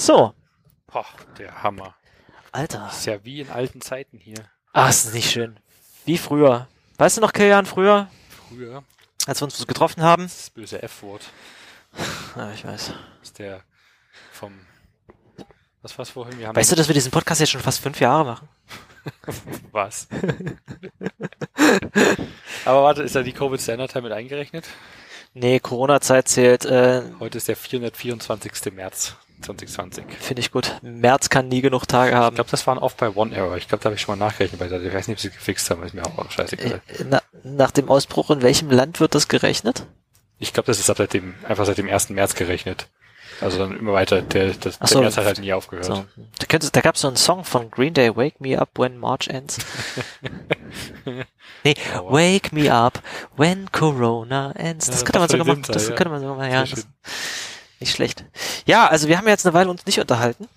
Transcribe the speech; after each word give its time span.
So, 0.00 0.32
Boah, 0.86 1.04
der 1.38 1.62
Hammer. 1.62 1.94
Alter. 2.52 2.88
Ist 2.90 3.04
ja 3.04 3.22
wie 3.22 3.42
in 3.42 3.50
alten 3.50 3.82
Zeiten 3.82 4.16
hier. 4.16 4.46
Ah, 4.72 4.88
ist 4.88 5.12
nicht 5.12 5.30
schön. 5.30 5.60
Wie 6.06 6.16
früher. 6.16 6.68
Weißt 6.96 7.18
du 7.18 7.20
noch, 7.20 7.34
Kilian, 7.34 7.66
früher, 7.66 8.08
Früher. 8.48 8.82
als 9.26 9.42
wir 9.42 9.44
uns 9.44 9.66
getroffen 9.66 10.02
haben? 10.02 10.22
Das 10.22 10.48
böse 10.48 10.82
F-Wort. 10.82 11.24
Ja, 12.34 12.50
ich 12.52 12.64
weiß. 12.64 12.94
Ist 13.22 13.38
der 13.40 13.60
vom. 14.32 14.58
Was 15.82 15.98
war's 15.98 16.08
vorhin? 16.08 16.38
Wir 16.38 16.48
haben 16.48 16.56
Weißt 16.56 16.72
du, 16.72 16.76
dass 16.76 16.88
wir 16.88 16.94
diesen 16.94 17.10
Podcast 17.10 17.42
jetzt 17.42 17.50
schon 17.50 17.60
fast 17.60 17.82
fünf 17.82 18.00
Jahre 18.00 18.24
machen? 18.24 18.48
was? 19.70 20.08
Aber 22.64 22.84
warte, 22.84 23.02
ist 23.02 23.16
da 23.16 23.22
die 23.22 23.34
Covid 23.34 23.60
Standard 23.60 23.92
Time 23.92 24.04
mit 24.04 24.12
eingerechnet? 24.12 24.66
Nee, 25.34 25.60
Corona-Zeit 25.60 26.28
zählt, 26.28 26.64
äh, 26.64 27.02
Heute 27.18 27.36
ist 27.36 27.48
der 27.48 27.56
424. 27.56 28.72
März 28.72 29.14
2020. 29.40 30.04
finde 30.20 30.40
ich 30.40 30.50
gut. 30.50 30.76
März 30.82 31.28
kann 31.28 31.48
nie 31.48 31.60
genug 31.60 31.86
Tage 31.86 32.10
Ich 32.10 32.16
haben. 32.16 32.34
glaube, 32.34 32.50
das 32.50 32.66
waren 32.66 32.78
oft 32.78 32.96
bei 32.98 33.10
One 33.10 33.34
Error. 33.34 33.56
Ich 33.56 33.68
glaube, 33.68 33.82
da 33.82 33.86
habe 33.86 33.94
ich 33.96 34.00
schon 34.02 34.18
mal 34.18 34.24
nachgerechnet, 34.24 34.60
weil 34.60 34.72
ich 34.86 34.92
weiß 34.94 35.08
nicht, 35.08 35.16
ob 35.16 35.20
sie 35.20 35.30
gefixt 35.30 35.70
haben, 35.70 35.82
ist 35.82 35.94
mir 35.94 36.04
auch 36.04 36.30
scheißegal. 36.30 36.80
Äh, 36.98 37.04
Na, 37.08 37.22
nach 37.44 37.70
dem 37.70 37.88
Ausbruch, 37.88 38.30
in 38.30 38.42
welchem 38.42 38.70
Land 38.70 39.00
wird 39.00 39.14
das 39.14 39.28
gerechnet? 39.28 39.84
Ich 40.38 40.52
glaube, 40.52 40.66
das 40.68 40.78
ist 40.78 40.88
ab 40.90 40.96
seit 40.98 41.12
dem, 41.12 41.34
einfach 41.46 41.66
seit 41.66 41.78
dem 41.78 41.88
1. 41.88 42.10
März 42.10 42.34
gerechnet. 42.34 42.86
Also 43.42 43.58
dann 43.58 43.78
immer 43.78 43.94
weiter. 43.94 44.20
Der, 44.20 44.52
das, 44.52 44.78
so. 44.82 44.96
der 44.96 45.00
März 45.02 45.16
hat 45.16 45.24
halt 45.24 45.38
nie 45.38 45.52
aufgehört. 45.52 45.86
So. 45.86 46.04
Da, 46.38 46.46
könntest, 46.46 46.76
da 46.76 46.80
gab 46.82 46.94
es 46.96 47.00
so 47.00 47.08
einen 47.08 47.16
Song 47.16 47.44
von 47.44 47.70
Green 47.70 47.94
Day, 47.94 48.14
Wake 48.14 48.38
Me 48.40 48.58
Up 48.60 48.70
When 48.78 48.98
March 48.98 49.28
Ends. 49.28 49.58
nee, 51.64 51.74
Aua. 51.96 52.12
Wake 52.12 52.52
Me 52.52 52.70
Up 52.72 53.02
When 53.36 53.70
Corona 53.72 54.52
Ends. 54.52 54.86
Das 54.86 55.00
Ja, 55.00 55.04
könnte 55.06 55.18
man 55.20 55.28
sogar. 55.28 55.46
Winter, 55.46 55.72
Das 55.72 55.88
ja. 55.88 55.94
könnte 55.94 56.10
man 56.10 56.20
sogar 56.20 56.36
machen. 56.36 56.50
Ja. 56.52 56.64
Nicht 57.80 57.94
schlecht. 57.94 58.24
Ja, 58.66 58.86
also 58.86 59.08
wir 59.08 59.16
haben 59.18 59.26
jetzt 59.28 59.46
eine 59.46 59.54
Weile 59.54 59.70
uns 59.70 59.86
nicht 59.86 59.98
unterhalten. 60.00 60.48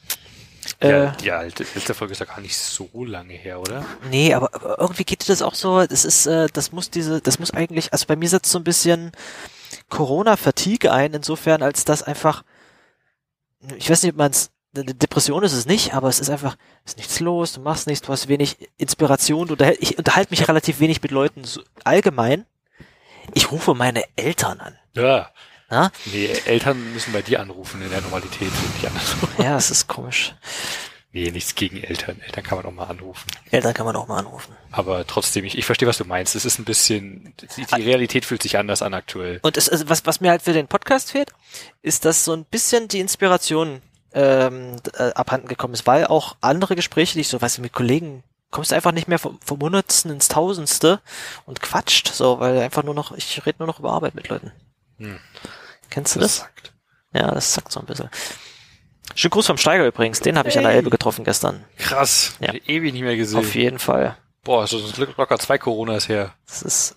Ja, 0.81 1.05
Äh, 1.05 1.17
die 1.17 1.31
alte, 1.31 1.65
letzte 1.75 1.93
Folge 1.93 2.13
ist 2.13 2.19
ja 2.19 2.25
gar 2.25 2.39
nicht 2.39 2.57
so 2.57 2.89
lange 3.05 3.33
her, 3.33 3.59
oder? 3.59 3.85
Nee, 4.09 4.33
aber, 4.33 4.53
aber 4.53 4.79
irgendwie 4.79 5.03
geht 5.03 5.21
dir 5.23 5.27
das 5.27 5.41
auch 5.41 5.55
so, 5.55 5.85
das 5.85 6.05
ist, 6.05 6.25
äh, 6.25 6.47
das 6.53 6.71
muss 6.71 6.89
diese, 6.89 7.21
das 7.21 7.39
muss 7.39 7.51
eigentlich, 7.51 7.91
also 7.91 8.05
bei 8.05 8.15
mir 8.15 8.29
setzt 8.29 8.51
so 8.51 8.59
ein 8.59 8.63
bisschen 8.63 9.11
Corona-Fatigue 9.89 10.91
ein, 10.91 11.13
insofern, 11.13 11.61
als 11.61 11.85
das 11.85 12.03
einfach, 12.03 12.43
ich 13.77 13.89
weiß 13.89 14.03
nicht, 14.03 14.13
ob 14.13 14.17
man 14.17 14.31
es, 14.31 14.51
eine 14.75 14.95
Depression 14.95 15.43
ist 15.43 15.53
es 15.53 15.65
nicht, 15.65 15.93
aber 15.93 16.07
es 16.09 16.19
ist 16.19 16.29
einfach, 16.29 16.55
es 16.83 16.93
ist 16.93 16.97
nichts 16.97 17.19
los, 17.19 17.53
du 17.53 17.61
machst 17.61 17.85
nichts, 17.85 18.05
du 18.05 18.11
hast 18.11 18.27
wenig 18.27 18.57
Inspiration, 18.77 19.47
du 19.47 19.53
unterhält, 19.53 19.77
ich 19.81 19.97
unterhalte 19.97 20.31
mich 20.31 20.47
relativ 20.47 20.79
wenig 20.79 21.01
mit 21.01 21.11
Leuten 21.11 21.43
so 21.43 21.61
allgemein. 21.83 22.45
Ich 23.33 23.51
rufe 23.51 23.73
meine 23.75 24.03
Eltern 24.15 24.59
an. 24.59 24.77
Ja. 24.95 25.29
Na? 25.69 25.91
Nee, 26.05 26.29
Eltern 26.45 26.93
müssen 26.93 27.13
bei 27.13 27.21
dir 27.21 27.39
anrufen 27.39 27.81
in 27.81 27.89
der 27.89 28.01
Normalität, 28.01 28.51
nicht 28.75 28.87
andersrum. 28.87 29.29
Ja, 29.37 29.57
es 29.57 29.71
ist 29.71 29.87
komisch. 29.87 30.33
Nee, 31.15 31.29
nichts 31.29 31.53
gegen 31.53 31.77
Eltern. 31.83 32.19
Eltern 32.21 32.43
kann 32.43 32.57
man 32.57 32.65
auch 32.65 32.71
mal 32.71 32.85
anrufen. 32.85 33.27
Eltern 33.51 33.75
kann 33.75 33.85
man 33.85 33.95
auch 33.95 34.07
mal 34.07 34.17
anrufen. 34.17 34.55
Aber 34.71 35.05
trotzdem, 35.05 35.45
ich, 35.45 35.55
ich 35.55 35.65
verstehe, 35.65 35.87
was 35.87 35.99
du 35.99 36.05
meinst. 36.05 36.35
Es 36.35 36.43
ist 36.43 36.57
ein 36.57 36.65
bisschen, 36.65 37.35
die, 37.55 37.65
die 37.65 37.81
Realität 37.83 38.25
fühlt 38.25 38.41
sich 38.41 38.57
anders 38.57 38.81
an 38.81 38.95
aktuell. 38.95 39.39
Und 39.43 39.55
es, 39.55 39.69
also 39.69 39.89
was, 39.89 40.07
was 40.07 40.21
mir 40.21 40.31
halt 40.31 40.41
für 40.41 40.53
den 40.53 40.67
Podcast 40.67 41.11
fehlt, 41.11 41.29
ist, 41.83 42.05
dass 42.05 42.25
so 42.25 42.33
ein 42.33 42.45
bisschen 42.45 42.87
die 42.87 42.99
Inspiration 42.99 43.83
ähm, 44.13 44.77
äh, 44.97 45.11
abhanden 45.13 45.47
gekommen 45.47 45.75
ist, 45.75 45.85
weil 45.85 46.07
auch 46.07 46.35
andere 46.41 46.75
Gespräche, 46.75 47.13
die 47.13 47.21
ich 47.21 47.27
so, 47.27 47.39
weißt 47.39 47.59
du, 47.59 47.61
mit 47.61 47.73
Kollegen, 47.73 48.23
kommst 48.49 48.71
du 48.71 48.75
einfach 48.75 48.91
nicht 48.91 49.07
mehr 49.07 49.19
vom, 49.19 49.39
vom 49.45 49.59
Hundertsten 49.59 50.09
ins 50.09 50.29
Tausendste 50.29 50.99
und 51.45 51.61
quatscht, 51.61 52.07
so, 52.07 52.39
weil 52.39 52.59
einfach 52.59 52.83
nur 52.83 52.95
noch, 52.95 53.15
ich 53.15 53.45
rede 53.45 53.57
nur 53.59 53.67
noch 53.67 53.79
über 53.79 53.91
Arbeit 53.91 54.15
mit 54.15 54.29
Leuten. 54.29 54.51
Hm. 55.03 55.19
Kennst 55.89 56.15
du 56.15 56.19
Das 56.19 56.37
das? 56.37 56.37
sagt. 56.45 56.73
Ja, 57.13 57.31
das 57.31 57.53
sagt 57.53 57.71
so 57.71 57.79
ein 57.79 57.85
bisschen. 57.85 58.09
Schönen 59.15 59.31
Gruß 59.31 59.45
vom 59.47 59.57
Steiger 59.57 59.85
übrigens, 59.85 60.19
den 60.21 60.37
habe 60.37 60.49
ich 60.49 60.57
an 60.57 60.63
der 60.63 60.71
Hey. 60.71 60.77
Elbe 60.79 60.89
getroffen 60.89 61.23
gestern. 61.23 61.63
Krass. 61.77 62.35
Ja. 62.39 62.53
Ewig 62.53 62.93
nicht 62.93 63.03
mehr 63.03 63.15
gesehen. 63.15 63.39
Auf 63.39 63.53
jeden 63.53 63.77
Fall. 63.79 64.17
Boah, 64.43 64.65
so 64.67 64.79
so 64.79 65.05
locker 65.17 65.37
zwei 65.39 65.57
Coronas 65.57 66.09
her. 66.09 66.33
Das 66.47 66.63
ist. 66.63 66.95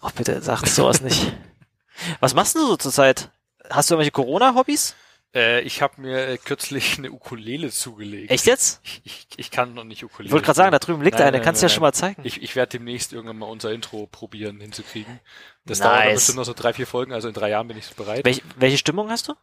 Oh, 0.00 0.10
bitte, 0.14 0.40
sag 0.42 0.66
sowas 0.66 1.00
nicht. 1.00 1.32
Was 2.20 2.34
machst 2.34 2.54
du 2.54 2.60
so 2.66 2.76
zurzeit? 2.76 3.30
Hast 3.70 3.90
du 3.90 3.94
irgendwelche 3.94 4.12
Corona-Hobbys? 4.12 4.94
Äh, 5.36 5.60
ich 5.60 5.82
habe 5.82 6.00
mir 6.00 6.28
äh, 6.28 6.38
kürzlich 6.38 6.96
eine 6.96 7.12
Ukulele 7.12 7.70
zugelegt. 7.70 8.30
Echt 8.30 8.46
jetzt? 8.46 8.80
Ich, 8.82 9.02
ich, 9.04 9.26
ich 9.36 9.50
kann 9.50 9.74
noch 9.74 9.84
nicht 9.84 10.02
Ukulele. 10.02 10.28
Ich 10.28 10.32
wollte 10.32 10.46
gerade 10.46 10.56
sagen, 10.56 10.72
da 10.72 10.78
drüben 10.78 11.02
liegt 11.02 11.18
Nein, 11.18 11.28
eine, 11.28 11.36
nein, 11.36 11.44
kannst 11.44 11.60
du 11.62 11.66
ja 11.66 11.68
schon 11.68 11.82
mal 11.82 11.92
zeigen. 11.92 12.22
Ich, 12.24 12.42
ich 12.42 12.56
werde 12.56 12.78
demnächst 12.78 13.12
irgendwann 13.12 13.38
mal 13.38 13.46
unser 13.46 13.70
Intro 13.70 14.06
probieren 14.06 14.58
hinzukriegen. 14.60 15.20
Das 15.66 15.78
Nice. 15.78 15.86
dauert 15.86 16.06
dann 16.06 16.14
bestimmt 16.14 16.36
noch 16.38 16.44
so 16.44 16.54
drei, 16.54 16.72
vier 16.72 16.86
Folgen, 16.86 17.12
also 17.12 17.28
in 17.28 17.34
drei 17.34 17.50
Jahren 17.50 17.68
bin 17.68 17.76
ich 17.76 17.94
bereit. 17.94 18.24
Welche, 18.24 18.42
welche 18.56 18.78
Stimmung 18.78 19.10
hast 19.10 19.28
du? 19.28 19.34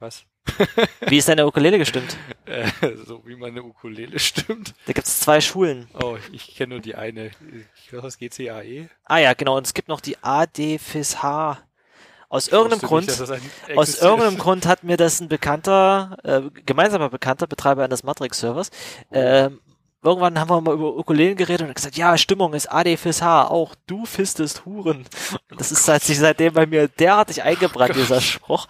Was? 0.00 0.24
Wie 1.06 1.18
ist 1.18 1.28
deine 1.28 1.46
Ukulele 1.46 1.78
gestimmt? 1.78 2.16
Äh, 2.50 2.96
so 3.06 3.24
wie 3.26 3.36
meine 3.36 3.62
Ukulele 3.62 4.18
stimmt. 4.18 4.74
Da 4.86 4.92
gibt's 4.92 5.20
zwei 5.20 5.40
Schulen. 5.40 5.88
Oh, 5.94 6.18
ich 6.32 6.56
kenne 6.56 6.74
nur 6.74 6.80
die 6.80 6.96
eine. 6.96 7.30
Ich 7.76 7.90
glaube, 7.90 8.02
das 8.02 8.18
GCAE. 8.18 8.88
Ah 9.04 9.18
ja, 9.18 9.34
genau. 9.34 9.56
Und 9.56 9.68
es 9.68 9.72
gibt 9.72 9.86
noch 9.86 10.00
die 10.00 10.16
AD 10.20 10.78
FIS 10.78 11.22
H. 11.22 11.62
Aus 12.30 12.46
irgendeinem 12.46 12.80
Grund, 12.80 13.08
Nicht, 13.08 13.42
aus 13.76 14.00
irgendeinem 14.00 14.38
Grund 14.38 14.64
hat 14.64 14.84
mir 14.84 14.96
das 14.96 15.20
ein 15.20 15.28
bekannter, 15.28 16.16
äh, 16.22 16.42
gemeinsamer 16.64 17.10
Bekannter, 17.10 17.48
Betreiber 17.48 17.82
eines 17.82 18.04
Matrix-Servers, 18.04 18.70
ähm, 19.10 19.58
irgendwann 20.00 20.38
haben 20.38 20.48
wir 20.48 20.60
mal 20.60 20.74
über 20.74 20.96
Ukulelen 20.96 21.36
geredet 21.36 21.66
und 21.66 21.74
gesagt, 21.74 21.96
ja, 21.96 22.16
Stimmung 22.16 22.54
ist 22.54 22.70
AD 22.70 22.96
FIS 22.96 23.20
H, 23.20 23.48
auch 23.48 23.74
du 23.88 24.06
fistest 24.06 24.64
Huren. 24.64 25.06
Das 25.58 25.72
ist 25.72 25.88
hat 25.88 26.02
sich 26.02 26.20
seitdem 26.20 26.54
bei 26.54 26.66
mir 26.66 26.86
derartig 26.86 27.42
eingebrannt, 27.42 27.96
dieser 27.96 28.20
Spruch. 28.20 28.68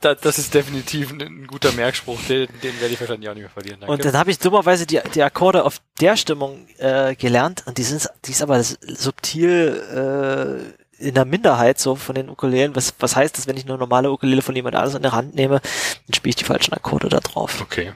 Da, 0.00 0.16
das 0.16 0.38
ist 0.38 0.52
definitiv 0.52 1.12
ein, 1.12 1.46
guter 1.46 1.70
Merkspruch, 1.72 2.18
den, 2.28 2.48
den 2.62 2.80
werde 2.80 2.94
ich 2.94 3.00
wahrscheinlich 3.00 3.28
auch 3.28 3.34
nicht 3.34 3.42
mehr 3.42 3.50
verlieren. 3.50 3.80
Danke. 3.80 3.92
Und 3.92 4.04
dann 4.04 4.16
habe 4.16 4.32
ich 4.32 4.38
dummerweise 4.40 4.84
die, 4.84 5.00
die 5.14 5.22
Akkorde 5.22 5.64
auf 5.64 5.80
der 6.00 6.16
Stimmung 6.16 6.66
äh, 6.78 7.14
gelernt 7.14 7.62
und 7.66 7.78
die 7.78 7.84
sind 7.84 8.08
die 8.24 8.32
ist 8.32 8.42
aber 8.42 8.62
subtil 8.62 10.66
äh, 10.68 10.81
in 11.02 11.14
der 11.14 11.24
Minderheit 11.24 11.78
so 11.78 11.94
von 11.96 12.14
den 12.14 12.28
Ukulelen. 12.28 12.74
Was, 12.76 12.94
was 12.98 13.16
heißt 13.16 13.36
das, 13.36 13.46
wenn 13.46 13.56
ich 13.56 13.64
eine 13.64 13.76
normale 13.78 14.10
Ukulele 14.10 14.42
von 14.42 14.54
jemand 14.56 14.76
anderes 14.76 14.94
in 14.94 15.02
der 15.02 15.12
Hand 15.12 15.34
nehme, 15.34 15.60
dann 15.60 16.14
spiele 16.14 16.30
ich 16.30 16.36
die 16.36 16.44
falschen 16.44 16.72
Akkorde 16.74 17.08
da 17.08 17.20
drauf. 17.20 17.60
okay. 17.60 17.92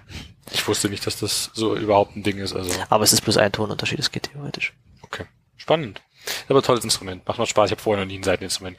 Ich 0.53 0.67
wusste 0.69 0.89
nicht, 0.89 1.05
dass 1.07 1.19
das 1.19 1.51
so 1.55 1.75
überhaupt 1.77 2.15
ein 2.15 2.23
Ding 2.23 2.39
ist. 2.39 2.55
Also, 2.55 2.71
Aber 2.89 3.03
es 3.03 3.13
ist 3.13 3.23
bloß 3.23 3.37
ein 3.37 3.51
Tonunterschied, 3.51 3.99
es 3.99 4.13
geht 4.13 4.31
theoretisch. 4.33 4.75
okay. 5.03 5.25
Spannend. 5.57 6.01
Ist 6.25 6.45
aber 6.51 6.61
ein 6.61 6.63
tolles 6.65 6.85
Instrument. 6.85 7.27
Macht 7.27 7.39
noch 7.41 7.47
Spaß. 7.49 7.67
Ich 7.67 7.73
habe 7.73 7.83
vorher 7.83 8.05
noch 8.05 8.09
nie 8.11 8.19
ein 8.19 8.23
Seiteninstrument 8.23 8.79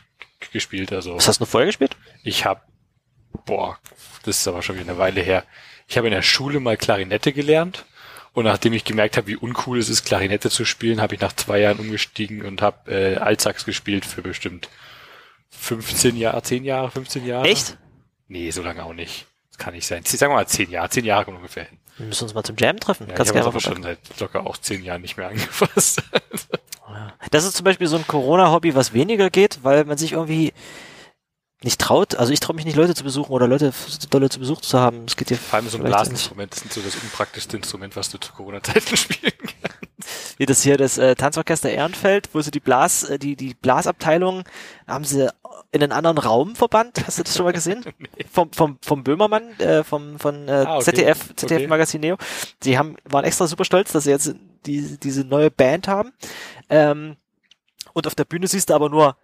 gespielt. 0.53 0.93
Also 0.93 1.15
Was 1.15 1.27
hast 1.27 1.41
du 1.41 1.45
vorher 1.45 1.65
gespielt? 1.67 1.97
ich 2.23 2.45
habe, 2.45 2.61
boah, 3.45 3.77
das 4.23 4.39
ist 4.39 4.47
aber 4.47 4.61
schon 4.61 4.75
wieder 4.77 4.89
eine 4.89 4.97
Weile 4.97 5.21
her. 5.21 5.43
Ich 5.89 5.97
habe 5.97 6.07
in 6.07 6.13
der 6.13 6.21
Schule 6.21 6.59
mal 6.61 6.77
Klarinette 6.77 7.33
gelernt. 7.33 7.85
Und 8.37 8.43
nachdem 8.43 8.71
ich 8.73 8.83
gemerkt 8.83 9.17
habe, 9.17 9.25
wie 9.25 9.35
uncool 9.35 9.79
es 9.79 9.89
ist, 9.89 10.05
Klarinette 10.05 10.51
zu 10.51 10.63
spielen, 10.63 11.01
habe 11.01 11.15
ich 11.15 11.21
nach 11.21 11.33
zwei 11.33 11.59
Jahren 11.59 11.79
umgestiegen 11.79 12.45
und 12.45 12.61
habe 12.61 12.91
äh, 12.91 13.15
Altsax 13.15 13.65
gespielt 13.65 14.05
für 14.05 14.21
bestimmt 14.21 14.69
15 15.49 16.15
Jahre, 16.15 16.43
10 16.43 16.63
Jahre, 16.63 16.91
15 16.91 17.25
Jahre. 17.25 17.47
Echt? 17.47 17.79
Nee, 18.27 18.51
so 18.51 18.61
lange 18.61 18.83
auch 18.83 18.93
nicht. 18.93 19.25
Das 19.49 19.57
kann 19.57 19.73
nicht 19.73 19.87
sein. 19.87 20.03
Sagen 20.05 20.33
wir 20.33 20.35
mal 20.35 20.45
10 20.45 20.69
Jahre. 20.69 20.87
10 20.87 21.03
Jahre 21.03 21.31
ungefähr 21.31 21.63
hin. 21.63 21.79
Wir 21.97 22.05
müssen 22.05 22.25
uns 22.25 22.35
mal 22.35 22.43
zum 22.43 22.57
Jam 22.57 22.79
treffen. 22.79 23.07
Ja, 23.09 23.15
Kannst 23.15 23.31
ich 23.31 23.37
habe 23.39 23.47
aber 23.49 23.59
schon 23.59 23.81
seit 23.81 23.97
locker 24.19 24.45
auch 24.45 24.57
10 24.57 24.83
Jahren 24.83 25.01
nicht 25.01 25.17
mehr 25.17 25.29
angefasst. 25.29 26.03
Das 27.31 27.43
ist 27.43 27.57
zum 27.57 27.63
Beispiel 27.63 27.87
so 27.87 27.97
ein 27.97 28.05
Corona-Hobby, 28.05 28.75
was 28.75 28.93
weniger 28.93 29.31
geht, 29.31 29.63
weil 29.63 29.83
man 29.85 29.97
sich 29.97 30.11
irgendwie 30.11 30.53
nicht 31.63 31.81
traut. 31.81 32.15
Also 32.15 32.31
ich 32.33 32.39
traue 32.39 32.55
mich 32.55 32.65
nicht, 32.65 32.75
Leute 32.75 32.93
zu 32.93 33.03
besuchen 33.03 33.31
oder 33.31 33.47
Leute 33.47 33.73
dolle 34.09 34.29
zu 34.29 34.39
Besuch 34.39 34.61
zu 34.61 34.79
haben. 34.79 35.05
Es 35.07 35.15
geht 35.15 35.29
dir 35.31 35.37
Vor 35.37 35.57
allem 35.57 35.69
so 35.69 35.77
ein 35.77 35.83
Blasinstrument. 35.83 36.51
Das 36.51 36.61
ist 36.63 36.73
so 36.73 36.81
das 36.81 36.95
unpraktischste 36.95 37.57
Instrument, 37.57 37.95
was 37.95 38.09
du 38.09 38.19
zu 38.19 38.31
Corona-Zeiten 38.33 38.95
spielen 38.97 39.33
kannst. 39.41 40.39
wie 40.39 40.45
das 40.45 40.61
hier 40.61 40.77
das 40.77 40.97
äh, 40.99 41.15
Tanzorchester 41.15 41.69
Ehrenfeld, 41.69 42.29
wo 42.33 42.41
sie 42.41 42.51
die 42.51 42.59
Blas, 42.59 43.03
äh, 43.05 43.17
die 43.17 43.35
die 43.35 43.55
Blasabteilung 43.55 44.43
haben 44.87 45.03
sie 45.03 45.31
in 45.71 45.81
einen 45.81 45.91
anderen 45.91 46.19
Raum 46.19 46.55
verbannt. 46.55 47.05
Hast 47.07 47.17
du 47.17 47.23
das 47.23 47.35
schon 47.35 47.45
mal 47.45 47.53
gesehen? 47.53 47.83
Vom 48.31 48.51
vom 48.53 48.77
vom 48.83 49.03
Böhmermann, 49.03 49.59
äh, 49.59 49.83
vom 49.83 50.19
von 50.19 50.47
äh, 50.47 50.51
Ah, 50.51 50.75
okay. 50.75 50.85
ZDF 50.85 51.35
ZDF 51.35 51.57
Okay. 51.57 51.67
Magazin 51.67 52.01
Neo. 52.01 52.17
Sie 52.61 52.77
haben 52.77 52.97
waren 53.05 53.25
extra 53.25 53.47
super 53.47 53.65
stolz, 53.65 53.91
dass 53.91 54.03
sie 54.03 54.11
jetzt 54.11 54.35
die, 54.67 54.97
diese 54.99 55.23
neue 55.23 55.49
Band 55.49 55.87
haben. 55.87 56.13
Ähm, 56.69 57.15
und 57.93 58.05
auf 58.05 58.13
der 58.13 58.25
Bühne 58.25 58.47
siehst 58.47 58.69
du 58.69 58.75
aber 58.75 58.89
nur 58.89 59.17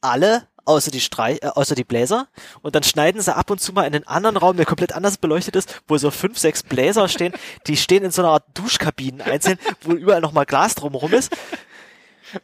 alle 0.00 0.46
außer 0.68 0.90
die 0.90 1.00
Streich, 1.00 1.38
äh, 1.42 1.48
außer 1.48 1.74
die 1.74 1.84
Bläser 1.84 2.28
und 2.62 2.74
dann 2.74 2.82
schneiden 2.82 3.20
sie 3.20 3.34
ab 3.34 3.50
und 3.50 3.60
zu 3.60 3.72
mal 3.72 3.84
in 3.84 3.94
einen 3.94 4.06
anderen 4.06 4.36
Raum, 4.36 4.56
der 4.56 4.66
komplett 4.66 4.92
anders 4.92 5.16
beleuchtet 5.16 5.56
ist, 5.56 5.82
wo 5.88 5.96
so 5.98 6.10
fünf, 6.10 6.38
sechs 6.38 6.62
Bläser 6.62 7.08
stehen, 7.08 7.32
die 7.66 7.76
stehen 7.76 8.04
in 8.04 8.10
so 8.10 8.22
einer 8.22 8.30
Art 8.30 8.44
Duschkabinen 8.54 9.22
einzeln, 9.22 9.58
wo 9.82 9.92
überall 9.92 10.20
nochmal 10.20 10.46
Glas 10.46 10.74
drumherum 10.74 11.12
ist. 11.14 11.32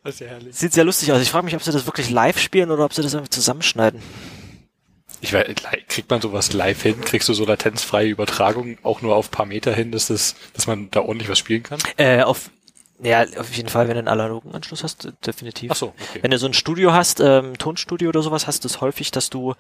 Das 0.03 0.15
ist 0.15 0.21
ja 0.21 0.29
herrlich. 0.29 0.57
Sieht 0.57 0.73
sehr 0.73 0.85
lustig 0.85 1.13
aus. 1.13 1.21
Ich 1.21 1.31
frage 1.31 1.45
mich, 1.45 1.55
ob 1.55 1.63
sie 1.63 1.71
das 1.71 1.85
wirklich 1.85 2.09
live 2.09 2.39
spielen 2.39 2.71
oder 2.71 2.87
ob 2.87 2.95
sie 2.95 3.03
das 3.03 3.13
irgendwie 3.13 3.31
zusammenschneiden. 3.31 4.01
Ich 5.21 5.33
weiß, 5.33 5.47
kriegt 5.89 6.11
man 6.11 6.21
sowas 6.21 6.53
live 6.53 6.83
hin? 6.83 7.01
Kriegst 7.03 7.29
du 7.29 7.35
so 7.35 7.45
latenzfreie 7.45 8.09
Übertragung 8.09 8.79
auch 8.83 9.03
nur 9.03 9.15
auf 9.15 9.31
paar 9.31 9.47
Meter 9.47 9.75
hin, 9.75 9.93
dass 9.93 10.07
das, 10.07 10.37
dass 10.55 10.67
man 10.67 10.91
da 10.91 11.01
ordentlich 11.01 11.29
was 11.29 11.39
spielen 11.39 11.63
kann? 11.63 11.79
Äh, 11.97 12.23
auf 12.23 12.51
Ja, 13.03 13.25
auf 13.39 13.53
jeden 13.55 13.69
Fall, 13.69 13.89
wenn 13.89 13.95
du 13.95 13.99
einen 13.99 14.09
analogen 14.09 14.55
Anschluss 14.55 14.85
hast, 14.85 15.09
definitiv. 15.27 15.73
Ach 15.73 15.77
so, 15.77 15.87
okay. 15.89 16.21
Wenn 16.23 16.31
du 16.31 16.39
so 16.39 16.47
ein 16.47 16.55
Studio 16.55 16.93
hast, 16.93 17.19
ähm, 17.21 17.59
Tonstudio 17.59 18.09
oder 18.09 18.23
sowas, 18.23 18.47
hast 18.47 18.63
du 18.65 18.69
es 18.69 18.81
häufig, 18.81 19.11
dass 19.11 19.31
du 19.31 19.55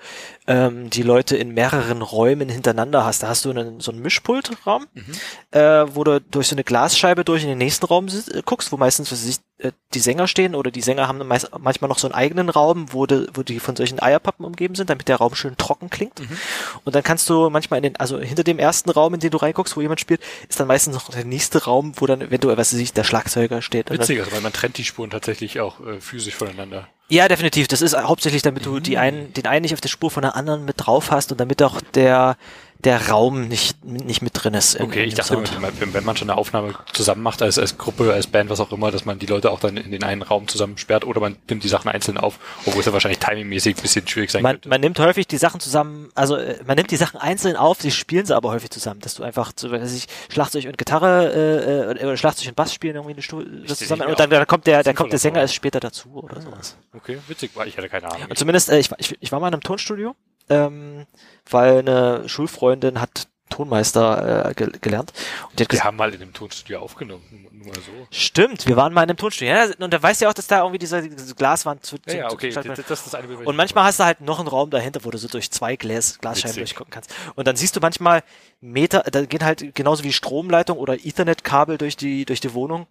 ähm, 0.46 0.88
die 0.88 1.02
Leute 1.02 1.36
in 1.36 1.52
mehreren 1.52 2.00
Räumen 2.00 2.48
hintereinander 2.48 3.04
hast. 3.04 3.22
Da 3.24 3.28
hast 3.28 3.44
du 3.44 3.50
einen, 3.50 3.80
so 3.80 3.90
einen 3.90 4.00
Mischpultraum, 4.02 4.86
Mhm. 4.94 5.12
äh, 5.50 5.94
wo 5.96 6.04
du 6.04 6.20
durch 6.20 6.46
so 6.48 6.54
eine 6.54 6.62
Glasscheibe 6.64 7.24
durch 7.24 7.42
in 7.42 7.48
den 7.48 7.58
nächsten 7.58 7.86
Raum 7.86 8.06
äh, 8.06 8.42
guckst, 8.44 8.70
wo 8.70 8.76
meistens 8.76 9.10
was 9.10 9.24
ich, 9.24 9.38
äh, 9.58 9.72
die 9.94 10.00
Sänger 10.00 10.28
stehen 10.28 10.54
oder 10.54 10.70
die 10.70 10.80
Sänger 10.80 11.08
haben 11.08 11.18
meist, 11.26 11.50
manchmal 11.58 11.88
noch 11.88 11.98
so 11.98 12.06
einen 12.06 12.14
eigenen 12.14 12.48
Raum, 12.50 12.86
wo, 12.92 13.04
de, 13.06 13.26
wo 13.34 13.42
die 13.42 13.58
von 13.60 13.74
solchen 13.76 14.00
Eierpappen 14.00 14.44
umgeben 14.46 14.74
sind, 14.76 14.90
damit 14.90 15.08
der 15.08 15.16
Raum 15.16 15.34
schön 15.34 15.56
trocken 15.56 15.90
klingt. 15.90 16.20
Mhm. 16.20 16.38
Und 16.84 16.94
dann 16.94 17.02
kannst 17.02 17.28
du 17.28 17.50
manchmal 17.50 17.78
in 17.78 17.82
den, 17.84 17.96
also 17.96 18.18
hinter 18.20 18.44
dem 18.44 18.58
ersten 18.60 18.90
Raum, 18.90 19.14
in 19.14 19.20
den 19.20 19.30
du 19.30 19.38
reinguckst, 19.38 19.76
wo 19.76 19.80
jemand 19.80 20.00
spielt, 20.00 20.20
ist 20.48 20.60
dann 20.60 20.68
meistens 20.68 20.94
noch 20.94 21.10
der 21.10 21.24
nächste 21.24 21.64
Raum, 21.64 21.92
wo 21.96 22.06
dann, 22.06 22.30
wenn 22.30 22.40
du, 22.40 22.48
was 22.56 22.72
weiß 22.72 22.80
ich, 22.80 22.92
der 22.92 23.04
Schlagzeuger 23.24 23.62
steht. 23.62 23.90
Und 23.90 23.98
dann, 23.98 24.02
Witzig, 24.02 24.20
also 24.20 24.32
weil 24.32 24.40
man 24.40 24.52
trennt 24.52 24.78
die 24.78 24.84
Spuren 24.84 25.10
tatsächlich 25.10 25.60
auch 25.60 25.80
äh, 25.80 26.00
physisch 26.00 26.34
voneinander. 26.34 26.88
ja, 27.08 27.28
definitiv. 27.28 27.68
Das 27.68 27.82
ist 27.82 27.96
hauptsächlich, 27.96 28.42
damit 28.42 28.66
du 28.66 28.80
die 28.80 28.98
einen, 28.98 29.32
den 29.32 29.46
einen 29.46 29.62
nicht 29.62 29.74
auf 29.74 29.80
der 29.80 29.88
Spur 29.88 30.10
von 30.10 30.22
der 30.22 30.36
anderen 30.36 30.64
mit 30.64 30.76
drauf 30.78 31.10
hast 31.10 31.32
und 31.32 31.40
damit 31.40 31.62
auch 31.62 31.80
der, 31.94 32.36
der 32.84 33.08
Raum 33.08 33.48
nicht, 33.48 33.84
nicht 33.84 34.22
mit 34.22 34.32
drin 34.34 34.54
ist. 34.54 34.78
Okay, 34.78 35.02
in 35.02 35.08
ich 35.08 35.14
dachte, 35.14 35.36
wenn 35.36 35.60
man, 35.60 35.72
wenn, 35.94 36.04
man 36.04 36.16
schon 36.16 36.28
eine 36.30 36.38
Aufnahme 36.38 36.74
zusammen 36.92 37.22
macht, 37.22 37.42
als, 37.42 37.58
als 37.58 37.78
Gruppe, 37.78 38.12
als 38.12 38.26
Band, 38.26 38.50
was 38.50 38.60
auch 38.60 38.70
immer, 38.72 38.90
dass 38.90 39.04
man 39.04 39.18
die 39.18 39.26
Leute 39.26 39.50
auch 39.50 39.60
dann 39.60 39.76
in 39.76 39.90
den 39.90 40.04
einen 40.04 40.22
Raum 40.22 40.48
zusammen 40.48 40.76
sperrt 40.78 41.04
oder 41.04 41.20
man 41.20 41.36
nimmt 41.48 41.64
die 41.64 41.68
Sachen 41.68 41.90
einzeln 41.90 42.18
auf, 42.18 42.38
obwohl 42.66 42.80
es 42.80 42.86
ja 42.86 42.92
wahrscheinlich 42.92 43.18
timingmäßig 43.20 43.76
ein 43.76 43.82
bisschen 43.82 44.06
schwierig 44.06 44.30
sein 44.30 44.42
man, 44.42 44.56
könnte. 44.56 44.68
man 44.68 44.80
nimmt 44.80 44.98
häufig 44.98 45.26
die 45.26 45.38
Sachen 45.38 45.60
zusammen, 45.60 46.10
also 46.14 46.36
äh, 46.36 46.58
man 46.66 46.76
nimmt 46.76 46.90
die 46.90 46.96
Sachen 46.96 47.18
einzeln 47.18 47.56
auf, 47.56 47.80
sie 47.80 47.90
spielen 47.90 48.26
sie 48.26 48.36
aber 48.36 48.50
häufig 48.50 48.70
zusammen, 48.70 49.00
dass 49.00 49.14
du 49.14 49.22
einfach, 49.22 49.52
so, 49.56 49.70
weiß 49.70 49.94
ich, 49.94 50.06
Schlagzeug 50.28 50.66
und 50.66 50.76
Gitarre 50.78 51.32
äh, 51.32 52.00
äh, 52.00 52.04
oder 52.04 52.16
Schlagzeug 52.16 52.48
und 52.48 52.56
Bass 52.56 52.74
spielen 52.74 52.96
irgendwie 52.96 53.14
eine 53.14 53.22
Stu 53.22 53.42
das 53.66 53.78
zusammen 53.78 54.02
und 54.02 54.18
dann, 54.20 54.30
dann 54.30 54.46
kommt 54.46 54.66
der, 54.66 54.82
dann 54.82 54.94
kommt 54.94 55.12
der 55.12 55.18
Sänger 55.18 55.40
erst 55.40 55.54
später 55.54 55.80
dazu 55.80 56.10
oder 56.14 56.40
sowas. 56.40 56.76
Okay, 56.94 57.18
witzig, 57.28 57.50
weil 57.54 57.68
ich 57.68 57.76
hatte 57.76 57.88
keine 57.88 58.10
Ahnung. 58.10 58.26
Und 58.28 58.38
zumindest, 58.38 58.68
äh, 58.70 58.78
ich, 58.78 58.90
war- 58.90 58.98
ich, 59.00 59.16
ich 59.20 59.32
war 59.32 59.40
mal 59.40 59.48
in 59.48 59.54
einem 59.54 59.62
Tonstudio, 59.62 60.14
ähm, 60.50 61.06
weil 61.50 61.78
eine 61.78 62.28
Schulfreundin 62.28 63.00
hat 63.00 63.28
Tonmeister 63.50 64.50
äh, 64.50 64.54
ge 64.54 64.70
gelernt 64.80 65.12
und 65.50 65.58
die 65.58 65.64
hat 65.64 65.72
Wir 65.72 65.84
haben 65.84 65.96
mal 65.96 66.12
in 66.12 66.20
einem 66.20 66.32
Tonstudio 66.32 66.80
aufgenommen, 66.80 67.22
nur 67.52 67.66
mal 67.66 67.74
so. 67.74 68.06
stimmt, 68.10 68.66
wir 68.66 68.76
waren 68.76 68.92
mal 68.92 69.02
in 69.02 69.10
einem 69.10 69.18
Tonstudio. 69.18 69.54
Ja, 69.54 69.66
und 69.78 69.92
da 69.92 70.02
weißt 70.02 70.20
du 70.20 70.24
ja 70.24 70.30
auch, 70.30 70.34
dass 70.34 70.46
da 70.46 70.60
irgendwie 70.60 70.78
diese, 70.78 71.08
diese 71.08 71.34
Glaswand 71.34 71.84
zu, 71.84 71.96
Ja, 71.96 72.02
zu, 72.06 72.16
ja, 72.16 72.28
zu 72.28 72.34
okay, 72.34 72.46
das, 72.48 72.54
gestaltet 72.56 72.78
wird. 72.78 72.90
das 72.90 72.98
ist 73.00 73.06
das 73.06 73.14
eine 73.14 73.38
was 73.38 73.46
Und 73.46 73.54
manchmal 73.56 73.84
hast 73.84 74.00
du 74.00 74.04
halt 74.04 74.22
noch 74.22 74.38
einen 74.38 74.48
Raum 74.48 74.70
dahinter, 74.70 75.04
wo 75.04 75.10
du 75.10 75.18
so 75.18 75.28
durch 75.28 75.50
zwei 75.50 75.76
Glas, 75.76 76.18
Glasscheiben 76.18 76.56
Witzig. 76.56 76.74
durchgucken 76.74 76.90
kannst. 76.90 77.14
Und 77.34 77.46
dann 77.46 77.54
siehst 77.56 77.76
du 77.76 77.80
manchmal 77.80 78.22
Meter, 78.60 79.02
da 79.02 79.24
gehen 79.24 79.44
halt 79.44 79.74
genauso 79.74 80.04
wie 80.04 80.12
Stromleitung 80.12 80.78
oder 80.78 80.94
Ethernet-Kabel 80.94 81.78
durch 81.78 81.96
die, 81.96 82.24
durch 82.24 82.40
die 82.40 82.54
Wohnung, 82.54 82.86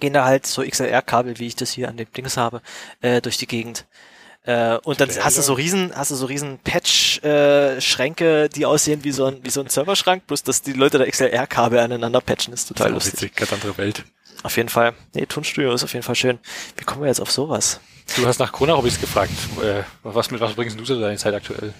gehen 0.00 0.14
da 0.14 0.24
halt 0.24 0.46
so 0.46 0.62
XLR-Kabel, 0.62 1.38
wie 1.38 1.46
ich 1.46 1.56
das 1.56 1.70
hier 1.70 1.88
an 1.88 1.96
dem 1.96 2.10
Dings 2.12 2.36
habe, 2.36 2.62
äh, 3.02 3.20
durch 3.20 3.36
die 3.36 3.46
Gegend. 3.46 3.84
Äh, 4.46 4.78
und 4.84 5.00
dann 5.00 5.10
hast 5.10 5.36
du 5.36 5.42
so 5.42 5.52
riesen, 5.54 5.92
hast 5.94 6.10
du 6.12 6.14
so 6.14 6.26
riesen 6.26 6.58
Patch-Schränke, 6.62 8.48
die 8.48 8.64
aussehen 8.64 9.02
wie 9.04 9.10
so 9.12 9.26
ein, 9.26 9.38
wie 9.42 9.50
so 9.50 9.60
ein 9.60 9.68
Serverschrank, 9.68 10.26
bloß 10.26 10.42
dass 10.44 10.62
die 10.62 10.72
Leute 10.72 10.98
da 10.98 11.04
XLR-Kabel 11.04 11.78
aneinander 11.80 12.20
patchen, 12.20 12.54
ist 12.54 12.68
total 12.68 12.92
Das 12.92 13.06
ist 13.06 13.12
lustig. 13.12 13.30
witzig, 13.30 13.36
ganz 13.36 13.52
andere 13.52 13.76
Welt. 13.78 14.04
Auf 14.42 14.56
jeden 14.56 14.68
Fall. 14.68 14.92
Nee, 15.14 15.26
Tonstudio 15.26 15.72
ist 15.72 15.82
auf 15.82 15.92
jeden 15.92 16.04
Fall 16.04 16.14
schön. 16.14 16.38
Wie 16.76 16.84
kommen 16.84 17.00
wir 17.02 17.08
jetzt 17.08 17.20
auf 17.20 17.30
sowas? 17.32 17.80
Du 18.16 18.24
hast 18.26 18.38
nach 18.38 18.52
Corona-Hobbys 18.52 19.00
gefragt. 19.00 19.32
Äh, 19.62 19.82
was, 20.04 20.30
mit 20.30 20.40
was 20.40 20.54
bringst 20.54 20.78
du 20.78 20.84
zu 20.84 21.00
deiner 21.00 21.16
Zeit 21.16 21.34
aktuell? 21.34 21.74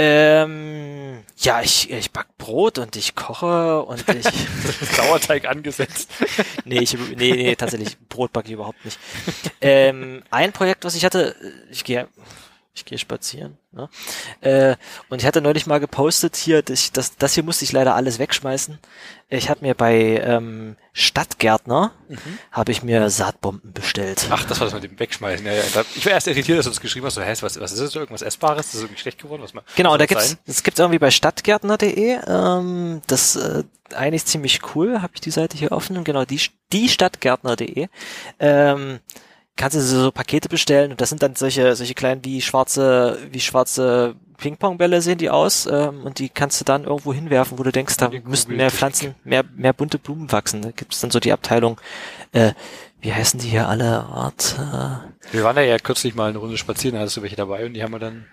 Ähm, 0.00 1.24
ja, 1.38 1.60
ich, 1.60 1.90
ich 1.90 2.12
back 2.12 2.28
Brot 2.38 2.78
und 2.78 2.94
ich 2.94 3.16
koche 3.16 3.82
und 3.82 4.04
ich, 4.08 4.26
Sauerteig 4.96 5.44
angesetzt. 5.48 6.08
nee, 6.64 6.78
ich, 6.78 6.96
nee, 7.16 7.32
nee, 7.32 7.56
tatsächlich, 7.56 7.98
Brot 8.08 8.32
backe 8.32 8.46
ich 8.46 8.54
überhaupt 8.54 8.84
nicht. 8.84 8.96
Ähm, 9.60 10.22
ein 10.30 10.52
Projekt, 10.52 10.84
was 10.84 10.94
ich 10.94 11.04
hatte, 11.04 11.34
ich 11.72 11.82
gehe, 11.82 12.06
ich 12.78 12.84
gehe 12.84 12.98
spazieren, 12.98 13.58
ne? 13.72 13.88
Äh, 14.40 14.76
und 15.08 15.20
ich 15.20 15.26
hatte 15.26 15.40
neulich 15.40 15.66
mal 15.66 15.78
gepostet 15.80 16.36
hier, 16.36 16.62
das, 16.62 16.92
das, 16.92 17.16
das 17.16 17.34
hier 17.34 17.42
musste 17.42 17.64
ich 17.64 17.72
leider 17.72 17.94
alles 17.94 18.18
wegschmeißen. 18.18 18.78
Ich 19.30 19.50
habe 19.50 19.60
mir 19.60 19.74
bei 19.74 20.22
ähm, 20.24 20.76
Stadtgärtner 20.92 21.92
habe 22.50 22.72
ich 22.72 22.82
mir 22.82 23.10
Saatbomben 23.10 23.72
bestellt. 23.74 24.26
Ach, 24.30 24.44
das 24.44 24.58
war 24.60 24.66
das 24.66 24.74
mit 24.74 24.84
dem 24.84 24.98
Wegschmeißen. 24.98 25.44
Ja, 25.44 25.52
ja. 25.52 25.62
Ich 25.94 26.06
war 26.06 26.12
erst 26.12 26.28
irritiert, 26.28 26.58
dass 26.58 26.64
du 26.64 26.70
das 26.70 26.80
geschrieben 26.80 27.04
hast. 27.06 27.14
So, 27.14 27.22
hä, 27.22 27.34
was, 27.40 27.60
was 27.60 27.72
ist 27.72 27.80
das? 27.80 27.94
Irgendwas 27.94 28.22
Essbares? 28.22 28.66
Das 28.66 28.76
ist 28.76 28.80
irgendwie 28.82 29.00
schlecht 29.00 29.20
geworden? 29.20 29.42
Was 29.42 29.52
mal, 29.52 29.64
Genau, 29.76 29.92
was 29.92 29.98
da 29.98 30.06
gibt's, 30.06 30.28
sein? 30.30 30.38
das 30.46 30.62
gibt's 30.62 30.80
irgendwie 30.80 30.98
bei 30.98 31.10
stadtgärtner.de. 31.10 32.18
Ähm, 32.26 33.02
das 33.06 33.36
äh, 33.36 33.64
eigentlich 33.94 34.24
ziemlich 34.24 34.60
cool. 34.74 35.02
Habe 35.02 35.12
ich 35.14 35.20
die 35.20 35.30
Seite 35.30 35.58
hier 35.58 35.72
offen. 35.72 36.02
Genau, 36.04 36.24
die, 36.24 36.40
die 36.72 36.88
stadtgärtner.de. 36.88 37.88
Ähm, 38.40 39.00
kannst 39.58 39.76
du 39.76 39.80
so 39.80 40.10
Pakete 40.10 40.48
bestellen 40.48 40.92
und 40.92 41.00
das 41.00 41.10
sind 41.10 41.22
dann 41.22 41.34
solche 41.34 41.76
solche 41.76 41.94
kleinen 41.94 42.24
wie 42.24 42.40
schwarze 42.40 43.18
wie 43.30 43.40
schwarze 43.40 44.14
Ping-Pong-Bälle 44.38 45.02
sehen 45.02 45.18
die 45.18 45.30
aus 45.30 45.66
ähm, 45.66 46.04
und 46.04 46.20
die 46.20 46.28
kannst 46.28 46.60
du 46.60 46.64
dann 46.64 46.84
irgendwo 46.84 47.12
hinwerfen, 47.12 47.58
wo 47.58 47.64
du 47.64 47.72
denkst, 47.72 47.96
da 47.96 48.08
müssten 48.24 48.56
mehr. 48.56 48.70
Pflanzen, 48.70 49.16
mehr 49.24 49.44
mehr 49.54 49.72
bunte 49.72 49.98
Blumen 49.98 50.30
wachsen. 50.32 50.62
Da 50.62 50.70
gibt's 50.70 51.00
dann 51.00 51.10
so 51.10 51.18
die 51.20 51.32
Abteilung. 51.32 51.78
Äh, 52.32 52.52
wie 53.00 53.12
heißen 53.12 53.40
die 53.40 53.48
hier 53.48 53.68
alle? 53.68 54.06
Warte. 54.10 55.02
Wir 55.32 55.42
waren 55.42 55.56
da 55.56 55.62
ja 55.62 55.78
kürzlich 55.78 56.14
mal 56.14 56.30
eine 56.30 56.38
Runde 56.38 56.56
spazieren, 56.56 56.94
da 56.94 57.00
hattest 57.00 57.16
du 57.16 57.22
welche 57.22 57.36
dabei 57.36 57.66
und 57.66 57.74
die 57.74 57.82
haben 57.82 57.92
wir 57.92 57.98
dann 57.98 58.26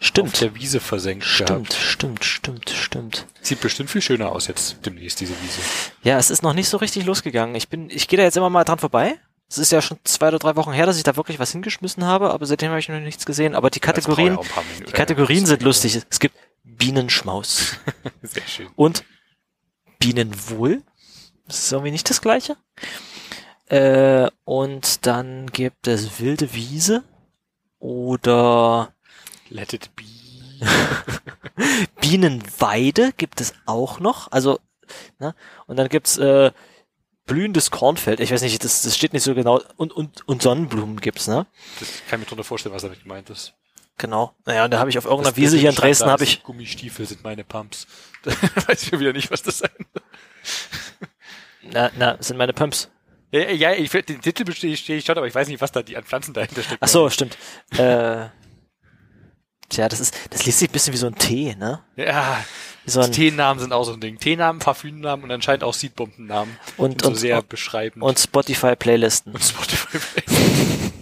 auf 0.00 0.06
Stimmt. 0.06 0.40
der 0.42 0.54
Wiese 0.54 0.80
versenkt 0.80 1.24
Stimmt, 1.24 1.48
gehabt. 1.48 1.72
stimmt, 1.72 2.24
stimmt, 2.24 2.70
stimmt. 2.70 3.26
Sieht 3.40 3.60
bestimmt 3.62 3.90
viel 3.90 4.02
schöner 4.02 4.30
aus 4.30 4.46
jetzt 4.46 4.84
demnächst, 4.84 5.20
diese 5.20 5.32
Wiese. 5.42 5.60
Ja, 6.02 6.18
es 6.18 6.28
ist 6.28 6.42
noch 6.42 6.52
nicht 6.52 6.68
so 6.68 6.76
richtig 6.76 7.06
losgegangen. 7.06 7.54
Ich 7.54 7.68
bin, 7.70 7.88
ich 7.88 8.06
gehe 8.06 8.18
da 8.18 8.22
jetzt 8.22 8.36
immer 8.36 8.50
mal 8.50 8.64
dran 8.64 8.78
vorbei. 8.78 9.16
Es 9.48 9.58
ist 9.58 9.70
ja 9.70 9.80
schon 9.80 9.98
zwei 10.04 10.28
oder 10.28 10.38
drei 10.38 10.56
Wochen 10.56 10.72
her, 10.72 10.86
dass 10.86 10.96
ich 10.96 11.04
da 11.04 11.16
wirklich 11.16 11.38
was 11.38 11.52
hingeschmissen 11.52 12.04
habe, 12.04 12.30
aber 12.30 12.46
seitdem 12.46 12.70
habe 12.70 12.80
ich 12.80 12.88
noch 12.88 12.98
nichts 12.98 13.26
gesehen. 13.26 13.54
Aber 13.54 13.70
die 13.70 13.80
Kategorien, 13.80 14.38
die 14.86 14.92
Kategorien 14.92 15.46
sind 15.46 15.62
lustig. 15.62 16.02
Es 16.10 16.18
gibt 16.18 16.36
Bienenschmaus 16.64 17.76
Sehr 18.22 18.46
schön. 18.46 18.68
und 18.74 19.04
Bienenwohl. 20.00 20.82
Das 21.46 21.60
ist 21.60 21.72
irgendwie 21.72 21.92
nicht 21.92 22.10
das 22.10 22.20
gleiche. 22.20 22.56
Äh, 23.66 24.28
und 24.44 25.06
dann 25.06 25.46
gibt 25.46 25.86
es 25.86 26.20
wilde 26.20 26.52
Wiese 26.52 27.04
oder 27.78 28.92
Let 29.48 29.72
it 29.72 29.90
be. 29.94 30.04
Bienenweide 32.00 33.12
gibt 33.16 33.40
es 33.40 33.54
auch 33.64 34.00
noch. 34.00 34.30
Also, 34.32 34.58
ne? 35.18 35.34
Und 35.66 35.76
dann 35.76 35.88
gibt's 35.88 36.18
äh, 36.18 36.50
blühendes 37.26 37.70
Kornfeld. 37.70 38.20
Ich 38.20 38.30
weiß 38.32 38.42
nicht, 38.42 38.62
das, 38.64 38.82
das 38.82 38.96
steht 38.96 39.12
nicht 39.12 39.22
so 39.22 39.34
genau. 39.34 39.60
Und, 39.76 39.92
und, 39.92 40.26
und 40.28 40.42
Sonnenblumen 40.42 41.00
gibt's, 41.00 41.26
ne? 41.28 41.46
Das 41.80 41.88
kann 42.08 42.20
ich 42.20 42.26
mir 42.26 42.28
drunter 42.28 42.44
vorstellen, 42.44 42.74
was 42.74 42.82
damit 42.82 43.02
gemeint 43.02 43.28
ist. 43.30 43.52
Genau. 43.98 44.34
Naja, 44.44 44.64
und 44.66 44.70
da 44.70 44.78
habe 44.78 44.90
ich 44.90 44.98
auf 44.98 45.04
irgendeiner 45.04 45.30
Das- 45.32 45.36
Wiese 45.36 45.56
hier 45.56 45.70
in 45.70 45.74
Dresden 45.76 46.08
habe 46.10 46.24
ich. 46.24 46.42
Gummistiefel 46.42 47.06
sind 47.06 47.22
meine 47.24 47.44
Pumps. 47.44 47.86
Da 48.22 48.32
weiß 48.68 48.82
ich 48.82 48.92
wieder 48.98 49.12
nicht, 49.12 49.30
was 49.30 49.42
das 49.42 49.58
sein 49.58 49.70
soll. 49.78 50.02
Na, 51.72 51.90
na, 51.96 52.16
sind 52.20 52.36
meine 52.36 52.52
Pumps. 52.52 52.90
Ja, 53.30 53.50
ja, 53.50 53.72
ich, 53.72 53.90
den 53.90 54.20
Titel 54.20 54.44
bestehe 54.44 54.76
stehe 54.76 54.98
ich 54.98 55.04
schon, 55.04 55.16
aber 55.16 55.26
ich 55.26 55.34
weiß 55.34 55.48
nicht, 55.48 55.60
was 55.60 55.72
da 55.72 55.82
die 55.82 55.96
an 55.96 56.04
Pflanzen 56.04 56.34
dahinter 56.34 56.62
steckt. 56.62 56.82
Ach 56.82 56.88
so, 56.88 57.08
stimmt. 57.10 57.36
äh, 57.72 58.26
tja, 59.68 59.88
das 59.88 60.00
ist, 60.00 60.14
das 60.30 60.44
liest 60.44 60.58
sich 60.60 60.68
ein 60.68 60.72
bisschen 60.72 60.92
wie 60.92 60.98
so 60.98 61.06
ein 61.06 61.14
Tee, 61.16 61.54
ne? 61.56 61.82
Ja, 61.96 62.44
so 62.86 63.00
ein, 63.00 63.12
Teenamen 63.12 63.60
sind 63.60 63.72
auch 63.72 63.84
so 63.84 63.92
ein 63.92 64.00
Ding. 64.00 64.18
Teenamen, 64.18 64.60
Parfümnamen 64.60 65.24
und 65.24 65.30
anscheinend 65.32 65.64
auch 65.64 65.74
Seedbombennamen. 65.74 66.56
Und- 66.76 67.02
so 67.02 67.08
und- 67.08 67.14
sehr 67.16 67.38
und- 67.38 67.48
beschreibend. 67.48 68.02
und 68.02 68.18
Spotify-Playlisten. 68.18 69.32
Und 69.34 69.42
Spotify. 69.42 69.98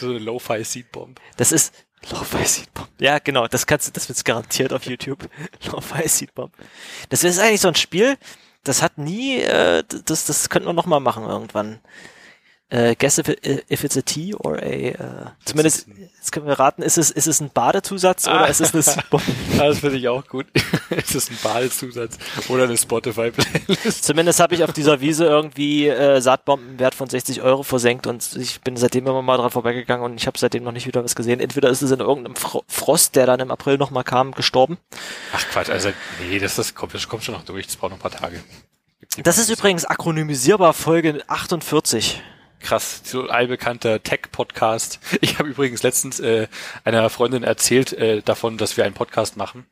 so 0.00 0.10
eine 0.10 0.18
Lo-Fi 0.18 0.62
Seedbomb. 0.64 1.20
Das 1.36 1.52
ist 1.52 1.74
Lo-Fi 2.10 2.44
Seedbomb. 2.44 2.88
Ja, 3.00 3.18
genau, 3.18 3.46
das 3.48 3.66
kannst 3.66 3.88
du, 3.88 3.92
das 3.92 4.08
wird's 4.08 4.24
garantiert 4.24 4.72
auf 4.72 4.84
YouTube. 4.84 5.28
Lo-Fi 5.70 6.06
Seedbomb. 6.08 6.52
Das 7.08 7.24
ist 7.24 7.38
eigentlich 7.38 7.60
so 7.60 7.68
ein 7.68 7.74
Spiel, 7.74 8.16
das 8.64 8.82
hat 8.82 8.98
nie, 8.98 9.40
äh, 9.40 9.82
das, 10.04 10.26
das 10.26 10.48
könnten 10.48 10.68
wir 10.68 10.72
noch 10.72 10.86
mal 10.86 11.00
machen 11.00 11.24
irgendwann. 11.24 11.80
Äh, 12.70 12.96
guess 12.98 13.16
if, 13.16 13.28
it, 13.28 13.64
if 13.70 13.82
it's 13.82 13.96
a 13.96 14.02
tea 14.02 14.34
or 14.34 14.56
a, 14.58 14.66
äh, 14.66 14.94
zumindest, 15.46 15.86
jetzt 16.18 16.32
können 16.32 16.46
wir 16.46 16.58
raten, 16.58 16.82
ist 16.82 16.98
es, 16.98 17.10
ist 17.10 17.26
es 17.26 17.40
ein 17.40 17.48
Badezusatz 17.48 18.26
oder 18.26 18.42
Ah. 18.42 18.44
ist 18.44 18.60
es 18.60 18.74
eine 18.74 18.82
Seedbomb? 18.84 19.22
Das 19.56 19.78
finde 19.78 19.96
ich 19.96 20.06
auch 20.08 20.26
gut. 20.28 20.44
es 20.90 21.14
ist 21.14 21.30
ein 21.30 21.38
Badezusatz 21.42 22.18
oder 22.48 22.64
eine 22.64 22.76
Spotify-Playlist. 22.76 24.04
Zumindest 24.04 24.38
habe 24.40 24.54
ich 24.54 24.64
auf 24.64 24.74
dieser 24.74 25.00
Wiese 25.00 25.24
irgendwie 25.24 25.88
äh, 25.88 26.20
Saatbomben 26.20 26.78
wert 26.78 26.94
von 26.94 27.08
60 27.08 27.40
Euro 27.40 27.62
versenkt 27.62 28.06
und 28.06 28.36
ich 28.36 28.60
bin 28.60 28.76
seitdem 28.76 29.06
immer 29.06 29.22
mal 29.22 29.38
dran 29.38 29.50
vorbeigegangen 29.50 30.04
und 30.04 30.18
ich 30.20 30.26
habe 30.26 30.38
seitdem 30.38 30.62
noch 30.64 30.72
nicht 30.72 30.86
wieder 30.86 31.02
was 31.02 31.14
gesehen. 31.14 31.40
Entweder 31.40 31.70
ist 31.70 31.80
es 31.80 31.90
in 31.90 32.00
irgendeinem 32.00 32.36
Fro 32.36 32.64
Frost, 32.68 33.16
der 33.16 33.24
dann 33.24 33.40
im 33.40 33.50
April 33.50 33.78
noch 33.78 33.90
mal 33.90 34.02
kam, 34.02 34.32
gestorben. 34.32 34.76
Ach 35.34 35.42
Quatsch, 35.50 35.70
also 35.70 35.88
nee, 36.28 36.38
das, 36.38 36.56
das, 36.56 36.74
kommt, 36.74 36.92
das 36.92 37.08
kommt 37.08 37.24
schon 37.24 37.34
noch 37.34 37.44
durch. 37.46 37.64
Das 37.66 37.76
braucht 37.76 37.92
noch 37.92 37.98
ein 37.98 38.02
paar 38.02 38.10
Tage. 38.10 38.40
Das 39.22 39.38
ist 39.38 39.48
übrigens 39.48 39.86
akronymisierbar 39.86 40.74
Folge 40.74 41.22
48. 41.28 42.20
krass, 42.60 43.02
so 43.04 43.28
allbekannter 43.28 44.02
Tech-Podcast. 44.02 45.00
Ich 45.20 45.38
habe 45.38 45.48
übrigens 45.48 45.82
letztens 45.82 46.20
äh, 46.20 46.48
einer 46.84 47.08
Freundin 47.10 47.42
erzählt 47.42 47.92
äh, 47.92 48.22
davon, 48.22 48.58
dass 48.58 48.76
wir 48.76 48.84
einen 48.84 48.94
Podcast 48.94 49.36
machen. 49.36 49.66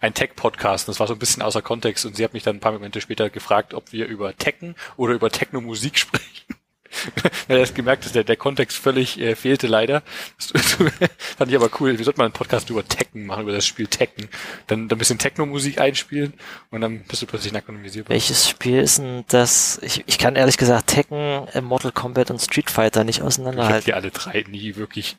Ein 0.00 0.14
Tech-Podcast. 0.14 0.88
Das 0.88 1.00
war 1.00 1.06
so 1.06 1.14
ein 1.14 1.18
bisschen 1.18 1.42
außer 1.42 1.62
Kontext 1.62 2.04
und 2.06 2.16
sie 2.16 2.24
hat 2.24 2.34
mich 2.34 2.42
dann 2.42 2.56
ein 2.56 2.60
paar 2.60 2.72
Momente 2.72 3.00
später 3.00 3.30
gefragt, 3.30 3.74
ob 3.74 3.92
wir 3.92 4.06
über 4.06 4.36
Tekken 4.36 4.76
oder 4.96 5.14
über 5.14 5.30
Techno-Musik 5.30 5.98
sprechen. 5.98 6.61
ja, 7.48 7.56
er 7.56 7.62
hat 7.62 7.74
gemerkt, 7.74 8.04
dass 8.04 8.12
der, 8.12 8.24
der 8.24 8.36
Kontext 8.36 8.76
völlig 8.78 9.18
äh, 9.20 9.34
fehlte 9.34 9.66
leider. 9.66 10.02
Das, 10.36 10.62
fand 11.36 11.50
ich 11.50 11.56
aber 11.56 11.70
cool. 11.80 11.98
Wir 11.98 12.04
sollten 12.04 12.20
mal 12.20 12.24
einen 12.24 12.32
Podcast 12.32 12.70
über 12.70 12.86
Tekken 12.86 13.26
machen, 13.26 13.42
über 13.42 13.52
das 13.52 13.66
Spiel 13.66 13.86
Tekken. 13.86 14.28
Dann, 14.66 14.88
dann 14.88 14.96
ein 14.96 14.98
bisschen 14.98 15.18
Techno-Musik 15.18 15.80
einspielen 15.80 16.34
und 16.70 16.80
dann 16.80 17.00
bist 17.04 17.22
du 17.22 17.26
plötzlich 17.26 17.52
nackt 17.52 17.68
Welches 18.08 18.48
Spiel 18.48 18.80
ist 18.80 18.98
denn 18.98 19.24
das? 19.28 19.80
Ich, 19.82 20.04
ich 20.06 20.18
kann 20.18 20.36
ehrlich 20.36 20.56
gesagt 20.56 20.88
Tekken, 20.88 21.48
äh, 21.52 21.60
Mortal 21.60 21.92
Kombat 21.92 22.30
und 22.30 22.40
Street 22.40 22.70
Fighter 22.70 23.04
nicht 23.04 23.22
auseinanderhalten. 23.22 23.78
Ich 23.88 23.94
habe 23.94 24.02
die 24.02 24.08
alle 24.08 24.10
drei 24.10 24.44
nie 24.48 24.76
wirklich 24.76 25.16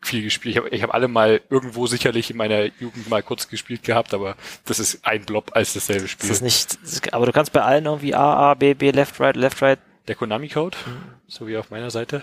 viel 0.00 0.22
gespielt. 0.22 0.54
Ich 0.54 0.58
habe 0.58 0.68
ich 0.70 0.82
hab 0.82 0.94
alle 0.94 1.08
mal 1.08 1.40
irgendwo 1.50 1.86
sicherlich 1.86 2.30
in 2.30 2.36
meiner 2.36 2.66
Jugend 2.78 3.08
mal 3.08 3.22
kurz 3.22 3.48
gespielt 3.48 3.82
gehabt, 3.82 4.14
aber 4.14 4.36
das 4.64 4.78
ist 4.78 5.04
ein 5.06 5.24
Blob 5.24 5.50
als 5.54 5.74
dasselbe 5.74 6.08
Spiel. 6.08 6.28
Das 6.28 6.40
ist 6.40 6.42
nicht, 6.42 7.12
aber 7.12 7.26
du 7.26 7.32
kannst 7.32 7.52
bei 7.52 7.62
allen 7.62 7.86
irgendwie 7.86 8.14
A, 8.14 8.50
A, 8.50 8.54
B, 8.54 8.74
B, 8.74 8.90
Left, 8.90 9.18
Right, 9.20 9.36
Left, 9.36 9.62
Right, 9.62 9.78
der 10.08 10.14
Konami-Code, 10.14 10.76
so 11.26 11.46
wie 11.46 11.56
auf 11.56 11.70
meiner 11.70 11.90
Seite. 11.90 12.22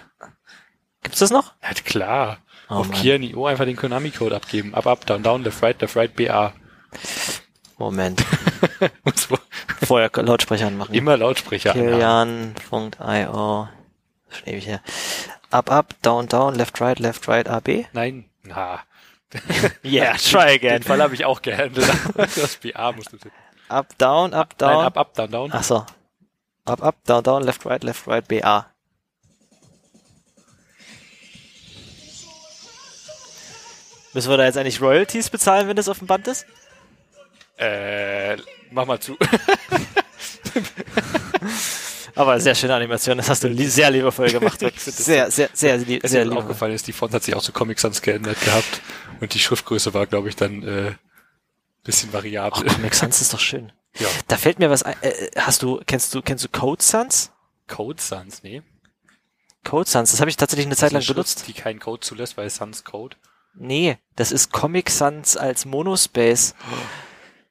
Gibt's 1.03 1.19
das 1.19 1.31
noch? 1.31 1.53
Ja, 1.63 1.73
klar. 1.73 2.37
Oh, 2.69 2.75
auf 2.75 2.91
Kia.io 2.91 3.45
einfach 3.47 3.65
den 3.65 3.75
Konami-Code 3.75 4.35
abgeben. 4.35 4.73
Up, 4.75 4.85
up, 4.85 5.05
down, 5.05 5.23
down, 5.23 5.43
left, 5.43 5.61
right, 5.63 5.79
left, 5.81 5.95
right, 5.95 6.15
BA. 6.15 6.53
Moment. 7.77 8.23
Vorher 9.81 10.11
Lautsprecher 10.13 10.67
anmachen. 10.67 10.93
Immer 10.93 11.17
Lautsprecher 11.17 11.73
Kilian.io. 11.73 13.67
Schon 14.29 14.47
ewig 14.47 14.67
her. 14.67 14.81
Up, 15.49 15.71
up, 15.71 15.95
down, 16.03 16.27
down, 16.27 16.55
left, 16.55 16.79
right, 16.79 16.99
left, 16.99 17.27
right, 17.27 17.49
AB? 17.49 17.87
Nein. 17.93 18.29
Na. 18.43 18.81
yeah, 19.83 20.15
try 20.17 20.53
again. 20.53 20.81
Den 20.81 20.83
Fall 20.83 21.01
habe 21.01 21.13
ich 21.13 21.25
auch 21.25 21.41
gehandelt. 21.41 21.89
das 22.15 22.57
BA 22.57 22.91
musst 22.91 23.11
du 23.11 23.17
tippen. 23.17 23.37
Up, 23.69 23.97
down, 23.97 24.33
up, 24.33 24.57
down. 24.57 24.75
Nein, 24.75 24.85
up, 24.85 24.97
up, 24.97 25.13
down, 25.13 25.31
down. 25.31 25.49
Ach 25.51 25.63
so. 25.63 25.85
Up, 26.65 26.83
up, 26.83 27.03
down, 27.05 27.23
down, 27.23 27.43
left, 27.43 27.65
right, 27.65 27.83
left, 27.83 28.07
right, 28.07 28.27
BA. 28.27 28.67
Müssen 34.13 34.29
wir 34.29 34.37
da 34.37 34.45
jetzt 34.45 34.57
eigentlich 34.57 34.81
Royalties 34.81 35.29
bezahlen, 35.29 35.67
wenn 35.67 35.75
das 35.75 35.87
auf 35.89 35.99
dem 35.99 36.07
Band 36.07 36.27
ist? 36.27 36.45
Äh, 37.57 38.37
mach 38.71 38.85
mal 38.85 38.99
zu. 38.99 39.17
Aber 42.15 42.39
sehr 42.39 42.55
schöne 42.55 42.75
Animation, 42.75 43.17
das 43.17 43.29
hast 43.29 43.43
du 43.43 43.47
li 43.47 43.67
sehr 43.67 43.89
liebevoll 43.89 44.29
gemacht. 44.29 44.59
sehr, 44.59 44.71
sehr, 44.71 45.31
sehr, 45.31 45.49
sehr, 45.53 45.79
sehr, 45.79 45.99
sehr 46.03 46.25
liebevoll. 46.25 46.43
aufgefallen 46.43 46.73
ist, 46.73 46.87
die 46.87 46.93
Font 46.93 47.13
hat 47.13 47.23
sich 47.23 47.33
auch 47.35 47.41
zu 47.41 47.53
Comic 47.53 47.79
Sans 47.79 48.01
geändert 48.01 48.39
gehabt 48.41 48.81
und 49.21 49.33
die 49.33 49.39
Schriftgröße 49.39 49.93
war, 49.93 50.05
glaube 50.07 50.27
ich, 50.27 50.35
dann 50.35 50.61
äh, 50.63 50.91
bisschen 51.83 52.11
variabel. 52.11 52.65
Oh, 52.67 52.73
Comic 52.73 52.93
Sans 52.93 53.21
ist 53.21 53.33
doch 53.33 53.39
schön. 53.39 53.71
Ja. 53.99 54.07
Da 54.27 54.37
fällt 54.37 54.59
mir 54.59 54.69
was 54.69 54.83
ein. 54.83 54.95
Äh, 55.01 55.31
hast 55.37 55.61
du, 55.63 55.81
kennst 55.85 56.13
du, 56.13 56.21
kennst 56.21 56.43
du 56.43 56.49
Code 56.49 56.81
Sans? 56.81 57.31
Code 57.67 58.01
Sans, 58.01 58.43
nee. 58.43 58.61
Code 59.63 59.89
Sans, 59.89 60.09
das 60.09 60.19
habe 60.19 60.29
ich 60.29 60.37
tatsächlich 60.37 60.65
eine 60.65 60.75
Zeit 60.75 60.91
lang 60.91 61.01
Schrift, 61.01 61.15
benutzt. 61.15 61.47
Die 61.47 61.53
keinen 61.53 61.79
Code 61.79 61.99
zulässt, 61.99 62.37
weil 62.37 62.49
Sans 62.49 62.83
Code. 62.83 63.15
Nee, 63.53 63.97
das 64.15 64.31
ist 64.31 64.51
Comic 64.51 64.89
Sans 64.89 65.37
als 65.37 65.65
Monospace. 65.65 66.55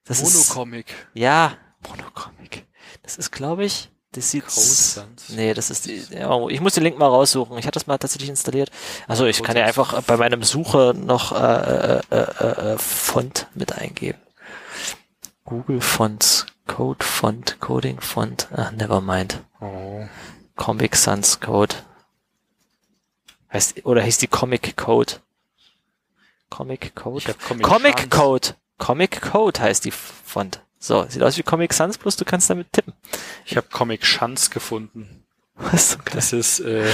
Das 0.05 0.23
Monocomic. 0.23 0.89
Ist, 0.89 0.97
ja, 1.15 1.57
Monocomic. 1.89 2.67
Das 3.03 3.17
ist, 3.17 3.31
glaube 3.31 3.65
ich, 3.65 3.91
das 4.13 4.31
sieht. 4.31 4.47
Code 4.47 4.61
Sans. 4.61 5.29
Nee, 5.29 5.55
das 5.55 5.71
ist 5.71 5.87
die. 5.87 6.03
Ja, 6.11 6.49
ich 6.49 6.61
muss 6.61 6.75
den 6.75 6.83
Link 6.83 6.99
mal 6.99 7.07
raussuchen. 7.07 7.57
Ich 7.59 7.67
hatte 7.67 7.79
das 7.79 7.87
mal 7.87 7.99
tatsächlich 7.99 8.31
installiert. 8.31 8.71
Also 9.07 9.27
ich 9.27 9.39
Code 9.39 9.47
kann 9.47 9.57
ja 9.57 9.67
einfach 9.67 10.03
bei 10.03 10.17
meinem 10.17 10.43
Suche 10.43 10.95
noch 10.97 11.33
äh, 11.33 11.37
äh, 11.37 12.01
äh, 12.11 12.73
äh, 12.73 12.79
Font 12.79 13.47
mit 13.55 13.73
eingeben. 13.73 14.19
Google 15.51 15.81
Fonts, 15.81 16.47
Code 16.69 17.03
Font, 17.03 17.59
Coding 17.59 18.01
Font, 18.01 18.47
ach, 18.55 18.71
never 18.71 19.01
mind. 19.01 19.43
Oh. 19.61 20.07
Comic 20.55 20.95
Sans 20.95 21.41
Code. 21.41 21.75
Heißt, 23.53 23.85
oder 23.85 24.01
heißt 24.01 24.23
die 24.23 24.29
Comic 24.29 24.77
Code? 24.77 25.15
Comic 26.51 26.95
Code? 26.95 27.35
Comic, 27.49 27.67
Comic 27.67 28.11
Code. 28.13 28.55
Comic 28.79 29.21
Code 29.21 29.61
heißt 29.61 29.85
die 29.85 29.91
Font. 29.91 30.63
So, 30.79 31.05
sieht 31.09 31.25
aus 31.25 31.37
wie 31.37 31.43
Comic 31.43 31.73
Sans, 31.73 31.99
bloß 31.99 32.15
du 32.15 32.25
kannst 32.25 32.49
damit 32.49 32.73
tippen. 32.73 32.95
Ich 33.45 33.57
habe 33.57 33.67
Comic 33.73 34.03
Chance 34.03 34.51
gefunden. 34.51 35.25
Was? 35.57 35.97
Okay. 35.97 36.13
Das 36.15 36.33
ist, 36.33 36.61
äh, 36.61 36.89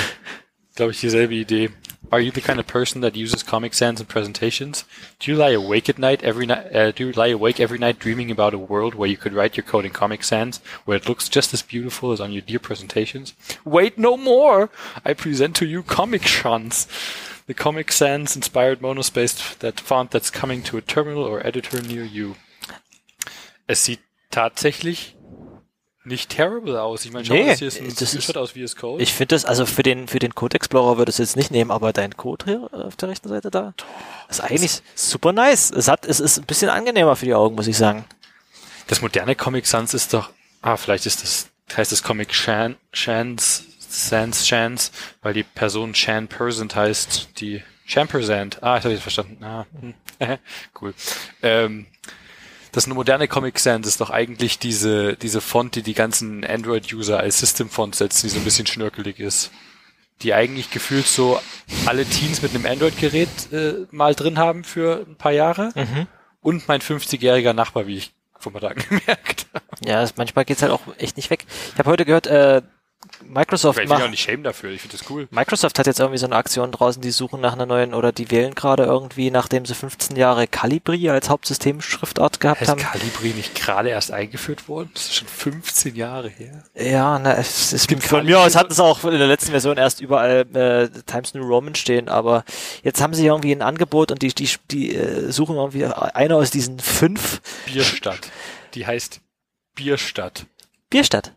glaube 0.74 0.92
ich, 0.92 1.00
dieselbe 1.00 1.34
Idee. 1.34 1.72
Are 2.12 2.20
you 2.20 2.30
the 2.30 2.40
kind 2.40 2.60
of 2.60 2.66
person 2.66 3.00
that 3.00 3.16
uses 3.16 3.42
Comic 3.42 3.74
Sans 3.74 3.98
in 3.98 4.06
presentations? 4.06 4.84
Do 5.18 5.30
you 5.30 5.36
lie 5.36 5.50
awake 5.50 5.88
at 5.88 5.98
night 5.98 6.22
every 6.22 6.46
night? 6.46 6.74
Uh, 6.74 6.92
do 6.92 7.08
you 7.08 7.12
lie 7.12 7.28
awake 7.28 7.58
every 7.58 7.78
night 7.78 7.98
dreaming 7.98 8.30
about 8.30 8.54
a 8.54 8.58
world 8.58 8.94
where 8.94 9.08
you 9.08 9.16
could 9.16 9.32
write 9.32 9.56
your 9.56 9.64
code 9.64 9.84
in 9.84 9.90
Comic 9.90 10.22
Sans, 10.22 10.58
where 10.84 10.96
it 10.96 11.08
looks 11.08 11.28
just 11.28 11.52
as 11.52 11.62
beautiful 11.62 12.12
as 12.12 12.20
on 12.20 12.32
your 12.32 12.42
dear 12.42 12.60
presentations? 12.60 13.34
Wait 13.64 13.98
no 13.98 14.16
more! 14.16 14.70
I 15.04 15.14
present 15.14 15.56
to 15.56 15.66
you 15.66 15.82
Comic 15.82 16.28
Sans, 16.28 16.86
the 17.46 17.54
Comic 17.54 17.90
Sans 17.90 18.36
inspired 18.36 18.80
monospace 18.80 19.58
that 19.58 19.80
font 19.80 20.12
that's 20.12 20.30
coming 20.30 20.62
to 20.62 20.76
a 20.76 20.82
terminal 20.82 21.24
or 21.24 21.44
editor 21.44 21.82
near 21.82 22.04
you. 22.04 22.36
Es 23.68 23.80
sieht 23.80 23.98
tatsächlich 24.30 25.15
nicht 26.06 26.30
terrible 26.30 26.80
aus. 26.80 27.04
Ich 27.04 27.12
meine, 27.12 27.24
schau, 27.24 27.34
nee, 27.34 27.46
das 27.46 27.58
hier 27.58 27.68
ist 27.68 27.80
ein 27.80 27.88
das 27.88 28.10
Screenshot 28.10 28.36
aus 28.36 28.52
VS 28.52 28.76
Code. 28.76 29.02
Ich 29.02 29.12
finde 29.12 29.34
das, 29.34 29.44
also 29.44 29.66
für 29.66 29.82
den, 29.82 30.08
für 30.08 30.18
den 30.18 30.34
Code 30.34 30.54
Explorer 30.56 30.98
würde 30.98 31.10
es 31.10 31.18
jetzt 31.18 31.36
nicht 31.36 31.50
nehmen, 31.50 31.70
aber 31.70 31.92
dein 31.92 32.16
Code 32.16 32.44
hier 32.44 32.70
auf 32.72 32.96
der 32.96 33.08
rechten 33.08 33.28
Seite 33.28 33.50
da, 33.50 33.74
ist 34.28 34.40
eigentlich 34.40 34.82
super 34.94 35.32
nice. 35.32 35.70
Es 35.70 35.88
hat, 35.88 36.06
es 36.06 36.20
ist 36.20 36.38
ein 36.38 36.46
bisschen 36.46 36.70
angenehmer 36.70 37.16
für 37.16 37.26
die 37.26 37.34
Augen, 37.34 37.56
muss 37.56 37.66
ich 37.66 37.76
sagen. 37.76 38.04
Das 38.86 39.02
moderne 39.02 39.34
Comic 39.34 39.66
Sans 39.66 39.92
ist 39.94 40.14
doch, 40.14 40.30
ah, 40.62 40.76
vielleicht 40.76 41.06
ist 41.06 41.22
das, 41.22 41.48
heißt 41.76 41.92
das 41.92 42.02
Comic 42.02 42.32
Shan, 42.32 42.76
Shans, 42.92 43.64
Sans 43.88 44.44
Chance, 44.44 44.92
weil 45.22 45.34
die 45.34 45.42
Person 45.42 45.94
Shan 45.94 46.28
Persant 46.28 46.76
heißt, 46.76 47.40
die 47.40 47.62
Champersand. 47.86 48.62
Ah, 48.62 48.78
ich 48.78 48.84
habe 48.84 48.94
jetzt 48.94 49.02
verstanden. 49.02 49.42
Ah, 49.44 49.66
hm. 49.80 49.94
cool. 50.80 50.94
Ähm, 51.42 51.86
das 52.76 52.86
moderne 52.86 53.26
Comic 53.26 53.58
Sans 53.58 53.86
ist 53.86 54.02
doch 54.02 54.10
eigentlich 54.10 54.58
diese, 54.58 55.16
diese 55.16 55.40
Font, 55.40 55.76
die 55.76 55.82
die 55.82 55.94
ganzen 55.94 56.44
Android-User 56.44 57.18
als 57.18 57.38
System-Font 57.38 57.94
setzen, 57.94 58.26
die 58.26 58.34
so 58.34 58.38
ein 58.38 58.44
bisschen 58.44 58.66
schnörkelig 58.66 59.18
ist. 59.18 59.50
Die 60.20 60.34
eigentlich 60.34 60.70
gefühlt 60.70 61.06
so 61.06 61.40
alle 61.86 62.04
Teens 62.04 62.42
mit 62.42 62.54
einem 62.54 62.66
Android-Gerät 62.66 63.50
äh, 63.50 63.86
mal 63.92 64.14
drin 64.14 64.38
haben 64.38 64.62
für 64.62 65.06
ein 65.08 65.16
paar 65.16 65.32
Jahre. 65.32 65.72
Mhm. 65.74 66.06
Und 66.42 66.68
mein 66.68 66.82
50-jähriger 66.82 67.54
Nachbar, 67.54 67.86
wie 67.86 67.96
ich 67.96 68.12
vor 68.38 68.52
ein 68.52 68.60
paar 68.60 68.68
Tagen 68.68 68.82
gemerkt 68.90 69.46
habe. 69.54 69.64
Ja, 69.82 70.06
manchmal 70.16 70.44
geht's 70.44 70.60
halt 70.60 70.72
auch 70.72 70.82
echt 70.98 71.16
nicht 71.16 71.30
weg. 71.30 71.46
Ich 71.72 71.78
habe 71.78 71.88
heute 71.88 72.04
gehört, 72.04 72.26
äh, 72.26 72.60
Microsoft 73.24 73.78
ich 73.78 73.88
will 73.88 73.96
auch 73.96 74.08
nicht 74.08 74.22
shame 74.22 74.42
dafür, 74.42 74.70
ich 74.70 74.80
finde 74.80 74.96
das 74.96 75.10
cool. 75.10 75.28
Microsoft 75.30 75.78
hat 75.78 75.86
jetzt 75.86 76.00
irgendwie 76.00 76.18
so 76.18 76.26
eine 76.26 76.36
Aktion 76.36 76.72
draußen, 76.72 77.02
die 77.02 77.10
suchen 77.10 77.40
nach 77.40 77.52
einer 77.52 77.66
neuen 77.66 77.94
oder 77.94 78.12
die 78.12 78.30
wählen 78.30 78.54
gerade 78.54 78.84
irgendwie, 78.84 79.30
nachdem 79.30 79.64
sie 79.66 79.74
15 79.74 80.16
Jahre 80.16 80.46
Calibri 80.46 81.10
als 81.10 81.28
Hauptsystemschriftart 81.28 82.40
gehabt 82.40 82.60
heißt 82.60 82.70
haben. 82.70 82.80
Ist 82.80 82.86
Calibri 82.86 83.28
nicht 83.30 83.54
gerade 83.54 83.90
erst 83.90 84.10
eingeführt 84.10 84.68
worden? 84.68 84.90
Das 84.94 85.06
ist 85.06 85.14
schon 85.16 85.28
15 85.28 85.94
Jahre 85.94 86.28
her. 86.28 86.64
Ja, 86.74 87.18
na, 87.18 87.34
es, 87.36 87.72
es 87.72 87.86
gibt 87.86 88.04
von 88.04 88.24
mir 88.24 88.40
aus 88.40 88.56
hat 88.56 88.70
es 88.70 88.80
auch 88.80 89.04
in 89.04 89.18
der 89.18 89.28
letzten 89.28 89.50
Version 89.50 89.76
erst 89.76 90.00
überall 90.00 90.46
äh, 90.54 90.88
Times 91.06 91.34
New 91.34 91.46
Roman 91.46 91.74
stehen, 91.74 92.08
aber 92.08 92.44
jetzt 92.82 93.00
haben 93.00 93.14
sie 93.14 93.26
irgendwie 93.26 93.52
ein 93.52 93.62
Angebot 93.62 94.10
und 94.10 94.22
die, 94.22 94.34
die, 94.34 94.50
die 94.70 94.94
äh, 94.94 95.30
suchen 95.30 95.56
irgendwie 95.56 95.84
eine 95.86 96.36
aus 96.36 96.50
diesen 96.50 96.78
fünf. 96.78 97.40
Bierstadt. 97.66 98.30
Die 98.74 98.86
heißt 98.86 99.20
Bierstadt. 99.74 100.46
Bierstadt. 100.90 101.35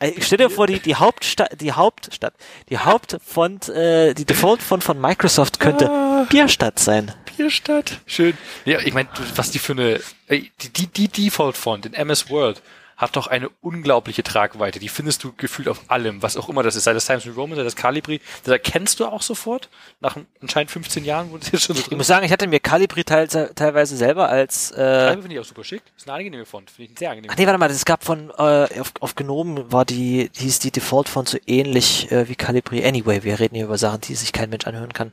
Ich 0.00 0.26
stell 0.26 0.38
dir 0.38 0.48
vor, 0.48 0.68
die, 0.68 0.78
die 0.78 0.94
Hauptstadt, 0.94 1.60
die 1.60 1.72
Hauptstadt, 1.72 2.34
die 2.68 2.78
Hauptfont, 2.78 3.68
äh, 3.68 4.14
die 4.14 4.24
Default-Font 4.24 4.84
von 4.84 5.00
Microsoft 5.00 5.58
könnte 5.58 5.90
ah, 5.90 6.24
Bierstadt 6.30 6.78
sein. 6.78 7.12
Bierstadt. 7.36 8.00
Schön. 8.06 8.38
Ja, 8.64 8.78
ich 8.78 8.94
meine, 8.94 9.08
was 9.34 9.50
die 9.50 9.58
für 9.58 9.72
eine, 9.72 10.00
die, 10.30 10.50
die, 10.70 10.86
die 10.86 11.08
Default-Font 11.08 11.86
in 11.86 11.94
MS 11.94 12.30
Word 12.30 12.62
hat 12.98 13.14
doch 13.14 13.28
eine 13.28 13.48
unglaubliche 13.60 14.24
Tragweite. 14.24 14.80
Die 14.80 14.88
findest 14.88 15.22
du 15.22 15.32
gefühlt 15.36 15.68
auf 15.68 15.82
allem, 15.86 16.20
was 16.20 16.36
auch 16.36 16.48
immer 16.48 16.64
das 16.64 16.74
ist. 16.74 16.82
Sei 16.82 16.92
das 16.92 17.06
Times 17.06 17.24
New 17.24 17.32
Roman, 17.32 17.56
sei 17.56 17.62
das 17.62 17.76
Calibri. 17.76 18.20
Das 18.42 18.50
erkennst 18.50 18.98
du 18.98 19.06
auch 19.06 19.22
sofort. 19.22 19.68
Nach 20.00 20.16
anscheinend 20.42 20.72
15 20.72 21.04
Jahren, 21.04 21.30
wo 21.30 21.38
das 21.38 21.52
jetzt 21.52 21.62
schon 21.62 21.76
so 21.76 21.82
drin 21.82 21.92
Ich 21.92 21.96
muss 21.96 22.08
sagen, 22.08 22.26
ich 22.26 22.32
hatte 22.32 22.48
mir 22.48 22.58
Calibri 22.58 23.04
teil, 23.04 23.28
teilweise 23.28 23.96
selber 23.96 24.28
als... 24.28 24.72
Äh, 24.72 24.76
Calibri 24.76 25.22
finde 25.22 25.34
ich 25.36 25.40
auch 25.40 25.44
super 25.44 25.62
schick. 25.62 25.82
Das 25.94 26.02
ist 26.02 26.08
eine 26.08 26.18
angenehme 26.18 26.44
Font. 26.44 26.72
Finde 26.72 26.92
ich 26.92 26.98
sehr 26.98 27.10
angenehm. 27.10 27.30
Ach 27.32 27.38
nee, 27.38 27.46
warte 27.46 27.58
mal, 27.58 27.70
es 27.70 27.84
gab 27.84 28.02
von... 28.02 28.30
Äh, 28.30 28.80
auf, 28.80 28.92
auf 28.98 29.14
Gnome 29.14 29.70
war 29.70 29.84
die, 29.84 30.28
hieß 30.36 30.58
die 30.58 30.72
Default-Font 30.72 31.28
so 31.28 31.38
ähnlich 31.46 32.10
äh, 32.10 32.28
wie 32.28 32.34
Calibri. 32.34 32.84
Anyway, 32.84 33.22
wir 33.22 33.38
reden 33.38 33.54
hier 33.54 33.66
über 33.66 33.78
Sachen, 33.78 34.00
die 34.00 34.16
sich 34.16 34.32
kein 34.32 34.50
Mensch 34.50 34.66
anhören 34.66 34.92
kann. 34.92 35.12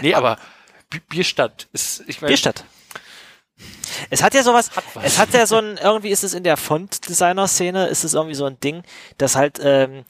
Nee, 0.00 0.14
aber 0.14 0.38
Bierstadt 1.10 1.68
ist... 1.74 2.02
Ich 2.06 2.22
mein, 2.22 2.28
Bierstadt. 2.28 2.64
Es 4.10 4.22
hat 4.22 4.34
ja 4.34 4.42
sowas, 4.42 4.70
hat 4.74 4.84
es 5.02 5.18
hat 5.18 5.32
ja 5.32 5.46
so 5.46 5.56
ein, 5.56 5.78
irgendwie 5.82 6.10
ist 6.10 6.24
es 6.24 6.34
in 6.34 6.44
der 6.44 6.56
Font-Designer-Szene, 6.56 7.86
ist 7.86 8.04
es 8.04 8.14
irgendwie 8.14 8.34
so 8.34 8.44
ein 8.44 8.58
Ding, 8.60 8.82
dass 9.18 9.36
halt, 9.36 9.60
ähm, 9.62 10.04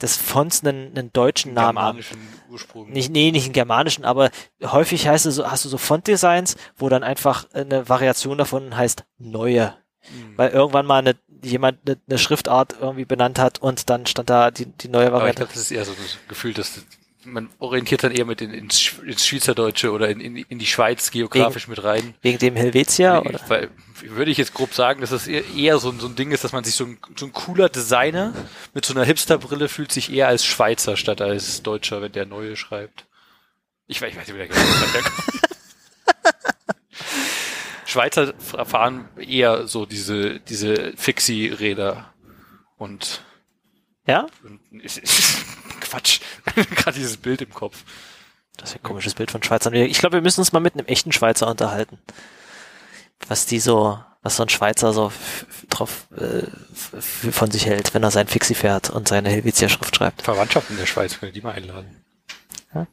des 0.00 0.16
Fonts 0.16 0.64
einen, 0.64 0.96
einen 0.96 1.12
deutschen 1.12 1.54
Namen 1.54 1.78
haben. 1.78 1.98
Germanischen 1.98 2.28
Ursprung. 2.50 2.90
Nicht, 2.90 3.10
nee, 3.10 3.30
nicht 3.30 3.44
einen 3.44 3.52
germanischen, 3.52 4.04
aber 4.04 4.30
häufig 4.62 5.06
heißt 5.06 5.26
es 5.26 5.34
so, 5.34 5.50
hast 5.50 5.64
du 5.64 5.68
so 5.68 5.78
Fontdesigns, 5.78 6.56
wo 6.76 6.88
dann 6.88 7.02
einfach 7.02 7.46
eine 7.52 7.88
Variation 7.88 8.38
davon 8.38 8.76
heißt 8.76 9.04
neue. 9.18 9.74
Hm. 10.00 10.38
Weil 10.38 10.50
irgendwann 10.50 10.86
mal 10.86 10.98
eine, 10.98 11.16
jemand 11.42 11.78
eine, 11.86 11.98
eine 12.08 12.18
Schriftart 12.18 12.76
irgendwie 12.80 13.04
benannt 13.04 13.38
hat 13.38 13.58
und 13.60 13.90
dann 13.90 14.06
stand 14.06 14.30
da 14.30 14.50
die, 14.50 14.66
die 14.66 14.88
neue 14.88 15.08
Aber 15.08 15.16
ich 15.16 15.20
Variante. 15.20 15.42
glaube, 15.42 15.52
das 15.52 15.62
ist 15.62 15.70
eher 15.70 15.84
so 15.84 15.92
das 15.92 16.18
Gefühl, 16.28 16.54
dass 16.54 16.82
man 17.24 17.50
orientiert 17.58 18.02
dann 18.02 18.12
eher 18.12 18.24
mit 18.24 18.40
in, 18.40 18.52
ins, 18.54 18.80
Sch- 18.80 19.02
ins 19.02 19.26
Schweizerdeutsche 19.26 19.92
oder 19.92 20.08
in, 20.08 20.20
in, 20.20 20.36
in 20.36 20.58
die 20.58 20.66
Schweiz 20.66 21.10
geografisch 21.10 21.68
mit 21.68 21.82
rein. 21.84 22.14
Wegen 22.22 22.38
dem 22.38 22.56
Helvetia 22.56 23.20
oder? 23.20 23.40
Weil, 23.48 23.68
würde 24.02 24.30
ich 24.30 24.38
jetzt 24.38 24.54
grob 24.54 24.72
sagen, 24.74 25.00
dass 25.02 25.10
das 25.10 25.26
eher, 25.28 25.78
so, 25.78 25.90
ein- 25.90 26.00
so 26.00 26.06
ein 26.06 26.16
Ding 26.16 26.30
ist, 26.30 26.44
dass 26.44 26.52
man 26.52 26.64
sich 26.64 26.74
so 26.74 26.84
ein, 26.84 26.98
so 27.16 27.26
ein 27.26 27.32
cooler 27.32 27.68
Designer 27.68 28.32
mit 28.74 28.84
so 28.86 28.94
einer 28.94 29.04
Hipsterbrille 29.04 29.68
fühlt 29.68 29.92
sich 29.92 30.10
eher 30.12 30.28
als 30.28 30.44
Schweizer 30.44 30.96
statt 30.96 31.20
als 31.20 31.62
Deutscher, 31.62 32.00
wenn 32.00 32.12
der 32.12 32.24
Neue 32.26 32.56
schreibt. 32.56 33.04
Ich 33.86 34.00
weiß, 34.00 34.12
ich 34.12 34.16
weiß 34.18 34.28
nicht, 34.28 34.34
wie 34.34 34.46
der 34.46 34.56
herkommt. 34.56 35.24
Schweizer 37.86 38.32
fahren 38.38 39.08
eher 39.18 39.66
so 39.66 39.84
diese, 39.84 40.38
diese 40.40 40.92
Fixie-Räder 40.96 42.12
und 42.78 43.22
Ja? 44.06 44.26
und 44.44 44.60
Quatsch. 45.90 46.20
Gerade 46.54 46.98
dieses 46.98 47.16
Bild 47.16 47.42
im 47.42 47.52
Kopf. 47.52 47.84
Das 48.56 48.70
ist 48.70 48.76
ein 48.76 48.82
komisches 48.82 49.14
Bild 49.14 49.30
von 49.30 49.42
Schweizern. 49.42 49.74
Ich 49.74 49.98
glaube, 49.98 50.18
wir 50.18 50.22
müssen 50.22 50.40
uns 50.40 50.52
mal 50.52 50.60
mit 50.60 50.74
einem 50.74 50.86
echten 50.86 51.12
Schweizer 51.12 51.48
unterhalten. 51.48 51.98
Was 53.26 53.46
die 53.46 53.58
so, 53.58 53.98
was 54.22 54.36
so 54.36 54.42
ein 54.42 54.48
Schweizer 54.48 54.92
so 54.92 55.12
drauf 55.68 56.06
äh, 56.16 56.42
von 57.00 57.50
sich 57.50 57.66
hält, 57.66 57.94
wenn 57.94 58.02
er 58.02 58.10
sein 58.10 58.28
Fixie 58.28 58.54
fährt 58.54 58.90
und 58.90 59.08
seine 59.08 59.30
Helvetia-Schrift 59.30 59.96
schreibt. 59.96 60.22
Verwandtschaft 60.22 60.70
in 60.70 60.76
der 60.76 60.86
Schweiz, 60.86 61.18
können 61.18 61.32
die 61.32 61.40
mal 61.40 61.52
einladen. 61.52 62.04
Ja. 62.74 62.86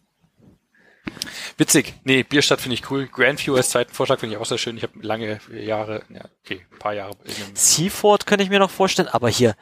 Witzig. 1.58 1.96
Nee, 2.04 2.24
Bierstadt 2.24 2.62
finde 2.62 2.76
ich 2.76 2.90
cool. 2.90 3.08
Grandview 3.08 3.56
als 3.56 3.70
zweiten 3.70 3.94
Vorschlag 3.94 4.20
finde 4.20 4.36
ich 4.36 4.42
auch 4.42 4.46
sehr 4.46 4.58
schön. 4.58 4.78
Ich 4.78 4.84
habe 4.84 4.94
lange 5.02 5.40
Jahre, 5.52 6.04
ja, 6.10 6.26
okay, 6.46 6.66
ein 6.72 6.80
paar 6.80 6.94
Jahre 6.94 7.16
Seaford 7.54 8.26
könnte 8.26 8.44
ich 8.44 8.50
mir 8.50 8.60
noch 8.60 8.72
vorstellen, 8.72 9.08
aber 9.08 9.30
hier, 9.30 9.56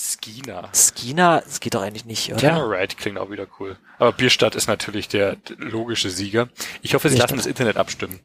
Skina. 0.00 0.70
Skina, 0.74 1.40
das 1.40 1.60
geht 1.60 1.74
doch 1.74 1.82
eigentlich 1.82 2.04
nicht, 2.06 2.30
oder? 2.30 2.40
Tamaraid 2.40 2.96
klingt 2.96 3.18
auch 3.18 3.30
wieder 3.30 3.46
cool. 3.58 3.76
Aber 3.98 4.12
Bierstadt 4.12 4.54
ist 4.54 4.66
natürlich 4.66 5.08
der 5.08 5.36
logische 5.58 6.08
Sieger. 6.10 6.48
Ich 6.82 6.94
hoffe, 6.94 7.08
sie 7.08 7.16
Bierstadt. 7.16 7.30
lassen 7.30 7.36
das 7.38 7.46
Internet 7.46 7.76
abstimmen. 7.76 8.20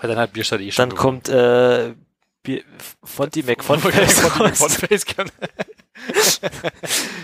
Weil 0.00 0.10
dann 0.10 0.18
hat 0.18 0.32
Bierstadt 0.32 0.60
eh 0.60 0.70
schon 0.70 0.90
Dann 0.90 0.98
kommt 0.98 1.28
äh, 1.28 1.94
Bier, 2.42 2.62
Fonty 3.02 3.42
McFonface 3.42 4.40
raus. 4.40 4.58
Fonface 4.58 5.04
kann. 5.06 5.30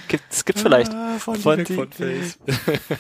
Gibt, 0.08 0.25
es 0.30 0.44
gibt 0.44 0.58
vielleicht 0.60 0.92
Fonty 1.18 1.75
Fonty. 1.75 2.32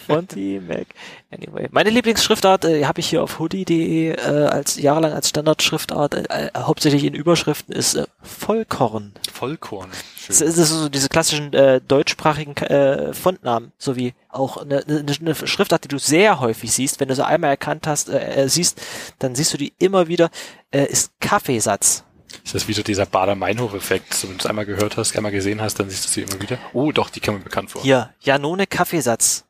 Fonty 0.06 0.60
Mac. 0.66 0.86
Anyway, 1.30 1.68
meine 1.70 1.90
Lieblingsschriftart 1.90 2.64
äh, 2.64 2.84
habe 2.84 3.00
ich 3.00 3.08
hier 3.08 3.22
auf 3.22 3.38
hoodie.de 3.38 4.10
äh, 4.10 4.16
als 4.16 4.80
jahrelang 4.80 5.12
als 5.12 5.28
Standardschriftart, 5.28 6.14
äh, 6.14 6.24
äh, 6.28 6.50
hauptsächlich 6.56 7.04
in 7.04 7.14
Überschriften, 7.14 7.74
ist 7.74 7.94
äh, 7.94 8.06
Vollkorn. 8.22 9.12
Vollkorn. 9.32 9.90
Das 10.26 10.38
Schön. 10.38 10.48
ist, 10.48 10.58
das 10.58 10.70
ist 10.70 10.80
so 10.80 10.88
diese 10.88 11.08
klassischen 11.08 11.52
äh, 11.52 11.80
deutschsprachigen 11.80 12.56
äh, 12.56 13.12
Fontnamen, 13.12 13.72
sowie 13.78 14.14
auch 14.28 14.58
eine, 14.58 14.84
eine, 14.86 15.04
eine 15.20 15.34
Schriftart, 15.34 15.84
die 15.84 15.88
du 15.88 15.98
sehr 15.98 16.40
häufig 16.40 16.72
siehst. 16.72 17.00
Wenn 17.00 17.08
du 17.08 17.14
so 17.14 17.22
einmal 17.22 17.50
erkannt 17.50 17.86
hast, 17.86 18.08
äh, 18.08 18.44
äh, 18.44 18.48
siehst, 18.48 18.80
dann 19.18 19.34
siehst 19.34 19.52
du 19.52 19.58
die 19.58 19.72
immer 19.78 20.08
wieder, 20.08 20.30
äh, 20.70 20.84
ist 20.84 21.12
Kaffeesatz. 21.20 22.04
Ist 22.44 22.54
das 22.54 22.68
wieder 22.68 22.82
dieser 22.82 23.06
Bader-Meinhof-Effekt? 23.06 24.14
So, 24.14 24.28
wenn 24.28 24.38
du 24.38 24.40
es 24.40 24.46
einmal 24.46 24.66
gehört 24.66 24.96
hast, 24.96 25.16
einmal 25.16 25.32
gesehen 25.32 25.60
hast, 25.60 25.78
dann 25.78 25.90
siehst 25.90 26.04
du 26.06 26.08
sie 26.08 26.22
immer 26.22 26.40
wieder. 26.40 26.58
Oh, 26.72 26.92
doch, 26.92 27.10
die 27.10 27.20
kommen 27.20 27.38
mir 27.38 27.44
bekannt 27.44 27.70
vor. 27.70 27.82
Hier, 27.82 28.10
Janone 28.20 28.66
Kaffeesatz. 28.66 29.44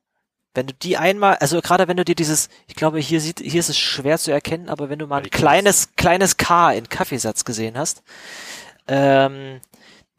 Wenn 0.52 0.66
du 0.66 0.74
die 0.74 0.96
einmal, 0.96 1.36
also 1.36 1.60
gerade 1.60 1.86
wenn 1.86 1.96
du 1.96 2.04
dir 2.04 2.16
dieses, 2.16 2.48
ich 2.66 2.74
glaube, 2.74 2.98
hier 2.98 3.20
sieht, 3.20 3.38
hier 3.38 3.60
ist 3.60 3.68
es 3.68 3.78
schwer 3.78 4.18
zu 4.18 4.32
erkennen, 4.32 4.68
aber 4.68 4.90
wenn 4.90 4.98
du 4.98 5.06
mal 5.06 5.22
ein 5.22 5.30
kleines, 5.30 5.90
kleines 5.96 6.36
K 6.36 6.72
in 6.72 6.88
Kaffeesatz 6.88 7.44
gesehen 7.44 7.78
hast, 7.78 8.02
ähm, 8.88 9.60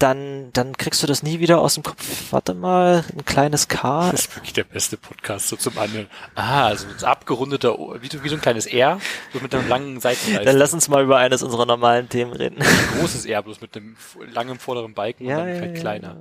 dann, 0.02 0.50
dann 0.54 0.76
kriegst 0.78 1.02
du 1.04 1.08
das 1.08 1.24
nie 1.24 1.40
wieder 1.40 1.60
aus 1.62 1.76
dem 1.76 1.84
Kopf. 1.84 2.32
Warte 2.32 2.54
mal, 2.54 3.04
ein 3.16 3.26
kleines 3.26 3.68
K. 3.68 4.10
Das 4.12 4.22
ist 4.22 4.36
wirklich 4.36 4.54
der 4.54 4.64
beste 4.64 4.98
Podcast 4.98 5.48
so 5.48 5.56
zum 5.56 5.78
Anhören. 5.78 6.08
Ah, 6.36 6.66
also 6.68 6.88
ein 6.88 7.04
abgerundeter, 7.04 7.78
O- 7.80 7.96
wie, 8.02 8.08
so- 8.08 8.24
wie 8.24 8.30
so 8.30 8.36
ein 8.36 8.42
kleines 8.42 8.66
R, 8.66 9.00
bloß 9.32 9.44
mit 9.44 9.54
einem 9.56 9.68
langen 9.68 10.00
Seitenleiste. 10.00 10.46
Dann 10.46 10.58
lass 10.58 10.74
uns 10.74 10.90
mal 10.90 11.04
über 11.04 11.18
eines 11.18 11.44
unserer 11.44 11.66
normalen 11.66 12.10
Themen 12.10 12.34
reden. 12.34 12.62
ein 12.62 13.00
großes 13.00 13.26
R, 13.26 13.42
bloß 13.44 13.62
mit 13.62 13.76
einem 13.78 13.96
langen 14.34 14.58
vorderen 14.60 14.94
Balken 14.94 15.26
Ja, 15.26 15.40
und 15.40 15.48
dann 15.48 15.62
halt 15.62 15.76
ja, 15.76 15.82
kleiner. 15.82 16.16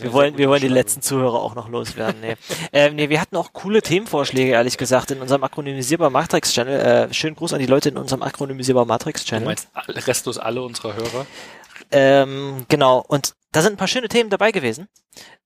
Wir 0.00 0.12
wollen, 0.12 0.38
wir 0.38 0.48
wollen 0.48 0.60
die 0.62 0.68
letzten 0.68 1.02
Zuhörer 1.02 1.40
auch 1.42 1.54
noch 1.54 1.68
loswerden. 1.68 2.20
Nee. 2.20 2.36
ähm, 2.72 2.94
nee, 2.96 3.08
wir 3.08 3.20
hatten 3.20 3.36
auch 3.36 3.52
coole 3.52 3.82
Themenvorschläge, 3.82 4.52
ehrlich 4.52 4.76
gesagt, 4.78 5.10
in 5.10 5.20
unserem 5.20 5.42
akronymisierbar 5.44 6.10
Matrix 6.10 6.52
Channel. 6.52 7.08
Äh, 7.10 7.14
schönen 7.14 7.36
Gruß 7.36 7.52
an 7.52 7.58
die 7.60 7.66
Leute 7.66 7.88
in 7.88 7.96
unserem 7.96 8.22
akronymisierbar 8.22 8.84
Matrix 8.84 9.24
Du 9.24 9.30
Channel. 9.30 9.46
meinst 9.46 9.68
all- 9.74 9.94
restlos 9.94 10.38
alle 10.38 10.62
unserer 10.62 10.94
Hörer? 10.94 11.26
Ähm, 11.90 12.66
genau, 12.68 13.04
und 13.06 13.34
da 13.52 13.62
sind 13.62 13.74
ein 13.74 13.78
paar 13.78 13.88
schöne 13.88 14.08
Themen 14.08 14.28
dabei 14.28 14.52
gewesen. 14.52 14.88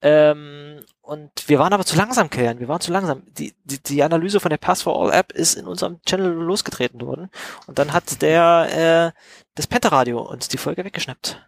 Ähm, 0.03 0.81
und 1.01 1.31
wir 1.47 1.59
waren 1.59 1.73
aber 1.73 1.85
zu 1.85 1.97
langsam, 1.97 2.31
Kilian. 2.31 2.59
Wir 2.59 2.69
waren 2.69 2.81
zu 2.81 2.93
langsam. 2.93 3.23
Die, 3.39 3.55
die, 3.65 3.81
die 3.81 4.03
Analyse 4.03 4.41
von 4.41 4.51
der 4.51 4.57
Pass 4.57 4.83
for 4.83 5.01
All 5.01 5.13
App 5.13 5.33
ist 5.33 5.55
in 5.55 5.67
unserem 5.67 6.01
Channel 6.03 6.33
losgetreten 6.33 7.01
worden. 7.03 7.31
Und 7.67 7.79
dann 7.79 7.93
hat 7.93 8.23
der 8.23 9.13
äh, 9.15 9.21
das 9.55 9.67
Pentaradio 9.67 10.21
uns 10.21 10.49
die 10.49 10.59
Folge 10.59 10.85
weggeschnappt. 10.85 11.41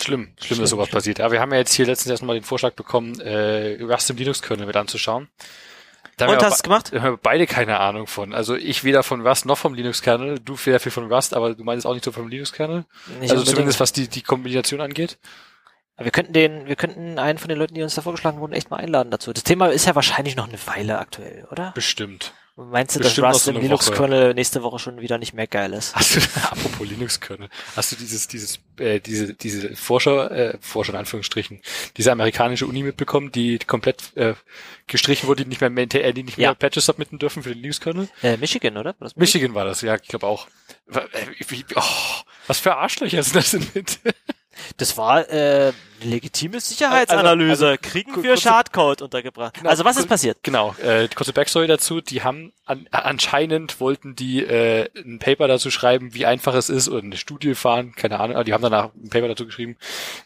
Schlimm, 0.00 0.24
schlimm, 0.24 0.36
Schlimm, 0.46 0.60
dass 0.60 0.70
sowas 0.70 0.88
schlimm. 0.88 0.98
passiert. 0.98 1.20
Aber 1.20 1.32
wir 1.32 1.40
haben 1.40 1.52
ja 1.52 1.58
jetzt 1.58 1.74
hier 1.74 1.86
letztens 1.86 2.10
erstmal 2.10 2.36
den 2.36 2.44
Vorschlag 2.44 2.74
bekommen, 2.74 3.20
äh, 3.20 3.82
Rust 3.82 4.10
im 4.10 4.16
Linux-Kernel 4.16 4.66
mit 4.66 4.76
anzuschauen. 4.76 5.28
Da 6.16 6.26
Und 6.26 6.36
hast 6.36 6.42
du 6.42 6.54
es 6.54 6.62
gemacht? 6.62 6.90
Da 6.92 7.02
haben 7.02 7.12
wir 7.14 7.16
beide 7.16 7.46
keine 7.46 7.80
Ahnung 7.80 8.06
von. 8.06 8.34
Also 8.34 8.54
ich 8.54 8.84
weder 8.84 9.02
von 9.02 9.26
Rust 9.26 9.46
noch 9.46 9.58
vom 9.58 9.74
Linux-Kernel. 9.74 10.38
Du 10.40 10.56
weder 10.64 10.80
viel 10.80 10.92
von 10.92 11.12
Rust, 11.12 11.34
aber 11.34 11.54
du 11.54 11.64
meinst 11.64 11.86
auch 11.86 11.94
nicht 11.94 12.04
so 12.04 12.12
vom 12.12 12.28
Linux-Kernel. 12.28 12.84
Also 13.22 13.42
zumindest 13.42 13.80
was 13.80 13.92
die, 13.92 14.08
die 14.08 14.22
Kombination 14.22 14.80
angeht. 14.80 15.18
Aber 15.96 16.06
Wir 16.06 16.12
könnten 16.12 16.32
den, 16.32 16.66
wir 16.66 16.76
könnten 16.76 17.18
einen 17.18 17.38
von 17.38 17.48
den 17.48 17.58
Leuten, 17.58 17.74
die 17.74 17.82
uns 17.82 17.94
da 17.94 18.02
vorgeschlagen 18.02 18.40
wurden, 18.40 18.52
echt 18.52 18.70
mal 18.70 18.78
einladen 18.78 19.10
dazu. 19.10 19.32
Das 19.32 19.44
Thema 19.44 19.68
ist 19.68 19.86
ja 19.86 19.94
wahrscheinlich 19.94 20.34
noch 20.34 20.48
eine 20.48 20.58
Weile 20.66 20.98
aktuell, 20.98 21.46
oder? 21.50 21.72
Bestimmt. 21.74 22.34
Meinst 22.56 22.94
du, 22.94 23.00
bestimmt 23.00 23.26
dass 23.26 23.34
Rust 23.34 23.44
so 23.46 23.50
im 23.50 23.60
Linux-Kernel 23.60 24.32
nächste 24.34 24.62
Woche 24.62 24.78
schon 24.78 25.00
wieder 25.00 25.18
nicht 25.18 25.34
mehr 25.34 25.48
geil 25.48 25.72
ist? 25.72 25.92
Hast 25.96 26.14
du, 26.14 26.20
apropos 26.42 26.88
Linux-Kernel, 26.88 27.48
hast 27.74 27.90
du 27.90 27.96
dieses, 27.96 28.28
dieses, 28.28 28.60
äh, 28.78 29.00
diese, 29.00 29.34
diese 29.34 29.74
Forscher, 29.74 30.30
äh, 30.30 30.58
Forscher 30.60 30.92
in 30.92 30.98
Anführungsstrichen, 31.00 31.60
diese 31.96 32.12
amerikanische 32.12 32.66
Uni 32.66 32.84
mitbekommen, 32.84 33.32
die 33.32 33.58
komplett 33.58 34.16
äh, 34.16 34.34
gestrichen 34.86 35.26
wurde, 35.26 35.42
die 35.42 35.48
nicht 35.48 35.60
mehr, 35.60 35.70
äh, 35.76 36.12
die 36.12 36.22
nicht 36.22 36.38
mehr 36.38 36.50
Ja. 36.50 36.54
Patches 36.54 36.86
submitten 36.86 37.18
dürfen 37.18 37.42
für 37.42 37.48
den 37.48 37.58
Linux-Kernel? 37.58 38.08
Äh, 38.22 38.36
Michigan, 38.36 38.76
oder? 38.76 38.94
War 39.00 39.10
Michigan 39.16 39.54
war 39.54 39.64
das, 39.64 39.80
ja, 39.80 39.96
ich 39.96 40.06
glaube 40.06 40.28
auch. 40.28 40.46
Äh, 40.92 41.00
Wie, 41.48 41.64
oh, 41.74 41.82
was 42.46 42.60
für 42.60 42.76
Arschlöcher 42.76 43.22
sind 43.24 43.34
das 43.34 43.50
denn 43.50 43.66
mit? 43.74 43.98
Das 44.76 44.96
war 44.96 45.28
äh, 45.30 45.72
legitime 46.02 46.60
Sicherheitsanalyse. 46.60 47.50
Also- 47.50 47.66
also, 47.66 47.78
Kriegen 47.82 48.22
wir 48.22 48.36
Schadcode 48.36 49.02
untergebracht. 49.02 49.54
Genau, 49.54 49.70
also 49.70 49.84
was 49.84 49.96
ist 49.96 50.08
passiert? 50.08 50.38
Genau, 50.42 50.74
äh, 50.82 51.08
kurze 51.08 51.32
Backstory 51.32 51.66
dazu, 51.66 52.00
die 52.00 52.22
haben 52.22 52.52
an, 52.66 52.86
anscheinend 52.90 53.80
wollten 53.80 54.14
die 54.16 54.42
äh, 54.44 54.88
ein 54.96 55.18
Paper 55.18 55.48
dazu 55.48 55.70
schreiben, 55.70 56.14
wie 56.14 56.26
einfach 56.26 56.54
es 56.54 56.68
ist, 56.68 56.88
oder 56.88 57.02
eine 57.02 57.16
Studie 57.16 57.54
fahren, 57.54 57.94
keine 57.94 58.20
Ahnung, 58.20 58.36
aber 58.36 58.44
die 58.44 58.52
haben 58.52 58.62
danach 58.62 58.90
ein 58.94 59.10
Paper 59.10 59.28
dazu 59.28 59.46
geschrieben, 59.46 59.76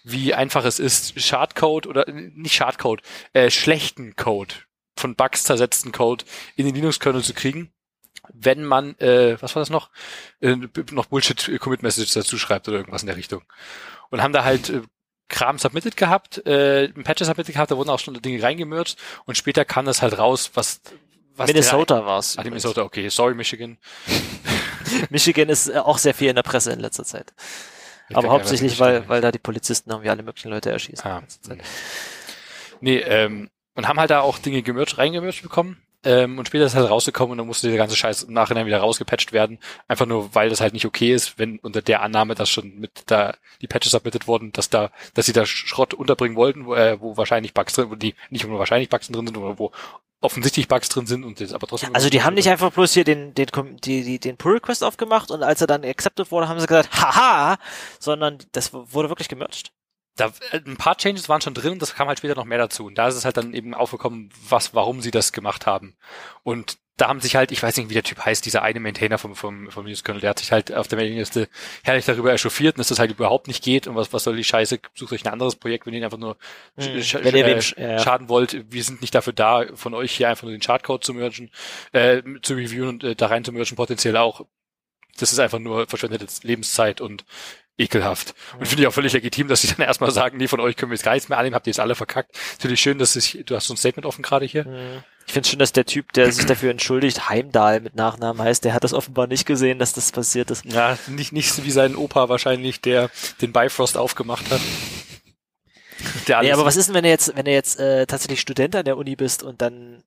wie 0.05 0.35
einfach 0.35 0.65
es 0.65 0.79
ist, 0.79 1.21
Schadcode 1.21 1.87
oder 1.87 2.09
äh, 2.09 2.13
nicht 2.13 2.55
Schadcode, 2.55 3.03
äh, 3.33 3.51
schlechten 3.51 4.17
Code, 4.17 4.55
von 4.97 5.15
Bugs 5.15 5.45
zersetzten 5.45 5.93
Code 5.93 6.25
in 6.57 6.67
den 6.67 6.75
Linux-Kernel 6.75 7.23
zu 7.23 7.35
kriegen, 7.35 7.71
wenn 8.33 8.65
man, 8.65 8.99
äh, 8.99 9.41
was 9.41 9.55
war 9.55 9.61
das 9.61 9.71
noch, 9.71 9.91
äh, 10.41 10.57
noch 10.93 11.07
Bullshit-Commit-Message 11.07 12.13
dazu 12.15 12.39
schreibt 12.39 12.69
oder 12.69 12.79
irgendwas 12.79 13.03
in 13.03 13.07
der 13.07 13.17
Richtung. 13.17 13.43
Und 14.11 14.23
haben 14.23 14.33
da 14.33 14.45
halt 14.45 14.71
äh, 14.71 14.83
Kram 15.29 15.59
submitted 15.59 15.97
gehabt, 15.97 16.45
äh, 16.47 16.87
ein 16.87 17.05
Patch 17.05 17.23
submitted 17.23 17.55
gehabt, 17.55 17.71
da 17.71 17.77
wurden 17.77 17.91
auch 17.91 17.99
schon 17.99 18.15
Dinge 18.15 18.43
reingemerged 18.43 18.97
und 19.27 19.37
später 19.37 19.65
kam 19.65 19.85
das 19.85 20.01
halt 20.01 20.19
raus, 20.19 20.51
was, 20.55 20.81
was 21.37 21.49
Minnesota 21.49 22.07
war's. 22.07 22.35
Der, 22.35 22.41
ah, 22.41 22.49
Minnesota, 22.49 22.83
okay, 22.83 23.09
sorry 23.11 23.35
Michigan. 23.35 23.77
Michigan 25.11 25.49
ist 25.51 25.69
äh, 25.69 25.79
auch 25.79 25.99
sehr 25.99 26.15
viel 26.15 26.31
in 26.31 26.37
der 26.37 26.43
Presse 26.43 26.73
in 26.73 26.81
letzter 26.81 27.05
Zeit. 27.05 27.35
Ich 28.09 28.17
Aber 28.17 28.31
hauptsächlich, 28.31 28.81
weil, 28.81 29.07
weil 29.09 29.21
da 29.21 29.31
die 29.31 29.39
Polizisten 29.39 29.91
irgendwie 29.91 30.09
alle 30.09 30.23
möglichen 30.23 30.49
Leute 30.49 30.71
erschießen. 30.71 31.07
Ah, 31.07 31.23
nee, 32.81 32.99
ähm, 33.01 33.51
und 33.75 33.87
haben 33.87 34.01
halt 34.01 34.11
da 34.11 34.21
auch 34.21 34.39
Dinge 34.39 34.63
gemercht, 34.63 34.97
reingemercht 34.97 35.43
bekommen. 35.43 35.81
Ähm, 36.05 36.39
und 36.39 36.47
später 36.47 36.65
ist 36.65 36.73
es 36.73 36.79
halt 36.79 36.91
rausgekommen 36.91 37.33
und 37.33 37.39
dann 37.39 37.47
musste 37.47 37.69
der 37.69 37.77
ganze 37.77 37.97
Scheiß 37.97 38.25
im 38.25 38.33
Nachhinein 38.33 38.67
wieder 38.67 38.79
rausgepatcht 38.79 39.33
werden. 39.33 39.59
Einfach 39.89 40.07
nur, 40.07 40.35
weil 40.35 40.49
das 40.49 40.61
halt 40.61 40.73
nicht 40.73 40.87
okay 40.87 41.13
ist, 41.13 41.39
wenn 41.39 41.59
unter 41.59 41.83
der 41.83 42.03
Annahme, 42.03 42.35
dass 42.37 42.49
schon 42.49 42.79
mit 42.79 43.03
da 43.07 43.35
die 43.61 43.67
Patches 43.67 43.93
submitted 43.93 44.29
wurden, 44.29 44.53
dass 44.53 44.71
da, 44.71 44.91
dass 45.15 45.27
sie 45.27 45.33
da 45.33 45.45
Schrott 45.45 45.95
unterbringen 45.95 46.37
wollten, 46.37 46.67
wo, 46.67 46.75
äh, 46.75 47.01
wo 47.01 47.17
wahrscheinlich 47.17 47.53
Bugs 47.53 47.73
drin, 47.73 47.91
wo 47.91 47.97
die 47.97 48.15
nicht 48.31 48.47
nur 48.47 48.59
wahrscheinlich 48.61 48.89
Bugs 48.89 49.09
drin 49.09 49.27
sind, 49.27 49.37
oder 49.37 49.59
wo 49.59 49.73
offensichtlich 50.21 50.69
Bugs 50.69 50.89
drin 50.89 51.07
sind 51.07 51.25
und 51.25 51.41
das 51.41 51.53
aber 51.53 51.67
trotzdem. 51.67 51.95
Also 51.95 52.11
die 52.11 52.23
haben 52.23 52.35
nicht 52.35 52.49
einfach 52.49 52.73
bloß 52.73 52.93
hier 52.93 53.05
den, 53.05 53.35
den, 53.35 53.49
die, 53.85 54.03
die, 54.05 54.19
den 54.19 54.37
Pull 54.37 54.55
Request 54.55 54.85
aufgemacht 54.85 55.31
und 55.31 55.43
als 55.43 55.61
er 55.61 55.67
dann 55.67 55.85
accepted 55.85 56.31
wurde, 56.31 56.49
haben 56.49 56.61
sie 56.61 56.67
gesagt, 56.67 56.93
haha, 56.93 57.59
sondern 57.99 58.39
das 58.53 58.73
wurde 58.73 59.09
wirklich 59.09 59.29
gemerged. 59.29 59.73
Da 60.19 60.33
äh, 60.53 60.61
ein 60.67 60.77
paar 60.77 60.97
Changes 60.97 61.29
waren 61.29 61.41
schon 61.41 61.55
drin 61.55 61.73
und 61.73 61.83
das 61.83 61.95
kam 61.95 62.09
halt 62.09 62.19
später 62.19 62.35
noch 62.35 62.45
mehr 62.45 62.59
dazu. 62.59 62.87
Und 62.87 62.97
da 62.97 63.09
ist 63.09 63.15
es 63.15 63.25
halt 63.25 63.37
dann 63.37 63.55
eben 63.55 63.75
aufgekommen, 63.75 64.31
was, 64.49 64.75
warum 64.75 65.01
sie 65.01 65.11
das 65.11 65.33
gemacht 65.33 65.67
haben. 65.67 65.97
Und 66.43 66.79
da 66.99 67.07
haben 67.07 67.21
sich 67.21 67.37
halt, 67.37 67.53
ich 67.53 67.63
weiß 67.63 67.77
nicht, 67.77 67.91
wie 67.91 67.95
der 67.95 68.03
Typ 68.03 68.25
heißt, 68.25 68.45
dieser 68.45 68.63
eine 68.63 68.81
Maintainer 68.81 69.19
vom, 69.19 69.37
vom, 69.37 69.71
vom 69.71 69.85
Linux 69.87 70.03
Kernel, 70.03 70.21
der 70.21 70.31
hat 70.31 70.41
sich 70.41 70.51
halt 70.51 70.75
auf 70.75 70.89
der 70.89 70.99
Mailingliste 70.99 71.49
herrlich 71.85 72.05
darüber 72.05 72.33
echauffiert 72.33 72.75
und 72.75 72.81
dass 72.81 72.89
das 72.89 72.99
halt 72.99 73.13
überhaupt 73.13 73.47
nicht 73.47 73.63
geht 73.63 73.87
und 73.87 73.95
was, 73.95 74.13
was 74.13 74.25
soll 74.25 74.35
die 74.35 74.43
Scheiße, 74.43 74.81
sucht 74.97 75.13
euch 75.13 75.25
ein 75.25 75.33
anderes 75.33 75.55
Projekt, 75.55 75.87
wenn 75.87 75.95
ihr 75.95 76.05
einfach 76.05 76.19
nur 76.19 76.37
Hm, 76.77 77.01
sch 77.01 77.15
wenn 77.23 77.37
ihr 77.37 77.47
äh, 77.47 77.59
sch- 77.59 77.81
ja. 77.81 78.01
schaden 78.01 78.29
wollt. 78.29 78.73
Wir 78.73 78.83
sind 78.83 79.01
nicht 79.01 79.15
dafür 79.15 79.33
da, 79.33 79.67
von 79.75 79.95
euch 79.95 80.11
hier 80.13 80.29
einfach 80.29 80.43
nur 80.43 80.51
den 80.51 80.61
Chartcode 80.61 81.05
zu 81.05 81.15
mergen, 81.15 81.53
äh, 81.93 82.21
zu 82.43 82.55
reviewen 82.55 82.89
und 82.89 83.05
äh, 83.05 83.15
da 83.15 83.27
rein 83.29 83.45
zu 83.45 83.53
mergen 83.53 83.77
potenziell 83.77 84.17
auch. 84.17 84.45
Das 85.19 85.31
ist 85.33 85.39
einfach 85.39 85.61
nur 85.61 85.87
verschwendete 85.87 86.27
Lebenszeit 86.43 87.01
und 87.01 87.25
ekelhaft. 87.79 88.35
Und 88.59 88.67
finde 88.67 88.83
ich 88.83 88.89
auch 88.89 88.93
völlig 88.93 89.13
legitim, 89.13 89.49
dass 89.49 89.63
sie 89.63 89.69
dann 89.69 89.81
erstmal 89.87 90.11
sagen, 90.11 90.37
nee, 90.37 90.49
von 90.49 90.61
euch 90.61 90.77
können 90.77 90.91
wir 90.91 90.97
jetzt 90.97 91.05
gar 91.05 91.15
nichts 91.15 91.29
mehr 91.29 91.39
annehmen, 91.39 91.55
habt 91.55 91.67
ihr 91.67 91.71
jetzt 91.71 91.81
alle 91.81 91.95
verkackt. 91.95 92.37
Natürlich 92.59 92.81
schön, 92.81 92.99
dass 92.99 93.15
sich, 93.15 93.43
du 93.47 93.55
hast 93.55 93.67
so 93.67 93.75
ein 93.75 93.77
Statement 93.77 94.05
offen 94.05 94.23
gerade 94.23 94.45
hier. 94.45 95.03
Ich 95.27 95.33
finde 95.33 95.49
schon, 95.49 95.59
dass 95.59 95.73
der 95.73 95.85
Typ, 95.85 96.13
der 96.15 96.33
sich 96.33 96.47
dafür 96.47 96.71
entschuldigt, 96.71 97.29
Heimdall 97.29 97.81
mit 97.81 97.95
Nachnamen 97.95 98.43
heißt, 98.43 98.65
der 98.65 98.73
hat 98.73 98.83
das 98.83 98.95
offenbar 98.95 99.27
nicht 99.27 99.47
gesehen, 99.47 99.79
dass 99.79 99.93
das 99.93 100.11
passiert 100.11 100.51
ist. 100.51 100.65
Ja, 100.65 100.99
nicht, 101.07 101.33
nicht 101.33 101.53
so 101.53 101.65
wie 101.65 101.71
sein 101.71 101.97
Opa 101.97 102.29
wahrscheinlich, 102.29 102.81
der 102.81 103.11
den 103.41 103.53
Bifrost 103.53 103.97
aufgemacht 103.97 104.51
hat. 104.51 104.61
Der 106.27 106.43
Nee, 106.43 106.53
aber 106.53 106.65
was 106.65 106.77
ist 106.77 106.87
denn, 106.87 106.95
wenn 106.95 107.05
du 107.05 107.11
jetzt, 107.11 107.37
wenn 107.37 107.45
du 107.45 107.53
jetzt 107.53 107.79
äh, 107.79 108.07
tatsächlich 108.07 108.41
Student 108.41 108.75
an 108.77 108.85
der 108.85 108.97
Uni 108.97 109.17
bist 109.17 109.43
und 109.43 109.61
dann 109.61 110.03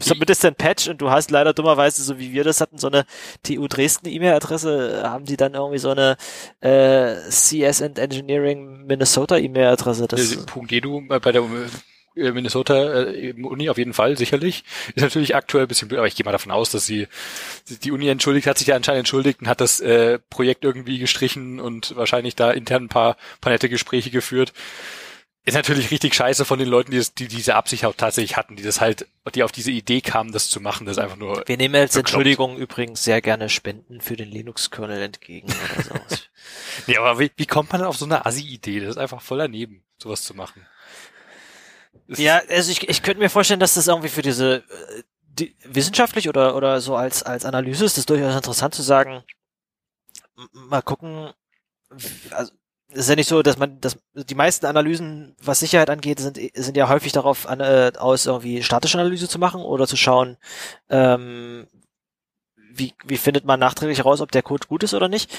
submittest 0.00 0.44
ein 0.44 0.54
Patch 0.54 0.88
und 0.88 1.00
du 1.00 1.10
hast 1.10 1.30
leider 1.30 1.52
dummerweise, 1.52 2.02
so 2.02 2.18
wie 2.18 2.32
wir 2.32 2.44
das 2.44 2.60
hatten, 2.60 2.78
so 2.78 2.88
eine 2.88 3.04
TU 3.42 3.66
Dresden 3.68 4.08
E-Mail-Adresse, 4.08 5.02
haben 5.04 5.24
die 5.24 5.36
dann 5.36 5.54
irgendwie 5.54 5.78
so 5.78 5.90
eine 5.90 6.16
äh, 6.60 7.14
CS 7.30 7.82
and 7.82 7.98
Engineering 7.98 8.86
Minnesota 8.86 9.36
E-Mail-Adresse. 9.36 10.08
Das, 10.08 10.46
Punkt 10.46 10.72
Edu 10.72 11.02
bei 11.08 11.32
der 11.32 11.42
äh, 12.18 12.32
Minnesota 12.32 13.04
äh, 13.04 13.32
Uni 13.32 13.70
auf 13.70 13.78
jeden 13.78 13.94
Fall, 13.94 14.16
sicherlich. 14.16 14.64
Ist 14.94 15.02
natürlich 15.02 15.36
aktuell 15.36 15.64
ein 15.64 15.68
bisschen 15.68 15.88
blöd, 15.88 15.98
aber 15.98 16.08
ich 16.08 16.16
gehe 16.16 16.24
mal 16.24 16.32
davon 16.32 16.52
aus, 16.52 16.70
dass 16.70 16.86
sie 16.86 17.06
die 17.82 17.92
Uni 17.92 18.08
entschuldigt, 18.08 18.46
hat 18.46 18.58
sich 18.58 18.66
ja 18.66 18.76
anscheinend 18.76 19.00
entschuldigt 19.00 19.40
und 19.40 19.48
hat 19.48 19.60
das 19.60 19.80
äh, 19.80 20.18
Projekt 20.30 20.64
irgendwie 20.64 20.98
gestrichen 20.98 21.60
und 21.60 21.96
wahrscheinlich 21.96 22.34
da 22.36 22.50
intern 22.50 22.84
ein 22.84 22.88
paar, 22.88 23.16
paar 23.40 23.52
nette 23.52 23.68
Gespräche 23.68 24.10
geführt. 24.10 24.52
Ist 25.48 25.54
natürlich 25.54 25.90
richtig 25.90 26.14
scheiße 26.14 26.44
von 26.44 26.58
den 26.58 26.68
Leuten, 26.68 26.90
die, 26.90 26.98
das, 26.98 27.14
die 27.14 27.26
diese 27.26 27.54
Absicht 27.54 27.86
auch 27.86 27.94
tatsächlich 27.96 28.36
hatten, 28.36 28.56
die 28.56 28.62
das 28.62 28.80
halt, 28.82 29.06
die 29.34 29.42
auf 29.42 29.50
diese 29.50 29.70
Idee 29.70 30.02
kamen, 30.02 30.30
das 30.30 30.50
zu 30.50 30.60
machen. 30.60 30.86
Das 30.86 30.98
ist 30.98 31.02
einfach 31.02 31.16
nur 31.16 31.42
wir 31.46 31.56
nehmen 31.56 31.74
als 31.74 31.92
bekloppt. 31.92 32.08
Entschuldigung 32.08 32.56
übrigens 32.58 33.02
sehr 33.02 33.22
gerne 33.22 33.48
Spenden 33.48 34.02
für 34.02 34.16
den 34.16 34.30
Linux-Kernel 34.30 35.00
entgegen 35.00 35.48
oder 35.48 35.82
so. 36.10 36.16
Nee, 36.86 36.98
aber 36.98 37.18
wie, 37.18 37.30
wie 37.36 37.46
kommt 37.46 37.72
man 37.72 37.80
denn 37.80 37.88
auf 37.88 37.96
so 37.96 38.04
eine 38.04 38.26
Assi-Idee? 38.26 38.80
Das 38.80 38.90
ist 38.90 38.98
einfach 38.98 39.22
voll 39.22 39.38
daneben, 39.38 39.82
sowas 39.96 40.22
zu 40.22 40.34
machen. 40.34 40.66
Das 42.08 42.18
Ja, 42.18 42.42
also 42.48 42.70
ich, 42.70 42.86
ich 42.88 43.02
könnte 43.02 43.20
mir 43.20 43.30
vorstellen, 43.30 43.60
dass 43.60 43.74
das 43.74 43.88
irgendwie 43.88 44.10
für 44.10 44.22
diese 44.22 44.56
äh, 44.56 45.02
die, 45.22 45.56
wissenschaftlich 45.64 46.28
oder 46.28 46.56
oder 46.56 46.80
so 46.80 46.94
als 46.94 47.22
als 47.22 47.44
Analyse 47.44 47.84
ist 47.84 47.96
das 47.96 48.06
durchaus 48.06 48.34
interessant 48.34 48.74
zu 48.74 48.82
sagen. 48.82 49.22
Mal 50.52 50.82
gucken. 50.82 51.32
Also 52.30 52.52
es 52.90 53.00
ist 53.00 53.08
ja 53.10 53.16
nicht 53.16 53.28
so, 53.28 53.42
dass 53.42 53.58
man, 53.58 53.80
dass 53.80 53.98
die 54.14 54.34
meisten 54.34 54.66
Analysen, 54.66 55.36
was 55.42 55.60
Sicherheit 55.60 55.90
angeht, 55.90 56.20
sind 56.20 56.38
sind 56.54 56.76
ja 56.76 56.88
häufig 56.88 57.12
darauf 57.12 57.46
an, 57.46 57.60
äh, 57.60 57.92
aus 57.98 58.26
irgendwie 58.26 58.62
statische 58.62 58.98
Analyse 58.98 59.28
zu 59.28 59.38
machen 59.38 59.60
oder 59.60 59.86
zu 59.86 59.96
schauen, 59.96 60.38
ähm, 60.88 61.66
wie 62.78 62.94
wie 63.04 63.16
findet 63.16 63.44
man 63.44 63.60
nachträglich 63.60 63.98
heraus, 63.98 64.20
ob 64.20 64.32
der 64.32 64.42
Code 64.42 64.66
gut 64.68 64.82
ist 64.82 64.94
oder 64.94 65.08
nicht. 65.08 65.30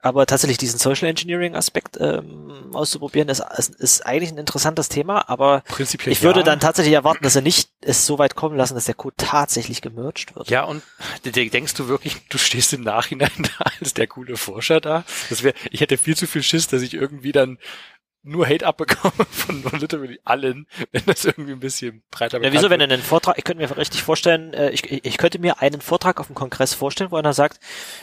Aber 0.00 0.26
tatsächlich 0.26 0.58
diesen 0.58 0.78
Social 0.78 1.08
Engineering 1.08 1.56
Aspekt 1.56 1.96
ähm, 1.98 2.70
auszuprobieren, 2.72 3.28
ist, 3.28 3.42
ist, 3.56 3.74
ist 3.74 4.06
eigentlich 4.06 4.30
ein 4.30 4.38
interessantes 4.38 4.88
Thema, 4.88 5.28
aber 5.28 5.62
prinzipiell 5.66 6.12
ich 6.12 6.22
würde 6.22 6.40
ja. 6.40 6.44
dann 6.44 6.60
tatsächlich 6.60 6.94
erwarten, 6.94 7.24
dass 7.24 7.34
er 7.34 7.42
nicht 7.42 7.70
es 7.80 8.06
so 8.06 8.18
weit 8.18 8.36
kommen 8.36 8.56
lassen, 8.56 8.74
dass 8.74 8.84
der 8.84 8.94
Code 8.94 9.16
tatsächlich 9.16 9.80
gemerged 9.80 10.36
wird. 10.36 10.50
Ja, 10.50 10.64
und 10.64 10.82
denkst 11.24 11.74
du 11.74 11.88
wirklich, 11.88 12.28
du 12.28 12.38
stehst 12.38 12.72
im 12.72 12.82
Nachhinein 12.82 13.30
da 13.36 13.64
als 13.80 13.94
der 13.94 14.06
coole 14.06 14.36
Forscher 14.36 14.80
da? 14.80 15.04
Das 15.30 15.42
wäre, 15.42 15.54
ich 15.70 15.80
hätte 15.80 15.96
viel 15.96 16.16
zu 16.16 16.26
viel 16.26 16.42
Schiss, 16.42 16.68
dass 16.68 16.82
ich 16.82 16.94
irgendwie 16.94 17.32
dann 17.32 17.58
nur 18.26 18.46
Hate 18.46 18.66
abbekomme 18.66 19.12
von, 19.30 19.62
literally 19.78 20.20
allen, 20.24 20.66
wenn 20.92 21.02
das 21.06 21.24
irgendwie 21.24 21.52
ein 21.52 21.60
bisschen 21.60 22.02
breiter 22.10 22.42
Ja, 22.42 22.52
wieso, 22.52 22.64
wenn 22.70 22.80
wird. 22.80 22.90
er 22.90 22.94
einen 22.94 23.02
Vortrag, 23.02 23.38
ich 23.38 23.44
könnte 23.44 23.62
mir 23.66 23.76
richtig 23.76 24.02
vorstellen, 24.02 24.52
äh, 24.52 24.70
ich, 24.70 24.90
ich 25.04 25.16
könnte 25.18 25.38
mir 25.38 25.60
einen 25.62 25.80
Vortrag 25.80 26.20
auf 26.20 26.26
dem 26.26 26.34
Kongress 26.34 26.74
vorstellen, 26.74 27.10
wo 27.10 27.16
einer 27.16 27.32
sagt, 27.32 27.60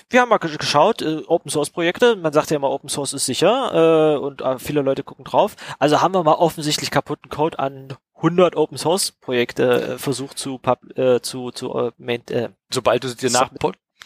wir 0.09 0.21
haben 0.21 0.29
mal 0.29 0.38
gesch- 0.39 0.57
geschaut, 0.57 1.01
äh, 1.01 1.21
Open 1.27 1.51
Source 1.51 1.69
Projekte, 1.69 2.15
man 2.15 2.33
sagt 2.33 2.49
ja 2.51 2.57
immer, 2.57 2.71
Open 2.71 2.89
Source 2.89 3.13
ist 3.13 3.25
sicher, 3.25 4.15
äh, 4.15 4.17
und 4.17 4.41
äh, 4.41 4.57
viele 4.59 4.81
Leute 4.81 5.03
gucken 5.03 5.25
drauf, 5.25 5.55
also 5.79 6.01
haben 6.01 6.13
wir 6.13 6.23
mal 6.23 6.33
offensichtlich 6.33 6.89
kaputten 6.91 7.29
Code 7.29 7.59
an 7.59 7.93
100 8.15 8.55
Open 8.55 8.77
Source 8.77 9.12
Projekte 9.12 9.97
versucht 9.99 10.39
zu, 10.39 10.57
pub, 10.57 10.79
äh, 10.97 11.19
zu, 11.21 11.51
zu, 11.51 11.73
äh, 11.77 11.91
main, 11.97 12.25
äh, 12.29 12.49
Sobald 12.71 13.03
du 13.03 13.13
dir 13.13 13.29
nach 13.29 13.49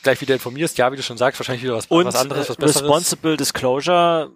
gleich 0.03 0.21
wieder 0.21 0.33
informierst, 0.35 0.77
ja, 0.77 0.91
wie 0.91 0.95
du 0.95 1.03
schon 1.03 1.17
sagst, 1.17 1.39
wahrscheinlich 1.39 1.63
wieder 1.63 1.75
was, 1.75 1.87
und 1.87 2.05
was 2.05 2.15
anderes, 2.15 2.49
was 2.49 2.55
besseres. 2.57 2.81
Responsible 2.83 3.37
Disclosure 3.37 4.31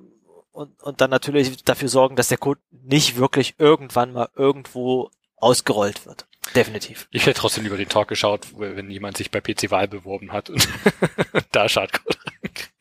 und, 0.51 0.81
und 0.83 1.01
dann 1.01 1.09
natürlich 1.09 1.63
dafür 1.63 1.87
sorgen, 1.89 2.15
dass 2.15 2.27
der 2.29 2.37
Code 2.37 2.59
nicht 2.71 3.15
wirklich 3.17 3.55
irgendwann 3.57 4.13
mal 4.13 4.29
irgendwo 4.35 5.09
ausgerollt 5.37 6.05
wird. 6.05 6.27
Definitiv. 6.55 7.07
Ich 7.11 7.25
hätte 7.25 7.39
trotzdem 7.39 7.63
lieber 7.63 7.77
den 7.77 7.89
Talk 7.89 8.07
geschaut, 8.07 8.47
wenn 8.57 8.89
jemand 8.89 9.17
sich 9.17 9.29
bei 9.31 9.41
PC 9.41 9.69
Wahl 9.71 9.87
beworben 9.87 10.31
hat 10.31 10.49
und 10.49 10.67
da 11.51 11.69
Schadcode 11.69 12.17
reinkriegt. 12.25 12.71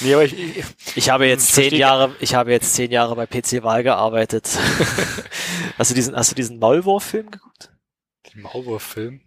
Nee, 0.00 0.14
aber 0.14 0.24
ich, 0.24 0.32
ich, 0.38 0.64
Ich 0.96 1.10
habe 1.10 1.26
jetzt 1.26 1.48
Ich 1.48 1.54
zehn 1.54 1.74
Jahre, 1.74 2.14
ich 2.20 2.34
habe 2.34 2.50
jetzt 2.52 2.74
zehn 2.74 2.90
Jahre 2.90 3.14
bei 3.16 3.26
PC 3.26 3.62
Wahl 3.62 3.82
gearbeitet. 3.82 4.48
hast 5.78 5.90
du 5.90 5.94
diesen, 5.94 6.16
hast 6.16 6.30
du 6.30 6.34
diesen 6.34 6.58
Maulwurf-Film 6.58 7.30
geguckt? 7.30 7.70
den 8.34 8.42
Maulwurf-Film. 8.42 9.20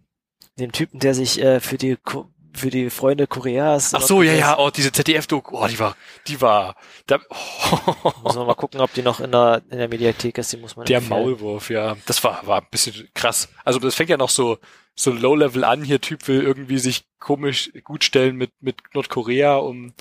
Den 0.57 0.71
Typen, 0.71 0.99
der 0.99 1.13
sich 1.13 1.39
äh, 1.41 1.59
für 1.59 1.77
die 1.77 1.95
Ko- 1.97 2.29
für 2.55 2.69
die 2.69 2.89
Freunde 2.89 3.27
Koreas. 3.27 3.93
Ach 3.93 4.01
so, 4.01 4.21
ja, 4.21 4.33
ja, 4.33 4.57
oh, 4.57 4.69
diese 4.69 4.91
ZDF-Doku, 4.91 5.57
oh, 5.57 5.67
die 5.67 5.79
war, 5.79 5.95
die 6.27 6.39
war, 6.41 6.75
da, 7.07 7.19
Muss 8.23 8.35
man 8.35 8.47
mal 8.47 8.55
gucken, 8.55 8.81
ob 8.81 8.93
die 8.93 9.01
noch 9.01 9.19
in 9.19 9.31
der 9.31 9.61
in 9.69 9.77
der 9.77 9.87
Mediathek 9.87 10.37
ist. 10.37 10.51
Die 10.53 10.57
muss 10.57 10.75
man 10.75 10.85
Der 10.85 10.97
empfehlen. 10.97 11.21
Maulwurf, 11.21 11.69
ja. 11.69 11.95
Das 12.05 12.23
war, 12.23 12.45
war 12.47 12.61
ein 12.61 12.67
bisschen 12.71 13.09
krass. 13.13 13.49
Also 13.63 13.79
das 13.79 13.95
fängt 13.95 14.09
ja 14.09 14.17
noch 14.17 14.29
so, 14.29 14.57
so 14.95 15.11
Low-Level 15.11 15.63
an. 15.63 15.83
Hier 15.83 16.01
Typ 16.01 16.27
will 16.27 16.41
irgendwie 16.41 16.77
sich 16.77 17.05
komisch 17.19 17.71
gut 17.83 18.03
stellen 18.03 18.35
mit, 18.35 18.51
mit 18.61 18.77
Nordkorea, 18.93 19.55
um, 19.57 19.93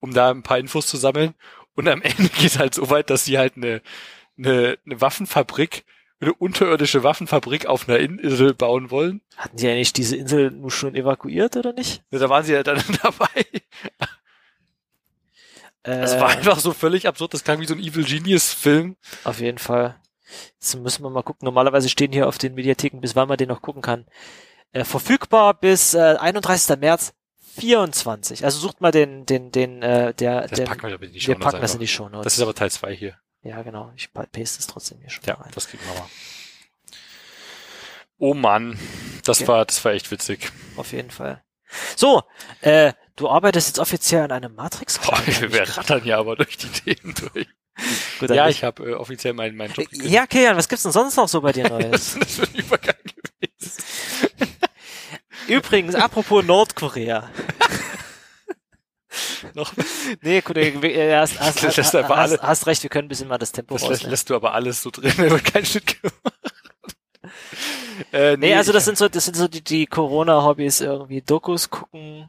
um 0.00 0.12
da 0.12 0.30
ein 0.30 0.42
paar 0.42 0.58
Infos 0.58 0.86
zu 0.86 0.96
sammeln. 0.96 1.34
Und 1.74 1.88
am 1.88 2.02
Ende 2.02 2.28
geht 2.28 2.46
es 2.46 2.58
halt 2.58 2.74
so 2.74 2.90
weit, 2.90 3.10
dass 3.10 3.24
sie 3.24 3.38
halt 3.38 3.56
eine, 3.56 3.82
eine, 4.38 4.78
eine 4.84 5.00
Waffenfabrik, 5.00 5.84
eine 6.22 6.32
unterirdische 6.34 7.02
Waffenfabrik 7.02 7.66
auf 7.66 7.88
einer 7.88 7.98
Insel 7.98 8.54
bauen 8.54 8.90
wollen. 8.90 9.20
Hatten 9.36 9.56
die 9.56 9.68
eigentlich 9.68 9.92
diese 9.92 10.16
Insel 10.16 10.50
nur 10.50 10.70
schon 10.70 10.94
evakuiert 10.94 11.56
oder 11.56 11.72
nicht? 11.72 12.02
Ja, 12.10 12.18
Da 12.20 12.28
waren 12.28 12.44
sie 12.44 12.52
ja 12.52 12.62
dann 12.62 12.82
dabei. 13.02 13.44
Das 15.82 16.14
Äh, 16.14 16.20
war 16.20 16.28
einfach 16.28 16.58
so 16.60 16.72
völlig 16.72 17.08
absurd. 17.08 17.34
Das 17.34 17.44
klang 17.44 17.60
wie 17.60 17.66
so 17.66 17.74
ein 17.74 17.80
Evil 17.80 18.04
Genius 18.04 18.52
Film. 18.52 18.96
Auf 19.24 19.40
jeden 19.40 19.58
Fall. 19.58 19.96
Jetzt 20.60 20.76
müssen 20.76 21.02
wir 21.02 21.10
mal 21.10 21.22
gucken. 21.22 21.44
Normalerweise 21.44 21.88
stehen 21.88 22.12
hier 22.12 22.28
auf 22.28 22.38
den 22.38 22.54
Mediatheken, 22.54 23.00
bis 23.00 23.16
wann 23.16 23.28
man 23.28 23.36
den 23.36 23.48
noch 23.48 23.60
gucken 23.60 23.82
kann. 23.82 24.06
Äh, 24.72 24.84
verfügbar 24.84 25.54
bis 25.54 25.94
äh, 25.94 26.16
31. 26.18 26.78
März 26.78 27.14
24. 27.58 28.44
Also 28.44 28.60
sucht 28.60 28.80
mal 28.80 28.92
den, 28.92 29.26
den, 29.26 29.50
den, 29.50 29.82
äh, 29.82 30.14
der, 30.14 30.42
Das 30.42 30.52
den, 30.52 30.66
packen 30.66 30.88
wir 30.88 30.98
die 30.98 31.26
wir 31.26 31.34
packen 31.34 31.60
das 31.60 31.74
in 31.74 31.80
die 31.80 31.88
Show 31.88 32.08
Notes. 32.08 32.24
Das 32.24 32.34
ist 32.34 32.40
aber 32.40 32.54
Teil 32.54 32.70
zwei 32.70 32.94
hier. 32.94 33.16
Ja, 33.42 33.62
genau. 33.62 33.92
Ich 33.96 34.12
pa- 34.12 34.26
paste 34.26 34.58
es 34.60 34.66
trotzdem 34.66 34.98
hier 35.00 35.10
schon 35.10 35.24
Ja, 35.24 35.34
rein. 35.34 35.50
das 35.54 35.68
kriegen 35.68 35.82
wir 35.86 35.94
mal. 36.00 36.08
Oh 38.18 38.34
Mann, 38.34 38.78
das 39.24 39.40
Ja. 39.40 39.48
war, 39.48 39.64
das 39.66 39.84
war 39.84 39.92
echt 39.92 40.10
witzig. 40.10 40.52
Auf 40.76 40.92
jeden 40.92 41.10
Fall. 41.10 41.42
So, 41.96 42.22
äh, 42.60 42.92
du 43.16 43.28
arbeitest 43.28 43.68
jetzt 43.68 43.78
offiziell 43.78 44.22
an 44.24 44.30
einem 44.32 44.54
matrix 44.54 44.98
Boah, 44.98 45.20
wir, 45.26 45.76
rattern 45.76 46.04
ja 46.04 46.18
aber 46.18 46.36
durch 46.36 46.56
die 46.56 46.68
Themen 46.68 47.14
durch. 47.14 47.48
Gut, 48.20 48.30
Ja, 48.30 48.48
ich 48.48 48.62
habe 48.64 48.90
äh, 48.90 48.94
offiziell 48.94 49.32
meinen 49.32 49.56
meinen 49.56 49.72
Job 49.72 49.86
gekündigt. 49.88 50.12
Ja, 50.12 50.26
Kilian, 50.26 50.56
was 50.56 50.68
gibt's 50.68 50.82
denn 50.82 50.92
sonst 50.92 51.16
noch 51.16 51.26
so 51.28 51.40
bei 51.40 51.52
dir 51.52 51.68
Neues? 51.70 52.14
ist 52.16 52.20
das 52.20 52.34
für 52.36 52.42
ein 52.42 52.54
Übergang 52.54 52.94
gewesen? 53.04 53.82
Übrigens, 55.48 55.94
apropos 55.94 56.44
Nordkorea. 56.44 57.30
Noch, 59.54 59.72
Nee, 60.22 60.40
Kollege, 60.42 60.80
wir- 60.82 60.94
äh, 60.94 61.16
hast, 61.16 61.38
hast, 61.40 61.62
Das 61.62 61.76
hast, 61.76 61.94
hast, 61.94 62.42
hast 62.42 62.66
recht, 62.66 62.82
wir 62.82 62.90
können 62.90 63.06
ein 63.06 63.08
bisschen 63.08 63.28
mal 63.28 63.38
das 63.38 63.52
Tempo 63.52 63.74
das 63.74 63.82
lässt, 63.82 63.90
rausnehmen. 63.92 64.10
lässt 64.10 64.30
du 64.30 64.34
aber 64.36 64.54
alles 64.54 64.82
so 64.82 64.90
drin, 64.90 65.12
da 65.16 65.30
wird 65.30 65.44
kein 65.44 65.64
Schnitt 65.66 66.00
gemacht. 66.00 66.14
Äh, 68.12 68.36
Nee, 68.36 68.54
also 68.54 68.70
ich- 68.70 68.74
das 68.74 68.84
sind 68.84 68.98
so, 68.98 69.08
das 69.08 69.24
sind 69.24 69.36
so 69.36 69.48
die, 69.48 69.62
die 69.62 69.86
Corona-Hobbys 69.86 70.80
irgendwie 70.80 71.20
Dokus 71.22 71.70
gucken, 71.70 72.28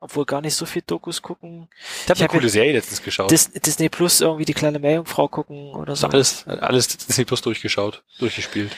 obwohl 0.00 0.24
gar 0.26 0.40
nicht 0.40 0.54
so 0.54 0.64
viel 0.66 0.82
Dokus 0.86 1.22
gucken. 1.22 1.68
ich 2.04 2.10
habe 2.10 2.18
eine 2.20 2.24
hab 2.24 2.30
coole 2.32 2.48
Serie 2.48 2.72
letztens 2.72 3.02
geschaut. 3.02 3.30
Dis, 3.30 3.50
Disney 3.50 3.88
Plus 3.88 4.20
irgendwie 4.20 4.44
die 4.44 4.54
kleine 4.54 4.78
Meerjungfrau 4.78 5.28
gucken 5.28 5.72
oder 5.74 5.96
so. 5.96 6.06
alles, 6.08 6.46
alles 6.46 6.88
Disney 6.88 7.24
Plus 7.24 7.40
durchgeschaut, 7.42 8.02
durchgespielt. 8.18 8.70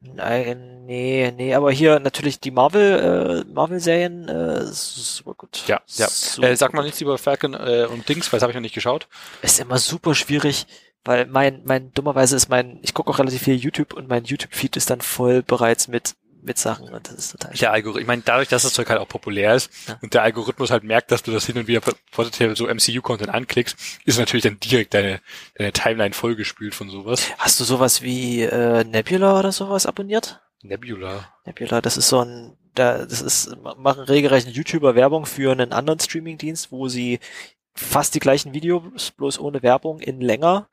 Nein, 0.00 0.84
nee, 0.86 1.32
nee, 1.36 1.54
aber 1.54 1.72
hier 1.72 1.98
natürlich 1.98 2.38
die 2.38 2.52
Marvel, 2.52 3.44
äh, 3.48 3.52
Marvel-Serien, 3.52 4.28
äh, 4.28 4.64
super 4.66 5.34
gut. 5.34 5.64
Ja, 5.66 5.80
ja. 5.96 6.06
Äh, 6.40 6.54
sag 6.56 6.72
mal 6.72 6.84
nichts 6.84 7.00
über 7.00 7.18
Falcon 7.18 7.54
äh, 7.54 7.86
und 7.90 8.08
Dings, 8.08 8.32
weil 8.32 8.38
das 8.38 8.42
habe 8.42 8.52
ich 8.52 8.56
noch 8.56 8.62
nicht 8.62 8.74
geschaut. 8.74 9.08
Ist 9.42 9.58
immer 9.58 9.78
super 9.78 10.14
schwierig, 10.14 10.66
Weil 11.04 11.26
mein, 11.26 11.62
mein, 11.64 11.92
dummerweise 11.94 12.36
ist 12.36 12.48
mein, 12.48 12.78
ich 12.82 12.92
gucke 12.94 13.10
auch 13.10 13.18
relativ 13.18 13.42
viel 13.42 13.54
YouTube 13.56 13.94
und 13.94 14.08
mein 14.08 14.24
YouTube-Feed 14.24 14.76
ist 14.76 14.90
dann 14.90 15.00
voll 15.00 15.42
bereits 15.42 15.88
mit 15.88 16.14
mit 16.48 16.58
Sachen 16.58 16.88
und 16.88 17.06
das 17.06 17.14
ist 17.14 17.32
total 17.32 17.52
Der 17.54 17.70
Algorithmus, 17.72 18.00
ich 18.02 18.06
meine, 18.08 18.22
dadurch, 18.24 18.48
dass 18.48 18.62
das 18.64 18.72
Zeug 18.72 18.88
halt 18.90 18.98
auch 18.98 19.06
populär 19.08 19.54
ist 19.54 19.70
Ja. 19.86 19.98
und 20.02 20.14
der 20.14 20.22
Algorithmus 20.22 20.70
halt 20.72 20.82
merkt, 20.82 21.12
dass 21.12 21.22
du 21.22 21.30
das 21.30 21.46
hin 21.46 21.56
und 21.58 21.68
wieder 21.68 21.80
potenziell 22.10 22.56
so 22.56 22.66
MCU-Content 22.66 23.30
anklickst, 23.30 23.76
ist 24.04 24.18
natürlich 24.18 24.42
dann 24.42 24.58
direkt 24.58 24.94
deine, 24.94 25.20
deine 25.56 25.72
Timeline 25.72 26.14
vollgespült 26.14 26.74
von 26.74 26.90
sowas. 26.90 27.22
Hast 27.38 27.60
du 27.60 27.64
sowas 27.64 28.02
wie 28.02 28.42
äh, 28.42 28.82
Nebula 28.82 29.38
oder 29.38 29.52
sowas 29.52 29.86
abonniert? 29.86 30.40
Nebula. 30.62 31.32
Nebula, 31.46 31.80
das 31.80 31.96
ist 31.96 32.08
so 32.08 32.24
ein, 32.24 32.56
da, 32.74 33.04
das 33.04 33.20
ist, 33.20 33.56
machen 33.76 34.02
regelrecht 34.04 34.48
YouTuber 34.48 34.94
Werbung 34.96 35.26
für 35.26 35.52
einen 35.52 35.72
anderen 35.72 36.00
Streamingdienst, 36.00 36.72
wo 36.72 36.88
sie 36.88 37.20
fast 37.74 38.14
die 38.14 38.18
gleichen 38.18 38.54
Videos, 38.54 39.12
bloß 39.12 39.38
ohne 39.38 39.62
Werbung, 39.62 40.00
in 40.00 40.20
länger 40.20 40.68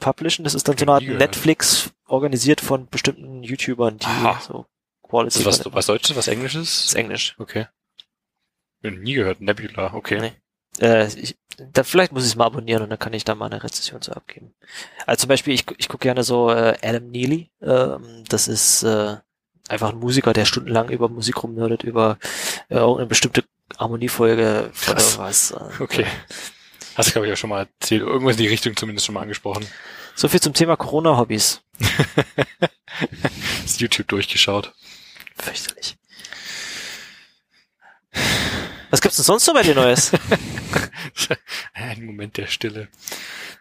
publishen. 0.00 0.42
Das 0.44 0.54
ist 0.54 0.66
dann 0.66 0.76
so 0.76 0.84
eine 0.84 0.92
Art. 0.92 1.02
Netflix 1.04 1.90
organisiert 2.08 2.60
von 2.60 2.88
bestimmten 2.88 3.44
YouTubern, 3.44 3.98
die 3.98 4.06
Aha. 4.06 4.40
so 4.44 4.66
Quality 5.10 5.42
das 5.44 5.64
was, 5.64 5.72
was 5.72 5.86
Deutsches, 5.86 6.16
was 6.16 6.28
Englisches? 6.28 6.76
Das 6.76 6.84
ist 6.86 6.94
Englisch. 6.94 7.34
Okay. 7.38 7.66
Hab 8.84 8.92
nie 8.92 9.14
gehört. 9.14 9.40
Nebula, 9.40 9.92
okay. 9.94 10.20
Nee. 10.20 10.32
Äh, 10.86 11.08
ich, 11.14 11.36
da, 11.72 11.82
vielleicht 11.84 12.12
muss 12.12 12.24
ich 12.24 12.30
es 12.30 12.36
mal 12.36 12.46
abonnieren 12.46 12.82
und 12.82 12.90
dann 12.90 12.98
kann 12.98 13.12
ich 13.12 13.24
da 13.24 13.34
mal 13.34 13.46
eine 13.46 13.62
Rezession 13.62 14.00
zu 14.00 14.12
abgeben. 14.12 14.54
Also 15.06 15.22
zum 15.22 15.28
Beispiel, 15.28 15.52
ich, 15.52 15.64
ich 15.76 15.88
gucke 15.88 16.02
gerne 16.02 16.22
so 16.22 16.50
äh, 16.50 16.76
Adam 16.82 17.10
Neely. 17.10 17.50
Ähm, 17.60 18.24
das 18.28 18.48
ist 18.48 18.82
äh, 18.82 19.16
einfach 19.68 19.90
ein 19.90 19.98
Musiker, 19.98 20.32
der 20.32 20.46
stundenlang 20.46 20.88
über 20.88 21.08
Musik 21.08 21.42
rumnördet, 21.42 21.82
über 21.82 22.18
äh, 22.68 22.76
irgendeine 22.76 23.06
bestimmte 23.08 23.44
Harmoniefolge 23.78 24.70
Krass. 24.80 25.14
irgendwas. 25.14 25.50
Äh, 25.50 25.82
Okay. 25.82 26.06
Hast 26.96 27.08
du, 27.08 27.12
glaube 27.12 27.28
ich, 27.28 27.32
auch 27.32 27.36
schon 27.36 27.50
mal 27.50 27.68
erzählt. 27.80 28.02
Irgendwas 28.02 28.36
in 28.36 28.42
die 28.42 28.48
Richtung 28.48 28.76
zumindest 28.76 29.06
schon 29.06 29.14
mal 29.14 29.22
angesprochen. 29.22 29.64
So 30.14 30.28
viel 30.28 30.40
zum 30.40 30.54
Thema 30.54 30.76
Corona-Hobbys. 30.76 31.62
Hast 33.62 33.80
YouTube 33.80 34.08
durchgeschaut. 34.08 34.72
Fürchterlich. 35.42 35.96
Was 38.90 39.00
gibt's 39.00 39.16
denn 39.16 39.24
sonst 39.24 39.44
so 39.44 39.52
bei 39.52 39.62
dir 39.62 39.74
Neues? 39.74 40.12
Ein 41.74 42.04
Moment 42.04 42.36
der 42.36 42.46
Stille. 42.48 42.88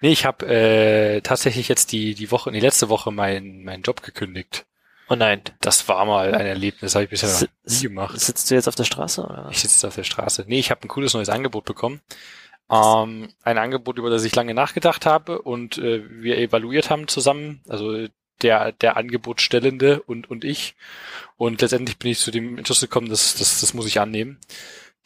Nee, 0.02 0.12
ich 0.12 0.26
habe 0.26 0.46
äh, 0.48 1.22
tatsächlich 1.22 1.68
jetzt 1.68 1.92
die, 1.92 2.16
die 2.16 2.32
Woche, 2.32 2.52
die 2.52 2.60
letzte 2.60 2.90
Woche 2.90 3.12
meinen 3.12 3.64
meinen 3.64 3.84
Job 3.84 4.02
gekündigt. 4.02 4.66
Oh 5.08 5.16
nein. 5.16 5.42
Das 5.62 5.88
war 5.88 6.06
mal 6.06 6.34
ein 6.34 6.46
Erlebnis, 6.46 6.96
habe 6.96 7.04
ich 7.06 7.10
bisher 7.10 7.30
noch 7.30 7.38
Si- 7.40 7.48
nie 7.66 7.82
gemacht. 7.90 8.20
Sitzt 8.20 8.50
du 8.50 8.56
jetzt 8.56 8.68
auf 8.68 8.76
der 8.76 8.84
Straße 8.86 9.22
oder 9.24 9.50
Ich 9.52 9.60
sitze 9.60 9.76
jetzt 9.76 9.86
auf 9.86 9.96
der 9.96 10.04
Straße. 10.04 10.46
Nee, 10.48 10.60
ich 10.60 10.72
habe 10.72 10.82
ein 10.84 10.88
cooles 10.88 11.14
neues 11.14 11.30
Angebot 11.30 11.66
bekommen. 11.66 12.02
Ähm, 12.72 13.30
ein 13.44 13.58
Angebot, 13.58 13.98
über 13.98 14.10
das 14.10 14.24
ich 14.24 14.36
lange 14.36 14.54
nachgedacht 14.54 15.06
habe 15.06 15.42
und 15.42 15.78
äh, 15.80 16.04
wir 16.22 16.38
evaluiert 16.38 16.90
haben 16.92 17.08
zusammen, 17.08 17.62
also 17.68 18.08
der, 18.42 18.72
der 18.72 18.98
Angebotstellende 18.98 20.02
und, 20.02 20.30
und 20.30 20.44
ich. 20.44 20.76
Und 21.38 21.62
letztendlich 21.62 21.98
bin 21.98 22.12
ich 22.12 22.20
zu 22.20 22.32
dem 22.32 22.58
Entschluss 22.58 22.82
gekommen, 22.82 23.10
dass 23.10 23.36
das, 23.36 23.62
das 23.62 23.74
muss 23.74 23.88
ich 23.88 24.00
annehmen. 24.00 24.40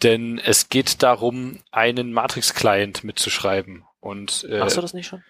Denn 0.02 0.40
es 0.40 0.70
geht 0.70 1.04
darum, 1.04 1.60
einen 1.72 2.12
Matrix-Client 2.14 3.04
mitzuschreiben. 3.04 3.86
Und 4.00 4.46
äh, 4.50 4.60
Machst 4.60 4.78
du 4.78 4.82
das 4.82 4.94
nicht 4.94 5.08
schon? 5.08 5.24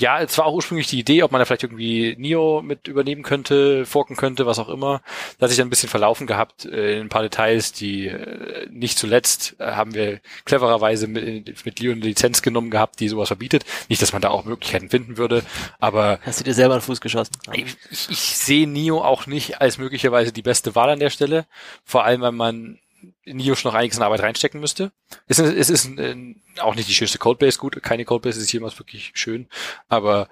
Ja, 0.00 0.20
es 0.20 0.36
war 0.38 0.46
auch 0.46 0.54
ursprünglich 0.54 0.86
die 0.86 0.98
Idee, 0.98 1.22
ob 1.22 1.30
man 1.30 1.40
da 1.40 1.44
vielleicht 1.44 1.62
irgendwie 1.62 2.16
Neo 2.18 2.62
mit 2.62 2.88
übernehmen 2.88 3.22
könnte, 3.22 3.84
forken 3.84 4.16
könnte, 4.16 4.46
was 4.46 4.58
auch 4.58 4.70
immer. 4.70 5.02
Da 5.38 5.44
hat 5.44 5.50
sich 5.50 5.58
dann 5.58 5.66
ein 5.66 5.70
bisschen 5.70 5.90
verlaufen 5.90 6.26
gehabt 6.26 6.64
äh, 6.64 6.96
in 6.96 7.02
ein 7.02 7.08
paar 7.10 7.22
Details, 7.22 7.72
die 7.72 8.06
äh, 8.06 8.66
nicht 8.70 8.98
zuletzt 8.98 9.56
äh, 9.58 9.72
haben 9.72 9.94
wir 9.94 10.20
clevererweise 10.46 11.06
mit, 11.06 11.66
mit 11.66 11.80
Leo 11.80 11.92
eine 11.92 12.00
Lizenz 12.00 12.40
genommen 12.40 12.70
gehabt, 12.70 12.98
die 13.00 13.08
sowas 13.08 13.28
verbietet. 13.28 13.64
Nicht, 13.90 14.00
dass 14.00 14.14
man 14.14 14.22
da 14.22 14.30
auch 14.30 14.46
Möglichkeiten 14.46 14.88
finden 14.88 15.18
würde, 15.18 15.42
aber 15.78 16.18
Hast 16.22 16.40
du 16.40 16.44
dir 16.44 16.54
selber 16.54 16.74
einen 16.74 16.82
Fuß 16.82 17.02
geschossen? 17.02 17.32
ich, 17.52 17.76
ich, 17.90 18.10
ich 18.10 18.18
sehe 18.18 18.66
Neo 18.66 19.02
auch 19.02 19.26
nicht 19.26 19.60
als 19.60 19.76
möglicherweise 19.76 20.32
die 20.32 20.42
beste 20.42 20.74
Wahl 20.74 20.88
an 20.88 21.00
der 21.00 21.10
Stelle. 21.10 21.44
Vor 21.84 22.04
allem, 22.04 22.22
wenn 22.22 22.34
man 22.34 22.78
in 23.24 23.40
schon 23.54 23.70
noch 23.70 23.78
einiges 23.78 23.98
an 23.98 24.04
Arbeit 24.04 24.20
reinstecken 24.20 24.60
müsste. 24.60 24.92
Es 25.26 25.38
ist, 25.38 25.54
es 25.54 25.70
ist 25.70 25.98
äh, 25.98 26.34
auch 26.58 26.74
nicht 26.74 26.88
die 26.88 26.94
schönste 26.94 27.18
Codebase, 27.18 27.58
gut, 27.58 27.82
keine 27.82 28.04
Codebase 28.04 28.40
ist 28.40 28.52
jemals 28.52 28.78
wirklich 28.78 29.12
schön, 29.14 29.48
aber 29.88 30.28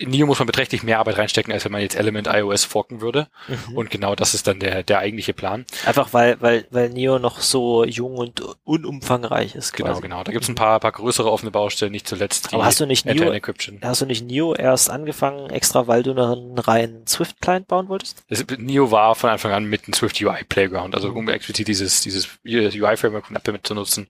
in 0.00 0.08
Neo 0.08 0.26
muss 0.26 0.38
man 0.38 0.46
beträchtlich 0.46 0.82
mehr 0.82 0.98
Arbeit 0.98 1.18
reinstecken, 1.18 1.52
als 1.52 1.64
wenn 1.66 1.72
man 1.72 1.82
jetzt 1.82 1.94
Element 1.94 2.26
iOS 2.26 2.64
forken 2.64 3.02
würde. 3.02 3.28
Mhm. 3.48 3.76
Und 3.76 3.90
genau 3.90 4.14
das 4.14 4.32
ist 4.32 4.46
dann 4.46 4.58
der, 4.58 4.82
der 4.82 4.98
eigentliche 4.98 5.34
Plan. 5.34 5.66
Einfach 5.84 6.14
weil, 6.14 6.40
weil, 6.40 6.66
weil 6.70 6.88
Neo 6.88 7.18
noch 7.18 7.40
so 7.40 7.84
jung 7.84 8.16
und 8.16 8.42
unumfangreich 8.64 9.54
ist. 9.54 9.74
Genau, 9.74 9.90
quasi. 9.90 10.00
genau. 10.00 10.24
Da 10.24 10.32
gibt's 10.32 10.48
ein 10.48 10.54
paar, 10.54 10.80
paar 10.80 10.92
größere 10.92 11.30
offene 11.30 11.50
Baustellen, 11.50 11.92
nicht 11.92 12.08
zuletzt 12.08 12.50
die 12.50 12.54
Aber 12.54 12.64
hast 12.64 12.80
du 12.80 12.86
nicht 12.86 13.04
Neo, 13.04 13.12
End-to-End-Encryption. 13.12 13.80
hast 13.82 14.00
du 14.00 14.06
nicht 14.06 14.24
Neo 14.24 14.54
erst 14.54 14.88
angefangen, 14.88 15.50
extra 15.50 15.86
weil 15.86 16.02
du 16.02 16.12
einen 16.12 16.58
reinen 16.58 17.06
Swift-Client 17.06 17.68
bauen 17.68 17.88
wolltest? 17.90 18.24
Es, 18.28 18.42
Neo 18.56 18.90
war 18.90 19.14
von 19.14 19.28
Anfang 19.28 19.52
an 19.52 19.66
mit 19.66 19.84
einem 19.84 19.92
Swift 19.92 20.18
UI 20.22 20.44
Playground, 20.48 20.94
also 20.94 21.10
um 21.10 21.28
explizit 21.28 21.68
dieses, 21.68 22.00
dieses 22.00 22.19
UI 22.44 22.96
Framework 22.96 23.26
von 23.26 23.36
Apple 23.36 23.58
nutzen. 23.74 24.08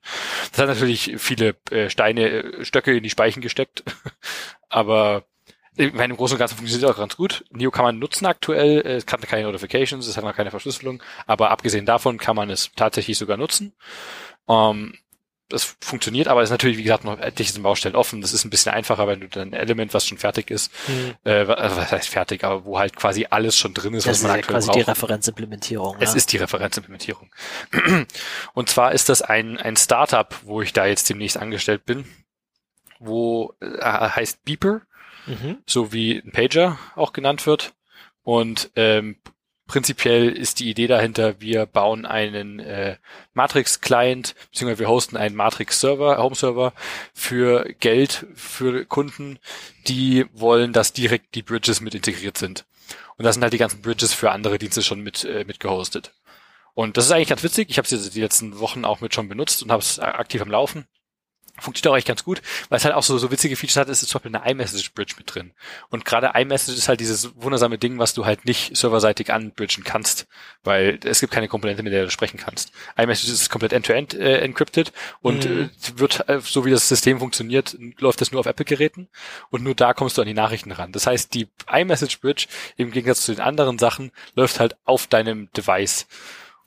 Das 0.51 0.59
hat 0.61 0.67
natürlich 0.67 1.15
viele 1.17 1.55
äh, 1.69 1.89
Steine, 1.89 2.29
äh, 2.29 2.65
Stöcke 2.65 2.95
in 2.95 3.03
die 3.03 3.09
Speichen 3.09 3.41
gesteckt, 3.41 3.83
aber 4.69 5.25
ich 5.77 5.93
meine, 5.93 6.13
im 6.13 6.17
Großen 6.17 6.35
und 6.35 6.39
Ganzen 6.39 6.57
funktioniert 6.57 6.89
es 6.89 6.95
auch 6.95 6.99
ganz 6.99 7.15
gut. 7.15 7.45
Neo 7.49 7.71
kann 7.71 7.85
man 7.85 7.97
nutzen 7.97 8.25
aktuell, 8.25 8.81
äh, 8.81 8.95
es 8.95 9.05
hat 9.07 9.21
keine 9.21 9.43
Notifications, 9.43 10.05
es 10.05 10.17
hat 10.17 10.23
noch 10.23 10.35
keine 10.35 10.51
Verschlüsselung, 10.51 11.01
aber 11.27 11.49
abgesehen 11.51 11.85
davon 11.85 12.17
kann 12.17 12.35
man 12.35 12.49
es 12.49 12.71
tatsächlich 12.75 13.17
sogar 13.17 13.37
nutzen. 13.37 13.73
Ähm, 14.47 14.95
das 15.51 15.75
funktioniert, 15.81 16.27
aber 16.27 16.41
es 16.41 16.47
ist 16.47 16.51
natürlich, 16.51 16.77
wie 16.77 16.83
gesagt, 16.83 17.03
noch 17.03 17.19
etliches 17.19 17.57
Baustellen 17.61 17.95
offen. 17.95 18.21
Das 18.21 18.33
ist 18.33 18.43
ein 18.45 18.49
bisschen 18.49 18.71
einfacher, 18.71 19.07
wenn 19.07 19.19
du 19.19 19.27
dann 19.27 19.49
ein 19.49 19.53
Element, 19.53 19.93
was 19.93 20.07
schon 20.07 20.17
fertig 20.17 20.49
ist, 20.51 20.71
äh, 21.23 21.47
wa- 21.47 21.53
also 21.53 21.77
was 21.77 21.91
heißt 21.91 22.09
fertig, 22.09 22.43
aber 22.43 22.65
wo 22.65 22.79
halt 22.79 22.95
quasi 22.95 23.27
alles 23.29 23.57
schon 23.57 23.73
drin 23.73 23.93
ist, 23.93 24.05
Das 24.05 24.11
was 24.11 24.17
ist 24.17 24.23
man 24.23 24.31
ja 24.31 24.37
aktuell 24.39 24.55
quasi 24.55 24.67
braucht. 24.67 24.77
die 24.79 24.81
Referenzimplementierung. 24.91 25.97
Es 25.99 26.11
ja. 26.11 26.15
ist 26.17 26.31
die 26.31 26.37
Referenzimplementierung. 26.37 27.31
Und 28.53 28.69
zwar 28.69 28.91
ist 28.93 29.09
das 29.09 29.21
ein, 29.21 29.57
ein 29.57 29.75
Startup, 29.77 30.33
wo 30.43 30.61
ich 30.61 30.73
da 30.73 30.85
jetzt 30.85 31.09
demnächst 31.09 31.37
angestellt 31.37 31.85
bin, 31.85 32.05
wo 32.99 33.53
äh, 33.61 33.81
heißt 33.83 34.43
Beeper, 34.43 34.81
Mhm. 35.27 35.59
so 35.67 35.93
wie 35.93 36.17
ein 36.17 36.31
Pager 36.31 36.79
auch 36.95 37.13
genannt 37.13 37.45
wird. 37.45 37.73
Und 38.23 38.71
ähm, 38.75 39.17
prinzipiell 39.71 40.27
ist 40.27 40.59
die 40.59 40.69
Idee 40.69 40.87
dahinter, 40.87 41.39
wir 41.39 41.65
bauen 41.65 42.05
einen 42.05 42.59
äh, 42.59 42.97
Matrix-Client, 43.33 44.35
beziehungsweise 44.51 44.79
wir 44.79 44.89
hosten 44.89 45.15
einen 45.15 45.33
Matrix-Server, 45.33 46.17
Home-Server 46.17 46.73
für 47.13 47.63
Geld 47.79 48.25
für 48.35 48.83
Kunden, 48.83 49.39
die 49.87 50.25
wollen, 50.33 50.73
dass 50.73 50.91
direkt 50.91 51.35
die 51.35 51.41
Bridges 51.41 51.79
mit 51.79 51.95
integriert 51.95 52.37
sind. 52.37 52.65
Und 53.15 53.23
das 53.23 53.35
sind 53.35 53.43
halt 53.43 53.53
die 53.53 53.59
ganzen 53.59 53.81
Bridges 53.81 54.13
für 54.13 54.31
andere 54.31 54.57
Dienste 54.57 54.81
schon 54.81 54.99
mit, 54.99 55.23
äh, 55.23 55.45
mit 55.47 55.61
gehostet. 55.61 56.11
Und 56.73 56.97
das 56.97 57.05
ist 57.05 57.11
eigentlich 57.13 57.29
ganz 57.29 57.43
witzig. 57.43 57.69
Ich 57.69 57.77
habe 57.77 57.87
es 57.87 58.09
die 58.09 58.21
letzten 58.21 58.59
Wochen 58.59 58.83
auch 58.83 58.99
mit 58.99 59.13
schon 59.15 59.29
benutzt 59.29 59.63
und 59.63 59.71
habe 59.71 59.81
es 59.81 59.99
aktiv 59.99 60.41
am 60.41 60.51
Laufen. 60.51 60.85
Funktioniert 61.61 61.93
auch 61.93 61.97
echt 61.97 62.07
ganz 62.07 62.23
gut, 62.23 62.41
weil 62.69 62.77
es 62.77 62.85
halt 62.85 62.93
auch 62.95 63.03
so, 63.03 63.17
so 63.17 63.31
witzige 63.31 63.55
Features 63.55 63.77
hat, 63.77 63.89
ist 63.89 64.01
zum 64.07 64.19
Beispiel 64.21 64.35
eine 64.35 64.51
iMessage-Bridge 64.51 65.15
mit 65.17 65.33
drin. 65.33 65.51
Und 65.89 66.03
gerade 66.05 66.31
iMessage 66.33 66.77
ist 66.77 66.89
halt 66.89 66.99
dieses 66.99 67.29
wundersame 67.35 67.77
Ding, 67.77 67.97
was 67.99 68.13
du 68.13 68.25
halt 68.25 68.45
nicht 68.45 68.75
serverseitig 68.75 69.31
anbridgen 69.31 69.83
kannst, 69.83 70.27
weil 70.63 70.99
es 71.05 71.19
gibt 71.19 71.31
keine 71.31 71.47
Komponente, 71.47 71.83
mit 71.83 71.93
der 71.93 72.05
du 72.05 72.11
sprechen 72.11 72.37
kannst. 72.37 72.71
iMessage 72.97 73.29
ist 73.31 73.49
komplett 73.49 73.73
end-to-end 73.73 74.13
äh, 74.13 74.39
encrypted 74.39 74.91
und 75.21 75.45
Mhm. 75.45 75.69
äh, 75.95 75.99
wird, 75.99 76.27
äh, 76.29 76.39
so 76.41 76.65
wie 76.65 76.71
das 76.71 76.87
System 76.89 77.19
funktioniert, 77.19 77.77
läuft 77.99 78.21
das 78.21 78.31
nur 78.31 78.39
auf 78.39 78.45
Apple-Geräten 78.45 79.07
und 79.49 79.63
nur 79.63 79.75
da 79.75 79.93
kommst 79.93 80.17
du 80.17 80.21
an 80.21 80.27
die 80.27 80.33
Nachrichten 80.33 80.71
ran. 80.71 80.91
Das 80.91 81.07
heißt, 81.07 81.33
die 81.33 81.47
iMessage-Bridge 81.71 82.47
im 82.77 82.91
Gegensatz 82.91 83.21
zu 83.25 83.33
den 83.33 83.41
anderen 83.41 83.77
Sachen 83.79 84.11
läuft 84.35 84.59
halt 84.59 84.75
auf 84.85 85.07
deinem 85.07 85.49
Device 85.53 86.07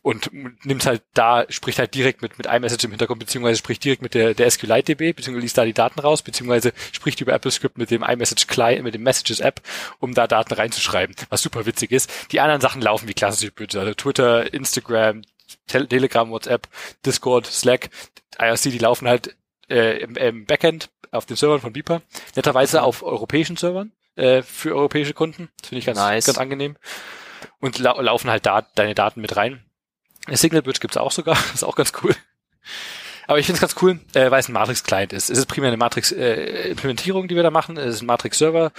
und 0.05 0.31
nimmt 0.67 0.85
halt 0.85 1.03
da, 1.15 1.47
spricht 1.49 1.79
halt 1.79 1.95
direkt 1.95 2.21
mit, 2.21 2.37
mit 2.37 2.47
iMessage 2.47 2.85
im 2.85 2.91
Hintergrund, 2.91 3.21
beziehungsweise 3.21 3.57
spricht 3.57 3.83
direkt 3.83 4.03
mit 4.03 4.13
der, 4.13 4.35
der 4.35 4.51
SQLite-DB, 4.51 5.15
beziehungsweise 5.15 5.43
liest 5.43 5.57
da 5.57 5.65
die 5.65 5.73
Daten 5.73 5.99
raus, 5.99 6.21
beziehungsweise 6.21 6.75
spricht 6.93 7.23
über 7.23 7.33
AppleScript 7.33 7.79
mit 7.79 7.91
dem 7.91 8.03
iMessage 8.03 8.47
Client, 8.47 8.85
mit 8.85 8.93
dem 8.93 9.03
Messages 9.03 9.41
App, 9.41 9.63
um 10.01 10.13
da 10.13 10.27
Daten 10.27 10.53
reinzuschreiben, 10.53 11.17
was 11.31 11.41
super 11.41 11.65
witzig 11.65 11.91
ist. 11.91 12.11
Die 12.33 12.41
anderen 12.41 12.61
Sachen 12.61 12.83
laufen 12.83 13.09
wie 13.09 13.15
klassische 13.15 13.51
Bridges, 13.51 13.81
also 13.81 13.95
Twitter, 13.95 14.53
Instagram, 14.53 15.23
Tel 15.69 15.87
Telegram, 15.87 16.31
WhatsApp, 16.31 16.69
Discord, 17.07 17.47
Slack, 17.47 17.89
IRC, 18.39 18.65
die 18.65 18.79
laufen 18.79 19.09
halt 19.09 19.35
äh, 19.71 20.01
im, 20.01 20.17
im 20.17 20.45
Backend 20.45 20.91
auf 21.13 21.25
den 21.25 21.39
Servern 21.39 21.63
von 21.63 21.73
Beeper, 21.73 22.03
netterweise 22.37 22.83
auf 22.83 23.03
europäischen 23.03 23.57
Servern 23.57 23.93
äh, 24.17 24.43
für 24.43 24.75
europäische 24.75 25.15
Kunden. 25.15 25.49
Das 25.63 25.71
finde 25.71 25.79
ich 25.79 25.87
ganz, 25.87 25.99
Nice. 25.99 26.27
ganz 26.27 26.37
angenehm. 26.37 26.77
Und 27.59 27.79
lau 27.79 27.99
laufen 28.03 28.29
halt 28.29 28.45
da 28.45 28.67
deine 28.75 28.95
Daten 28.95 29.23
mit 29.23 29.35
rein. 29.35 29.65
Signal 30.33 30.63
Bridge 30.63 30.81
gibt's 30.81 30.97
auch 30.97 31.13
sogar, 31.13 31.37
ist 31.55 31.65
auch 31.65 31.77
ganz 31.77 31.93
cool. 32.03 32.15
Aber 33.27 33.39
ich 33.39 33.47
finde 33.47 33.57
es 33.57 33.61
ganz 33.61 33.83
cool, 33.83 34.01
äh, 34.13 34.31
weil 34.31 34.41
es 34.41 34.49
ein 34.49 34.53
Matrix-Client 34.53 35.13
ist. 35.13 35.31
Es 35.31 35.39
ist 35.39 35.47
primär 35.47 35.69
eine 35.69 35.79
Matrix-Implementierung, 35.79 37.27
die 37.27 37.37
wir 37.37 37.43
da 37.43 37.51
machen. 37.51 37.79
Es 37.79 37.97
ist 37.97 38.03
ein 38.03 38.07
Matrix-Server, 38.07 38.71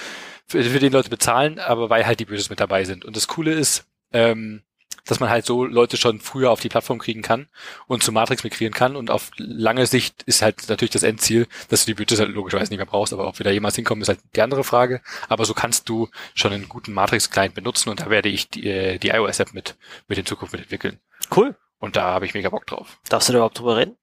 für, 0.48 0.64
für 0.64 0.80
den 0.80 0.94
Leute 0.94 1.10
bezahlen, 1.10 1.60
aber 1.60 1.90
weil 1.90 2.06
halt 2.06 2.20
die 2.20 2.26
Bridges 2.26 2.50
mit 2.50 2.60
dabei 2.60 2.84
sind. 2.84 3.06
Und 3.06 3.16
das 3.16 3.28
Coole 3.28 3.54
ist, 3.54 3.86
ähm, 4.14 4.62
dass 5.06 5.20
man 5.20 5.30
halt 5.30 5.46
so 5.46 5.66
Leute 5.66 5.98
schon 5.98 6.20
früher 6.20 6.52
auf 6.52 6.60
die 6.60 6.70
Plattform 6.70 6.98
kriegen 6.98 7.22
kann 7.22 7.48
und 7.88 8.02
zu 8.02 8.12
Matrix 8.12 8.44
migrieren 8.44 8.74
kann 8.74 8.96
und 8.96 9.12
auf 9.12 9.30
lange 9.38 9.86
Sicht 9.86 10.24
ist 10.24 10.42
halt 10.42 10.68
natürlich 10.68 10.92
das 10.92 11.04
Endziel, 11.04 11.48
dass 11.70 11.86
du 11.86 11.92
die 11.92 11.94
Budgets 11.94 12.20
halt 12.20 12.32
logischerweise 12.32 12.72
nicht 12.72 12.80
mehr 12.80 12.88
brauchst, 12.88 13.14
aber 13.14 13.28
ob 13.28 13.38
wir 13.40 13.44
da 13.44 13.52
jemals 13.52 13.76
hinkommen, 13.76 14.02
ist 14.02 14.08
halt 14.08 14.20
die 14.36 14.42
andere 14.42 14.64
Frage. 14.64 15.02
Aber 15.30 15.46
so 15.46 15.54
kannst 15.54 15.90
du 15.90 16.10
schon 16.34 16.54
einen 16.54 16.70
guten 16.70 16.94
Matrix-Client 16.94 17.54
benutzen 17.54 17.90
und 17.90 18.00
da 18.00 18.10
werde 18.10 18.30
ich 18.30 18.50
die, 18.50 18.68
äh, 18.68 18.98
die 18.98 19.10
iOS-App 19.10 19.54
mit, 19.54 19.76
mit 20.08 20.18
in 20.18 20.26
Zukunft 20.26 20.54
mitentwickeln. 20.54 21.00
Cool. 21.36 21.56
Und 21.80 21.96
da 21.96 22.04
habe 22.14 22.26
ich 22.26 22.34
mega 22.34 22.50
Bock 22.50 22.66
drauf. 22.68 23.00
Darfst 23.10 23.30
du 23.30 23.34
da 23.34 23.38
überhaupt 23.40 23.60
drüber 23.60 23.78
reden? 23.78 23.98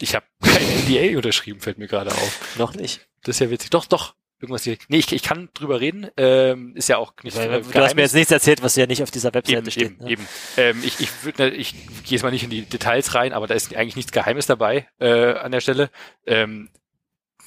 Ich 0.00 0.14
habe 0.14 0.26
kein 0.42 0.62
NDA 0.86 1.16
unterschrieben, 1.16 1.60
fällt 1.60 1.78
mir 1.78 1.88
gerade 1.88 2.12
auf. 2.12 2.56
Noch 2.58 2.74
nicht. 2.74 3.08
Das 3.24 3.36
ist 3.36 3.40
ja 3.40 3.50
witzig. 3.50 3.70
Doch, 3.70 3.86
doch. 3.86 4.14
Irgendwas 4.40 4.62
direkt. 4.62 4.88
Nee, 4.88 4.98
ich, 4.98 5.10
ich 5.12 5.24
kann 5.24 5.48
drüber 5.52 5.80
reden. 5.80 6.06
Ähm, 6.16 6.76
ist 6.76 6.88
ja 6.88 6.96
auch 6.98 7.12
nicht 7.24 7.36
Weil, 7.36 7.54
äh, 7.54 7.60
du 7.60 7.74
hast 7.80 7.96
mir 7.96 8.02
jetzt 8.02 8.14
nichts 8.14 8.30
erzählt, 8.30 8.62
was 8.62 8.76
ja 8.76 8.86
nicht 8.86 9.02
auf 9.02 9.10
dieser 9.10 9.34
Webseite 9.34 9.58
Eben, 9.58 9.70
steht. 9.72 9.90
eben, 9.90 10.04
ne? 10.04 10.10
eben. 10.10 10.28
Ähm, 10.56 10.82
ich 10.84 11.00
ich, 11.00 11.24
würd, 11.24 11.40
ne, 11.40 11.50
ich 11.50 11.72
gehe 11.72 12.12
jetzt 12.12 12.22
mal 12.22 12.30
nicht 12.30 12.44
in 12.44 12.50
die 12.50 12.62
Details 12.62 13.16
rein, 13.16 13.32
aber 13.32 13.48
da 13.48 13.54
ist 13.54 13.74
eigentlich 13.74 13.96
nichts 13.96 14.12
Geheimes 14.12 14.46
dabei 14.46 14.86
äh, 15.00 15.32
an 15.32 15.50
der 15.50 15.60
Stelle. 15.60 15.90
Ähm, 16.24 16.70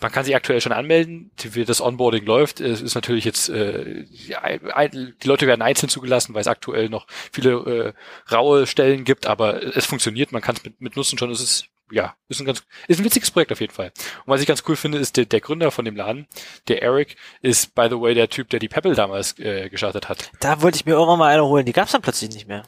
man 0.01 0.11
kann 0.11 0.25
sich 0.25 0.35
aktuell 0.35 0.61
schon 0.61 0.71
anmelden, 0.71 1.31
das 1.65 1.81
Onboarding 1.81 2.25
läuft. 2.25 2.59
Es 2.59 2.81
ist 2.81 2.95
natürlich 2.95 3.25
jetzt, 3.25 3.49
äh, 3.49 4.05
die 4.05 5.27
Leute 5.27 5.47
werden 5.47 5.61
einzeln 5.61 5.89
zugelassen, 5.89 6.33
weil 6.33 6.41
es 6.41 6.47
aktuell 6.47 6.89
noch 6.89 7.07
viele 7.31 7.95
äh, 8.29 8.33
raue 8.33 8.67
Stellen 8.67 9.03
gibt, 9.03 9.27
aber 9.27 9.63
es 9.75 9.85
funktioniert, 9.85 10.31
man 10.31 10.41
kann 10.41 10.55
es 10.55 10.63
mit, 10.63 10.81
mit 10.81 10.95
nutzen 10.95 11.17
schon. 11.17 11.31
Es 11.31 11.41
ist 11.41 11.67
ja, 11.91 12.15
ist 12.29 12.39
ein 12.39 12.45
ganz, 12.45 12.63
ist 12.87 12.99
ein 12.99 13.03
witziges 13.03 13.31
Projekt 13.31 13.51
auf 13.51 13.59
jeden 13.59 13.73
Fall. 13.73 13.91
Und 14.25 14.27
was 14.27 14.41
ich 14.41 14.47
ganz 14.47 14.63
cool 14.67 14.75
finde, 14.75 14.97
ist 14.97 15.17
der, 15.17 15.25
der 15.25 15.41
Gründer 15.41 15.71
von 15.71 15.83
dem 15.83 15.95
Laden, 15.95 16.25
der 16.69 16.81
Eric, 16.81 17.17
ist 17.41 17.75
by 17.75 17.87
the 17.89 17.99
way 17.99 18.13
der 18.13 18.29
Typ, 18.29 18.49
der 18.49 18.59
die 18.59 18.69
Pebble 18.69 18.95
damals 18.95 19.37
äh, 19.39 19.69
gestartet 19.69 20.07
hat. 20.07 20.31
Da 20.39 20.61
wollte 20.61 20.77
ich 20.77 20.85
mir 20.85 20.93
irgendwann 20.93 21.19
mal 21.19 21.33
eine 21.33 21.45
holen. 21.45 21.65
Die 21.65 21.73
gab's 21.73 21.91
dann 21.91 22.01
plötzlich 22.01 22.31
nicht 22.31 22.47
mehr. 22.47 22.63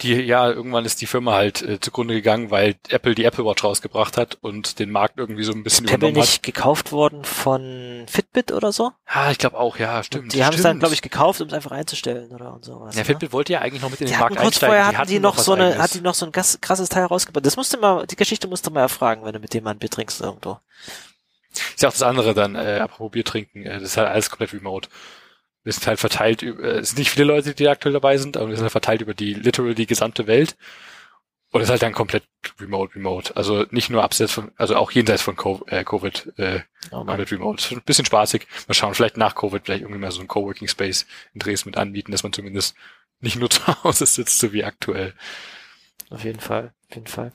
Die, 0.00 0.14
ja, 0.14 0.48
irgendwann 0.48 0.84
ist 0.84 1.00
die 1.00 1.06
Firma 1.06 1.32
halt 1.32 1.60
äh, 1.62 1.80
zugrunde 1.80 2.14
gegangen, 2.14 2.52
weil 2.52 2.76
Apple 2.88 3.16
die 3.16 3.24
Apple 3.24 3.44
Watch 3.44 3.64
rausgebracht 3.64 4.16
hat 4.16 4.38
und 4.42 4.78
den 4.78 4.92
Markt 4.92 5.18
irgendwie 5.18 5.42
so 5.42 5.50
ein 5.50 5.64
bisschen 5.64 5.86
Pebble 5.86 6.10
übernommen 6.10 6.20
nicht 6.20 6.44
gekauft 6.44 6.92
worden 6.92 7.24
von 7.24 8.06
Fitbit 8.08 8.52
oder 8.52 8.70
so? 8.70 8.92
Ah, 9.06 9.32
ich 9.32 9.38
glaube 9.38 9.58
auch, 9.58 9.76
ja, 9.76 10.04
stimmt. 10.04 10.34
die 10.34 10.44
haben 10.44 10.54
es 10.54 10.62
dann, 10.62 10.78
glaube 10.78 10.94
ich, 10.94 11.02
gekauft, 11.02 11.40
um 11.40 11.48
es 11.48 11.52
einfach 11.52 11.72
einzustellen 11.72 12.30
oder 12.30 12.54
und 12.54 12.64
sowas. 12.64 12.94
Ja, 12.94 13.00
ne? 13.00 13.04
Fitbit 13.06 13.32
wollte 13.32 13.54
ja 13.54 13.60
eigentlich 13.60 13.82
noch 13.82 13.90
mit 13.90 14.00
in 14.00 14.06
Die 14.06 14.12
den 14.12 14.20
Markt 14.20 14.36
kurz 14.36 14.46
einsteigen. 14.46 14.76
vorher 14.76 14.86
hatten 14.86 15.08
die 15.08 15.14
hatten 15.14 15.22
noch 15.22 15.36
was 15.36 15.44
so 15.44 15.52
eine, 15.54 15.64
Eigenes. 15.64 15.82
hat 15.82 15.94
die 15.94 16.00
noch 16.00 16.14
so 16.14 16.26
ein 16.26 16.32
krasses 16.32 16.88
Teil 16.88 17.04
rausgebracht. 17.06 17.44
Das 17.44 17.56
musste 17.56 17.76
mal, 17.78 18.06
die 18.06 18.16
Geschichte 18.16 18.46
musst 18.46 18.66
du 18.66 18.70
mal 18.70 18.82
erfragen, 18.82 19.24
wenn 19.24 19.32
du 19.32 19.40
mit 19.40 19.52
dem 19.52 19.64
mal 19.64 19.72
ein 19.72 19.78
Bier 19.78 19.90
trinkst 19.90 20.20
irgendwo. 20.20 20.58
Ist 21.50 21.82
ja 21.82 21.88
auch 21.88 21.92
das 21.92 22.02
andere 22.02 22.34
dann, 22.34 22.54
äh, 22.54 22.78
apropos 22.80 23.10
Bier 23.10 23.24
trinken, 23.24 23.64
äh, 23.64 23.74
das 23.74 23.82
ist 23.82 23.96
halt 23.96 24.08
alles 24.08 24.30
komplett 24.30 24.52
remote. 24.52 24.88
Wir 25.68 25.74
sind 25.74 25.86
halt 25.86 26.00
verteilt, 26.00 26.40
über- 26.40 26.64
äh, 26.64 26.78
es 26.78 26.88
sind 26.88 26.98
nicht 26.98 27.10
viele 27.10 27.26
Leute, 27.26 27.54
die 27.54 27.68
aktuell 27.68 27.92
dabei 27.92 28.16
sind, 28.16 28.38
aber 28.38 28.48
wir 28.48 28.56
sind 28.56 28.62
halt 28.62 28.72
verteilt 28.72 29.02
über 29.02 29.12
die, 29.12 29.34
literal 29.34 29.74
die 29.74 29.84
gesamte 29.86 30.26
Welt. 30.26 30.56
Und 31.50 31.60
es 31.60 31.66
ist 31.66 31.70
halt 31.70 31.82
dann 31.82 31.92
komplett 31.92 32.24
remote, 32.58 32.94
remote. 32.94 33.36
Also 33.36 33.66
nicht 33.70 33.90
nur 33.90 34.02
abseits 34.02 34.32
von, 34.32 34.50
also 34.56 34.76
auch 34.76 34.90
jenseits 34.92 35.20
von 35.20 35.36
äh, 35.66 35.84
Covid, 35.84 36.32
äh, 36.38 36.60
Oh 36.90 37.04
komplett 37.04 37.32
remote. 37.32 37.74
Ein 37.74 37.82
bisschen 37.82 38.06
spaßig. 38.06 38.46
Mal 38.66 38.72
schauen, 38.72 38.94
vielleicht 38.94 39.18
nach 39.18 39.34
Covid 39.34 39.62
vielleicht 39.62 39.82
irgendwie 39.82 40.00
mal 40.00 40.10
so 40.10 40.22
ein 40.22 40.28
Coworking 40.28 40.68
Space 40.68 41.04
in 41.34 41.40
Dresden 41.40 41.68
mit 41.68 41.76
anbieten, 41.76 42.12
dass 42.12 42.22
man 42.22 42.32
zumindest 42.32 42.74
nicht 43.20 43.36
nur 43.36 43.50
zu 43.50 43.66
Hause 43.84 44.06
sitzt, 44.06 44.38
so 44.38 44.54
wie 44.54 44.64
aktuell. 44.64 45.12
Auf 46.08 46.24
jeden 46.24 46.40
Fall, 46.40 46.72
auf 46.88 46.94
jeden 46.94 47.06
Fall. 47.08 47.32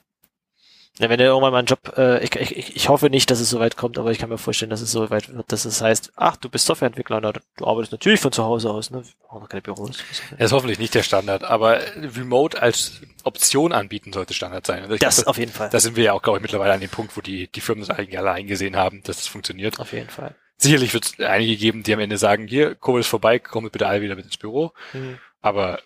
Ja, 0.98 1.08
wenn 1.08 1.18
du 1.18 1.24
irgendwann 1.24 1.50
mal 1.50 1.58
einen 1.58 1.66
Job, 1.66 1.92
äh, 1.96 2.22
ich, 2.22 2.36
ich, 2.36 2.76
ich 2.76 2.88
hoffe 2.88 3.10
nicht, 3.10 3.28
dass 3.28 3.40
es 3.40 3.50
so 3.50 3.58
weit 3.58 3.76
kommt, 3.76 3.98
aber 3.98 4.12
ich 4.12 4.18
kann 4.18 4.28
mir 4.28 4.38
vorstellen, 4.38 4.70
dass 4.70 4.80
es 4.80 4.92
so 4.92 5.10
weit 5.10 5.34
wird, 5.34 5.50
dass 5.50 5.64
es 5.64 5.80
heißt, 5.80 6.12
ach, 6.14 6.36
du 6.36 6.48
bist 6.48 6.66
Softwareentwickler, 6.66 7.20
na, 7.20 7.32
du 7.32 7.66
arbeitest 7.66 7.90
natürlich 7.90 8.20
von 8.20 8.30
zu 8.30 8.44
Hause 8.44 8.70
aus, 8.70 8.92
ne? 8.92 9.04
Wir 9.04 9.12
brauchen 9.26 9.42
noch 9.42 9.48
keine 9.48 9.62
Büros. 9.62 9.98
Er 10.38 10.46
ist 10.46 10.52
hoffentlich 10.52 10.78
nicht 10.78 10.94
der 10.94 11.02
Standard, 11.02 11.42
aber 11.42 11.80
Remote 11.96 12.62
als 12.62 13.00
Option 13.24 13.72
anbieten 13.72 14.12
sollte 14.12 14.34
Standard 14.34 14.66
sein. 14.66 14.84
Also 14.84 14.96
Das 14.96 15.16
glaub, 15.16 15.26
auf 15.26 15.38
jeden 15.38 15.50
Fall. 15.50 15.68
Da 15.70 15.80
sind 15.80 15.96
wir 15.96 16.04
ja 16.04 16.12
auch, 16.12 16.22
glaube 16.22 16.38
ich, 16.38 16.42
mittlerweile 16.42 16.74
an 16.74 16.80
dem 16.80 16.90
Punkt, 16.90 17.16
wo 17.16 17.20
die, 17.20 17.48
die 17.48 17.60
Firmen 17.60 17.84
das 17.84 17.96
eigentlich 17.96 18.16
alle 18.16 18.30
eingesehen 18.30 18.76
haben, 18.76 19.02
dass 19.02 19.16
das 19.16 19.26
funktioniert. 19.26 19.80
Auf 19.80 19.92
jeden 19.92 20.10
Fall. 20.10 20.36
Sicherlich 20.58 20.94
wird 20.94 21.06
es 21.06 21.18
einige 21.18 21.56
geben, 21.56 21.82
die 21.82 21.92
am 21.92 22.00
Ende 22.00 22.18
sagen, 22.18 22.46
hier, 22.46 22.76
Covid 22.76 23.00
ist 23.00 23.08
vorbei, 23.08 23.40
kommt 23.40 23.72
bitte 23.72 23.88
alle 23.88 24.00
wieder 24.00 24.14
mit 24.14 24.26
ins 24.26 24.36
Büro. 24.36 24.72
Mhm. 24.92 25.18
Aber 25.40 25.80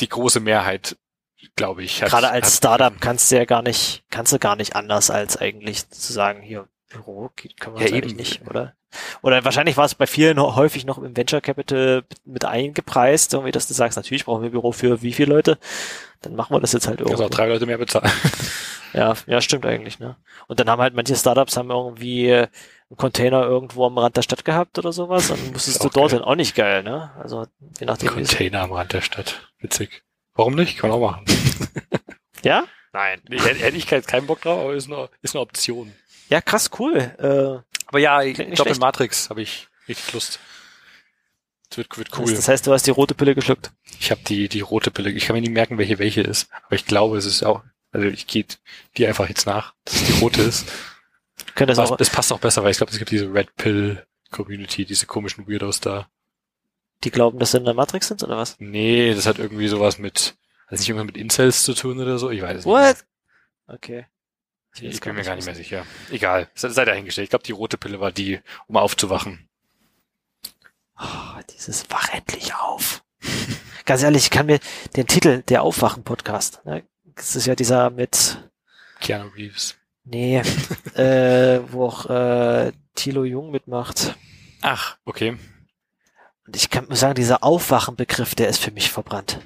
die 0.00 0.08
große 0.08 0.40
Mehrheit, 0.40 0.96
glaube 1.56 1.82
ich, 1.82 2.02
hat, 2.02 2.10
Gerade 2.10 2.30
als 2.30 2.56
Startup 2.56 2.92
kannst 3.00 3.30
du 3.30 3.36
ja 3.36 3.44
gar 3.44 3.62
nicht, 3.62 4.04
kannst 4.10 4.32
du 4.32 4.38
gar 4.38 4.56
nicht 4.56 4.76
anders 4.76 5.10
als 5.10 5.36
eigentlich 5.36 5.88
zu 5.90 6.12
sagen, 6.12 6.42
hier, 6.42 6.68
Büro 6.90 7.30
können 7.58 7.76
wir 7.78 7.88
Ja, 7.88 7.94
eben. 7.96 8.16
nicht, 8.16 8.46
oder? 8.48 8.74
Oder 9.22 9.44
wahrscheinlich 9.44 9.76
war 9.76 9.84
es 9.86 9.96
bei 9.96 10.06
vielen 10.06 10.40
häufig 10.40 10.84
noch 10.84 10.98
im 10.98 11.16
Venture 11.16 11.40
Capital 11.40 12.04
mit 12.24 12.44
eingepreist, 12.44 13.32
irgendwie, 13.32 13.50
dass 13.50 13.66
du 13.66 13.74
sagst, 13.74 13.96
natürlich 13.96 14.24
brauchen 14.24 14.42
wir 14.44 14.50
Büro 14.50 14.70
für 14.70 15.02
wie 15.02 15.12
viele 15.12 15.34
Leute, 15.34 15.58
dann 16.22 16.36
machen 16.36 16.54
wir 16.54 16.60
das 16.60 16.72
jetzt 16.72 16.86
halt 16.86 17.00
also 17.00 17.10
irgendwo. 17.10 17.24
auch 17.26 17.30
drei 17.30 17.48
Leute 17.48 17.66
mehr 17.66 17.78
bezahlen. 17.78 18.10
Ja, 18.94 19.14
ja, 19.26 19.40
stimmt 19.40 19.66
eigentlich, 19.66 19.98
ne? 19.98 20.14
Und 20.46 20.60
dann 20.60 20.70
haben 20.70 20.80
halt 20.80 20.94
manche 20.94 21.16
Startups 21.16 21.56
haben 21.56 21.70
irgendwie 21.70 22.32
einen 22.32 22.96
Container 22.96 23.42
irgendwo 23.42 23.86
am 23.86 23.98
Rand 23.98 24.16
der 24.16 24.22
Stadt 24.22 24.44
gehabt 24.44 24.78
oder 24.78 24.92
sowas 24.92 25.32
und 25.32 25.52
musstest 25.52 25.82
du 25.82 25.88
dort 25.88 26.12
geil. 26.12 26.20
dann 26.20 26.28
auch 26.28 26.36
nicht 26.36 26.54
geil, 26.54 26.84
ne? 26.84 27.10
Also, 27.20 27.44
je 27.80 27.86
nachdem. 27.86 28.10
Container 28.10 28.60
am 28.62 28.70
Rand 28.72 28.92
der 28.92 29.00
Stadt. 29.00 29.50
Witzig. 29.58 30.04
Warum 30.34 30.54
nicht? 30.54 30.78
Kann 30.78 30.90
man 30.90 30.98
auch 30.98 31.10
machen. 31.10 31.24
Ja? 32.42 32.66
Nein. 32.92 33.22
Hätte 33.30 33.76
ich 33.76 33.86
keinen 33.86 34.26
Bock 34.26 34.42
drauf, 34.42 34.60
aber 34.60 34.74
ist 34.74 34.86
eine, 34.86 35.08
ist 35.22 35.34
eine 35.34 35.40
Option. 35.40 35.94
Ja, 36.28 36.42
krass, 36.42 36.70
cool. 36.78 36.96
Äh, 37.18 37.64
Aber 37.86 37.98
ja, 37.98 38.20
ich 38.22 38.36
glaube 38.36 38.70
in. 38.70 38.78
Matrix 38.78 39.30
habe 39.30 39.40
ich 39.40 39.66
richtig 39.88 40.12
Lust. 40.12 40.38
Es 41.70 41.78
wird, 41.78 41.96
wird 41.96 42.10
cool. 42.18 42.26
das, 42.26 42.34
das 42.34 42.48
heißt, 42.48 42.66
du 42.66 42.72
hast 42.74 42.86
die 42.86 42.90
rote 42.90 43.14
Pille 43.14 43.34
geschluckt. 43.34 43.72
Ich 43.98 44.10
habe 44.10 44.20
die, 44.26 44.50
die 44.50 44.60
rote 44.60 44.90
Pille. 44.90 45.10
Ich 45.10 45.24
kann 45.24 45.34
mir 45.34 45.40
nicht 45.40 45.52
merken, 45.54 45.78
welche 45.78 45.98
welche 45.98 46.20
ist. 46.20 46.50
Aber 46.66 46.76
ich 46.76 46.84
glaube, 46.84 47.16
es 47.16 47.24
ist 47.24 47.42
auch, 47.44 47.62
also 47.92 48.06
ich 48.08 48.26
gehe 48.26 48.44
die 48.98 49.06
einfach 49.06 49.28
jetzt 49.30 49.46
nach, 49.46 49.72
dass 49.86 49.94
es 49.94 50.06
die 50.06 50.20
rote 50.20 50.42
ist. 50.42 50.70
Könnte 51.54 51.72
das 51.72 51.78
Das, 51.78 51.92
auch, 51.92 51.96
das 51.96 52.10
passt 52.10 52.30
auch 52.32 52.40
besser, 52.40 52.62
weil 52.62 52.72
ich 52.72 52.76
glaube, 52.76 52.92
es 52.92 52.98
gibt 52.98 53.10
diese 53.10 53.32
Red 53.32 53.56
Pill 53.56 54.04
Community, 54.30 54.84
diese 54.84 55.06
komischen 55.06 55.48
Weirdos 55.48 55.80
da. 55.80 56.08
Die 57.04 57.10
glauben, 57.10 57.38
dass 57.38 57.52
sie 57.52 57.58
in 57.58 57.64
der 57.64 57.74
Matrix 57.74 58.08
sind, 58.08 58.22
oder 58.22 58.36
was? 58.36 58.56
Nee, 58.58 59.14
das 59.14 59.26
hat 59.26 59.38
irgendwie 59.38 59.68
sowas 59.68 59.98
mit, 59.98 60.36
hat 60.66 60.78
nicht 60.78 60.88
irgendwas 60.88 61.06
mit 61.06 61.16
Incels 61.16 61.62
zu 61.62 61.74
tun 61.74 62.00
oder 62.00 62.18
so? 62.18 62.30
Ich 62.30 62.42
weiß 62.42 62.60
es 62.60 62.64
What? 62.64 63.04
Okay. 63.66 64.06
nicht. 64.74 64.82
will 64.82 64.88
Ich 64.88 64.96
das 64.96 65.00
bin 65.00 65.14
mir 65.14 65.22
gar 65.22 65.36
nicht 65.36 65.46
mehr 65.46 65.54
sicher. 65.54 65.86
Egal. 66.10 66.48
Sei 66.54 66.84
dahingestellt. 66.84 67.24
Ich 67.24 67.30
glaube, 67.30 67.44
die 67.44 67.52
rote 67.52 67.78
Pille 67.78 68.00
war 68.00 68.12
die, 68.12 68.40
um 68.66 68.76
aufzuwachen. 68.76 69.48
Oh, 70.98 71.40
dieses 71.52 71.90
Wach 71.90 72.08
endlich 72.12 72.54
auf. 72.54 73.02
Ganz 73.84 74.02
ehrlich, 74.02 74.24
ich 74.24 74.30
kann 74.30 74.46
mir 74.46 74.60
den 74.96 75.06
Titel, 75.06 75.42
der 75.42 75.62
Aufwachen-Podcast, 75.62 76.64
ne? 76.64 76.84
Das 77.16 77.36
ist 77.36 77.46
ja 77.46 77.54
dieser 77.54 77.90
mit, 77.90 78.38
Keanu 79.00 79.28
Reeves. 79.36 79.76
nee, 80.04 80.38
äh, 80.94 81.60
wo 81.70 81.86
auch 81.86 82.10
äh, 82.10 82.72
Thilo 82.94 83.24
Jung 83.24 83.50
mitmacht. 83.50 84.16
Ach, 84.62 84.96
okay. 85.04 85.36
Und 86.46 86.56
ich 86.56 86.70
kann 86.70 86.86
nur 86.86 86.96
sagen, 86.96 87.14
dieser 87.14 87.42
Aufwachen-Begriff, 87.42 88.34
der 88.34 88.48
ist 88.48 88.58
für 88.58 88.70
mich 88.70 88.90
verbrannt. 88.90 89.40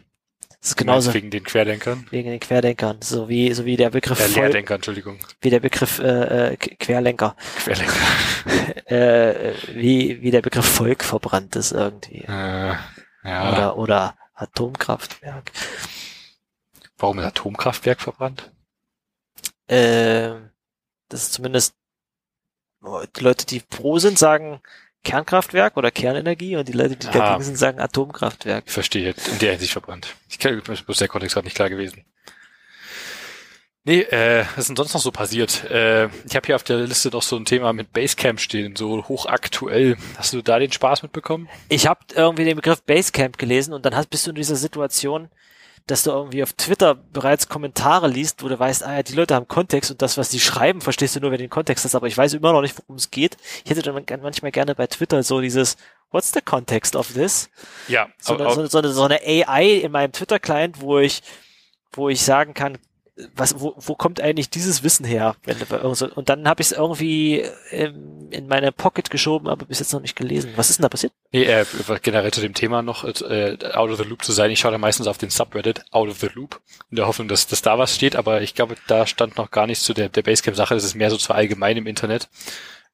Das 0.60 0.70
ist 0.70 0.76
genauso 0.76 1.14
Wegen 1.14 1.30
den 1.30 1.44
Querdenkern. 1.44 2.06
wegen 2.10 2.30
den 2.30 2.40
Querdenkern, 2.40 3.00
so 3.00 3.28
wie, 3.28 3.52
so 3.54 3.64
wie 3.64 3.76
der 3.76 3.90
Begriff, 3.90 4.18
Voll, 4.18 4.42
Leerdenker, 4.42 4.74
Entschuldigung. 4.74 5.18
wie 5.40 5.50
der 5.50 5.60
Begriff 5.60 6.00
äh, 6.00 6.54
äh, 6.54 6.56
Querlenker, 6.56 7.36
Querdenker. 7.58 7.94
äh, 8.90 9.54
wie, 9.72 10.20
wie 10.20 10.32
der 10.32 10.42
Begriff 10.42 10.66
Volk 10.66 11.04
verbrannt 11.04 11.54
ist 11.54 11.70
irgendwie. 11.70 12.24
Äh, 12.24 12.74
ja. 13.22 13.52
Oder, 13.52 13.78
oder 13.78 14.16
Atomkraftwerk. 14.34 15.52
Warum 16.96 17.20
ist 17.20 17.26
Atomkraftwerk 17.26 18.00
verbrannt? 18.00 18.50
Äh, 19.68 20.30
das 21.08 21.22
ist 21.22 21.32
zumindest 21.34 21.76
oh, 22.82 23.04
Leute, 23.20 23.46
die 23.46 23.60
pro 23.60 23.98
sind, 24.00 24.18
sagen 24.18 24.60
Kernkraftwerk 25.04 25.76
oder 25.76 25.90
Kernenergie 25.90 26.56
und 26.56 26.68
die 26.68 26.72
Leute, 26.72 26.96
die 26.96 27.06
Ah. 27.08 27.12
dagegen 27.12 27.44
sind, 27.44 27.56
sagen 27.56 27.80
Atomkraftwerk. 27.80 28.64
Ich 28.66 28.72
verstehe. 28.72 29.14
In 29.32 29.38
der 29.38 29.52
Hinsicht 29.52 29.72
verbrannt. 29.72 30.14
Ich 30.28 30.38
kann, 30.38 30.60
bloß 30.60 30.98
der 30.98 31.08
Kontext 31.08 31.34
gerade 31.34 31.46
nicht 31.46 31.54
klar 31.56 31.70
gewesen. 31.70 32.04
Nee, 33.84 34.00
äh, 34.02 34.44
was 34.50 34.58
ist 34.64 34.68
denn 34.68 34.76
sonst 34.76 34.92
noch 34.92 35.00
so 35.00 35.10
passiert? 35.12 35.64
Äh, 35.70 36.06
ich 36.26 36.36
habe 36.36 36.44
hier 36.44 36.56
auf 36.56 36.62
der 36.62 36.78
Liste 36.78 37.08
noch 37.08 37.22
so 37.22 37.36
ein 37.36 37.46
Thema 37.46 37.72
mit 37.72 37.90
Basecamp 37.92 38.38
stehen, 38.38 38.76
so 38.76 39.06
hochaktuell. 39.08 39.96
Hast 40.18 40.34
du 40.34 40.42
da 40.42 40.58
den 40.58 40.70
Spaß 40.72 41.02
mitbekommen? 41.02 41.48
Ich 41.70 41.86
habe 41.86 42.00
irgendwie 42.14 42.44
den 42.44 42.56
Begriff 42.56 42.82
Basecamp 42.82 43.38
gelesen 43.38 43.72
und 43.72 43.86
dann 43.86 43.96
hast, 43.96 44.10
bist 44.10 44.26
du 44.26 44.30
in 44.30 44.36
dieser 44.36 44.56
Situation, 44.56 45.30
dass 45.88 46.02
du 46.02 46.10
irgendwie 46.10 46.42
auf 46.42 46.52
Twitter 46.52 46.94
bereits 46.94 47.48
Kommentare 47.48 48.08
liest, 48.08 48.42
wo 48.42 48.48
du 48.48 48.58
weißt, 48.58 48.84
ah 48.84 48.96
ja, 48.96 49.02
die 49.02 49.14
Leute 49.14 49.34
haben 49.34 49.48
Kontext 49.48 49.90
und 49.90 50.02
das, 50.02 50.18
was 50.18 50.28
die 50.28 50.38
schreiben, 50.38 50.80
verstehst 50.80 51.16
du 51.16 51.20
nur, 51.20 51.30
wenn 51.30 51.38
du 51.38 51.44
den 51.44 51.50
Kontext 51.50 51.84
hast, 51.84 51.94
aber 51.94 52.06
ich 52.06 52.16
weiß 52.16 52.34
immer 52.34 52.52
noch 52.52 52.60
nicht, 52.60 52.78
worum 52.78 52.96
es 52.96 53.10
geht. 53.10 53.36
Ich 53.64 53.70
hätte 53.70 53.82
dann 53.82 54.04
manchmal 54.22 54.52
gerne 54.52 54.74
bei 54.74 54.86
Twitter 54.86 55.22
so 55.22 55.40
dieses 55.40 55.76
What's 56.10 56.32
the 56.32 56.40
context 56.40 56.94
of 56.94 57.12
this? 57.12 57.50
Ja, 57.88 58.08
So 58.18 58.36
eine, 58.36 58.50
so, 58.54 58.66
so, 58.66 58.92
so 58.92 59.02
eine 59.02 59.20
AI 59.22 59.80
in 59.82 59.92
meinem 59.92 60.12
Twitter-Client, 60.12 60.80
wo 60.80 60.98
ich, 60.98 61.22
wo 61.92 62.08
ich 62.08 62.22
sagen 62.22 62.54
kann, 62.54 62.78
was, 63.34 63.60
wo, 63.60 63.74
wo 63.76 63.94
kommt 63.94 64.20
eigentlich 64.20 64.50
dieses 64.50 64.82
Wissen 64.82 65.04
her? 65.04 65.36
Und 66.14 66.28
dann 66.28 66.48
habe 66.48 66.60
ich 66.60 66.68
es 66.68 66.72
irgendwie 66.72 67.44
ähm, 67.70 68.28
in 68.30 68.46
meine 68.46 68.72
Pocket 68.72 69.10
geschoben, 69.10 69.48
aber 69.48 69.66
bis 69.66 69.80
jetzt 69.80 69.92
noch 69.92 70.00
nicht 70.00 70.16
gelesen. 70.16 70.52
Was 70.56 70.70
ist 70.70 70.78
denn 70.78 70.84
da 70.84 70.88
passiert? 70.88 71.12
Nee, 71.32 71.44
äh, 71.44 71.64
generell 72.02 72.30
zu 72.30 72.40
dem 72.40 72.54
Thema 72.54 72.82
noch, 72.82 73.04
äh, 73.04 73.58
out 73.72 73.90
of 73.90 73.98
the 73.98 74.04
loop 74.04 74.24
zu 74.24 74.32
sein. 74.32 74.50
Ich 74.50 74.60
schaue 74.60 74.72
da 74.72 74.78
meistens 74.78 75.06
auf 75.06 75.18
den 75.18 75.30
Subreddit 75.30 75.82
out 75.90 76.08
of 76.08 76.18
the 76.18 76.30
loop, 76.32 76.60
in 76.90 76.96
der 76.96 77.06
Hoffnung, 77.06 77.28
dass, 77.28 77.46
dass 77.46 77.62
da 77.62 77.78
was 77.78 77.94
steht, 77.94 78.14
aber 78.16 78.42
ich 78.42 78.54
glaube, 78.54 78.76
da 78.86 79.06
stand 79.06 79.36
noch 79.36 79.50
gar 79.50 79.66
nichts 79.66 79.84
zu 79.84 79.94
der, 79.94 80.08
der 80.08 80.22
Basecamp-Sache. 80.22 80.74
Das 80.74 80.84
ist 80.84 80.94
mehr 80.94 81.10
so 81.10 81.16
zu 81.16 81.32
allgemein 81.32 81.76
im 81.76 81.86
Internet. 81.86 82.28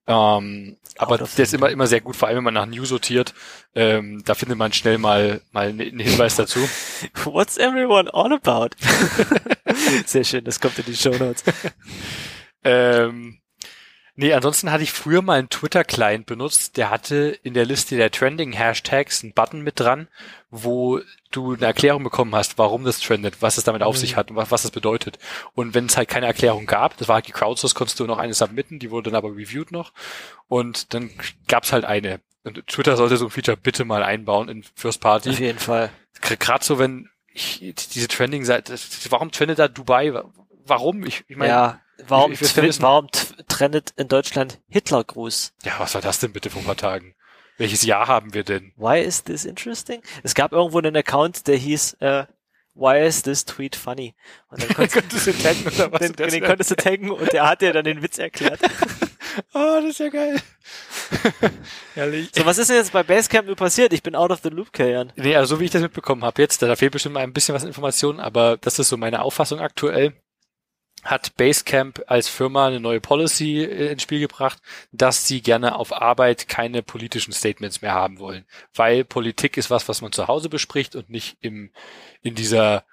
Ähm, 0.06 0.76
aber 0.96 1.18
der 1.18 1.42
ist 1.42 1.54
immer, 1.54 1.70
immer 1.70 1.86
sehr 1.86 2.00
gut, 2.00 2.14
vor 2.14 2.28
allem 2.28 2.38
wenn 2.38 2.44
man 2.44 2.54
nach 2.54 2.66
News 2.66 2.90
sortiert. 2.90 3.34
Ähm, 3.74 4.22
da 4.24 4.34
findet 4.34 4.58
man 4.58 4.72
schnell 4.72 4.98
mal, 4.98 5.40
mal 5.52 5.68
einen 5.68 5.98
Hinweis 5.98 6.36
dazu. 6.36 6.60
What's 7.24 7.56
everyone 7.56 8.12
all 8.12 8.32
about? 8.32 8.76
sehr 10.06 10.24
schön, 10.24 10.44
das 10.44 10.60
kommt 10.60 10.78
in 10.78 10.84
die 10.84 10.96
Show 10.96 11.16
Notes. 11.16 11.42
ähm, 12.64 13.38
Nee, 14.16 14.32
ansonsten 14.32 14.70
hatte 14.70 14.84
ich 14.84 14.92
früher 14.92 15.22
mal 15.22 15.40
einen 15.40 15.48
Twitter-Client 15.48 16.26
benutzt, 16.26 16.76
der 16.76 16.90
hatte 16.90 17.36
in 17.42 17.52
der 17.52 17.64
Liste 17.64 17.96
der 17.96 18.12
Trending-Hashtags 18.12 19.24
einen 19.24 19.32
Button 19.32 19.62
mit 19.62 19.80
dran, 19.80 20.06
wo 20.50 21.00
du 21.32 21.54
eine 21.54 21.66
Erklärung 21.66 22.04
bekommen 22.04 22.32
hast, 22.32 22.56
warum 22.56 22.84
das 22.84 23.00
trendet, 23.00 23.42
was 23.42 23.58
es 23.58 23.64
damit 23.64 23.82
auf 23.82 23.96
mhm. 23.96 24.00
sich 24.00 24.16
hat 24.16 24.30
und 24.30 24.36
was, 24.36 24.52
was 24.52 24.62
das 24.62 24.70
bedeutet. 24.70 25.18
Und 25.54 25.74
wenn 25.74 25.86
es 25.86 25.96
halt 25.96 26.08
keine 26.08 26.26
Erklärung 26.26 26.66
gab, 26.66 26.96
das 26.96 27.08
war 27.08 27.16
halt 27.16 27.26
gecrowdsourced, 27.26 27.74
konntest 27.74 27.98
du 27.98 28.06
noch 28.06 28.18
eine 28.18 28.34
submitten, 28.34 28.78
die 28.78 28.92
wurde 28.92 29.10
dann 29.10 29.16
aber 29.16 29.34
reviewed 29.34 29.72
noch. 29.72 29.92
Und 30.46 30.94
dann 30.94 31.10
gab 31.48 31.64
es 31.64 31.72
halt 31.72 31.84
eine. 31.84 32.20
Und 32.44 32.64
Twitter 32.68 32.96
sollte 32.96 33.16
so 33.16 33.24
ein 33.24 33.30
Feature 33.30 33.56
bitte 33.56 33.84
mal 33.84 34.04
einbauen 34.04 34.48
in 34.48 34.64
First 34.76 35.00
Party. 35.00 35.30
Auf 35.30 35.40
jeden 35.40 35.58
Fall. 35.58 35.90
Gerade 36.20 36.64
so, 36.64 36.78
wenn 36.78 37.08
ich, 37.32 37.74
diese 37.92 38.06
Trending-Seite, 38.06 38.76
warum 39.10 39.32
trendet 39.32 39.58
da 39.58 39.66
Dubai? 39.66 40.12
Warum? 40.66 41.04
Ich, 41.04 41.24
ich 41.26 41.36
meine, 41.36 41.52
ja, 41.52 41.80
warum, 42.06 42.32
ich, 42.32 42.42
ich 42.42 42.82
warum 42.82 43.08
trendet 43.48 43.92
in 43.96 44.08
Deutschland 44.08 44.60
Hitlergruß? 44.68 45.54
Ja, 45.64 45.74
was 45.78 45.94
war 45.94 46.02
das 46.02 46.20
denn 46.20 46.32
bitte 46.32 46.50
vor 46.50 46.62
ein 46.62 46.66
paar 46.66 46.76
Tagen? 46.76 47.14
Welches 47.56 47.82
Jahr 47.84 48.08
haben 48.08 48.34
wir 48.34 48.42
denn? 48.42 48.72
Why 48.76 49.00
is 49.00 49.22
this 49.22 49.44
interesting? 49.44 50.02
Es 50.22 50.34
gab 50.34 50.52
irgendwo 50.52 50.78
einen 50.78 50.96
Account, 50.96 51.46
der 51.46 51.56
hieß 51.56 51.94
äh, 52.00 52.24
Why 52.76 53.06
is 53.06 53.22
this 53.22 53.44
tweet 53.44 53.76
funny? 53.76 54.16
Und 54.48 54.62
dann 54.62 54.68
konntest, 54.90 55.26
du 55.28 55.32
taggen 55.32 55.66
oder 55.66 55.92
was? 55.92 56.00
Den, 56.00 56.12
den 56.14 56.42
konntest 56.42 56.72
du 56.72 56.74
taggen 56.74 57.10
und 57.10 57.32
der 57.32 57.48
hat 57.48 57.62
dir 57.62 57.72
dann 57.72 57.84
den 57.84 58.02
Witz 58.02 58.18
erklärt. 58.18 58.58
oh, 59.54 59.78
das 59.80 59.90
ist 59.90 60.00
ja 60.00 60.08
geil. 60.08 60.40
Herrlich. 61.94 62.30
So, 62.34 62.44
was 62.44 62.58
ist 62.58 62.70
denn 62.70 62.76
jetzt 62.76 62.92
bei 62.92 63.04
Basecamp 63.04 63.46
nur 63.46 63.54
passiert? 63.54 63.92
Ich 63.92 64.02
bin 64.02 64.16
out 64.16 64.32
of 64.32 64.40
the 64.42 64.48
loop, 64.48 64.72
Kajan. 64.72 65.12
Nee, 65.14 65.36
also 65.36 65.54
so 65.54 65.60
wie 65.60 65.66
ich 65.66 65.70
das 65.70 65.82
mitbekommen 65.82 66.24
habe 66.24 66.42
jetzt, 66.42 66.62
da 66.62 66.74
fehlt 66.74 66.90
bestimmt 66.90 67.14
mal 67.14 67.20
ein 67.20 67.32
bisschen 67.32 67.54
was 67.54 67.62
Informationen, 67.62 68.18
aber 68.18 68.56
das 68.56 68.80
ist 68.80 68.88
so 68.88 68.96
meine 68.96 69.22
Auffassung 69.22 69.60
aktuell 69.60 70.12
hat 71.04 71.36
Basecamp 71.36 72.02
als 72.06 72.28
Firma 72.28 72.66
eine 72.66 72.80
neue 72.80 73.00
Policy 73.00 73.62
äh, 73.62 73.92
ins 73.92 74.02
Spiel 74.02 74.20
gebracht, 74.20 74.58
dass 74.92 75.26
sie 75.26 75.42
gerne 75.42 75.76
auf 75.76 75.92
Arbeit 75.92 76.48
keine 76.48 76.82
politischen 76.82 77.32
Statements 77.32 77.82
mehr 77.82 77.92
haben 77.92 78.18
wollen, 78.18 78.44
weil 78.74 79.04
Politik 79.04 79.56
ist 79.56 79.70
was, 79.70 79.88
was 79.88 80.00
man 80.02 80.12
zu 80.12 80.28
Hause 80.28 80.48
bespricht 80.48 80.96
und 80.96 81.10
nicht 81.10 81.36
im 81.40 81.70
in 82.22 82.34
dieser 82.34 82.84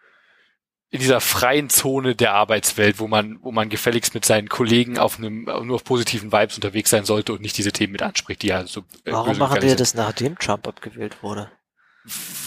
in 0.93 0.99
dieser 0.99 1.21
freien 1.21 1.69
Zone 1.69 2.15
der 2.15 2.33
Arbeitswelt, 2.33 2.99
wo 2.99 3.07
man 3.07 3.39
wo 3.41 3.51
man 3.51 3.69
gefälligst 3.69 4.13
mit 4.13 4.25
seinen 4.25 4.49
Kollegen 4.49 4.97
auf 4.97 5.17
einem 5.17 5.45
nur 5.45 5.75
auf 5.75 5.85
positiven 5.85 6.33
Vibes 6.33 6.55
unterwegs 6.55 6.89
sein 6.89 7.05
sollte 7.05 7.31
und 7.31 7.41
nicht 7.41 7.57
diese 7.57 7.71
Themen 7.71 7.93
mit 7.93 8.01
anspricht, 8.01 8.41
die 8.41 8.47
ja 8.47 8.67
so 8.67 8.81
äh, 9.05 9.13
Warum 9.13 9.37
machen 9.37 9.61
wir 9.61 9.75
das 9.77 9.93
nachdem 9.93 10.37
Trump 10.37 10.67
abgewählt 10.67 11.23
wurde? 11.23 11.49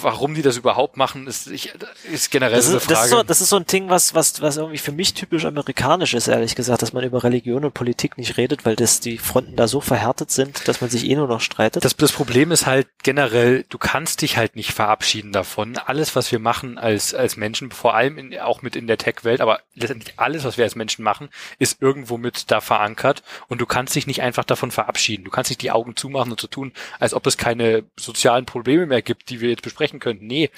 Warum 0.01 0.35
die 0.35 0.43
das 0.43 0.57
überhaupt 0.57 0.97
machen, 0.97 1.27
ist, 1.29 1.47
ich, 1.47 1.73
ist 2.13 2.31
generell 2.31 2.57
das 2.57 2.67
ist, 2.67 2.71
eine 2.73 2.81
Frage. 2.81 2.95
Das 2.95 3.05
ist, 3.05 3.11
so, 3.11 3.23
das 3.23 3.41
ist 3.41 3.49
so 3.51 3.57
ein 3.57 3.67
Ding, 3.67 3.89
was, 3.89 4.15
was, 4.15 4.43
was 4.43 4.57
irgendwie 4.57 4.79
für 4.79 4.91
mich 4.91 5.15
typisch 5.15 5.45
amerikanisch 5.45 6.15
ist, 6.15 6.27
ehrlich 6.27 6.57
gesagt, 6.57 6.83
dass 6.83 6.93
man 6.93 7.05
über 7.05 7.23
Religion 7.23 7.65
und 7.65 7.73
Politik 7.73 8.19
nicht 8.19 8.37
redet, 8.37 8.65
weil 8.65 8.75
das 8.75 8.99
die 9.01 9.19
Fronten 9.19 9.55
da 9.55 9.69
so 9.69 9.81
verhärtet 9.81 10.33
sind, 10.33 10.67
dass 10.67 10.81
man 10.81 10.91
sich 10.91 11.09
eh 11.09 11.15
nur 11.15 11.29
noch 11.29 11.41
streitet. 11.41 11.85
Das, 11.85 11.97
das 11.97 12.13
Problem 12.13 12.51
ist 12.51 12.67
halt 12.67 12.89
generell, 13.03 13.65
du 13.69 13.79
kannst 13.79 14.23
dich 14.23 14.37
halt 14.37 14.57
nicht 14.57 14.73
verabschieden 14.73 15.33
davon. 15.33 15.79
Alles, 15.79 16.17
was 16.17 16.33
wir 16.33 16.41
machen 16.41 16.77
als, 16.77 17.15
als 17.15 17.37
Menschen, 17.37 17.71
vor 17.71 17.95
allem 17.95 18.19
in, 18.19 18.39
auch 18.41 18.63
mit 18.63 18.75
in 18.75 18.89
der 18.89 18.99
Tech-Welt, 18.99 19.41
aber 19.41 19.61
letztendlich 19.75 20.15
alles, 20.17 20.45
was 20.45 20.57
wir 20.57 20.65
als 20.65 20.75
Menschen 20.75 21.05
machen, 21.05 21.29
ist 21.61 21.81
irgendwo 21.81 22.19
mit 22.19 22.51
da 22.51 22.61
verankert 22.61 23.23
und 23.49 23.61
du 23.61 23.67
kannst 23.67 23.95
dich 23.95 24.09
nicht 24.09 24.23
einfach 24.23 24.45
davon 24.45 24.73
verabschieden. 24.73 25.25
Du 25.25 25.31
kannst 25.31 25.51
nicht 25.51 25.63
die 25.63 25.71
Augen 25.71 25.97
zumachen 25.97 26.33
und 26.33 26.41
so 26.41 26.49
tun, 26.49 26.73
als 26.99 27.15
ob 27.15 27.27
es 27.27 27.39
keine 27.39 27.85
sozialen 27.97 28.47
Probleme 28.47 28.87
mehr 28.87 29.03
gibt, 29.03 29.31
die 29.31 29.41
wir 29.41 29.44
jetzt 29.51 29.63
besprechen 29.63 30.01
könnten. 30.01 30.27
Nee, 30.27 30.51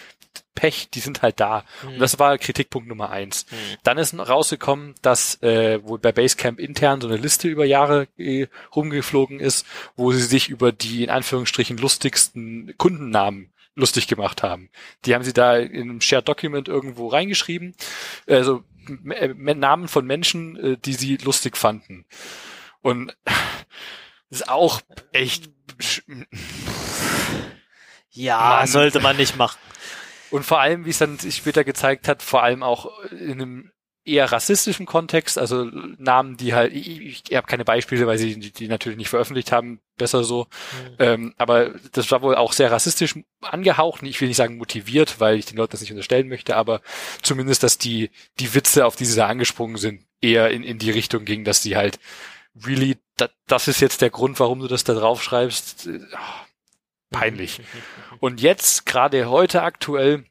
Pech, 0.55 0.89
die 0.91 1.01
sind 1.01 1.23
halt 1.23 1.41
da. 1.41 1.65
Mhm. 1.83 1.89
Und 1.89 1.99
das 1.99 2.19
war 2.19 2.39
Kritikpunkt 2.39 2.89
Nummer 2.89 3.11
eins. 3.11 3.47
Mhm. 3.51 3.57
Dann 3.83 3.99
ist 3.99 4.19
rausgekommen, 4.19 4.95
dass 5.03 5.41
äh, 5.43 5.81
wo 5.83 5.99
bei 5.99 6.13
Basecamp 6.13 6.59
intern 6.59 7.01
so 7.01 7.09
eine 7.09 7.17
Liste 7.17 7.49
über 7.49 7.65
Jahre 7.65 8.09
äh, 8.17 8.47
rumgeflogen 8.75 9.41
ist, 9.41 9.67
wo 9.97 10.13
sie 10.13 10.23
sich 10.23 10.49
über 10.49 10.73
die 10.73 11.05
in 11.05 11.11
Anführungsstrichen 11.11 11.77
lustigsten 11.79 12.75
Kundennamen 12.79 13.53
lustig 13.77 14.09
gemacht 14.09 14.43
haben. 14.43 14.71
Die 15.05 15.15
haben 15.15 15.25
sie 15.25 15.35
da 15.35 15.57
in 15.57 15.83
einem 15.83 16.01
Shared 16.01 16.29
Document 16.29 16.67
irgendwo 16.67 17.09
reingeschrieben. 17.09 17.75
Also 18.27 18.65
äh, 19.11 19.35
Namen 19.55 19.89
von 19.89 20.07
Menschen, 20.07 20.57
äh, 20.57 20.77
die 20.79 20.95
sie 20.95 21.17
lustig 21.19 21.57
fanden. 21.57 22.07
Und 22.81 23.17
das 23.25 24.41
ist 24.41 24.49
auch 24.49 24.81
echt 25.13 25.51
ja, 28.17 28.39
Mann. 28.39 28.67
sollte 28.67 29.01
man 29.01 29.17
nicht 29.17 29.37
machen. 29.37 29.59
Und 30.31 30.45
vor 30.45 30.61
allem, 30.61 30.85
wie 30.85 30.91
es 30.91 30.99
dann 30.99 31.19
sich 31.19 31.37
später 31.37 31.65
gezeigt 31.65 32.09
hat, 32.09 32.23
vor 32.23 32.43
allem 32.43 32.63
auch 32.63 32.91
in 33.11 33.33
einem 33.33 33.71
eher 34.07 34.31
rassistischen 34.31 34.87
Kontext, 34.87 35.37
also 35.37 35.65
Namen, 35.99 36.37
die 36.37 36.55
halt, 36.55 36.73
ich, 36.73 36.89
ich, 36.89 37.23
ich 37.29 37.37
habe 37.37 37.49
keine 37.49 37.65
Beispiele, 37.65 38.07
weil 38.07 38.19
sie 38.19 38.39
die, 38.39 38.53
die 38.53 38.69
natürlich 38.69 38.97
nicht 38.97 39.09
veröffentlicht 39.09 39.51
haben, 39.51 39.81
besser 39.99 40.23
so. 40.23 40.45
Mhm. 40.45 40.97
Ähm, 41.01 41.35
aber 41.39 41.71
das 41.93 42.11
war 42.13 42.23
wohl 42.23 42.37
auch 42.37 42.53
sehr 42.53 42.71
rassistisch 42.71 43.17
angehaucht. 43.41 44.03
Ich 44.05 44.21
will 44.21 44.29
nicht 44.29 44.37
sagen 44.37 44.59
motiviert, 44.59 45.19
weil 45.19 45.37
ich 45.37 45.47
den 45.47 45.57
Leuten 45.57 45.73
das 45.73 45.81
nicht 45.81 45.91
unterstellen 45.91 46.29
möchte, 46.29 46.57
aber 46.57 46.83
zumindest, 47.21 47.65
dass 47.65 47.79
die, 47.79 48.11
die 48.39 48.55
Witze, 48.55 48.87
auf 48.87 48.95
die 48.95 49.05
sie 49.05 49.17
da 49.17 49.27
angesprungen 49.27 49.77
sind, 49.77 50.05
eher 50.21 50.51
in, 50.51 50.63
in 50.63 50.79
die 50.79 50.93
Richtung 50.93 51.25
ging, 51.25 51.43
dass 51.45 51.63
sie 51.63 51.77
halt 51.77 51.99
really, 52.65 52.99
da, 53.17 53.29
das 53.49 53.67
ist 53.67 53.81
jetzt 53.81 54.03
der 54.03 54.11
Grund, 54.11 54.39
warum 54.39 54.61
du 54.61 54.69
das 54.69 54.85
da 54.85 54.95
drauf 54.95 55.23
schreibst. 55.23 55.89
Peinlich. 57.11 57.61
Und 58.21 58.41
jetzt, 58.41 58.87
gerade 58.87 59.29
heute 59.29 59.63
aktuell, 59.63 60.25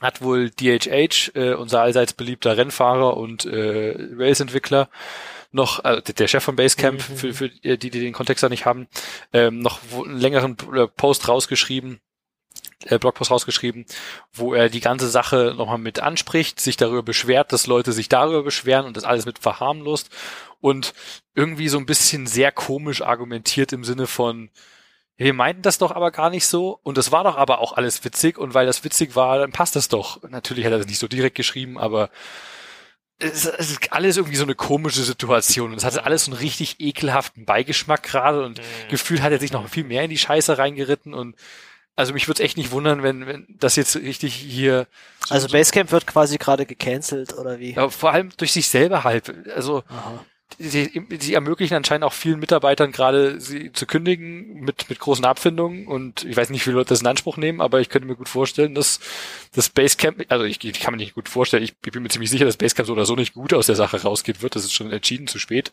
hat 0.00 0.22
wohl 0.22 0.50
DHH, 0.50 1.32
äh, 1.34 1.54
unser 1.54 1.80
allseits 1.80 2.12
beliebter 2.12 2.56
Rennfahrer 2.56 3.16
und 3.16 3.44
äh, 3.44 3.94
Race-Entwickler, 4.16 4.88
noch, 5.52 5.84
äh, 5.84 6.02
der 6.02 6.28
Chef 6.28 6.42
von 6.42 6.56
Basecamp, 6.56 7.08
mhm. 7.08 7.16
für, 7.16 7.34
für 7.34 7.48
die, 7.48 7.78
die 7.78 7.90
den 7.90 8.12
Kontext 8.12 8.42
da 8.42 8.48
nicht 8.48 8.66
haben, 8.66 8.88
ähm, 9.32 9.60
noch 9.60 9.80
einen 9.92 10.18
längeren 10.18 10.56
äh, 10.74 10.88
Post 10.88 11.28
rausgeschrieben, 11.28 12.00
äh, 12.86 12.98
Blogpost 12.98 13.30
rausgeschrieben, 13.30 13.86
wo 14.32 14.52
er 14.52 14.68
die 14.68 14.80
ganze 14.80 15.08
Sache 15.08 15.54
nochmal 15.56 15.78
mit 15.78 16.00
anspricht, 16.00 16.60
sich 16.60 16.76
darüber 16.76 17.02
beschwert, 17.02 17.52
dass 17.52 17.66
Leute 17.66 17.92
sich 17.92 18.08
darüber 18.08 18.42
beschweren 18.42 18.86
und 18.86 18.96
das 18.96 19.04
alles 19.04 19.26
mit 19.26 19.38
verharmlost 19.38 20.10
und 20.60 20.92
irgendwie 21.34 21.68
so 21.68 21.78
ein 21.78 21.86
bisschen 21.86 22.26
sehr 22.26 22.52
komisch 22.52 23.00
argumentiert 23.02 23.72
im 23.72 23.84
Sinne 23.84 24.06
von, 24.06 24.50
wir 25.16 25.32
meinten 25.32 25.62
das 25.62 25.78
doch 25.78 25.92
aber 25.92 26.10
gar 26.10 26.30
nicht 26.30 26.46
so 26.46 26.78
und 26.82 26.98
das 26.98 27.12
war 27.12 27.24
doch 27.24 27.36
aber 27.36 27.60
auch 27.60 27.72
alles 27.72 28.04
witzig 28.04 28.36
und 28.36 28.54
weil 28.54 28.66
das 28.66 28.82
witzig 28.84 29.14
war, 29.14 29.38
dann 29.38 29.52
passt 29.52 29.76
das 29.76 29.88
doch. 29.88 30.22
Natürlich 30.28 30.64
hat 30.64 30.72
er 30.72 30.78
das 30.78 30.88
nicht 30.88 30.98
so 30.98 31.08
direkt 31.08 31.36
geschrieben, 31.36 31.78
aber 31.78 32.10
es, 33.18 33.44
ist 33.44 33.92
alles 33.92 34.16
irgendwie 34.16 34.36
so 34.36 34.42
eine 34.42 34.56
komische 34.56 35.02
Situation 35.02 35.70
und 35.70 35.76
es 35.76 35.84
hatte 35.84 36.04
alles 36.04 36.24
so 36.24 36.32
einen 36.32 36.40
richtig 36.40 36.80
ekelhaften 36.80 37.44
Beigeschmack 37.44 38.02
gerade 38.02 38.44
und 38.44 38.58
mhm. 38.58 38.90
gefühlt 38.90 39.22
hat 39.22 39.30
er 39.30 39.38
sich 39.38 39.52
noch 39.52 39.68
viel 39.68 39.84
mehr 39.84 40.02
in 40.02 40.10
die 40.10 40.18
Scheiße 40.18 40.58
reingeritten 40.58 41.14
und 41.14 41.36
also 41.96 42.12
mich 42.12 42.26
würde 42.26 42.42
es 42.42 42.44
echt 42.44 42.56
nicht 42.56 42.72
wundern, 42.72 43.04
wenn, 43.04 43.28
wenn 43.28 43.46
das 43.48 43.76
jetzt 43.76 43.94
richtig 43.94 44.34
hier. 44.34 44.88
So 45.26 45.34
also 45.34 45.46
Basecamp 45.46 45.92
wird 45.92 46.08
quasi 46.08 46.38
gerade 46.38 46.66
gecancelt 46.66 47.34
oder 47.38 47.60
wie? 47.60 47.74
Ja, 47.74 47.88
vor 47.88 48.10
allem 48.10 48.30
durch 48.36 48.52
sich 48.52 48.68
selber 48.68 49.04
halt. 49.04 49.32
Also 49.54 49.84
Aha 49.88 50.24
sie, 50.58 51.02
sie 51.18 51.34
ermöglichen 51.34 51.76
anscheinend 51.76 52.04
auch 52.04 52.12
vielen 52.12 52.40
Mitarbeitern 52.40 52.92
gerade 52.92 53.40
sie 53.40 53.72
zu 53.72 53.86
kündigen 53.86 54.60
mit, 54.60 54.88
mit 54.88 54.98
großen 54.98 55.24
Abfindungen. 55.24 55.86
Und 55.86 56.24
ich 56.24 56.36
weiß 56.36 56.50
nicht, 56.50 56.60
wie 56.60 56.64
viele 56.64 56.76
Leute 56.76 56.90
das 56.90 57.00
in 57.00 57.06
Anspruch 57.06 57.36
nehmen, 57.36 57.60
aber 57.60 57.80
ich 57.80 57.88
könnte 57.88 58.06
mir 58.06 58.16
gut 58.16 58.28
vorstellen, 58.28 58.74
dass 58.74 59.00
das 59.52 59.68
Basecamp, 59.68 60.24
also 60.28 60.44
ich, 60.44 60.62
ich 60.64 60.80
kann 60.80 60.92
mir 60.92 60.98
nicht 60.98 61.14
gut 61.14 61.28
vorstellen, 61.28 61.62
ich, 61.62 61.74
ich 61.84 61.92
bin 61.92 62.02
mir 62.02 62.08
ziemlich 62.08 62.30
sicher, 62.30 62.44
dass 62.44 62.56
Basecamp 62.56 62.86
so 62.86 62.92
oder 62.92 63.06
so 63.06 63.16
nicht 63.16 63.34
gut 63.34 63.52
aus 63.54 63.66
der 63.66 63.76
Sache 63.76 64.02
rausgeht 64.02 64.42
wird, 64.42 64.56
das 64.56 64.64
ist 64.64 64.72
schon 64.72 64.92
entschieden 64.92 65.26
zu 65.26 65.38
spät 65.38 65.72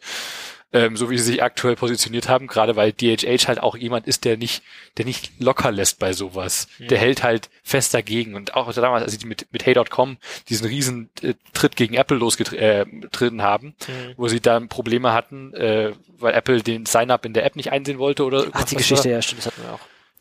ähm, 0.73 0.95
so 0.95 1.09
wie 1.09 1.17
sie 1.17 1.25
sich 1.25 1.43
aktuell 1.43 1.75
positioniert 1.75 2.29
haben, 2.29 2.47
gerade 2.47 2.75
weil 2.75 2.93
DHH 2.93 3.47
halt 3.47 3.59
auch 3.59 3.75
jemand 3.75 4.07
ist, 4.07 4.23
der 4.23 4.37
nicht, 4.37 4.63
der 4.97 5.05
nicht 5.05 5.31
locker 5.39 5.71
lässt 5.71 5.99
bei 5.99 6.13
sowas. 6.13 6.67
Ja. 6.79 6.87
Der 6.87 6.97
hält 6.99 7.23
halt 7.23 7.49
fest 7.63 7.93
dagegen. 7.93 8.35
Und 8.35 8.55
auch 8.55 8.71
damals, 8.73 9.03
als 9.03 9.19
sie 9.19 9.27
mit, 9.27 9.47
mit 9.51 9.65
Hey.com 9.65 10.17
diesen 10.49 10.67
riesen 10.67 11.09
äh, 11.21 11.33
Tritt 11.53 11.75
gegen 11.75 11.95
Apple 11.95 12.17
losgetreten 12.17 13.39
äh, 13.39 13.43
haben, 13.43 13.75
mhm. 13.87 14.13
wo 14.15 14.27
sie 14.27 14.39
dann 14.39 14.69
Probleme 14.69 15.13
hatten, 15.13 15.53
äh, 15.53 15.91
weil 16.17 16.33
Apple 16.33 16.61
den 16.61 16.85
Sign-up 16.85 17.25
in 17.25 17.33
der 17.33 17.45
App 17.45 17.55
nicht 17.55 17.71
einsehen 17.71 17.99
wollte 17.99 18.23
oder 18.23 18.45
Ach, 18.53 18.63
die 18.63 18.75
Geschichte, 18.75 19.05
war. 19.05 19.11
ja, 19.11 19.21
stimmt, 19.21 19.39
das 19.39 19.47
hatten 19.47 19.63
wir 19.63 19.73
auch. 19.73 19.79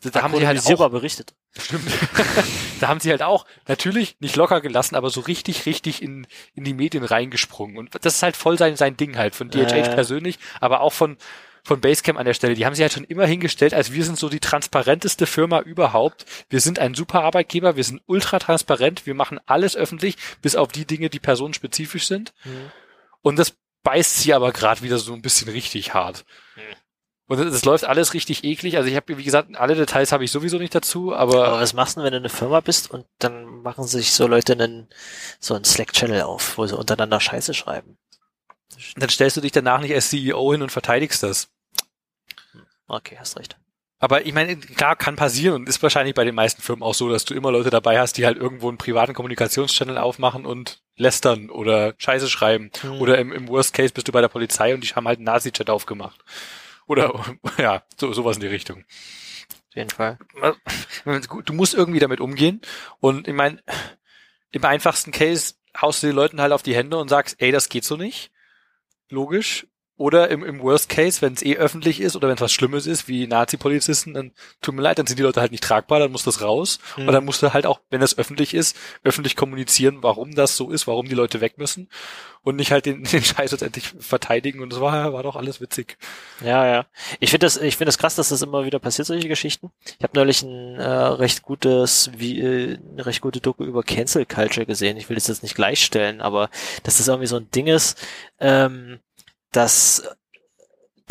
Da 0.09 0.23
haben 0.23 0.35
sie 0.35 0.47
halt 0.47 0.65
auch, 0.65 0.89
berichtet. 0.89 1.33
Stimmt. 1.57 1.87
da 2.79 2.87
haben 2.87 2.99
sie 2.99 3.11
halt 3.11 3.21
auch 3.21 3.45
natürlich 3.67 4.15
nicht 4.19 4.35
locker 4.35 4.61
gelassen, 4.61 4.95
aber 4.95 5.09
so 5.09 5.21
richtig, 5.21 5.65
richtig 5.65 6.01
in, 6.01 6.25
in 6.55 6.63
die 6.63 6.73
Medien 6.73 7.03
reingesprungen. 7.03 7.77
Und 7.77 7.93
das 8.01 8.15
ist 8.15 8.23
halt 8.23 8.35
voll 8.35 8.57
sein, 8.57 8.75
sein 8.75 8.97
Ding 8.97 9.17
halt, 9.17 9.35
von 9.35 9.49
DHH 9.49 9.73
äh. 9.73 9.93
persönlich, 9.93 10.39
aber 10.59 10.81
auch 10.81 10.93
von, 10.93 11.17
von 11.63 11.81
Basecamp 11.81 12.17
an 12.17 12.25
der 12.25 12.33
Stelle. 12.33 12.55
Die 12.55 12.65
haben 12.65 12.73
sie 12.73 12.81
halt 12.81 12.93
schon 12.93 13.03
immer 13.03 13.25
hingestellt, 13.25 13.73
als 13.73 13.91
wir 13.91 14.03
sind 14.03 14.17
so 14.17 14.29
die 14.29 14.39
transparenteste 14.39 15.27
Firma 15.27 15.59
überhaupt. 15.59 16.25
Wir 16.49 16.61
sind 16.61 16.79
ein 16.79 16.95
super 16.95 17.21
Arbeitgeber, 17.21 17.75
wir 17.75 17.83
sind 17.83 18.01
ultra 18.07 18.39
transparent, 18.39 19.05
wir 19.05 19.13
machen 19.13 19.39
alles 19.45 19.75
öffentlich, 19.75 20.17
bis 20.41 20.55
auf 20.55 20.69
die 20.71 20.85
Dinge, 20.85 21.09
die 21.09 21.19
personenspezifisch 21.19 22.07
sind. 22.07 22.33
Mhm. 22.43 22.71
Und 23.21 23.37
das 23.37 23.53
beißt 23.83 24.19
sie 24.19 24.33
aber 24.33 24.51
gerade 24.51 24.81
wieder 24.81 24.97
so 24.97 25.13
ein 25.13 25.21
bisschen 25.21 25.49
richtig 25.49 25.93
hart. 25.93 26.25
Mhm. 26.55 26.61
Und 27.31 27.39
es 27.39 27.63
läuft 27.63 27.85
alles 27.85 28.13
richtig 28.13 28.43
eklig. 28.43 28.75
Also 28.75 28.89
ich 28.89 28.95
habe, 28.97 29.17
wie 29.17 29.23
gesagt, 29.23 29.55
alle 29.55 29.73
Details 29.73 30.11
habe 30.11 30.25
ich 30.25 30.31
sowieso 30.33 30.57
nicht 30.57 30.75
dazu, 30.75 31.15
aber. 31.15 31.47
Aber 31.47 31.61
was 31.61 31.71
machst 31.71 31.95
du, 31.95 32.03
wenn 32.03 32.11
du 32.11 32.17
eine 32.17 32.27
Firma 32.27 32.59
bist 32.59 32.91
und 32.91 33.05
dann 33.19 33.61
machen 33.61 33.85
sich 33.85 34.11
so 34.11 34.27
Leute 34.27 34.51
einen, 34.51 34.89
so 35.39 35.53
einen 35.53 35.63
Slack-Channel 35.63 36.23
auf, 36.23 36.57
wo 36.57 36.67
sie 36.67 36.77
untereinander 36.77 37.21
Scheiße 37.21 37.53
schreiben? 37.53 37.97
Dann 38.97 39.07
stellst 39.07 39.37
du 39.37 39.41
dich 39.41 39.53
danach 39.53 39.79
nicht 39.79 39.93
als 39.93 40.09
CEO 40.09 40.51
hin 40.51 40.61
und 40.61 40.73
verteidigst 40.73 41.23
das. 41.23 41.47
Okay, 42.89 43.15
hast 43.17 43.39
recht. 43.39 43.55
Aber 43.99 44.25
ich 44.25 44.33
meine, 44.33 44.57
klar, 44.57 44.97
kann 44.97 45.15
passieren 45.15 45.55
und 45.55 45.69
ist 45.69 45.81
wahrscheinlich 45.81 46.15
bei 46.15 46.25
den 46.25 46.35
meisten 46.35 46.61
Firmen 46.61 46.83
auch 46.83 46.95
so, 46.95 47.07
dass 47.07 47.23
du 47.23 47.33
immer 47.33 47.53
Leute 47.53 47.69
dabei 47.69 47.97
hast, 47.97 48.17
die 48.17 48.25
halt 48.25 48.35
irgendwo 48.35 48.67
einen 48.67 48.77
privaten 48.77 49.13
Kommunikationschannel 49.13 49.97
aufmachen 49.97 50.45
und 50.45 50.81
lästern 50.97 51.49
oder 51.49 51.93
Scheiße 51.97 52.27
schreiben. 52.27 52.71
Hm. 52.81 52.99
Oder 52.99 53.19
im, 53.19 53.31
im 53.31 53.47
Worst 53.47 53.73
Case 53.73 53.93
bist 53.93 54.09
du 54.09 54.11
bei 54.11 54.19
der 54.19 54.27
Polizei 54.27 54.73
und 54.73 54.83
die 54.83 54.89
haben 54.89 55.07
halt 55.07 55.19
einen 55.19 55.27
Nazi-Chat 55.27 55.69
aufgemacht. 55.69 56.19
Oder 56.91 57.23
ja, 57.57 57.83
so, 57.97 58.11
sowas 58.11 58.35
in 58.35 58.41
die 58.41 58.47
Richtung. 58.47 58.83
Auf 59.69 59.75
jeden 59.75 59.89
Fall. 59.89 60.19
Du 61.45 61.53
musst 61.53 61.73
irgendwie 61.73 62.01
damit 62.01 62.19
umgehen. 62.19 62.59
Und 62.99 63.29
ich 63.29 63.33
meine, 63.33 63.63
im 64.51 64.65
einfachsten 64.65 65.11
Case 65.11 65.53
haust 65.79 66.03
du 66.03 66.07
den 66.07 66.17
Leuten 66.17 66.41
halt 66.41 66.51
auf 66.51 66.63
die 66.63 66.75
Hände 66.75 66.97
und 66.97 67.07
sagst, 67.07 67.37
ey, 67.39 67.53
das 67.53 67.69
geht 67.69 67.85
so 67.85 67.95
nicht. 67.95 68.29
Logisch. 69.07 69.67
Oder 69.97 70.29
im, 70.29 70.43
im 70.43 70.61
Worst 70.61 70.89
Case, 70.89 71.21
wenn 71.21 71.33
es 71.33 71.43
eh 71.43 71.57
öffentlich 71.57 72.01
ist 72.01 72.15
oder 72.15 72.27
wenn 72.27 72.35
es 72.35 72.41
was 72.41 72.51
Schlimmes 72.51 72.87
ist, 72.87 73.07
wie 73.07 73.27
Nazi-Polizisten, 73.27 74.13
dann 74.15 74.31
tut 74.61 74.73
mir 74.73 74.81
leid, 74.81 74.97
dann 74.97 75.05
sind 75.05 75.19
die 75.19 75.23
Leute 75.23 75.41
halt 75.41 75.51
nicht 75.51 75.63
tragbar, 75.63 75.99
dann 75.99 76.11
muss 76.11 76.23
das 76.23 76.41
raus. 76.41 76.79
Mhm. 76.97 77.07
Und 77.07 77.13
dann 77.13 77.25
musst 77.25 77.43
du 77.43 77.53
halt 77.53 77.67
auch, 77.67 77.81
wenn 77.91 78.01
das 78.01 78.17
öffentlich 78.17 78.53
ist, 78.53 78.75
öffentlich 79.03 79.35
kommunizieren, 79.35 79.99
warum 80.01 80.33
das 80.33 80.57
so 80.57 80.71
ist, 80.71 80.87
warum 80.87 81.07
die 81.07 81.15
Leute 81.15 81.39
weg 81.39 81.57
müssen 81.57 81.87
und 82.43 82.55
nicht 82.55 82.71
halt 82.71 82.85
den, 82.85 83.03
den 83.11 83.23
Scheiß 83.23 83.51
letztendlich 83.51 83.93
verteidigen. 83.99 84.61
Und 84.61 84.71
das 84.73 84.81
war, 84.81 85.13
war 85.13 85.23
doch 85.23 85.35
alles 85.35 85.61
witzig. 85.61 85.97
Ja, 86.43 86.65
ja. 86.65 86.85
Ich 87.19 87.29
finde 87.29 87.45
das, 87.45 87.57
ich 87.57 87.77
finde 87.77 87.89
das 87.89 87.97
krass, 87.97 88.15
dass 88.15 88.29
das 88.29 88.41
immer 88.41 88.65
wieder 88.65 88.79
passiert, 88.79 89.07
solche 89.07 89.27
Geschichten. 89.27 89.71
Ich 89.97 90.03
habe 90.03 90.17
neulich 90.17 90.41
ein 90.41 90.75
äh, 90.75 90.83
recht 90.83 91.43
gutes, 91.43 92.11
wie, 92.15 92.39
äh, 92.39 92.77
eine 92.91 93.05
recht 93.05 93.21
gute 93.21 93.39
Doku 93.39 93.63
über 93.63 93.83
Cancel 93.83 94.25
Culture 94.25 94.65
gesehen. 94.65 94.97
Ich 94.97 95.09
will 95.09 95.15
das 95.15 95.27
jetzt 95.27 95.43
nicht 95.43 95.55
gleichstellen, 95.55 96.21
aber 96.21 96.49
dass 96.83 96.97
das 96.97 97.07
irgendwie 97.07 97.27
so 97.27 97.37
ein 97.37 97.49
Ding 97.51 97.67
ist, 97.67 97.97
ähm, 98.39 98.99
dass 99.51 100.03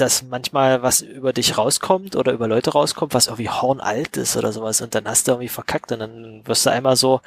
dass 0.00 0.22
manchmal 0.22 0.82
was 0.82 1.02
über 1.02 1.32
dich 1.32 1.58
rauskommt 1.58 2.16
oder 2.16 2.32
über 2.32 2.48
Leute 2.48 2.70
rauskommt, 2.70 3.12
was 3.12 3.26
irgendwie 3.26 3.50
hornalt 3.50 4.16
ist 4.16 4.36
oder 4.36 4.52
sowas 4.52 4.80
und 4.80 4.94
dann 4.94 5.06
hast 5.06 5.28
du 5.28 5.32
irgendwie 5.32 5.48
verkackt 5.48 5.92
und 5.92 5.98
dann 5.98 6.46
wirst 6.46 6.64
du 6.64 6.70
einmal 6.70 6.96
so 6.96 7.20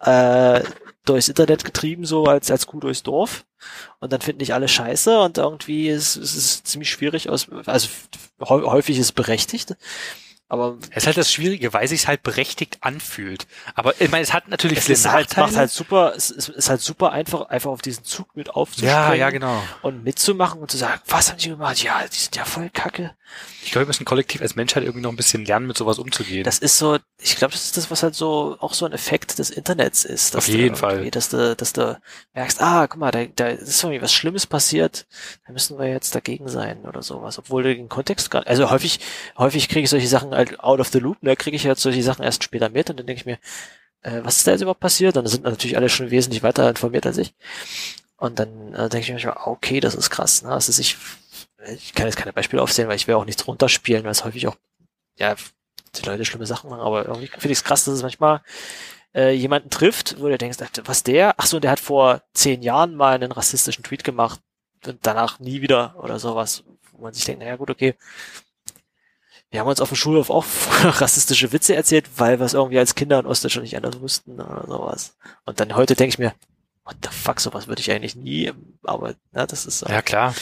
äh, 0.00 0.62
durchs 1.06 1.28
Internet 1.28 1.64
getrieben, 1.64 2.04
so 2.04 2.24
als, 2.24 2.50
als 2.50 2.66
Kuh 2.66 2.80
durchs 2.80 3.02
Dorf 3.02 3.46
und 4.00 4.12
dann 4.12 4.20
finden 4.20 4.40
dich 4.40 4.52
alle 4.52 4.68
scheiße 4.68 5.18
und 5.18 5.38
irgendwie 5.38 5.88
ist, 5.88 6.16
es 6.16 6.62
ziemlich 6.64 6.90
schwierig 6.90 7.30
aus, 7.30 7.48
also 7.64 7.88
häufig 8.40 8.98
ist 8.98 9.06
es 9.06 9.12
berechtigt, 9.12 9.76
aber 10.50 10.78
es 10.90 10.98
ist 10.98 11.06
halt 11.06 11.16
das 11.18 11.30
Schwierige, 11.30 11.74
weil 11.74 11.86
sich 11.88 12.08
halt 12.08 12.22
berechtigt 12.22 12.78
anfühlt. 12.80 13.46
Aber 13.74 14.00
ich 14.00 14.10
meine, 14.10 14.22
es 14.22 14.32
hat 14.32 14.48
natürlich 14.48 14.78
es 14.78 14.84
viele 14.84 14.94
ist 14.94 15.08
halt, 15.08 15.36
macht 15.36 15.56
halt 15.56 15.70
super, 15.70 16.14
es 16.16 16.30
ist, 16.30 16.48
ist, 16.48 16.70
halt 16.70 16.80
super 16.80 17.12
einfach, 17.12 17.50
einfach 17.50 17.70
auf 17.70 17.82
diesen 17.82 18.04
Zug 18.04 18.34
mit 18.34 18.48
aufzuspringen. 18.50 18.94
Ja, 18.94 19.12
ja, 19.12 19.30
genau. 19.30 19.62
Und 19.82 20.04
mitzumachen 20.04 20.60
und 20.60 20.70
zu 20.70 20.78
sagen, 20.78 21.02
was 21.06 21.30
haben 21.30 21.38
die 21.38 21.50
gemacht? 21.50 21.82
Ja, 21.82 22.02
die 22.10 22.16
sind 22.16 22.34
ja 22.34 22.46
voll 22.46 22.70
kacke. 22.70 23.14
Ich 23.62 23.72
glaube, 23.72 23.84
wir 23.84 23.88
müssen 23.88 24.06
kollektiv 24.06 24.40
als 24.40 24.56
Menschheit 24.56 24.84
irgendwie 24.84 25.02
noch 25.02 25.10
ein 25.10 25.16
bisschen 25.16 25.44
lernen, 25.44 25.66
mit 25.66 25.76
sowas 25.76 25.98
umzugehen. 25.98 26.44
Das 26.44 26.58
ist 26.58 26.78
so, 26.78 26.96
ich 27.20 27.36
glaube, 27.36 27.52
das 27.52 27.64
ist 27.66 27.76
das, 27.76 27.90
was 27.90 28.02
halt 28.02 28.14
so, 28.14 28.56
auch 28.60 28.72
so 28.72 28.86
ein 28.86 28.92
Effekt 28.92 29.38
des 29.38 29.50
Internets 29.50 30.06
ist. 30.06 30.34
Auf 30.34 30.48
jeden 30.48 30.76
Fall. 30.76 31.10
Dass 31.10 31.28
du, 31.28 31.54
dass 31.54 31.74
du 31.74 32.00
merkst, 32.32 32.62
ah, 32.62 32.86
guck 32.86 32.98
mal, 32.98 33.10
da, 33.10 33.26
da 33.26 33.48
ist 33.48 33.82
irgendwie 33.82 34.00
was 34.00 34.14
Schlimmes 34.14 34.46
passiert, 34.46 35.06
da 35.46 35.52
müssen 35.52 35.78
wir 35.78 35.88
jetzt 35.88 36.14
dagegen 36.14 36.48
sein 36.48 36.86
oder 36.86 37.02
sowas. 37.02 37.38
Obwohl 37.38 37.64
du 37.64 37.74
den 37.74 37.90
Kontext 37.90 38.30
gerade, 38.30 38.46
also 38.46 38.70
häufig, 38.70 39.00
häufig 39.36 39.68
kriege 39.68 39.84
ich 39.84 39.90
solche 39.90 40.08
Sachen 40.08 40.32
halt 40.38 40.60
out 40.60 40.80
of 40.80 40.88
the 40.88 40.98
loop, 40.98 41.22
ne, 41.22 41.36
kriege 41.36 41.56
ich 41.56 41.64
jetzt 41.64 41.82
solche 41.82 42.02
Sachen 42.02 42.24
erst 42.24 42.44
später 42.44 42.70
mit 42.70 42.88
und 42.90 42.98
dann 42.98 43.06
denke 43.06 43.20
ich 43.20 43.26
mir, 43.26 43.38
äh, 44.02 44.24
was 44.24 44.38
ist 44.38 44.46
da 44.46 44.52
jetzt 44.52 44.62
überhaupt 44.62 44.80
passiert? 44.80 45.16
Dann 45.16 45.26
sind 45.26 45.44
natürlich 45.44 45.76
alle 45.76 45.88
schon 45.88 46.10
wesentlich 46.10 46.42
weiter 46.42 46.68
informiert 46.68 47.06
als 47.06 47.18
ich. 47.18 47.34
Und 48.16 48.38
dann 48.38 48.74
äh, 48.74 48.88
denke 48.88 49.00
ich 49.00 49.08
mir 49.08 49.14
manchmal, 49.14 49.36
okay, 49.46 49.80
das 49.80 49.94
ist 49.94 50.10
krass. 50.10 50.42
Ne? 50.42 50.50
Also 50.50 50.80
ich, 50.80 50.96
ich 51.66 51.94
kann 51.94 52.06
jetzt 52.06 52.16
keine 52.16 52.32
Beispiele 52.32 52.62
aufzählen, 52.62 52.88
weil 52.88 52.96
ich 52.96 53.06
will 53.06 53.14
auch 53.14 53.24
nichts 53.24 53.46
runterspielen, 53.46 54.04
weil 54.04 54.12
es 54.12 54.24
häufig 54.24 54.46
auch, 54.48 54.56
ja, 55.16 55.36
die 55.94 56.06
Leute 56.06 56.24
schlimme 56.24 56.46
Sachen 56.46 56.70
machen, 56.70 56.82
aber 56.82 57.06
irgendwie 57.06 57.28
finde 57.28 57.48
ich 57.48 57.58
es 57.58 57.64
krass, 57.64 57.84
dass 57.84 57.94
es 57.94 58.02
manchmal 58.02 58.42
äh, 59.14 59.32
jemanden 59.32 59.70
trifft, 59.70 60.20
wo 60.20 60.28
du 60.28 60.36
denkst, 60.36 60.58
was 60.84 61.02
der? 61.02 61.34
Ach 61.38 61.46
so, 61.46 61.60
der 61.60 61.70
hat 61.70 61.80
vor 61.80 62.22
zehn 62.34 62.62
Jahren 62.62 62.94
mal 62.94 63.14
einen 63.14 63.32
rassistischen 63.32 63.84
Tweet 63.84 64.04
gemacht 64.04 64.40
und 64.86 64.98
danach 65.02 65.40
nie 65.40 65.62
wieder 65.62 65.96
oder 66.02 66.18
sowas, 66.18 66.64
wo 66.92 67.02
man 67.02 67.14
sich 67.14 67.24
denkt, 67.24 67.40
naja 67.40 67.56
gut, 67.56 67.70
okay, 67.70 67.94
wir 69.50 69.60
haben 69.60 69.68
uns 69.68 69.80
auf 69.80 69.88
dem 69.88 69.96
Schulhof 69.96 70.30
auch 70.30 70.44
rassistische 71.00 71.52
Witze 71.52 71.74
erzählt, 71.74 72.06
weil 72.16 72.38
wir 72.38 72.46
es 72.46 72.54
irgendwie 72.54 72.78
als 72.78 72.94
Kinder 72.94 73.18
in 73.20 73.26
Ostdeutschland 73.26 73.64
nicht 73.64 73.76
anders 73.76 74.00
wussten 74.00 74.40
oder 74.40 74.64
sowas. 74.66 75.16
Und 75.44 75.60
dann 75.60 75.74
heute 75.74 75.94
denke 75.94 76.14
ich 76.14 76.18
mir, 76.18 76.34
what 76.84 76.96
the 77.02 77.08
fuck, 77.10 77.40
sowas 77.40 77.66
würde 77.66 77.80
ich 77.80 77.90
eigentlich 77.90 78.16
nie, 78.16 78.52
aber 78.82 79.14
na, 79.32 79.46
das 79.46 79.66
ist 79.66 79.80
so. 79.80 79.86
Ja, 79.86 80.02
klar. 80.02 80.34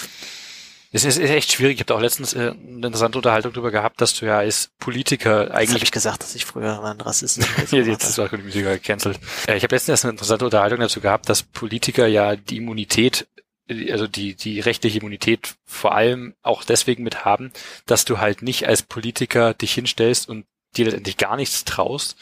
Es 0.93 1.05
ist, 1.05 1.19
ist 1.19 1.31
echt 1.31 1.53
schwierig. 1.53 1.75
Ich 1.75 1.81
habe 1.81 1.95
auch 1.95 2.01
letztens 2.01 2.33
äh, 2.33 2.53
eine 2.53 2.87
interessante 2.87 3.19
Unterhaltung 3.19 3.53
darüber 3.53 3.71
gehabt, 3.71 4.01
dass 4.01 4.15
du 4.15 4.25
ja 4.25 4.39
als 4.39 4.71
Politiker 4.79 5.53
eigentlich. 5.53 5.75
Habe 5.75 5.85
ich 5.85 5.91
gesagt, 5.91 6.23
dass 6.23 6.35
ich 6.35 6.47
früher 6.47 6.81
mal 6.81 6.93
ein 6.93 7.01
Rassist 7.01 7.39
bin. 7.71 7.85
Jetzt 7.87 8.09
ist 8.09 8.19
auch 8.19 8.33
Musiker 8.33 8.73
gecancelt. 8.73 9.19
Äh, 9.47 9.57
ich 9.57 9.63
habe 9.63 9.75
letztens 9.75 10.05
eine 10.05 10.13
interessante 10.13 10.47
Unterhaltung 10.47 10.81
dazu 10.81 11.01
gehabt, 11.01 11.29
dass 11.29 11.43
Politiker 11.43 12.07
ja 12.07 12.37
die 12.37 12.59
Immunität 12.59 13.27
also 13.69 14.07
die, 14.07 14.35
die 14.35 14.61
rechtliche 14.61 14.99
Immunität 14.99 15.57
vor 15.65 15.95
allem 15.95 16.35
auch 16.43 16.65
deswegen 16.65 17.03
mit 17.03 17.25
haben, 17.25 17.53
dass 17.87 18.05
du 18.05 18.19
halt 18.19 18.43
nicht 18.43 18.67
als 18.67 18.83
Politiker 18.83 19.55
dich 19.55 19.75
hinstellst 19.75 20.29
und 20.29 20.47
dir 20.77 20.87
letztendlich 20.87 21.17
gar 21.17 21.37
nichts 21.37 21.65
traust 21.65 22.17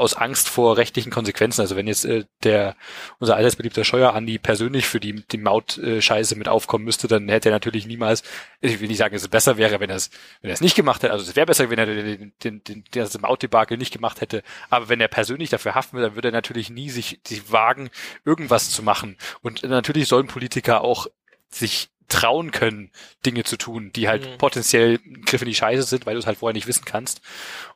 aus 0.00 0.14
Angst 0.14 0.48
vor 0.48 0.76
rechtlichen 0.76 1.10
Konsequenzen. 1.10 1.60
Also 1.60 1.76
wenn 1.76 1.86
jetzt 1.86 2.04
äh, 2.04 2.24
der 2.42 2.76
unser 3.18 3.36
allseits 3.36 3.86
Scheuer 3.86 4.14
Andi 4.14 4.38
persönlich 4.38 4.86
für 4.86 5.00
die, 5.00 5.24
die 5.30 5.38
Maut-Scheiße 5.38 6.36
mit 6.36 6.48
aufkommen 6.48 6.84
müsste, 6.84 7.06
dann 7.06 7.28
hätte 7.28 7.50
er 7.50 7.52
natürlich 7.52 7.86
niemals, 7.86 8.22
ich 8.60 8.80
will 8.80 8.88
nicht 8.88 8.98
sagen, 8.98 9.14
dass 9.14 9.22
es 9.22 9.28
besser 9.28 9.56
wäre, 9.56 9.80
wenn 9.80 9.90
er 9.90 9.96
es 9.96 10.10
wenn 10.42 10.50
er 10.50 10.54
es 10.54 10.60
nicht 10.60 10.74
gemacht 10.74 11.02
hätte. 11.02 11.12
Also 11.12 11.28
es 11.28 11.36
wäre 11.36 11.46
besser, 11.46 11.70
wenn 11.70 11.78
er 11.78 11.86
den, 11.86 12.32
den, 12.42 12.64
den, 12.64 12.84
das 12.92 13.18
Mautdebakel 13.20 13.76
nicht 13.76 13.92
gemacht 13.92 14.20
hätte. 14.20 14.42
Aber 14.70 14.88
wenn 14.88 15.00
er 15.00 15.08
persönlich 15.08 15.50
dafür 15.50 15.74
haften 15.74 15.96
will, 15.96 16.02
dann 16.02 16.14
würde 16.14 16.28
er 16.28 16.32
natürlich 16.32 16.70
nie 16.70 16.90
sich, 16.90 17.20
sich 17.26 17.52
wagen, 17.52 17.90
irgendwas 18.24 18.70
zu 18.70 18.82
machen. 18.82 19.16
Und 19.42 19.62
natürlich 19.62 20.08
sollen 20.08 20.26
Politiker 20.26 20.82
auch 20.82 21.06
sich 21.50 21.90
trauen 22.10 22.50
können, 22.50 22.90
Dinge 23.24 23.44
zu 23.44 23.56
tun, 23.56 23.90
die 23.94 24.08
halt 24.08 24.28
mhm. 24.28 24.38
potenziell 24.38 24.98
Griff 25.24 25.40
in 25.40 25.48
die 25.48 25.54
Scheiße 25.54 25.82
sind, 25.82 26.04
weil 26.04 26.14
du 26.14 26.20
es 26.20 26.26
halt 26.26 26.38
vorher 26.38 26.54
nicht 26.54 26.66
wissen 26.66 26.84
kannst. 26.84 27.22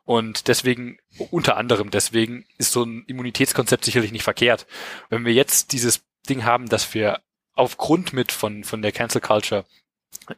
Und 0.03 0.47
deswegen, 0.47 0.99
unter 1.31 1.57
anderem 1.57 1.89
deswegen, 1.89 2.45
ist 2.57 2.71
so 2.71 2.83
ein 2.83 3.03
Immunitätskonzept 3.07 3.85
sicherlich 3.85 4.11
nicht 4.11 4.23
verkehrt. 4.23 4.67
Wenn 5.09 5.25
wir 5.25 5.33
jetzt 5.33 5.71
dieses 5.71 6.05
Ding 6.29 6.43
haben, 6.43 6.69
dass 6.69 6.93
wir 6.93 7.21
aufgrund 7.53 8.13
mit 8.13 8.31
von, 8.31 8.63
von 8.63 8.81
der 8.81 8.91
Cancel 8.91 9.21
Culture 9.21 9.65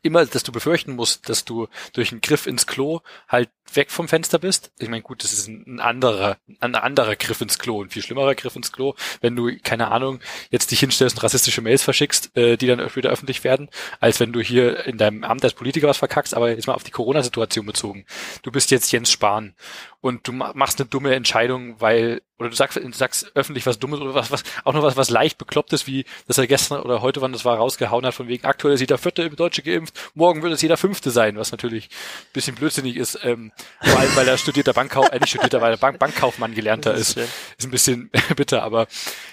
immer, 0.02 0.26
dass 0.26 0.44
du 0.44 0.52
befürchten 0.52 0.96
musst, 0.96 1.30
dass 1.30 1.46
du 1.46 1.68
durch 1.94 2.12
einen 2.12 2.22
Griff 2.22 2.48
ins 2.48 2.68
Klo 2.68 3.02
halt 3.28 3.50
weg 3.74 3.92
vom 3.92 4.08
Fenster 4.08 4.40
bist. 4.40 4.72
Ich 4.80 4.90
meine, 4.90 5.02
gut, 5.02 5.24
das 5.24 5.34
ist 5.34 5.48
ein 5.48 5.80
anderer, 5.80 6.38
ein 6.60 6.76
anderer 6.76 7.16
Griff 7.16 7.42
ins 7.42 7.60
Klo, 7.60 7.84
ein 7.84 7.90
viel 7.90 8.02
schlimmerer 8.02 8.36
Griff 8.36 8.56
ins 8.56 8.72
Klo, 8.72 8.96
wenn 9.22 9.36
du, 9.36 9.52
keine 9.64 9.92
Ahnung, 9.92 10.20
jetzt 10.50 10.72
dich 10.72 10.80
hinstellst 10.80 11.18
und 11.18 11.24
rassistische 11.24 11.62
Mails 11.62 11.84
verschickst, 11.84 12.36
äh, 12.36 12.58
die 12.58 12.68
dann 12.68 12.96
wieder 12.96 13.10
öffentlich 13.10 13.44
werden, 13.44 13.70
als 14.00 14.20
wenn 14.20 14.34
du 14.34 14.42
hier 14.42 14.86
in 14.86 14.98
deinem 14.98 15.24
Amt 15.24 15.44
als 15.44 15.54
Politiker 15.54 15.88
was 15.88 15.98
verkackst, 15.98 16.34
aber 16.34 16.50
jetzt 16.50 16.68
mal 16.68 16.74
auf 16.74 16.84
die 16.84 16.92
Corona-Situation 16.92 17.66
bezogen. 17.66 18.06
Du 18.44 18.52
bist 18.52 18.72
jetzt 18.72 18.92
Jens 18.92 19.12
Spahn 19.12 19.54
und 20.02 20.28
du 20.28 20.32
machst 20.32 20.80
eine 20.80 20.90
dumme 20.90 21.16
Entscheidung, 21.16 21.80
weil 21.80 22.22
oder 22.40 22.50
du 22.50 22.56
sagst, 22.56 22.78
du 22.78 22.92
sagst 22.92 23.32
öffentlich 23.36 23.66
was 23.66 23.80
Dummes 23.80 24.00
oder 24.00 24.14
was, 24.14 24.30
was 24.32 24.44
auch 24.64 24.74
noch 24.74 24.84
was, 24.84 24.96
was 24.96 25.10
leicht 25.10 25.38
beklopptes, 25.38 25.88
wie 25.88 26.06
dass 26.28 26.38
er 26.38 26.46
gestern 26.46 26.82
oder 26.82 27.02
heute, 27.02 27.22
wann 27.22 27.34
das 27.34 27.46
war, 27.46 27.58
rausgehauen 27.58 28.06
hat, 28.06 28.14
von 28.14 28.28
wegen 28.28 28.46
aktuell 28.46 28.76
ist 28.76 28.80
jeder 28.80 28.98
Vierte 28.98 29.24
im 29.24 29.36
Deutsche 29.36 29.64
geimpft, 29.64 30.12
morgen 30.14 30.44
wird 30.44 30.54
es 30.54 30.62
jeder 30.62 30.78
Fünfte 30.78 31.10
sein, 31.10 31.38
was 31.38 31.52
natürlich 31.52 31.86
ein 31.86 32.34
bisschen 32.34 32.56
blödsinnig 32.56 32.96
ist, 32.96 33.20
ähm, 33.24 33.52
vor 33.82 34.00
allem 34.00 34.16
weil 34.16 34.28
er 34.28 34.38
studierter 34.38 34.74
Bankkauf, 34.74 35.12
äh, 35.12 35.20
nicht 35.20 35.30
studierter, 35.30 35.62
weil 35.62 35.72
er 35.72 35.78
Bank 35.78 35.98
Bankkaufmann 35.98 36.54
gelernter 36.54 36.94
ist. 36.94 37.18
Ist, 37.18 37.30
ist 37.58 37.66
ein 37.66 37.72
bisschen 37.72 38.12
bitter, 38.36 38.62
aber 38.62 38.88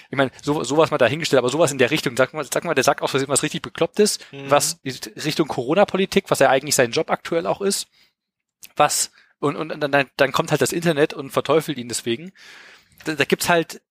ich 0.09 0.17
meine, 0.17 0.31
so, 0.41 0.63
sowas 0.63 0.89
mal 0.89 0.97
dahingestellt, 0.97 1.39
aber 1.39 1.49
sowas 1.49 1.71
in 1.71 1.77
der 1.77 1.91
Richtung, 1.91 2.17
sag 2.17 2.33
mal, 2.33 2.45
sag 2.51 2.63
mal, 2.63 2.73
der 2.73 2.83
sagt 2.83 3.01
auch 3.01 3.13
was 3.13 3.43
richtig 3.43 3.61
beklopptes, 3.61 4.19
mhm. 4.31 4.49
was 4.49 4.79
Richtung 4.83 5.47
Corona-Politik, 5.47 6.25
was 6.29 6.39
ja 6.39 6.49
eigentlich 6.49 6.75
sein 6.75 6.91
Job 6.91 7.11
aktuell 7.11 7.45
auch 7.45 7.61
ist, 7.61 7.87
was 8.75 9.11
und, 9.39 9.55
und 9.57 9.79
dann, 9.79 10.09
dann 10.15 10.31
kommt 10.31 10.51
halt 10.51 10.61
das 10.61 10.71
Internet 10.71 11.13
und 11.13 11.29
verteufelt 11.29 11.77
ihn 11.77 11.87
deswegen. 11.87 12.31
Da, 13.05 13.15
da 13.15 13.23
gibt's 13.23 13.49
halt, 13.49 13.81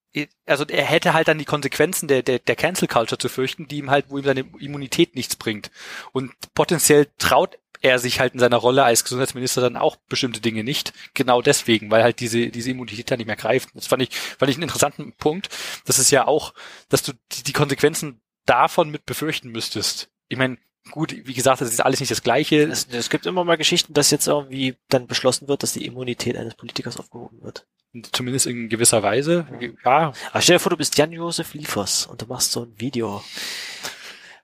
also 0.46 0.64
er 0.66 0.84
hätte 0.84 1.12
halt 1.12 1.28
dann 1.28 1.38
die 1.38 1.44
Konsequenzen 1.44 2.08
der, 2.08 2.22
der, 2.22 2.38
der 2.38 2.56
Cancel 2.56 2.88
Culture 2.88 3.18
zu 3.18 3.28
fürchten, 3.28 3.66
die 3.66 3.78
ihm 3.78 3.90
halt, 3.90 4.06
wo 4.08 4.18
ihm 4.18 4.24
seine 4.24 4.44
Immunität 4.58 5.14
nichts 5.14 5.36
bringt. 5.36 5.70
Und 6.12 6.32
potenziell 6.54 7.08
traut 7.18 7.58
er 7.80 7.98
sich 7.98 8.18
halt 8.18 8.32
in 8.32 8.40
seiner 8.40 8.56
Rolle 8.56 8.84
als 8.84 9.04
Gesundheitsminister 9.04 9.60
dann 9.60 9.76
auch 9.76 9.96
bestimmte 10.08 10.40
Dinge 10.40 10.64
nicht. 10.64 10.94
Genau 11.12 11.42
deswegen, 11.42 11.90
weil 11.90 12.02
halt 12.02 12.20
diese, 12.20 12.48
diese 12.48 12.70
Immunität 12.70 13.10
dann 13.10 13.18
nicht 13.18 13.26
mehr 13.26 13.36
greift. 13.36 13.70
Das 13.74 13.88
fand 13.88 14.02
ich, 14.02 14.16
fand 14.16 14.50
ich 14.50 14.56
einen 14.56 14.62
interessanten 14.62 15.12
Punkt. 15.12 15.50
Das 15.84 15.98
ist 15.98 16.10
ja 16.10 16.26
auch, 16.26 16.54
dass 16.88 17.02
du 17.02 17.12
die, 17.32 17.42
die 17.42 17.52
Konsequenzen 17.52 18.22
davon 18.46 18.90
mit 18.90 19.04
befürchten 19.04 19.50
müsstest. 19.50 20.10
Ich 20.28 20.38
meine, 20.38 20.56
gut, 20.90 21.12
wie 21.12 21.34
gesagt, 21.34 21.60
das 21.60 21.72
ist 21.72 21.80
alles 21.80 22.00
nicht 22.00 22.10
das 22.10 22.22
Gleiche. 22.22 22.62
Es, 22.62 22.86
es 22.90 23.10
gibt 23.10 23.26
immer 23.26 23.44
mal 23.44 23.56
Geschichten, 23.56 23.94
dass 23.94 24.10
jetzt 24.10 24.26
irgendwie 24.26 24.76
dann 24.88 25.06
beschlossen 25.06 25.48
wird, 25.48 25.62
dass 25.62 25.72
die 25.72 25.86
Immunität 25.86 26.36
eines 26.36 26.54
Politikers 26.54 26.98
aufgehoben 26.98 27.42
wird. 27.42 27.66
Zumindest 28.12 28.46
in 28.46 28.68
gewisser 28.68 29.02
Weise. 29.02 29.46
Ja. 29.84 30.12
Aber 30.30 30.40
stell 30.40 30.56
dir 30.56 30.60
vor, 30.60 30.70
du 30.70 30.76
bist 30.76 30.98
Jan-Josef 30.98 31.54
Liefers 31.54 32.06
und 32.06 32.22
du 32.22 32.26
machst 32.26 32.52
so 32.52 32.64
ein 32.64 32.74
Video, 32.80 33.22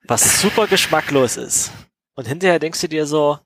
was 0.03 0.41
super 0.41 0.67
geschmacklos 0.67 1.37
ist. 1.37 1.71
Und 2.15 2.27
hinterher 2.27 2.59
denkst 2.59 2.81
du 2.81 2.87
dir 2.87 3.05
so, 3.05 3.39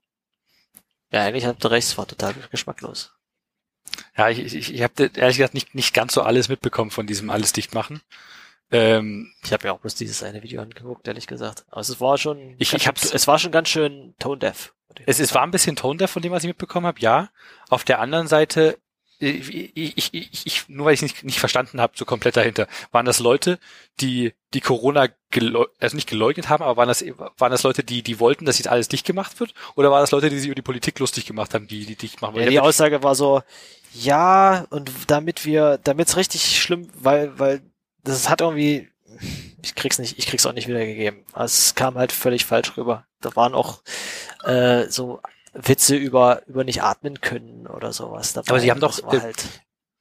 ja, 1.10 1.22
eigentlich 1.22 1.46
habt 1.46 1.64
ihr 1.64 1.70
recht, 1.70 1.88
es 1.88 1.98
war 1.98 2.06
total 2.06 2.34
geschmacklos. 2.50 3.12
Ja, 4.16 4.28
ich, 4.28 4.38
ich, 4.38 4.74
ich 4.74 4.82
habe 4.82 5.10
ehrlich 5.14 5.36
gesagt 5.36 5.54
nicht, 5.54 5.74
nicht 5.74 5.94
ganz 5.94 6.14
so 6.14 6.22
alles 6.22 6.48
mitbekommen 6.48 6.90
von 6.90 7.06
diesem 7.06 7.30
alles 7.30 7.52
dicht 7.52 7.74
machen. 7.74 8.00
Ähm, 8.70 9.32
ich 9.44 9.52
habe 9.52 9.68
ja 9.68 9.72
auch 9.72 9.78
bloß 9.78 9.94
dieses 9.94 10.22
eine 10.22 10.42
Video 10.42 10.60
angeguckt, 10.60 11.06
ehrlich 11.06 11.26
gesagt. 11.26 11.64
Aber 11.70 11.80
es 11.80 12.00
war 12.00 12.18
schon, 12.18 12.56
ich, 12.58 12.72
ich 12.72 12.88
hab's, 12.88 13.12
es 13.12 13.26
war 13.26 13.38
schon 13.38 13.52
ganz 13.52 13.68
schön 13.68 14.14
tone 14.18 14.38
deaf. 14.38 14.74
Es, 15.04 15.20
es 15.20 15.34
war 15.34 15.42
ein 15.42 15.50
bisschen 15.50 15.76
tone 15.76 15.98
deaf 15.98 16.10
von 16.10 16.22
dem, 16.22 16.32
was 16.32 16.42
ich 16.42 16.48
mitbekommen 16.48 16.86
habe, 16.86 17.00
ja. 17.00 17.30
Auf 17.68 17.84
der 17.84 18.00
anderen 18.00 18.26
Seite 18.26 18.78
ich, 19.18 19.76
ich, 19.76 20.12
ich, 20.12 20.46
ich, 20.46 20.68
nur 20.68 20.86
weil 20.86 20.94
ich 20.94 21.02
nicht, 21.02 21.24
nicht 21.24 21.38
verstanden 21.38 21.80
habe, 21.80 21.94
so 21.96 22.04
komplett 22.04 22.36
dahinter, 22.36 22.68
waren 22.92 23.06
das 23.06 23.18
Leute, 23.18 23.58
die 24.00 24.34
die 24.52 24.60
Corona 24.60 25.08
also 25.80 25.96
nicht 25.96 26.08
geleugnet 26.08 26.48
haben, 26.48 26.62
aber 26.62 26.76
waren 26.76 26.88
das 26.88 27.04
waren 27.38 27.50
das 27.50 27.62
Leute, 27.62 27.82
die 27.82 28.02
die 28.02 28.20
wollten, 28.20 28.44
dass 28.44 28.58
jetzt 28.58 28.68
alles 28.68 28.88
dicht 28.88 29.06
gemacht 29.06 29.40
wird, 29.40 29.54
oder 29.74 29.90
waren 29.90 30.02
das 30.02 30.10
Leute, 30.10 30.28
die 30.28 30.38
sich 30.38 30.48
über 30.48 30.54
die 30.54 30.62
Politik 30.62 30.98
lustig 30.98 31.24
gemacht 31.24 31.54
haben, 31.54 31.66
die 31.66 31.86
die 31.86 31.96
dicht 31.96 32.20
machen 32.20 32.34
wollten? 32.34 32.44
Ja, 32.44 32.50
die 32.50 32.60
Aussage 32.60 33.02
war 33.02 33.14
so, 33.14 33.42
ja 33.94 34.66
und 34.68 34.90
damit 35.06 35.46
wir, 35.46 35.78
damit's 35.78 36.16
richtig 36.16 36.60
schlimm, 36.60 36.88
weil 36.94 37.38
weil 37.38 37.62
das 38.06 38.28
hat 38.28 38.40
irgendwie, 38.40 38.88
ich 39.62 39.74
krieg's 39.74 39.98
nicht, 39.98 40.18
ich 40.18 40.26
krieg's 40.26 40.46
auch 40.46 40.52
nicht 40.52 40.68
wiedergegeben. 40.68 41.24
Es 41.34 41.74
kam 41.74 41.96
halt 41.96 42.12
völlig 42.12 42.44
falsch 42.44 42.76
rüber. 42.76 43.06
Da 43.20 43.34
waren 43.36 43.54
auch 43.54 43.82
äh, 44.44 44.86
so 44.88 45.20
Witze 45.52 45.96
über, 45.96 46.42
über 46.46 46.64
nicht 46.64 46.82
atmen 46.82 47.20
können 47.20 47.66
oder 47.66 47.92
sowas 47.92 48.32
dabei. 48.32 48.50
Aber 48.50 48.60
sie 48.60 48.70
haben 48.70 48.80
doch, 48.80 48.98
äh, 49.12 49.20
halt 49.20 49.44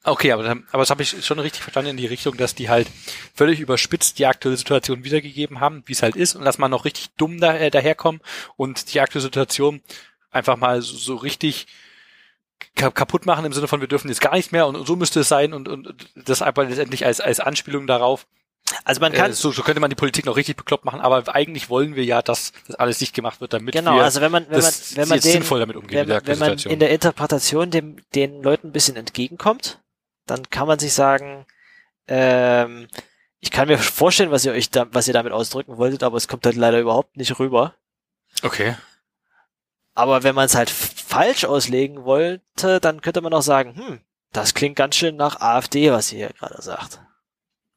Okay, 0.07 0.31
aber, 0.31 0.47
aber 0.47 0.83
das 0.83 0.91
habe 0.91 1.01
ich 1.01 1.25
schon 1.25 1.39
richtig 1.39 1.63
verstanden 1.63 1.91
in 1.91 1.97
die 1.97 2.05
Richtung, 2.05 2.37
dass 2.37 2.53
die 2.53 2.69
halt 2.69 2.87
völlig 3.33 3.59
überspitzt 3.59 4.19
die 4.19 4.27
aktuelle 4.27 4.55
Situation 4.55 5.03
wiedergegeben 5.03 5.61
haben, 5.61 5.81
wie 5.87 5.93
es 5.93 6.03
halt 6.03 6.15
ist, 6.15 6.35
und 6.35 6.45
dass 6.45 6.59
man 6.59 6.69
noch 6.69 6.85
richtig 6.85 7.09
dumm 7.17 7.39
da, 7.39 7.55
äh, 7.57 7.71
daherkommen 7.71 8.21
und 8.55 8.93
die 8.93 8.99
aktuelle 8.99 9.23
Situation 9.23 9.81
einfach 10.29 10.57
mal 10.57 10.83
so, 10.83 10.95
so 10.95 11.15
richtig 11.15 11.65
kaputt 12.75 13.25
machen 13.25 13.45
im 13.45 13.53
Sinne 13.53 13.67
von 13.67 13.81
wir 13.81 13.87
dürfen 13.87 14.09
jetzt 14.09 14.21
gar 14.21 14.35
nicht 14.35 14.51
mehr 14.51 14.67
und, 14.67 14.75
und 14.75 14.85
so 14.85 14.95
müsste 14.95 15.21
es 15.21 15.29
sein 15.29 15.53
und, 15.53 15.67
und 15.67 15.93
das 16.15 16.41
einfach 16.41 16.67
letztendlich 16.67 17.05
als, 17.05 17.21
als 17.21 17.39
Anspielung 17.39 17.87
darauf, 17.87 18.27
also 18.83 18.99
man 18.99 19.13
kann 19.13 19.31
äh, 19.31 19.33
so, 19.33 19.51
so 19.51 19.61
könnte 19.61 19.79
man 19.79 19.89
die 19.89 19.95
Politik 19.95 20.25
noch 20.25 20.35
richtig 20.35 20.57
bekloppt 20.57 20.85
machen, 20.85 20.99
aber 20.99 21.33
eigentlich 21.33 21.69
wollen 21.69 21.95
wir 21.95 22.03
ja, 22.03 22.21
dass 22.21 22.51
das 22.67 22.75
alles 22.75 22.99
nicht 22.99 23.13
gemacht 23.13 23.39
wird, 23.39 23.53
damit 23.53 23.73
genau, 23.73 23.95
wir 23.95 24.03
also 24.03 24.21
wenn 24.21 24.31
man 24.31 24.45
wenn 24.49 24.61
man 24.61 24.73
wenn 24.95 25.07
man 25.07 25.19
den, 25.19 25.31
sinnvoll 25.31 25.59
damit 25.59 25.75
umgehen 25.75 26.07
wenn, 26.07 26.27
wenn 26.27 26.39
man 26.39 26.57
in 26.57 26.79
der 26.79 26.89
Interpretation 26.89 27.69
dem 27.69 27.97
den 28.15 28.41
Leuten 28.41 28.67
ein 28.69 28.71
bisschen 28.73 28.95
entgegenkommt, 28.95 29.79
dann 30.25 30.49
kann 30.49 30.67
man 30.67 30.79
sich 30.79 30.93
sagen, 30.93 31.45
ähm, 32.07 32.87
ich 33.39 33.51
kann 33.51 33.67
mir 33.67 33.77
vorstellen, 33.77 34.31
was 34.31 34.45
ihr 34.45 34.51
euch 34.51 34.71
da, 34.71 34.87
was 34.91 35.07
ihr 35.07 35.13
damit 35.13 35.31
ausdrücken 35.31 35.77
wolltet, 35.77 36.01
aber 36.01 36.17
es 36.17 36.27
kommt 36.27 36.45
halt 36.45 36.55
leider 36.55 36.79
überhaupt 36.79 37.15
nicht 37.17 37.37
rüber. 37.39 37.75
Okay. 38.41 38.75
Aber 39.95 40.23
wenn 40.23 40.35
man 40.35 40.45
es 40.45 40.55
halt 40.55 40.69
falsch 40.69 41.45
auslegen 41.45 42.05
wollte, 42.05 42.79
dann 42.79 43.01
könnte 43.01 43.21
man 43.21 43.33
auch 43.33 43.41
sagen, 43.41 43.75
hm, 43.75 44.01
das 44.31 44.53
klingt 44.53 44.75
ganz 44.75 44.95
schön 44.95 45.15
nach 45.15 45.41
AfD, 45.41 45.91
was 45.91 46.11
ihr 46.11 46.19
hier 46.19 46.29
gerade 46.37 46.61
sagt 46.61 46.99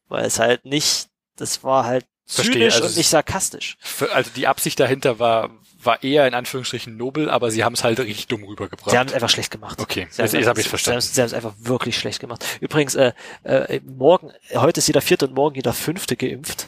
weil 0.09 0.25
es 0.25 0.39
halt 0.39 0.65
nicht, 0.65 1.09
das 1.37 1.63
war 1.63 1.85
halt 1.85 2.07
Verstehe, 2.27 2.55
zynisch 2.55 2.75
also 2.75 2.89
und 2.89 2.97
nicht 2.97 3.09
sarkastisch. 3.09 3.79
Also 4.13 4.31
die 4.35 4.47
Absicht 4.47 4.79
dahinter 4.81 5.19
war 5.19 5.51
war 5.81 6.03
eher 6.03 6.27
in 6.27 6.35
Anführungsstrichen 6.35 6.97
nobel, 6.97 7.31
aber 7.31 7.53
sie 7.53 7.63
haben 7.63 7.75
es 7.75 7.85
halt 7.85 8.01
richtig 8.01 8.27
dumm 8.27 8.43
rübergebracht. 8.43 8.91
Sie 8.91 8.99
haben 8.99 9.07
es 9.07 9.15
einfach 9.15 9.29
schlecht 9.29 9.53
gemacht. 9.53 9.81
Okay, 9.81 10.09
sie 10.11 10.23
jetzt, 10.23 10.35
jetzt 10.35 10.49
habe 10.49 10.61
ich 10.61 10.69
verstanden. 10.69 11.03
Sie 11.03 11.21
haben 11.21 11.29
es 11.29 11.33
einfach 11.33 11.55
wirklich 11.57 11.97
schlecht 11.97 12.19
gemacht. 12.19 12.45
Übrigens, 12.61 12.97
äh, 12.97 13.13
äh, 13.45 13.81
morgen, 13.85 14.33
heute 14.55 14.79
ist 14.79 14.89
jeder 14.89 15.01
vierte 15.01 15.29
und 15.29 15.35
morgen 15.35 15.55
jeder 15.55 15.73
fünfte 15.73 16.17
geimpft. 16.17 16.67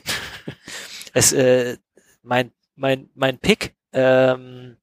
es, 1.13 1.33
äh, 1.33 1.77
mein, 2.23 2.53
mein, 2.77 3.11
mein 3.17 3.39
Pick, 3.39 3.75
ähm, 3.93 4.77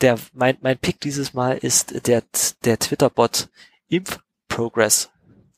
der, 0.00 0.18
mein, 0.32 0.56
mein 0.60 0.78
Pick 0.78 1.00
dieses 1.00 1.34
Mal 1.34 1.58
ist 1.58 2.06
der, 2.06 2.22
der 2.64 2.78
Twitter-Bot 2.78 3.48
Impf-Progress. 3.88 5.10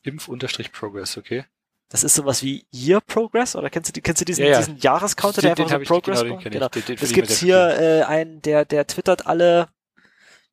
Impf-Progress, 0.02 1.18
okay. 1.18 1.44
Das 1.90 2.04
ist 2.04 2.14
sowas 2.14 2.42
wie 2.44 2.64
Year 2.72 3.00
Progress, 3.00 3.56
oder 3.56 3.68
kennst 3.68 3.88
du, 3.88 3.92
die, 3.92 4.00
kennst 4.00 4.20
du 4.20 4.24
diesen, 4.24 4.44
ja, 4.44 4.52
ja. 4.52 4.58
diesen 4.58 4.78
Jahrescounter, 4.78 5.42
der 5.42 5.50
einfach 5.50 5.68
so 5.68 5.78
Progress 5.80 6.22
genau, 6.22 6.38
genau. 6.38 6.68
Den, 6.68 6.84
den 6.84 6.98
es 7.00 7.12
gibt 7.12 7.30
hier 7.30 7.58
äh, 7.80 8.02
einen, 8.04 8.40
der, 8.42 8.64
der 8.64 8.86
twittert 8.86 9.26
alle 9.26 9.68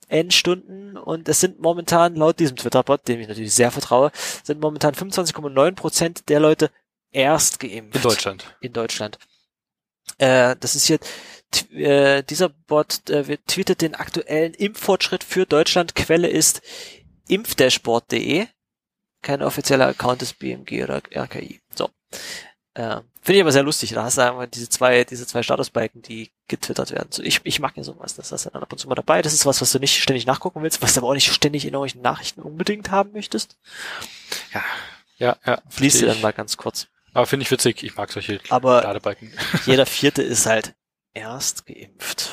N 0.07 0.31
Stunden 0.31 0.97
und 0.97 1.29
es 1.29 1.39
sind 1.39 1.59
momentan, 1.59 2.15
laut 2.15 2.39
diesem 2.39 2.55
Twitter-Bot, 2.57 3.07
dem 3.07 3.19
ich 3.19 3.27
natürlich 3.27 3.53
sehr 3.53 3.69
vertraue, 3.69 4.11
sind 4.43 4.59
momentan 4.59 4.95
25,9 4.95 5.75
Prozent 5.75 6.29
der 6.29 6.39
Leute 6.39 6.71
erst 7.11 7.59
geimpft. 7.59 7.95
In 7.95 8.01
Deutschland. 8.01 8.57
In 8.61 8.73
Deutschland. 8.73 9.19
Äh, 10.17 10.55
das 10.59 10.75
ist 10.75 10.87
hier, 10.87 10.99
äh, 11.71 12.23
dieser 12.23 12.49
Bot 12.49 13.09
äh, 13.09 13.37
tweetet 13.47 13.81
den 13.81 13.95
aktuellen 13.95 14.53
Impffortschritt 14.53 15.23
für 15.23 15.45
Deutschland. 15.45 15.95
Quelle 15.95 16.27
ist 16.27 16.61
impfdashboard.de 17.27 18.47
kein 19.21 19.41
offizieller 19.41 19.87
Account 19.87 20.21
des 20.21 20.33
BMG 20.33 20.83
oder 20.83 21.01
RKI. 21.13 21.59
So. 21.73 21.89
Äh, 22.75 23.01
Finde 23.21 23.39
ich 23.39 23.41
aber 23.41 23.51
sehr 23.51 23.63
lustig. 23.63 23.91
Da 23.91 24.03
hast 24.03 24.17
du 24.17 24.21
einfach 24.21 24.45
diese 24.45 24.69
zwei, 24.69 25.03
diese 25.03 25.27
zwei 25.27 25.43
Statusbalken, 25.43 26.01
die 26.01 26.31
getwittert 26.47 26.91
werden. 26.91 27.09
So, 27.11 27.21
ich, 27.23 27.41
ich 27.43 27.59
mag 27.59 27.75
ja 27.75 27.83
sowas. 27.83 28.15
Das 28.15 28.31
ist 28.31 28.45
dann 28.45 28.61
ab 28.61 28.71
und 28.71 28.77
zu 28.77 28.87
mal 28.87 28.95
dabei. 28.95 29.21
Das 29.21 29.33
ist 29.33 29.45
was, 29.45 29.59
was 29.59 29.71
du 29.71 29.79
nicht 29.79 30.01
ständig 30.01 30.25
nachgucken 30.25 30.63
willst, 30.63 30.81
was 30.81 30.93
du 30.93 31.01
aber 31.01 31.09
auch 31.09 31.13
nicht 31.13 31.33
ständig 31.33 31.65
in 31.65 31.73
irgendwelchen 31.73 32.01
Nachrichten 32.01 32.41
unbedingt 32.41 32.89
haben 32.91 33.11
möchtest. 33.11 33.57
Ja, 34.53 34.63
ja, 35.17 35.37
ja. 35.45 35.61
Lies 35.77 35.99
dir 35.99 36.07
dann 36.07 36.21
mal 36.21 36.31
ganz 36.31 36.55
kurz. 36.55 36.87
Aber 37.17 37.25
finde 37.25 37.45
ich 37.45 37.51
witzig. 37.51 37.81
Ich 37.81 37.95
mag 37.95 38.11
solche 38.11 38.39
aber 38.49 38.83
Ladebalken. 38.83 39.33
jeder 39.65 39.87
Vierte 39.87 40.21
ist 40.21 40.45
halt 40.45 40.75
erst 41.15 41.65
geimpft. 41.65 42.29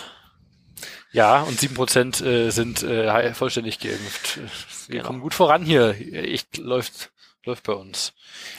Ja, 1.11 1.41
und 1.41 1.59
sieben 1.59 1.75
Prozent 1.75 2.21
äh, 2.21 2.51
sind 2.51 2.83
äh, 2.83 3.33
vollständig 3.33 3.79
geimpft. 3.79 4.41
Wir 4.89 4.97
genau. 4.97 5.07
kommen 5.07 5.21
gut 5.21 5.33
voran 5.33 5.65
hier. 5.65 5.97
Echt 6.13 6.59
läuft 6.59 7.13
läuft 7.47 7.65
bei 7.65 7.73
uns. 7.73 8.13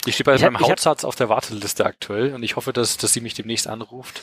Ich 0.04 0.14
stehe 0.14 0.24
bei 0.24 0.36
meinem 0.36 0.58
Hauptsatz 0.58 1.04
auf 1.04 1.14
der 1.14 1.28
Warteliste 1.28 1.86
aktuell 1.86 2.34
und 2.34 2.42
ich 2.42 2.56
hoffe, 2.56 2.72
dass, 2.72 2.96
dass 2.96 3.12
sie 3.12 3.20
mich 3.20 3.34
demnächst 3.34 3.68
anruft, 3.68 4.22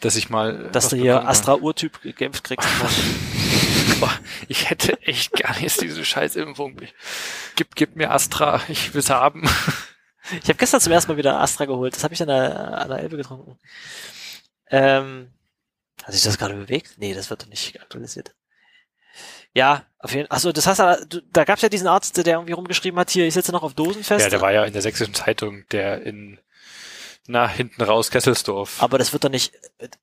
dass 0.00 0.14
ich 0.14 0.30
mal. 0.30 0.70
Dass 0.70 0.90
du 0.90 0.96
hier 0.96 1.26
Astra-Urtyp 1.26 2.16
geimpft 2.16 2.44
kriegst. 2.44 2.68
Boah, 3.98 4.12
ich 4.46 4.70
hätte 4.70 5.02
echt 5.02 5.32
gar 5.32 5.58
nicht 5.58 5.80
diese 5.80 6.04
Scheißimpfung. 6.04 6.76
Gib, 7.56 7.74
gib 7.74 7.96
mir 7.96 8.12
Astra, 8.12 8.60
ich 8.68 8.94
will's 8.94 9.10
haben. 9.10 9.42
Ich 10.32 10.48
habe 10.48 10.54
gestern 10.54 10.80
zum 10.80 10.92
ersten 10.92 11.10
Mal 11.10 11.18
wieder 11.18 11.40
Astra 11.40 11.64
geholt. 11.64 11.94
Das 11.94 12.04
habe 12.04 12.14
ich 12.14 12.22
an 12.22 12.28
der, 12.28 12.78
an 12.78 12.88
der 12.88 12.98
Elbe 12.98 13.16
getrunken. 13.16 13.58
Ähm, 14.70 15.32
hat 16.02 16.12
sich 16.12 16.22
das 16.22 16.38
gerade 16.38 16.54
bewegt? 16.54 16.94
Nee, 16.98 17.14
das 17.14 17.30
wird 17.30 17.42
doch 17.42 17.48
nicht 17.48 17.80
aktualisiert. 17.80 18.34
Ja, 19.54 19.86
auf 19.98 20.12
jeden 20.12 20.26
Fall. 20.26 20.36
Achso, 20.36 20.52
das 20.52 20.66
heißt, 20.66 20.80
da 21.32 21.44
gab 21.44 21.56
es 21.56 21.62
ja 21.62 21.68
diesen 21.68 21.86
Arzt, 21.86 22.16
der 22.18 22.34
irgendwie 22.34 22.52
rumgeschrieben 22.52 23.00
hat, 23.00 23.10
hier, 23.10 23.26
ich 23.26 23.34
sitze 23.34 23.52
noch 23.52 23.62
auf 23.62 23.74
Dosen 23.74 24.04
fest. 24.04 24.24
Ja, 24.24 24.30
der 24.30 24.40
war 24.40 24.52
ja 24.52 24.64
in 24.64 24.72
der 24.72 24.82
sächsischen 24.82 25.14
Zeitung, 25.14 25.64
der 25.70 26.02
in 26.02 26.38
na, 27.28 27.48
hinten 27.48 27.82
raus 27.82 28.10
Kesselsdorf. 28.10 28.82
Aber 28.82 28.98
das 28.98 29.12
wird 29.12 29.24
doch 29.24 29.30
nicht, 29.30 29.52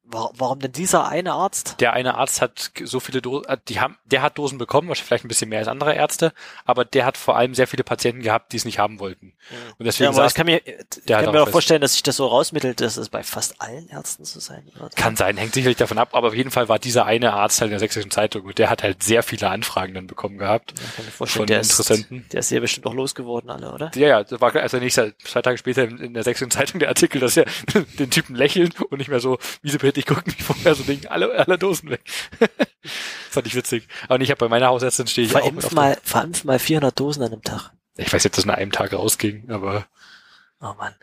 warum 0.05 0.59
denn 0.59 0.71
dieser 0.71 1.07
eine 1.07 1.33
Arzt? 1.33 1.75
Der 1.79 1.93
eine 1.93 2.15
Arzt 2.15 2.41
hat 2.41 2.71
so 2.83 2.99
viele 2.99 3.21
Dosen, 3.21 3.47
äh, 3.47 3.57
die 3.67 3.79
haben, 3.79 3.97
der 4.05 4.21
hat 4.21 4.37
Dosen 4.37 4.57
bekommen, 4.57 4.87
wahrscheinlich 4.87 5.07
vielleicht 5.07 5.25
ein 5.25 5.27
bisschen 5.27 5.49
mehr 5.49 5.59
als 5.59 5.67
andere 5.67 5.93
Ärzte, 5.95 6.33
aber 6.65 6.85
der 6.85 7.05
hat 7.05 7.17
vor 7.17 7.37
allem 7.37 7.55
sehr 7.55 7.67
viele 7.67 7.83
Patienten 7.83 8.21
gehabt, 8.21 8.51
die 8.51 8.57
es 8.57 8.65
nicht 8.65 8.79
haben 8.79 8.99
wollten. 8.99 9.27
Mhm. 9.27 9.73
Und 9.77 9.85
deswegen 9.85 10.05
ja, 10.05 10.09
aber 10.09 10.17
saß, 10.23 10.31
ich 10.31 10.35
kann 10.35 10.45
mir, 10.45 10.61
ich 10.65 11.05
kann 11.05 11.31
mir 11.31 11.43
auch 11.43 11.49
vorstellen, 11.49 11.81
dass 11.81 11.93
sich 11.93 12.03
das 12.03 12.17
so 12.17 12.27
rausmittelt, 12.27 12.81
dass 12.81 12.97
es 12.97 13.09
bei 13.09 13.23
fast 13.23 13.61
allen 13.61 13.89
Ärzten 13.89 14.25
so 14.25 14.39
sein 14.39 14.63
wird. 14.75 14.95
Kann 14.95 15.15
sein, 15.15 15.37
hängt 15.37 15.53
sicherlich 15.53 15.77
davon 15.77 15.97
ab, 15.97 16.09
aber 16.13 16.29
auf 16.29 16.35
jeden 16.35 16.51
Fall 16.51 16.69
war 16.69 16.79
dieser 16.79 17.05
eine 17.05 17.33
Arzt 17.33 17.61
halt 17.61 17.69
in 17.69 17.73
der 17.73 17.79
sächsischen 17.79 18.11
Zeitung 18.11 18.43
und 18.43 18.57
der 18.57 18.69
hat 18.69 18.83
halt 18.83 19.03
sehr 19.03 19.23
viele 19.23 19.49
Anfragen 19.49 19.93
dann 19.93 20.07
bekommen 20.07 20.37
gehabt. 20.37 20.73
Ja, 20.77 20.85
kann 20.95 21.05
mir 21.05 21.11
vorstellen, 21.11 21.41
von 21.41 21.47
der 21.47 21.61
Interessenten. 21.61 22.21
Ist, 22.21 22.33
der 22.33 22.39
ist 22.39 22.51
ja 22.51 22.59
bestimmt 22.59 22.85
auch 22.87 22.93
losgeworden, 22.93 23.49
alle, 23.49 23.73
oder? 23.73 23.91
Ja, 23.95 24.07
ja, 24.07 24.23
das 24.23 24.39
war 24.39 24.55
also 24.55 24.77
nicht 24.77 24.93
zwei 24.93 25.41
Tage 25.41 25.57
später 25.57 25.83
in 25.83 26.13
der 26.13 26.23
sächsischen 26.23 26.51
Zeitung 26.51 26.79
der 26.79 26.89
Artikel, 26.89 27.12
dass 27.19 27.37
er 27.37 27.45
den 27.99 28.09
Typen 28.09 28.35
lächeln 28.35 28.71
und 28.89 28.97
nicht 28.97 29.09
mehr 29.09 29.19
so 29.19 29.37
miesepetrig 29.61 30.05
gucken 30.05 30.33
wie 30.37 30.41
vorher, 30.43 30.75
so 30.75 30.83
Ding, 30.83 31.05
alle, 31.07 31.31
alle 31.33 31.57
Dosen 31.57 31.89
weg. 31.89 32.01
Fand 33.29 33.47
ich 33.47 33.55
witzig. 33.55 33.87
Aber 34.07 34.21
ich 34.21 34.29
habe 34.29 34.39
bei 34.39 34.49
meiner 34.49 34.67
Hausärztin 34.67 35.07
stehe 35.07 35.27
ich 35.27 35.35
auch 35.35 35.39
Verimpf 35.39 35.65
auf 35.65 35.71
mal, 35.71 35.97
verimpf 36.03 36.43
mal 36.43 36.59
400 36.59 36.99
Dosen 36.99 37.23
an 37.23 37.31
einem 37.33 37.41
Tag. 37.41 37.71
Ich 37.97 38.07
weiß 38.11 38.23
nicht, 38.23 38.33
ob 38.33 38.35
das 38.35 38.45
nach 38.45 38.55
einem 38.55 38.71
Tag 38.71 38.93
rausging, 38.93 39.49
aber 39.49 39.85
Oh 40.61 40.73
Mann. 40.77 40.95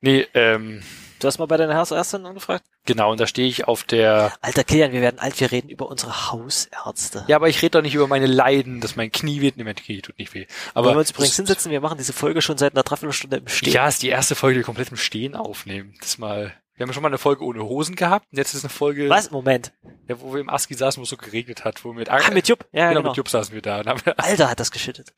nee, 0.00 0.26
ähm, 0.34 0.82
Du 1.20 1.26
hast 1.26 1.38
mal 1.38 1.46
bei 1.46 1.58
deiner 1.58 1.76
Hausärztin 1.76 2.24
angefragt? 2.24 2.64
genau, 2.86 3.12
und 3.12 3.20
da 3.20 3.26
stehe 3.26 3.46
ich 3.46 3.68
auf 3.68 3.84
der 3.84 4.32
Alter 4.40 4.64
Kilian, 4.64 4.90
wir 4.92 5.02
werden 5.02 5.20
alt, 5.20 5.38
wir 5.38 5.52
reden 5.52 5.68
über 5.68 5.88
unsere 5.88 6.32
Hausärzte. 6.32 7.24
Ja, 7.28 7.36
aber 7.36 7.48
ich 7.48 7.60
rede 7.62 7.72
doch 7.72 7.82
nicht 7.82 7.94
über 7.94 8.08
meine 8.08 8.26
Leiden, 8.26 8.80
dass 8.80 8.96
mein 8.96 9.12
Knie 9.12 9.40
wird. 9.42 9.58
Nee, 9.58 9.64
mein 9.64 9.74
Knie 9.76 10.00
tut 10.00 10.18
nicht 10.18 10.32
weh. 10.34 10.46
Aber 10.74 10.86
Wollen 10.86 10.96
wir 10.96 11.00
uns 11.00 11.10
übrigens 11.10 11.36
hinsetzen, 11.36 11.70
wir 11.70 11.80
machen 11.80 11.98
diese 11.98 12.14
Folge 12.14 12.40
schon 12.42 12.56
seit 12.58 12.72
einer 12.74 12.82
Dreiviertelstunde 12.82 13.36
im 13.36 13.48
Stehen. 13.48 13.72
Ja, 13.72 13.86
ist 13.86 14.02
die 14.02 14.08
erste 14.08 14.34
Folge, 14.34 14.54
die 14.54 14.60
wir 14.60 14.64
komplett 14.64 14.90
im 14.90 14.96
Stehen 14.96 15.36
aufnehmen. 15.36 15.94
Das 16.00 16.18
mal. 16.18 16.54
Wir 16.74 16.86
haben 16.86 16.94
schon 16.94 17.02
mal 17.02 17.08
eine 17.10 17.18
Folge 17.18 17.44
ohne 17.44 17.62
Hosen 17.62 17.94
gehabt. 17.94 18.26
Und 18.32 18.38
jetzt 18.38 18.54
ist 18.54 18.64
eine 18.64 18.70
Folge, 18.70 19.10
Was? 19.10 19.30
Moment. 19.30 19.72
Ja, 20.08 20.18
wo 20.18 20.32
wir 20.32 20.40
im 20.40 20.48
ASCII 20.48 20.74
saßen, 20.74 20.98
wo 20.98 21.04
es 21.04 21.10
so 21.10 21.18
geregnet 21.18 21.62
hat, 21.62 21.84
wo 21.84 21.90
wir 21.90 21.96
mit, 21.96 22.08
Ah, 22.08 22.30
mit 22.32 22.48
Jupp. 22.48 22.66
Ja, 22.72 22.88
genau, 22.88 23.00
genau. 23.00 23.10
mit 23.10 23.18
Jupp 23.18 23.28
saßen 23.28 23.54
wir 23.54 23.60
da. 23.60 23.80
Und 23.80 23.86
haben 23.86 24.00
wir, 24.02 24.18
Alter, 24.18 24.48
hat 24.50 24.58
das 24.58 24.70
geschüttet. 24.70 25.12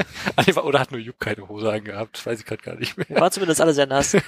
oder 0.62 0.78
hat 0.78 0.92
nur 0.92 1.00
Jupp 1.00 1.18
keine 1.18 1.48
Hose 1.48 1.72
angehabt? 1.72 2.16
Das 2.16 2.26
weiß 2.26 2.38
ich 2.38 2.46
gerade 2.46 2.62
gar 2.62 2.76
nicht 2.76 2.96
mehr. 2.96 3.20
Waren 3.20 3.32
zumindest 3.32 3.60
alle 3.60 3.74
sehr 3.74 3.86
nass. 3.86 4.16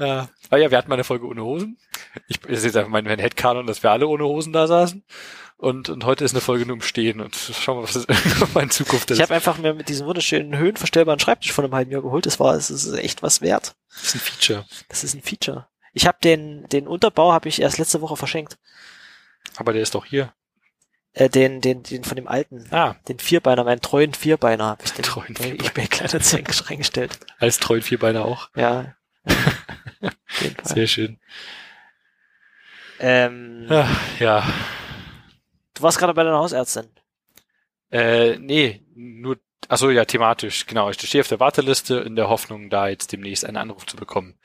Ja. 0.00 0.28
Aber 0.48 0.58
ja, 0.58 0.70
wir 0.70 0.78
hatten 0.78 0.88
mal 0.88 0.94
eine 0.96 1.04
Folge 1.04 1.26
ohne 1.26 1.44
Hosen. 1.44 1.78
Ich, 2.26 2.42
ist 2.46 2.64
jetzt 2.64 2.76
einfach 2.76 2.90
mein, 2.90 3.04
mein 3.04 3.18
Headcanon, 3.18 3.66
dass 3.66 3.82
wir 3.82 3.90
alle 3.90 4.08
ohne 4.08 4.24
Hosen 4.24 4.52
da 4.52 4.66
saßen. 4.66 5.04
Und, 5.58 5.90
und 5.90 6.04
heute 6.04 6.24
ist 6.24 6.32
eine 6.32 6.40
Folge 6.40 6.64
nur 6.64 6.76
im 6.76 6.82
Stehen. 6.82 7.20
Und 7.20 7.36
schauen 7.36 7.78
wir, 7.78 7.82
was 7.82 7.92
das 7.92 8.06
in 8.62 8.70
Zukunft 8.70 9.10
ist. 9.10 9.18
Ich 9.18 9.22
habe 9.22 9.34
einfach 9.34 9.58
mir 9.58 9.74
mit 9.74 9.88
diesem 9.90 10.06
wunderschönen 10.06 10.56
höhenverstellbaren 10.56 11.20
Schreibtisch 11.20 11.52
von 11.52 11.64
einem 11.64 11.74
halben 11.74 11.90
Jahr 11.92 12.00
geholt. 12.02 12.24
Das 12.24 12.40
war, 12.40 12.54
es 12.54 12.70
ist 12.70 12.90
echt 12.94 13.22
was 13.22 13.42
wert. 13.42 13.76
das 13.90 14.06
ist 14.06 14.14
ein 14.14 14.20
Feature. 14.20 14.64
Das 14.88 15.04
ist 15.04 15.14
ein 15.14 15.22
Feature. 15.22 15.68
Ich 15.92 16.06
habe 16.06 16.18
den, 16.24 16.66
den 16.68 16.86
Unterbau 16.88 17.32
habe 17.32 17.48
ich 17.48 17.60
erst 17.60 17.78
letzte 17.78 18.00
Woche 18.00 18.16
verschenkt. 18.16 18.56
Aber 19.56 19.72
der 19.74 19.82
ist 19.82 19.94
doch 19.94 20.06
hier. 20.06 20.32
Äh, 21.12 21.28
den, 21.28 21.60
den, 21.60 21.82
den 21.82 22.04
von 22.04 22.16
dem 22.16 22.28
alten. 22.28 22.66
Ah, 22.70 22.94
Den 23.08 23.18
Vierbeiner, 23.18 23.64
meinen 23.64 23.80
treuen 23.80 24.14
Vierbeiner 24.14 24.64
habe 24.66 24.84
ich 24.84 24.92
den 24.92 25.02
Treuen 25.02 25.34
bei 25.34 25.44
Vierbeiner. 25.44 25.68
eBay 25.70 25.86
Kleinanzeigen 25.88 26.54
reingestellt. 26.66 27.18
als 27.38 27.58
treuen 27.58 27.82
Vierbeiner 27.82 28.24
auch. 28.24 28.48
Ja. 28.54 28.94
Sehr 30.62 30.86
schön. 30.86 31.18
Ähm, 32.98 33.66
Ja, 33.68 33.88
ja. 34.18 34.52
Du 35.74 35.82
warst 35.82 35.98
gerade 35.98 36.14
bei 36.14 36.22
deiner 36.24 36.38
Hausärztin. 36.38 36.88
Äh, 37.90 38.38
nee, 38.38 38.82
nur, 38.94 39.38
achso, 39.68 39.90
ja, 39.90 40.04
thematisch, 40.04 40.66
genau. 40.66 40.90
Ich 40.90 41.00
stehe 41.00 41.22
auf 41.22 41.28
der 41.28 41.40
Warteliste 41.40 41.96
in 41.96 42.16
der 42.16 42.28
Hoffnung, 42.28 42.70
da 42.70 42.88
jetzt 42.88 43.12
demnächst 43.12 43.44
einen 43.44 43.56
Anruf 43.56 43.86
zu 43.86 43.96
bekommen. 43.96 44.38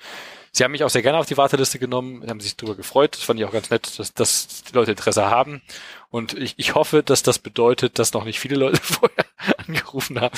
Sie 0.51 0.63
haben 0.63 0.71
mich 0.71 0.85
auch 0.85 0.89
sehr 0.89 1.01
gerne 1.01 1.17
auf 1.17 1.25
die 1.25 1.35
Warteliste 1.35 1.79
genommen, 1.79 2.25
haben 2.29 2.39
sich 2.39 2.55
darüber 2.55 2.75
gefreut. 2.77 3.15
Das 3.17 3.23
fand 3.23 3.39
ich 3.39 3.45
auch 3.45 3.51
ganz 3.51 3.69
nett, 3.69 3.99
dass, 3.99 4.13
dass 4.13 4.63
die 4.63 4.73
Leute 4.73 4.91
Interesse 4.91 5.25
haben. 5.25 5.61
Und 6.09 6.33
ich, 6.33 6.53
ich 6.55 6.75
hoffe, 6.75 7.03
dass 7.03 7.23
das 7.23 7.39
bedeutet, 7.39 7.99
dass 7.99 8.13
noch 8.13 8.23
nicht 8.23 8.39
viele 8.39 8.55
Leute 8.55 8.79
vorher 8.81 9.25
angerufen 9.67 10.21
haben. 10.21 10.37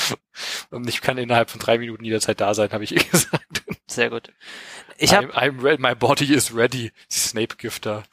Und 0.71 0.89
ich 0.89 1.01
kann 1.01 1.19
innerhalb 1.19 1.51
von 1.51 1.59
drei 1.59 1.77
Minuten 1.77 2.03
jederzeit 2.03 2.41
da 2.41 2.55
sein, 2.55 2.71
habe 2.71 2.83
ich 2.83 2.93
eh 2.93 3.03
gesagt. 3.11 3.63
Sehr 3.87 4.09
gut. 4.09 4.31
Ich 4.97 5.13
habe 5.13 5.27
I'm, 5.27 5.59
I'm 5.59 5.63
ready, 5.63 5.81
my 5.81 5.95
body 5.95 6.33
is 6.33 6.53
ready. 6.53 6.91
Snape-Gifter. 7.09 8.03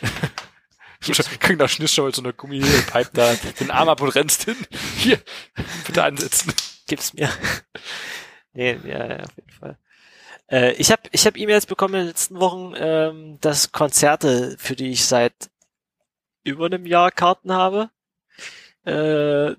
Kriegen 1.40 1.58
da 1.58 1.66
mal 1.66 2.14
so 2.14 2.22
eine 2.22 2.32
Gummipipe 2.32 3.10
da 3.12 3.34
den 3.34 3.70
Arm 3.70 3.88
ab 3.88 4.00
und 4.00 4.10
rennst 4.10 4.44
hin. 4.44 4.56
Hier, 4.96 5.18
bitte 5.86 6.04
ansetzen. 6.04 6.52
gib's 6.86 7.12
mir. 7.14 7.28
nee, 8.52 8.78
ja, 8.84 9.06
ja, 9.06 9.16
auf 9.20 9.36
jeden 9.36 9.50
Fall. 9.50 9.78
Äh, 10.48 10.72
ich 10.74 10.92
habe 10.92 11.02
ich 11.10 11.26
hab 11.26 11.36
E-Mails 11.36 11.66
bekommen 11.66 11.94
in 11.94 12.00
den 12.00 12.08
letzten 12.08 12.38
Wochen, 12.38 12.74
ähm, 12.76 13.38
dass 13.40 13.72
Konzerte, 13.72 14.56
für 14.58 14.76
die 14.76 14.90
ich 14.90 15.04
seit 15.04 15.50
über 16.44 16.66
einem 16.66 16.86
Jahr 16.86 17.10
Karten 17.10 17.52
habe, 17.52 17.90
äh, 18.84 19.56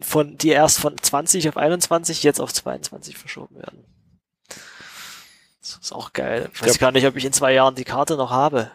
von 0.00 0.38
die 0.38 0.48
erst 0.48 0.80
von 0.80 0.96
20 0.96 1.48
auf 1.48 1.56
21 1.56 2.22
jetzt 2.22 2.40
auf 2.40 2.52
22 2.52 3.16
verschoben 3.16 3.56
werden. 3.56 3.84
Das 5.74 5.86
ist 5.86 5.92
auch 5.92 6.12
geil. 6.12 6.48
Ich 6.54 6.62
weiß 6.62 6.74
Ja. 6.74 6.78
gar 6.78 6.92
nicht, 6.92 7.06
ob 7.06 7.16
ich 7.16 7.24
in 7.24 7.32
zwei 7.32 7.52
Jahren 7.52 7.74
die 7.74 7.84
Karte 7.84 8.16
noch 8.16 8.30
habe. 8.30 8.70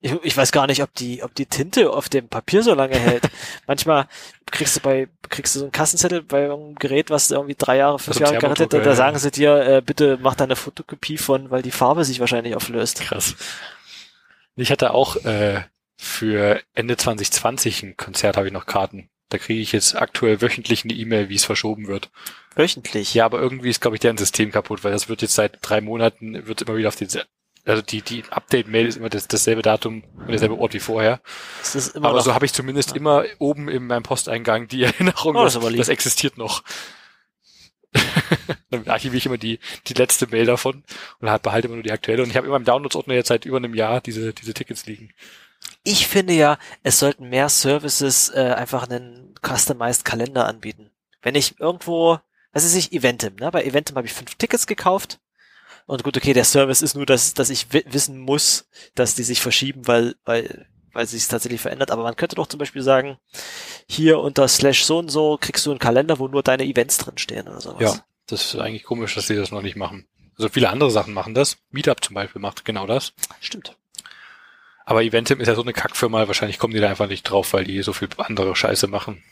Ich, 0.00 0.12
ich 0.22 0.36
weiß 0.36 0.52
gar 0.52 0.68
nicht, 0.68 0.80
ob 0.82 0.94
die, 0.94 1.24
ob 1.24 1.34
die 1.34 1.46
Tinte 1.46 1.90
auf 1.90 2.08
dem 2.08 2.28
Papier 2.28 2.62
so 2.62 2.72
lange 2.74 2.96
hält. 2.96 3.24
Manchmal 3.66 4.06
kriegst 4.46 4.76
du 4.76 4.80
bei, 4.80 5.08
kriegst 5.28 5.56
du 5.56 5.58
so 5.58 5.64
einen 5.64 5.72
Kassenzettel 5.72 6.22
bei 6.22 6.42
irgendeinem 6.42 6.76
Gerät, 6.76 7.10
was 7.10 7.32
irgendwie 7.32 7.56
drei 7.58 7.78
Jahre, 7.78 7.98
fünf 7.98 8.16
Also 8.16 8.20
Jahre 8.22 8.38
gerettet, 8.38 8.70
Thermodrucker, 8.70 8.90
da, 8.90 8.94
sagen 8.96 9.18
sie 9.18 9.32
dir, 9.32 9.56
äh, 9.56 9.82
bitte 9.84 10.16
mach 10.20 10.36
da 10.36 10.44
eine 10.44 10.54
Fotokopie 10.54 11.18
von, 11.18 11.50
weil 11.50 11.62
die 11.62 11.72
Farbe 11.72 12.04
sich 12.04 12.20
wahrscheinlich 12.20 12.54
auflöst. 12.54 13.00
Krass. 13.00 13.34
Ich 14.54 14.70
hatte 14.70 14.94
auch 14.94 15.16
äh, 15.24 15.62
für 15.96 16.60
Ende 16.74 16.96
2020 16.96 17.82
ein 17.82 17.96
Konzert, 17.96 18.36
habe 18.36 18.46
ich 18.46 18.52
noch 18.52 18.66
Karten. 18.66 19.10
Da 19.28 19.38
kriege 19.38 19.60
ich 19.60 19.72
jetzt 19.72 19.94
aktuell 19.94 20.40
wöchentlich 20.40 20.84
eine 20.84 20.94
E-Mail, 20.94 21.28
wie 21.28 21.34
es 21.34 21.44
verschoben 21.44 21.86
wird. 21.86 22.10
Wöchentlich. 22.54 23.12
Ja, 23.14 23.26
aber 23.26 23.40
irgendwie 23.40 23.68
ist, 23.70 23.80
glaube 23.80 23.96
ich, 23.96 24.00
deren 24.00 24.16
System 24.16 24.50
kaputt, 24.50 24.84
weil 24.84 24.92
das 24.92 25.08
wird 25.08 25.22
jetzt 25.22 25.34
seit 25.34 25.58
drei 25.60 25.80
Monaten, 25.80 26.46
wird 26.46 26.62
immer 26.62 26.76
wieder 26.76 26.88
auf 26.88 26.96
den, 26.96 27.08
also 27.66 27.82
die, 27.82 28.00
die 28.00 28.24
Update-Mail 28.30 28.86
ist 28.86 28.96
immer 28.96 29.10
das, 29.10 29.28
dasselbe 29.28 29.60
Datum 29.60 30.02
und 30.16 30.28
derselbe 30.28 30.58
Ort 30.58 30.72
wie 30.72 30.80
vorher. 30.80 31.20
Das 31.60 31.74
ist 31.74 31.94
immer 31.94 32.08
Aber 32.08 32.18
noch, 32.18 32.24
so 32.24 32.34
habe 32.34 32.46
ich 32.46 32.54
zumindest 32.54 32.96
immer 32.96 33.24
oben 33.38 33.68
in 33.68 33.86
meinem 33.86 34.02
Posteingang 34.02 34.66
die 34.68 34.82
Erinnerung, 34.84 35.36
Oh, 35.36 35.44
das 35.44 35.52
ist 35.52 35.56
das, 35.56 35.62
aber 35.62 35.70
lieb. 35.70 35.78
das 35.78 35.88
existiert 35.88 36.38
noch. 36.38 36.62
Dann 38.70 38.86
archiviere 38.88 39.16
ich 39.18 39.26
immer 39.26 39.38
die, 39.38 39.58
die 39.86 39.94
letzte 39.94 40.26
Mail 40.26 40.46
davon 40.46 40.84
und 41.20 41.30
halt 41.30 41.42
behalte 41.42 41.68
immer 41.68 41.76
nur 41.76 41.82
die 41.84 41.92
aktuelle. 41.92 42.22
Und 42.22 42.30
ich 42.30 42.36
habe 42.36 42.46
immer 42.46 42.56
im 42.56 42.64
Downloads-Ordner 42.64 43.14
jetzt 43.14 43.28
seit 43.28 43.44
über 43.44 43.56
einem 43.58 43.74
Jahr 43.74 44.00
diese, 44.00 44.32
diese 44.32 44.54
Tickets 44.54 44.86
liegen. 44.86 45.12
Ich 45.88 46.06
finde 46.06 46.34
ja, 46.34 46.58
es 46.82 46.98
sollten 46.98 47.30
mehr 47.30 47.48
Services 47.48 48.28
äh, 48.28 48.54
einfach 48.56 48.88
einen 48.88 49.34
customized 49.42 50.04
Kalender 50.04 50.46
anbieten. 50.46 50.90
Wenn 51.22 51.34
ich 51.34 51.58
irgendwo, 51.58 52.18
was 52.52 52.64
ist 52.64 52.74
ich, 52.74 52.92
Eventim, 52.92 53.36
ne? 53.36 53.50
Bei 53.50 53.64
Eventim 53.64 53.96
habe 53.96 54.06
ich 54.06 54.12
fünf 54.12 54.34
Tickets 54.34 54.66
gekauft. 54.66 55.18
Und 55.86 56.04
gut, 56.04 56.16
okay, 56.16 56.34
der 56.34 56.44
Service 56.44 56.82
ist 56.82 56.94
nur, 56.94 57.06
dass, 57.06 57.32
dass 57.32 57.48
ich 57.48 57.72
wi 57.72 57.82
wissen 57.88 58.18
muss, 58.18 58.68
dass 58.94 59.14
die 59.14 59.22
sich 59.22 59.40
verschieben, 59.40 59.88
weil, 59.88 60.16
weil, 60.26 60.66
weil 60.92 61.06
sich 61.06 61.26
tatsächlich 61.26 61.62
verändert. 61.62 61.90
Aber 61.90 62.02
man 62.02 62.16
könnte 62.16 62.36
doch 62.36 62.46
zum 62.46 62.58
Beispiel 62.58 62.82
sagen, 62.82 63.16
hier 63.88 64.18
unter 64.20 64.46
slash 64.46 64.84
so 64.84 64.98
und 64.98 65.08
so 65.08 65.38
kriegst 65.40 65.64
du 65.64 65.70
einen 65.70 65.78
Kalender, 65.78 66.18
wo 66.18 66.28
nur 66.28 66.42
deine 66.42 66.64
Events 66.64 66.98
drinstehen 66.98 67.48
oder 67.48 67.62
sowas. 67.62 67.80
Ja. 67.80 68.04
Das 68.26 68.44
ist 68.44 68.60
eigentlich 68.60 68.84
komisch, 68.84 69.14
dass 69.14 69.26
sie 69.26 69.36
das 69.36 69.50
noch 69.50 69.62
nicht 69.62 69.76
machen. 69.76 70.06
Also 70.36 70.50
viele 70.50 70.68
andere 70.68 70.90
Sachen 70.90 71.14
machen 71.14 71.32
das. 71.32 71.56
Meetup 71.70 72.04
zum 72.04 72.12
Beispiel 72.12 72.42
macht 72.42 72.66
genau 72.66 72.86
das. 72.86 73.14
Stimmt. 73.40 73.74
Aber 74.88 75.04
Eventim 75.04 75.38
ist 75.38 75.48
ja 75.48 75.54
so 75.54 75.60
eine 75.60 75.74
Kackfirma, 75.74 76.28
wahrscheinlich 76.28 76.58
kommen 76.58 76.72
die 76.72 76.80
da 76.80 76.88
einfach 76.88 77.08
nicht 77.08 77.24
drauf, 77.24 77.52
weil 77.52 77.64
die 77.64 77.82
so 77.82 77.92
viel 77.92 78.08
andere 78.16 78.56
Scheiße 78.56 78.86
machen. 78.86 79.22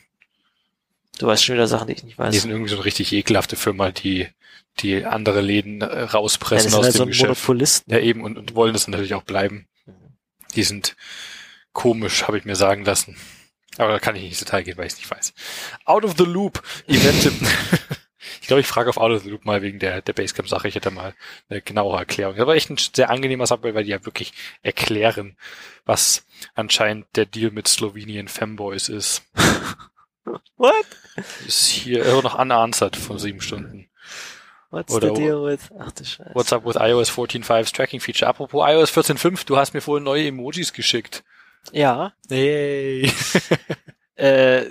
Du 1.17 1.25
weißt 1.25 1.43
schon 1.43 1.55
wieder 1.55 1.67
Sachen, 1.67 1.87
die 1.87 1.93
ich 1.93 2.03
nicht 2.03 2.19
weiß. 2.19 2.31
Die 2.31 2.37
sind 2.37 2.51
irgendwie 2.51 2.69
so 2.69 2.75
eine 2.75 2.85
richtig 2.85 3.11
ekelhafte 3.11 3.55
Firma, 3.55 3.89
die, 3.89 4.27
die 4.81 5.03
andere 5.03 5.41
Läden 5.41 5.81
äh, 5.81 6.01
ja, 6.01 6.05
rauspressen 6.05 6.65
das 6.65 6.73
sind 6.73 6.79
aus 6.79 6.85
halt 6.85 6.93
dem 6.93 6.97
so 6.97 7.03
ein 7.03 7.07
Geschäft. 7.07 7.29
Monopolisten. 7.29 7.91
Ja, 7.91 7.97
eben, 7.97 8.23
und, 8.23 8.37
und 8.37 8.53
wollen 8.53 8.73
das 8.73 8.87
natürlich 8.87 9.15
auch 9.15 9.23
bleiben. 9.23 9.67
Die 10.53 10.61
sind 10.61 10.95
komisch, 11.73 12.27
habe 12.27 12.37
ich 12.37 12.45
mir 12.45 12.55
sagen 12.55 12.85
lassen. 12.85 13.17
Aber 13.79 13.93
da 13.93 13.97
kann 13.97 14.15
ich 14.15 14.21
nicht 14.21 14.33
ins 14.33 14.39
Detail 14.39 14.61
gehen, 14.61 14.77
weil 14.77 14.85
ich 14.85 14.93
es 14.93 14.99
nicht 14.99 15.09
weiß. 15.09 15.33
Out 15.85 16.05
of 16.05 16.13
the 16.19 16.23
Loop, 16.25 16.61
Eventim. 16.85 17.33
ich 18.41 18.47
glaube, 18.47 18.61
ich 18.61 18.67
frage 18.67 18.89
auf 18.89 18.97
Out 18.97 19.11
of 19.11 19.23
the 19.23 19.29
Loop 19.29 19.45
mal 19.45 19.61
wegen 19.61 19.79
der, 19.79 20.01
der 20.01 20.13
Basecamp-Sache. 20.13 20.67
Ich 20.67 20.75
hätte 20.75 20.91
mal 20.91 21.13
eine 21.49 21.61
genauere 21.61 21.99
Erklärung. 21.99 22.35
Das 22.35 22.47
war 22.47 22.55
echt 22.55 22.69
ein 22.69 22.77
sehr 22.77 23.09
angenehmer 23.09 23.47
Subway, 23.47 23.73
weil 23.73 23.83
die 23.83 23.91
ja 23.91 24.05
wirklich 24.05 24.33
erklären, 24.61 25.37
was 25.85 26.25
anscheinend 26.55 27.07
der 27.15 27.25
Deal 27.25 27.51
mit 27.51 27.67
Slowenien 27.67 28.27
Femboys 28.27 28.89
ist. 28.89 29.23
What? 30.57 30.85
Ist 31.47 31.67
hier 31.67 32.05
immer 32.05 32.21
noch 32.21 32.37
unanswered 32.37 32.95
von 32.95 33.17
sieben 33.17 33.41
Stunden. 33.41 33.89
What's 34.69 34.93
Oder 34.93 35.15
the 35.15 35.21
deal 35.21 35.45
with? 35.45 35.69
Ach 35.79 35.91
du 35.91 36.03
Scheiße. 36.03 36.31
What's 36.33 36.51
up 36.51 36.65
with 36.65 36.75
iOS 36.75 37.09
14.5's 37.09 37.71
Tracking 37.71 38.01
Feature? 38.01 38.27
Apropos 38.29 38.61
iOS 38.67 38.91
14.5, 38.91 39.45
du 39.45 39.55
hast 39.57 39.73
mir 39.73 39.81
vorhin 39.81 40.03
neue 40.03 40.27
Emojis 40.27 40.73
geschickt. 40.73 41.23
Ja, 41.71 42.13
Hey. 42.29 43.09
äh, 44.15 44.65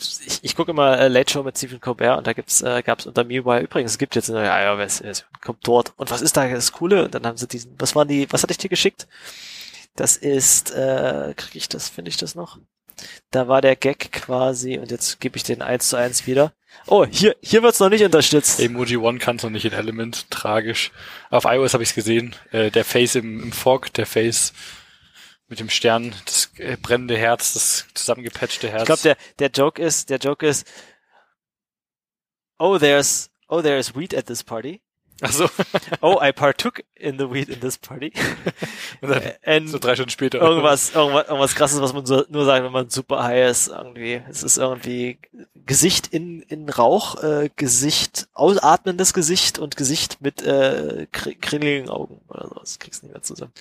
ich, 0.00 0.40
ich 0.42 0.56
gucke 0.56 0.70
immer 0.70 0.98
äh, 0.98 1.08
Late 1.08 1.32
Show 1.32 1.42
mit 1.42 1.56
Stephen 1.56 1.80
Colbert 1.80 2.18
und 2.18 2.26
da 2.26 2.32
gibt's, 2.32 2.62
äh, 2.62 2.82
gab's 2.82 3.06
unter 3.06 3.24
Meanwhile, 3.24 3.60
übrigens, 3.60 3.92
es 3.92 3.98
gibt 3.98 4.16
jetzt 4.16 4.30
eine 4.30 4.40
neue 4.40 4.82
iOS-Version, 4.82 5.28
kommt 5.40 5.66
dort. 5.66 5.92
Und 5.96 6.10
was 6.10 6.22
ist 6.22 6.36
da 6.36 6.48
das 6.48 6.72
Coole? 6.72 7.04
Und 7.04 7.14
dann 7.14 7.26
haben 7.26 7.36
sie 7.36 7.46
diesen, 7.46 7.74
was 7.78 7.94
waren 7.94 8.08
die, 8.08 8.30
was 8.32 8.42
hatte 8.42 8.52
ich 8.52 8.58
dir 8.58 8.68
geschickt? 8.68 9.06
Das 9.96 10.16
ist, 10.16 10.70
äh, 10.72 11.34
kriege 11.36 11.58
ich 11.58 11.68
das, 11.68 11.88
finde 11.88 12.10
ich 12.10 12.16
das 12.16 12.34
noch? 12.34 12.58
Da 13.30 13.48
war 13.48 13.60
der 13.60 13.76
Gag 13.76 14.12
quasi, 14.12 14.78
und 14.78 14.90
jetzt 14.90 15.20
gebe 15.20 15.36
ich 15.36 15.42
den 15.42 15.62
eins 15.62 15.88
zu 15.88 15.96
eins 15.96 16.26
wieder. 16.26 16.52
Oh, 16.86 17.04
hier, 17.04 17.36
hier 17.40 17.62
wird's 17.62 17.80
noch 17.80 17.88
nicht 17.88 18.04
unterstützt. 18.04 18.60
Emoji 18.60 18.96
One 18.96 19.18
kann 19.18 19.36
es 19.36 19.42
noch 19.42 19.50
nicht 19.50 19.64
in 19.64 19.72
Element. 19.72 20.30
Tragisch. 20.30 20.92
Auf 21.30 21.44
iOS 21.44 21.74
habe 21.74 21.82
ich 21.82 21.90
es 21.90 21.94
gesehen. 21.94 22.36
Äh, 22.52 22.70
der 22.70 22.84
Face 22.84 23.16
im, 23.16 23.42
im 23.42 23.52
Fog, 23.52 23.92
der 23.94 24.06
Face 24.06 24.52
mit 25.50 25.58
dem 25.58 25.68
Stern, 25.68 26.14
das 26.24 26.50
äh, 26.56 26.76
brennende 26.76 27.18
Herz, 27.18 27.52
das 27.52 27.86
zusammengepatchte 27.92 28.70
Herz. 28.70 28.82
Ich 28.82 28.86
glaube, 28.86 29.02
der, 29.02 29.16
der 29.40 29.50
Joke 29.50 29.82
ist, 29.82 30.08
der 30.08 30.18
Joke 30.18 30.46
ist, 30.46 30.66
oh, 32.58 32.78
there's, 32.78 33.30
oh, 33.48 33.60
there's 33.60 33.94
weed 33.96 34.14
at 34.14 34.26
this 34.26 34.44
party. 34.44 34.80
Ach 35.22 35.32
so. 35.32 35.48
Oh, 36.02 36.18
I 36.22 36.32
partook 36.32 36.82
in 36.94 37.18
the 37.18 37.30
weed 37.30 37.48
in 37.48 37.60
this 37.60 37.76
party. 37.78 38.12
Und 39.00 39.10
dann, 39.10 39.22
And 39.44 39.68
so 39.68 39.78
drei 39.78 39.94
Stunden 39.94 40.10
später. 40.10 40.40
irgendwas, 40.40 40.94
irgendwas, 40.94 41.26
irgendwas 41.26 41.54
krasses, 41.54 41.80
was 41.80 41.92
man 41.92 42.06
so, 42.06 42.24
nur 42.28 42.44
sagt, 42.44 42.64
wenn 42.64 42.72
man 42.72 42.88
super 42.90 43.22
high 43.22 43.50
ist, 43.50 43.68
irgendwie. 43.68 44.22
Es 44.30 44.42
ist 44.42 44.56
irgendwie 44.56 45.18
Gesicht 45.66 46.08
in, 46.08 46.42
in 46.42 46.68
Rauch, 46.68 47.22
äh, 47.22 47.50
Gesicht, 47.56 48.28
ausatmendes 48.32 49.12
Gesicht 49.12 49.58
und 49.58 49.76
Gesicht 49.76 50.20
mit 50.20 50.42
äh, 50.42 51.06
kr 51.12 51.32
kringeligen 51.40 51.90
Augen 51.90 52.20
oder 52.28 52.48
so. 52.48 52.54
Das 52.60 52.78
kriegst 52.78 53.02
du 53.02 53.06
nicht 53.06 53.14
mehr 53.14 53.22
zusammen. 53.22 53.52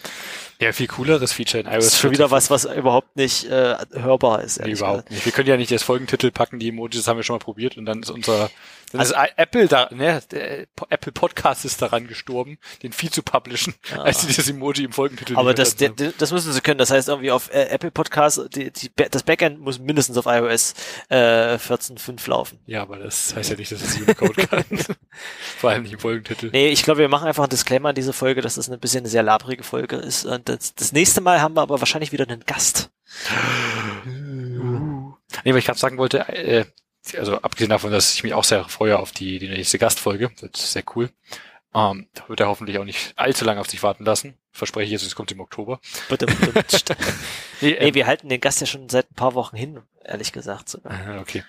Ja, 0.60 0.72
viel 0.72 0.88
cooleres 0.88 1.34
Feature 1.34 1.62
in 1.64 1.68
iOS. 1.68 1.76
Das 1.76 1.94
ist 1.94 2.00
schon 2.00 2.12
wieder 2.12 2.32
was, 2.32 2.50
was 2.50 2.66
überhaupt 2.66 3.16
nicht 3.16 3.46
äh, 3.46 3.76
hörbar 3.94 4.44
ist. 4.44 4.60
Nee, 4.62 4.72
überhaupt 4.72 5.10
nicht. 5.12 5.26
Wir 5.26 5.32
können 5.32 5.48
ja 5.48 5.58
nicht 5.58 5.72
als 5.72 5.84
Folgentitel 5.84 6.32
packen, 6.32 6.60
die 6.60 6.70
Emojis, 6.70 6.98
das 7.02 7.08
haben 7.08 7.18
wir 7.18 7.24
schon 7.24 7.36
mal 7.36 7.40
probiert 7.44 7.78
und 7.78 7.86
dann 7.86 8.02
ist 8.02 8.10
unser, 8.10 8.50
ist 8.94 9.14
Apple 9.38 9.68
da, 9.68 9.90
ne, 9.92 10.22
der 10.32 10.68
Apple 10.90 11.12
Podcast 11.12 11.66
ist 11.66 11.82
daran 11.82 12.08
gestorben, 12.08 12.58
den 12.84 12.92
Feed 12.92 13.14
zu 13.14 13.24
publishen, 13.24 13.76
Ja. 13.92 14.02
als 14.02 14.22
sie 14.22 14.28
dieses 14.28 14.50
Emoji 14.50 14.84
im 14.86 14.92
Folgentitel 14.92 15.36
Aber 15.38 15.54
das, 15.54 15.76
der, 15.76 15.90
das 15.90 16.32
müssen 16.32 16.52
sie 16.52 16.62
können. 16.62 16.78
Das 16.78 16.92
heißt 16.92 17.08
irgendwie 17.10 17.32
auf 17.32 17.54
äh, 17.54 17.66
Apple 17.66 17.92
Podcast, 17.92 18.42
die, 18.56 18.72
die, 18.72 18.92
das 19.10 19.24
Backend 19.24 19.60
muss 19.60 19.80
mindestens 19.80 20.18
auf 20.18 20.26
iOS 20.26 20.74
äh, 21.10 21.56
14.5 21.56 22.30
laufen. 22.30 22.60
Ja, 22.66 22.82
aber 22.82 22.98
das 22.98 23.36
heißt 23.36 23.50
ja 23.52 23.56
nicht, 23.56 23.72
dass 23.72 23.82
es 23.82 23.98
Unicode 23.98 24.36
kann. 24.50 24.64
Vor 25.58 25.70
allem 25.70 25.84
nicht 25.84 25.94
im 25.94 26.00
Folgentitel. 26.00 26.50
Nee, 26.52 26.70
ich 26.70 26.84
glaube, 26.84 27.00
wir 27.00 27.10
machen 27.10 27.28
einfach 27.28 27.44
einen 27.44 27.50
Disclaimer 27.50 27.90
an 27.90 27.96
diese 27.96 28.14
Folge, 28.14 28.42
dass 28.42 28.56
das 28.56 28.70
ein 28.70 28.80
bisschen 28.80 29.02
eine 29.02 29.10
sehr 29.10 29.24
labrige 29.24 29.64
Folge 29.64 29.96
ist. 29.98 30.26
Und 30.26 30.50
das, 30.50 30.74
das 30.76 30.92
nächste 30.92 31.22
Mal 31.22 31.42
haben 31.42 31.56
wir 31.56 31.62
aber 31.62 31.80
wahrscheinlich 31.82 32.12
wieder 32.12 32.28
einen 32.28 32.44
Gast. 32.46 32.90
Nee, 34.06 35.52
weil 35.52 35.58
ich 35.58 35.66
gerade 35.66 35.80
sagen 35.80 35.98
wollte, 35.98 36.28
äh, 36.30 36.66
also 37.18 37.42
abgesehen 37.42 37.70
davon, 37.70 37.92
dass 37.92 38.14
ich 38.14 38.24
mich 38.24 38.34
auch 38.34 38.44
sehr 38.44 38.66
freue 38.66 39.00
auf 39.00 39.12
die, 39.12 39.40
die 39.40 39.50
nächste 39.50 39.80
Gastfolge, 39.80 40.32
wird 40.40 40.58
sehr 40.58 40.84
cool. 40.96 41.10
Ähm, 41.74 42.08
da 42.16 42.28
wird 42.28 42.40
er 42.40 42.48
hoffentlich 42.48 42.80
auch 42.80 42.84
nicht 42.84 43.14
allzu 43.16 43.46
lange 43.46 43.62
auf 43.62 43.70
sich 43.70 43.84
warten 43.84 44.04
lassen. 44.04 44.36
Verspreche 44.52 44.86
ich 44.86 44.92
jetzt, 44.92 45.06
es 45.06 45.16
kommt 45.16 45.32
im 45.32 45.40
Oktober. 45.40 45.80
Bitte, 46.10 46.26
bitte. 46.26 46.96
Nee, 47.62 47.72
nee, 47.72 47.88
ähm, 47.90 47.94
wir 47.94 48.08
halten 48.08 48.30
den 48.30 48.40
Gast 48.40 48.62
ja 48.62 48.68
schon 48.68 48.88
seit 48.88 49.12
ein 49.12 49.16
paar 49.16 49.34
Wochen 49.34 49.58
hin, 49.58 49.82
ehrlich 50.06 50.32
gesagt. 50.32 50.70
sogar. 50.70 50.94
Ah, 50.94 51.20
okay. 51.20 51.44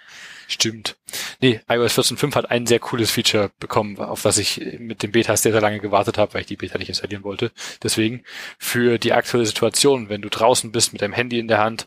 Stimmt. 0.49 0.97
Nee, 1.41 1.61
iOS 1.69 1.97
14.5 1.97 2.35
hat 2.35 2.51
ein 2.51 2.67
sehr 2.67 2.81
cooles 2.81 3.13
Feature 3.13 3.53
bekommen, 3.61 3.97
auf 3.99 4.25
was 4.25 4.37
ich 4.37 4.61
mit 4.81 5.05
dem 5.05 5.13
Beta 5.13 5.37
sehr, 5.37 5.53
sehr 5.53 5.61
lange 5.61 5.79
gewartet 5.79 6.19
habe, 6.19 6.35
weil 6.35 6.41
ich 6.41 6.49
die 6.49 6.57
Beta 6.57 6.77
nicht 6.77 6.89
installieren 6.89 7.23
wollte. 7.23 7.53
Deswegen, 7.85 8.25
für 8.59 8.99
die 8.99 9.13
aktuelle 9.13 9.47
Situation, 9.47 10.09
wenn 10.09 10.23
du 10.23 10.29
draußen 10.29 10.73
bist 10.73 10.93
mit 10.93 11.01
deinem 11.03 11.13
Handy 11.13 11.39
in 11.39 11.47
der 11.47 11.59
Hand 11.59 11.87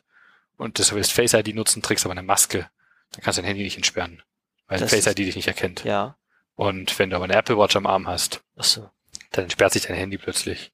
und 0.55 0.79
das 0.79 0.93
willst 0.93 1.11
Face 1.11 1.33
ID 1.33 1.53
nutzen, 1.53 1.81
trägst 1.81 2.05
aber 2.05 2.13
eine 2.13 2.23
Maske, 2.23 2.69
dann 3.13 3.21
kannst 3.23 3.37
du 3.37 3.41
dein 3.41 3.47
Handy 3.47 3.63
nicht 3.63 3.77
entsperren, 3.77 4.21
weil 4.67 4.79
Das 4.79 4.89
Face 4.91 5.07
ID 5.07 5.19
dich 5.19 5.35
nicht 5.35 5.47
erkennt. 5.47 5.83
Ja. 5.85 6.17
Und 6.55 6.99
wenn 6.99 7.09
du 7.09 7.15
aber 7.15 7.25
eine 7.25 7.35
Apple 7.35 7.57
Watch 7.57 7.75
am 7.75 7.87
Arm 7.87 8.07
hast, 8.07 8.43
Ach 8.57 8.63
so. 8.63 8.89
dann 9.31 9.45
entsperrt 9.45 9.73
sich 9.73 9.83
dein 9.83 9.95
Handy 9.97 10.17
plötzlich. 10.17 10.71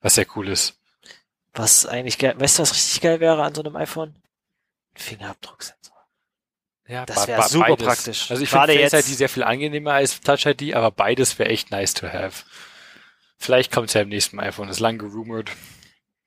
Was 0.00 0.16
sehr 0.16 0.26
cool 0.36 0.48
ist. 0.48 0.78
Was 1.54 1.86
eigentlich 1.86 2.18
geil, 2.18 2.34
weißt 2.38 2.58
du, 2.58 2.62
was 2.62 2.72
richtig 2.74 3.00
geil 3.00 3.20
wäre 3.20 3.42
an 3.42 3.54
so 3.54 3.62
einem 3.62 3.76
iPhone? 3.76 4.10
Ein 4.94 5.00
Fingerabdrucksensor. 5.00 5.94
Ja, 6.86 7.06
Das 7.06 7.22
be- 7.22 7.28
wär 7.28 7.36
be- 7.42 7.48
super 7.48 7.66
beides. 7.68 7.86
praktisch. 7.86 8.30
Also 8.30 8.42
ich 8.42 8.50
finde 8.50 8.88
Face 8.88 9.08
ID 9.08 9.16
sehr 9.16 9.28
viel 9.30 9.42
angenehmer 9.44 9.92
als 9.94 10.20
Touch 10.20 10.44
ID, 10.46 10.74
aber 10.74 10.90
beides 10.90 11.38
wäre 11.38 11.48
echt 11.48 11.70
nice 11.70 11.94
to 11.94 12.08
have. 12.08 12.44
Vielleicht 13.38 13.72
kommt 13.72 13.88
es 13.88 13.94
ja 13.94 14.02
im 14.02 14.08
nächsten 14.10 14.38
iPhone, 14.40 14.68
ist 14.68 14.80
lang 14.80 14.98
gerumort. 14.98 15.50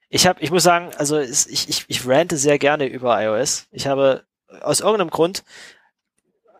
Ich 0.09 0.25
habe, 0.25 0.41
ich 0.41 0.49
muss 0.51 0.63
sagen, 0.63 0.91
also 0.95 1.19
ich, 1.19 1.69
ich, 1.69 1.85
ich 1.87 2.07
rante 2.07 2.37
sehr 2.37 2.57
gerne 2.57 2.85
über 2.87 3.21
iOS. 3.21 3.67
Ich 3.71 3.85
habe 3.87 4.25
aus 4.61 4.79
irgendeinem 4.79 5.09
Grund, 5.09 5.43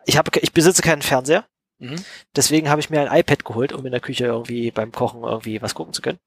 ich 0.06 0.16
habe, 0.16 0.30
ich 0.40 0.52
besitze 0.52 0.82
keinen 0.82 1.02
Fernseher, 1.02 1.46
Mhm. 1.80 2.04
deswegen 2.34 2.70
habe 2.70 2.80
ich 2.80 2.90
mir 2.90 3.08
ein 3.08 3.20
iPad 3.20 3.44
geholt, 3.44 3.72
um 3.72 3.86
in 3.86 3.92
der 3.92 4.00
Küche 4.00 4.24
irgendwie 4.26 4.72
beim 4.72 4.90
Kochen 4.90 5.22
irgendwie 5.22 5.62
was 5.62 5.76
gucken 5.76 5.94
zu 5.94 6.02
können. 6.02 6.18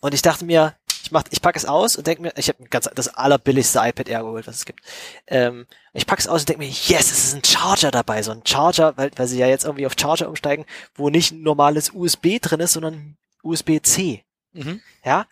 Und 0.00 0.12
ich 0.12 0.20
dachte 0.20 0.44
mir, 0.44 0.76
ich 1.02 1.10
mach, 1.10 1.24
ich 1.30 1.40
packe 1.40 1.56
es 1.58 1.64
aus 1.64 1.96
und 1.96 2.06
denke 2.06 2.20
mir, 2.22 2.32
ich 2.36 2.48
habe 2.48 2.64
ganz 2.68 2.88
das 2.94 3.08
allerbilligste 3.08 3.78
iPad 3.82 4.08
Air 4.08 4.20
geholt, 4.22 4.46
was 4.46 4.56
es 4.56 4.64
gibt. 4.66 4.80
Ähm, 5.26 5.66
ich 5.94 6.06
packe 6.06 6.20
es 6.20 6.28
aus 6.28 6.42
und 6.42 6.50
denke 6.50 6.62
mir, 6.64 6.68
yes, 6.68 7.10
es 7.12 7.24
ist 7.24 7.34
ein 7.34 7.44
Charger 7.44 7.90
dabei, 7.90 8.22
so 8.22 8.30
ein 8.32 8.42
Charger, 8.46 8.94
weil, 8.98 9.10
weil 9.16 9.26
sie 9.26 9.38
ja 9.38 9.46
jetzt 9.46 9.64
irgendwie 9.64 9.86
auf 9.86 9.94
Charger 9.98 10.28
umsteigen, 10.28 10.66
wo 10.94 11.08
nicht 11.08 11.32
ein 11.32 11.42
normales 11.42 11.90
USB 11.94 12.38
drin 12.40 12.60
ist, 12.60 12.74
sondern 12.74 13.16
USB-C. 13.42 14.22
Mhm. 14.52 14.80
Ja, 15.04 15.26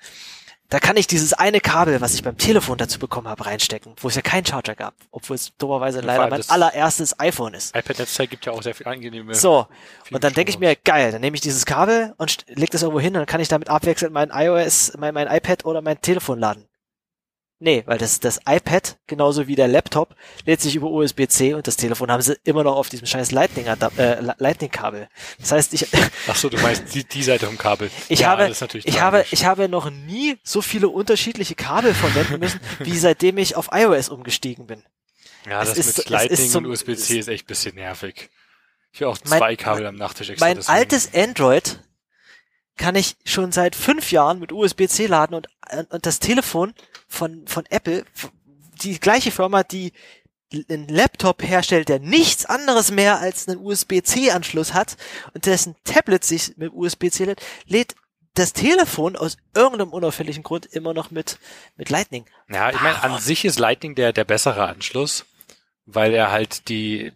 da 0.72 0.80
kann 0.80 0.96
ich 0.96 1.06
dieses 1.06 1.34
eine 1.34 1.60
Kabel, 1.60 2.00
was 2.00 2.14
ich 2.14 2.22
beim 2.22 2.38
Telefon 2.38 2.78
dazu 2.78 2.98
bekommen 2.98 3.28
habe, 3.28 3.44
reinstecken, 3.44 3.94
wo 4.00 4.08
es 4.08 4.14
ja 4.14 4.22
keinen 4.22 4.46
Charger 4.46 4.74
gab, 4.74 4.94
obwohl 5.10 5.36
es 5.36 5.54
dummerweise 5.58 5.98
Ja, 6.00 6.06
leider 6.06 6.28
mein 6.30 6.48
allererstes 6.48 7.20
iPhone 7.20 7.52
ist. 7.52 7.76
iPad-Netzteil 7.76 8.26
gibt 8.26 8.46
ja 8.46 8.52
auch 8.52 8.62
sehr 8.62 8.74
viel 8.74 8.88
angenehme. 8.88 9.34
So, 9.34 9.66
und 10.10 10.24
dann 10.24 10.32
denke 10.32 10.50
ich 10.50 10.58
mir, 10.58 10.74
geil, 10.74 11.12
dann 11.12 11.20
nehme 11.20 11.34
ich 11.34 11.42
dieses 11.42 11.66
Kabel 11.66 12.14
und 12.16 12.46
leg 12.48 12.70
das 12.70 12.80
irgendwo 12.80 13.00
hin 13.00 13.08
und 13.08 13.20
dann 13.20 13.26
kann 13.26 13.42
ich 13.42 13.48
damit 13.48 13.68
abwechselnd 13.68 14.14
mein 14.14 14.30
iOS, 14.32 14.94
mein, 14.96 15.12
mein 15.12 15.28
iPad 15.28 15.66
oder 15.66 15.82
mein 15.82 16.00
Telefon 16.00 16.38
laden. 16.38 16.64
Nee, 17.64 17.84
weil 17.86 17.96
das, 17.96 18.18
das 18.18 18.40
iPad, 18.44 18.98
genauso 19.06 19.46
wie 19.46 19.54
der 19.54 19.68
Laptop, 19.68 20.16
lädt 20.44 20.60
sich 20.60 20.74
über 20.74 20.90
USB-C 20.90 21.54
und 21.54 21.68
das 21.68 21.76
Telefon 21.76 22.10
haben 22.10 22.20
sie 22.20 22.36
immer 22.42 22.64
noch 22.64 22.74
auf 22.74 22.88
diesem 22.88 23.06
scheiß 23.06 23.30
Lightning, 23.30 23.66
äh, 23.66 24.20
Lightning-Kabel. 24.38 25.08
Das 25.38 25.52
heißt, 25.52 25.72
ich, 25.74 25.86
Ach 26.26 26.34
so, 26.34 26.48
du 26.48 26.58
meinst 26.58 26.92
die, 26.92 27.04
die 27.04 27.22
Seite 27.22 27.46
vom 27.46 27.56
Kabel. 27.56 27.88
Ich 28.08 28.18
ja, 28.18 28.30
habe, 28.30 28.50
ich 28.82 29.00
habe, 29.00 29.24
ich 29.30 29.44
habe 29.44 29.68
noch 29.68 29.90
nie 29.90 30.38
so 30.42 30.60
viele 30.60 30.88
unterschiedliche 30.88 31.54
Kabel 31.54 31.94
verwenden 31.94 32.40
müssen, 32.40 32.58
wie 32.80 32.98
seitdem 32.98 33.38
ich 33.38 33.54
auf 33.54 33.68
iOS 33.72 34.08
umgestiegen 34.08 34.66
bin. 34.66 34.82
ja, 35.48 35.62
es 35.62 35.68
das 35.68 35.78
ist 35.78 35.98
mit 35.98 36.08
Lightning 36.08 36.40
ist 36.40 36.50
so- 36.50 36.58
und 36.58 36.66
USB-C 36.66 37.16
ist 37.20 37.28
echt 37.28 37.44
ein 37.44 37.46
bisschen 37.46 37.76
nervig. 37.76 38.28
Ich 38.92 39.02
habe 39.02 39.12
auch 39.12 39.18
Mein- 39.26 39.38
zwei 39.38 39.54
Kabel 39.54 39.86
am 39.86 39.94
Nachttisch 39.94 40.30
extra. 40.30 40.46
Mein 40.48 40.56
deswegen. 40.56 40.76
altes 40.78 41.14
Android 41.14 41.78
kann 42.76 42.94
ich 42.94 43.16
schon 43.24 43.52
seit 43.52 43.76
fünf 43.76 44.12
Jahren 44.12 44.38
mit 44.38 44.52
USB-C 44.52 45.06
laden 45.06 45.34
und, 45.34 45.48
und 45.90 46.06
das 46.06 46.18
Telefon 46.18 46.74
von, 47.06 47.46
von 47.46 47.64
Apple, 47.66 48.04
die 48.82 48.98
gleiche 48.98 49.30
Firma, 49.30 49.62
die 49.62 49.92
einen 50.68 50.88
Laptop 50.88 51.42
herstellt, 51.42 51.88
der 51.88 51.98
nichts 51.98 52.44
anderes 52.44 52.90
mehr 52.90 53.20
als 53.20 53.48
einen 53.48 53.60
USB-C-Anschluss 53.60 54.74
hat 54.74 54.96
und 55.34 55.46
dessen 55.46 55.76
Tablet 55.84 56.24
sich 56.24 56.56
mit 56.56 56.72
USB-C 56.72 57.24
lädt, 57.24 57.42
lädt 57.66 57.94
das 58.34 58.52
Telefon 58.52 59.16
aus 59.16 59.36
irgendeinem 59.54 59.92
unauffälligen 59.92 60.42
Grund 60.42 60.66
immer 60.66 60.94
noch 60.94 61.10
mit, 61.10 61.38
mit 61.76 61.90
Lightning. 61.90 62.24
Ja, 62.48 62.70
ich 62.70 62.80
meine, 62.80 63.02
an 63.02 63.20
sich 63.20 63.44
ist 63.44 63.58
Lightning 63.58 63.94
der, 63.94 64.12
der 64.12 64.24
bessere 64.24 64.66
Anschluss, 64.66 65.26
weil 65.84 66.14
er 66.14 66.30
halt 66.30 66.68
die, 66.68 67.12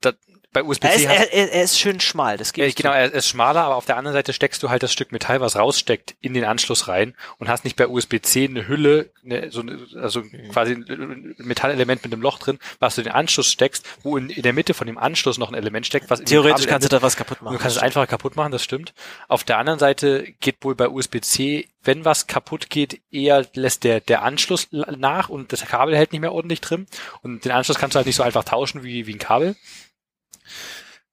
da, 0.00 0.12
bei 0.52 0.60
Er 0.60 0.64
ist, 0.64 0.68
USB-C 0.68 1.08
hast, 1.08 1.16
er, 1.16 1.32
er, 1.32 1.52
er 1.52 1.62
ist 1.62 1.78
schön 1.78 2.00
schmal, 2.00 2.38
das 2.38 2.52
geht 2.52 2.74
genau, 2.76 2.92
er 2.92 3.12
ist 3.12 3.28
schmaler, 3.28 3.64
aber 3.64 3.76
auf 3.76 3.84
der 3.84 3.96
anderen 3.96 4.14
Seite 4.14 4.32
steckst 4.32 4.62
du 4.62 4.70
halt 4.70 4.82
das 4.82 4.92
Stück 4.92 5.12
Metall, 5.12 5.40
was 5.40 5.56
raussteckt, 5.56 6.16
in 6.20 6.32
den 6.32 6.44
Anschluss 6.44 6.88
rein 6.88 7.14
und 7.38 7.48
hast 7.48 7.64
nicht 7.64 7.76
bei 7.76 7.86
USB-C 7.86 8.46
eine 8.46 8.66
Hülle, 8.66 9.10
eine, 9.24 9.50
so 9.50 9.60
eine, 9.60 9.78
also 10.00 10.22
quasi 10.52 10.72
ein 10.72 11.34
Metallelement 11.38 12.02
mit 12.02 12.12
einem 12.12 12.22
Loch 12.22 12.38
drin, 12.38 12.58
was 12.78 12.94
du 12.94 13.02
in 13.02 13.06
den 13.06 13.14
Anschluss 13.14 13.50
steckst, 13.50 13.86
wo 14.02 14.16
in, 14.16 14.30
in 14.30 14.42
der 14.42 14.52
Mitte 14.52 14.74
von 14.74 14.86
dem 14.86 14.96
Anschluss 14.96 15.38
noch 15.38 15.48
ein 15.48 15.54
Element 15.54 15.86
steckt, 15.86 16.08
was 16.08 16.22
Theoretisch 16.22 16.66
kannst 16.66 16.84
du 16.84 16.88
endet. 16.88 16.92
da 16.92 17.02
was 17.02 17.16
kaputt 17.16 17.42
machen. 17.42 17.54
Du 17.54 17.60
kannst 17.60 17.76
es 17.76 17.82
einfacher 17.82 18.06
kaputt 18.06 18.36
machen, 18.36 18.52
das 18.52 18.64
stimmt. 18.64 18.94
Auf 19.28 19.44
der 19.44 19.58
anderen 19.58 19.78
Seite 19.78 20.32
geht 20.40 20.56
wohl 20.62 20.74
bei 20.74 20.88
USB-C, 20.88 21.68
wenn 21.82 22.04
was 22.04 22.26
kaputt 22.26 22.70
geht, 22.70 23.00
eher 23.10 23.46
lässt 23.54 23.84
der, 23.84 24.00
der 24.00 24.22
Anschluss 24.22 24.68
nach 24.70 25.28
und 25.28 25.52
das 25.52 25.64
Kabel 25.66 25.96
hält 25.96 26.12
nicht 26.12 26.20
mehr 26.20 26.32
ordentlich 26.32 26.60
drin. 26.60 26.86
Und 27.22 27.44
den 27.44 27.52
Anschluss 27.52 27.78
kannst 27.78 27.94
du 27.94 27.98
halt 27.98 28.06
nicht 28.06 28.16
so 28.16 28.22
einfach 28.22 28.44
tauschen 28.44 28.82
wie, 28.82 29.06
wie 29.06 29.14
ein 29.14 29.18
Kabel. 29.18 29.56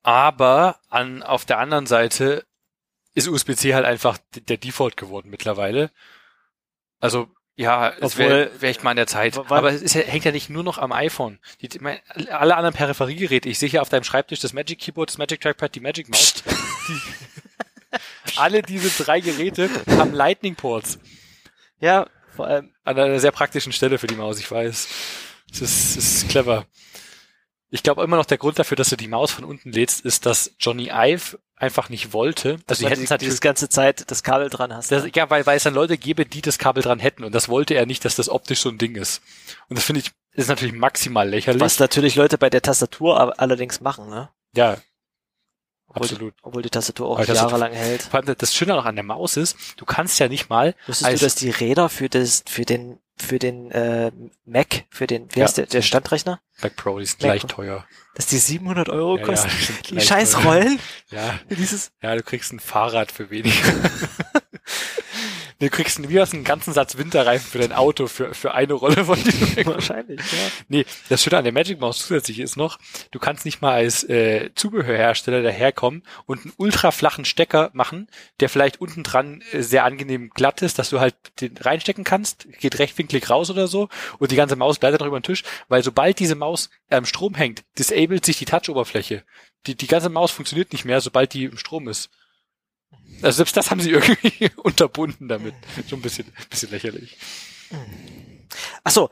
Aber 0.03 0.79
an, 0.89 1.23
auf 1.23 1.45
der 1.45 1.57
anderen 1.59 1.85
Seite 1.87 2.45
ist 3.13 3.27
USB-C 3.27 3.73
halt 3.73 3.85
einfach 3.85 4.17
der 4.33 4.57
Default 4.57 4.97
geworden 4.97 5.29
mittlerweile. 5.29 5.89
Also, 6.99 7.27
ja, 7.55 7.89
es 8.01 8.17
wäre 8.17 8.51
wär 8.59 8.69
echt 8.69 8.83
mal 8.83 8.91
an 8.91 8.97
der 8.97 9.07
Zeit. 9.07 9.37
Weil- 9.37 9.57
Aber 9.57 9.71
es 9.71 9.81
ist, 9.81 9.95
hängt 9.95 10.25
ja 10.25 10.31
nicht 10.31 10.49
nur 10.49 10.63
noch 10.63 10.77
am 10.77 10.91
iPhone. 10.91 11.39
Die, 11.61 11.69
mein, 11.79 11.99
alle 12.29 12.55
anderen 12.57 12.75
Peripheriegeräte, 12.75 13.47
ich 13.49 13.57
sehe 13.57 13.69
hier 13.69 13.81
auf 13.81 13.89
deinem 13.89 14.03
Schreibtisch 14.03 14.41
das 14.41 14.51
Magic 14.53 14.79
Keyboard, 14.79 15.09
das 15.09 15.17
Magic 15.17 15.39
Trackpad, 15.41 15.73
die 15.73 15.79
Magic 15.79 16.09
Mouse. 16.09 16.43
Die, 16.89 17.01
alle 18.35 18.61
diese 18.61 19.03
drei 19.03 19.21
Geräte 19.21 19.69
haben 19.87 20.13
Lightning 20.13 20.55
Ports. 20.55 20.99
Ja, 21.79 22.07
vor 22.35 22.47
allem, 22.47 22.73
An 22.83 22.99
einer 22.99 23.19
sehr 23.19 23.31
praktischen 23.31 23.71
Stelle 23.71 23.97
für 23.97 24.07
die 24.07 24.15
Maus, 24.15 24.39
ich 24.39 24.51
weiß. 24.51 24.87
Es 25.51 25.61
ist, 25.61 25.95
es 25.97 26.23
ist 26.23 26.29
clever. 26.29 26.65
Ich 27.69 27.83
glaube 27.83 28.03
immer 28.03 28.17
noch 28.17 28.25
der 28.25 28.37
Grund 28.37 28.59
dafür, 28.59 28.77
dass 28.77 28.89
du 28.89 28.95
die 28.95 29.07
Maus 29.07 29.31
von 29.31 29.43
unten 29.43 29.71
lädst, 29.71 30.05
ist, 30.05 30.25
dass 30.25 30.51
Johnny 30.59 30.89
Ive 30.93 31.39
einfach 31.55 31.89
nicht 31.89 32.13
wollte. 32.13 32.57
dass 32.67 32.79
Also 32.79 32.79
die 32.79 32.83
du 32.85 32.89
hätten 32.91 33.03
es 33.03 33.07
die, 33.07 33.13
natürlich 33.13 33.33
die 33.35 33.39
ganze 33.39 33.69
Zeit 33.69 34.09
das 34.11 34.23
Kabel 34.23 34.49
dran 34.49 34.73
hast. 34.73 34.91
das, 34.91 35.05
ja, 35.13 35.29
weil, 35.29 35.45
weil 35.45 35.57
es 35.57 35.63
dann 35.63 35.73
Leute 35.73 35.97
gäbe, 35.97 36.25
die 36.25 36.41
das 36.41 36.57
Kabel 36.57 36.83
dran 36.83 36.99
hätten. 36.99 37.23
Und 37.23 37.33
das 37.33 37.49
wollte 37.49 37.73
er 37.73 37.85
nicht, 37.85 38.05
dass 38.05 38.15
das 38.15 38.29
optisch 38.29 38.59
so 38.61 38.69
ein 38.69 38.77
Ding 38.77 38.95
ist. 38.95 39.21
Und 39.69 39.77
das 39.77 39.85
finde 39.85 40.01
ich, 40.01 40.11
ist 40.33 40.49
natürlich 40.49 40.75
maximal 40.75 41.27
lächerlich. 41.27 41.61
Was 41.61 41.79
natürlich 41.79 42.15
Leute 42.15 42.37
bei 42.37 42.49
der 42.49 42.61
Tastatur 42.61 43.39
allerdings 43.39 43.79
machen, 43.79 44.09
ne? 44.09 44.29
Ja. 44.53 44.77
Obwohl, 45.95 46.03
Absolut. 46.09 46.33
obwohl 46.43 46.61
die 46.61 46.69
Tastatur 46.69 47.07
auch 47.07 47.23
das- 47.25 47.37
jahrelang 47.37 47.71
hält. 47.71 48.03
Vor 48.03 48.19
allem 48.19 48.35
das 48.37 48.53
Schöne 48.53 48.75
auch 48.75 48.85
an 48.85 48.95
der 48.95 49.03
Maus 49.05 49.37
ist, 49.37 49.55
du 49.77 49.85
kannst 49.85 50.19
ja 50.19 50.27
nicht 50.27 50.49
mal 50.49 50.75
Wusstest 50.87 51.05
als- 51.09 51.19
du, 51.21 51.25
dass 51.25 51.35
die 51.35 51.49
Räder 51.49 51.87
für 51.89 52.09
das, 52.09 52.43
für 52.47 52.65
den, 52.65 52.99
für 53.17 53.39
den 53.39 53.71
äh, 53.71 54.11
Mac, 54.45 54.83
für 54.89 55.07
den, 55.07 55.29
wie 55.33 55.39
Ja. 55.39 55.45
heißt 55.45 55.57
der, 55.57 55.67
der 55.67 55.81
Standrechner, 55.81 56.41
Mac 56.61 56.75
Pro, 56.75 56.99
die 56.99 57.05
sind 57.05 57.21
Mac 57.21 57.29
gleich 57.31 57.41
Pro. 57.43 57.47
teuer. 57.47 57.85
dass 58.15 58.25
die 58.27 58.37
700 58.37 58.89
Euro 58.89 59.15
Ja, 59.15 59.21
ja, 59.21 59.25
kosten? 59.27 59.49
die 59.57 59.63
sind 59.65 59.89
die 59.89 60.01
scheiß 60.01 60.31
teuer. 60.31 60.43
Rollen? 60.43 60.79
Ja, 61.11 61.39
Dieses, 61.49 61.91
ja, 62.01 62.13
du 62.15 62.23
kriegst 62.23 62.51
ein 62.51 62.59
Fahrrad 62.59 63.11
für 63.11 63.29
weniger. 63.29 63.55
du 65.65 65.71
kriegst 65.71 66.07
wie 66.09 66.19
hast 66.19 66.33
einen 66.33 66.43
ganzen 66.43 66.73
Satz 66.73 66.97
Winterreifen 66.97 67.49
für 67.49 67.57
dein 67.57 67.73
Auto 67.73 68.07
für, 68.07 68.33
für 68.33 68.53
eine 68.53 68.73
Rolle 68.73 69.05
von 69.05 69.21
diesem 69.21 69.65
wahrscheinlich, 69.65 70.19
ja. 70.19 70.51
Nee, 70.67 70.85
das 71.09 71.23
Schöne 71.23 71.37
an 71.37 71.43
der 71.43 71.53
Magic 71.53 71.79
Mouse 71.79 71.99
zusätzlich 71.99 72.39
ist 72.39 72.55
noch, 72.55 72.77
du 73.11 73.19
kannst 73.19 73.45
nicht 73.45 73.61
mal 73.61 73.73
als 73.73 74.03
äh, 74.03 74.51
Zubehörhersteller 74.53 75.41
daherkommen 75.41 76.03
und 76.25 76.43
einen 76.43 76.53
ultra 76.57 76.91
flachen 76.91 77.25
Stecker 77.25 77.71
machen, 77.73 78.07
der 78.39 78.49
vielleicht 78.49 78.79
unten 78.79 79.03
dran 79.03 79.41
äh, 79.51 79.61
sehr 79.61 79.85
angenehm 79.85 80.29
glatt 80.29 80.61
ist, 80.61 80.77
dass 80.77 80.89
du 80.89 80.99
halt 80.99 81.15
den 81.41 81.57
reinstecken 81.57 82.03
kannst, 82.03 82.47
geht 82.59 82.77
rechtwinklig 82.79 83.29
raus 83.29 83.49
oder 83.49 83.67
so 83.67 83.89
und 84.19 84.31
die 84.31 84.35
ganze 84.35 84.55
Maus 84.55 84.77
bleibt 84.77 84.93
dann 84.93 84.99
noch 84.99 85.07
über 85.07 85.19
den 85.19 85.23
Tisch, 85.23 85.43
weil 85.67 85.83
sobald 85.83 86.19
diese 86.19 86.35
Maus 86.35 86.69
am 86.89 87.05
Strom 87.05 87.33
hängt, 87.33 87.63
disabled 87.79 88.23
sich 88.25 88.37
die 88.37 88.45
Touch-Oberfläche. 88.45 89.23
Die, 89.65 89.75
die 89.75 89.87
ganze 89.87 90.09
Maus 90.09 90.31
funktioniert 90.31 90.73
nicht 90.73 90.85
mehr, 90.85 91.01
sobald 91.01 91.33
die 91.33 91.45
im 91.45 91.57
Strom 91.57 91.87
ist. 91.87 92.11
Also 93.21 93.37
selbst 93.37 93.55
das 93.57 93.71
haben 93.71 93.79
sie 93.79 93.91
irgendwie 93.91 94.51
unterbunden 94.57 95.27
damit. 95.27 95.55
Schon 95.89 95.99
ein 95.99 96.01
bisschen, 96.01 96.31
bisschen 96.49 96.71
lächerlich. 96.71 97.17
Ach 98.83 98.91
so. 98.91 99.09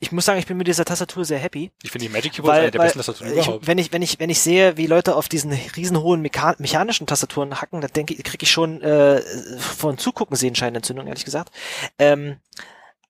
Ich 0.00 0.12
muss 0.12 0.26
sagen, 0.26 0.38
ich 0.38 0.46
bin 0.46 0.58
mit 0.58 0.66
dieser 0.66 0.84
Tastatur 0.84 1.24
sehr 1.24 1.38
happy. 1.38 1.70
Ich 1.82 1.90
finde 1.90 2.06
die 2.06 2.12
Magic 2.12 2.32
Keyboard 2.34 2.52
eine 2.52 2.64
Weil, 2.64 2.70
der 2.70 2.78
weil 2.80 2.86
besten 2.88 2.98
Tastaturen 2.98 3.32
überhaupt. 3.32 3.66
wenn 3.66 3.78
ich, 3.78 3.92
wenn 3.92 4.02
ich, 4.02 4.20
wenn 4.20 4.28
ich 4.28 4.40
sehe, 4.40 4.76
wie 4.76 4.86
Leute 4.86 5.14
auf 5.14 5.28
diesen 5.28 5.52
riesenhohen 5.52 6.20
Meka 6.20 6.56
mechanischen 6.58 7.06
Tastaturen 7.06 7.60
hacken, 7.60 7.80
dann 7.80 7.90
denke 7.90 8.12
ich, 8.12 8.22
kriege 8.22 8.42
ich 8.42 8.50
schon 8.50 8.82
äh, 8.82 9.22
von 9.58 9.96
Zugucken 9.96 10.36
Sehenscheinentzündung, 10.36 11.06
ehrlich 11.06 11.24
gesagt. 11.24 11.54
Ähm, 11.98 12.36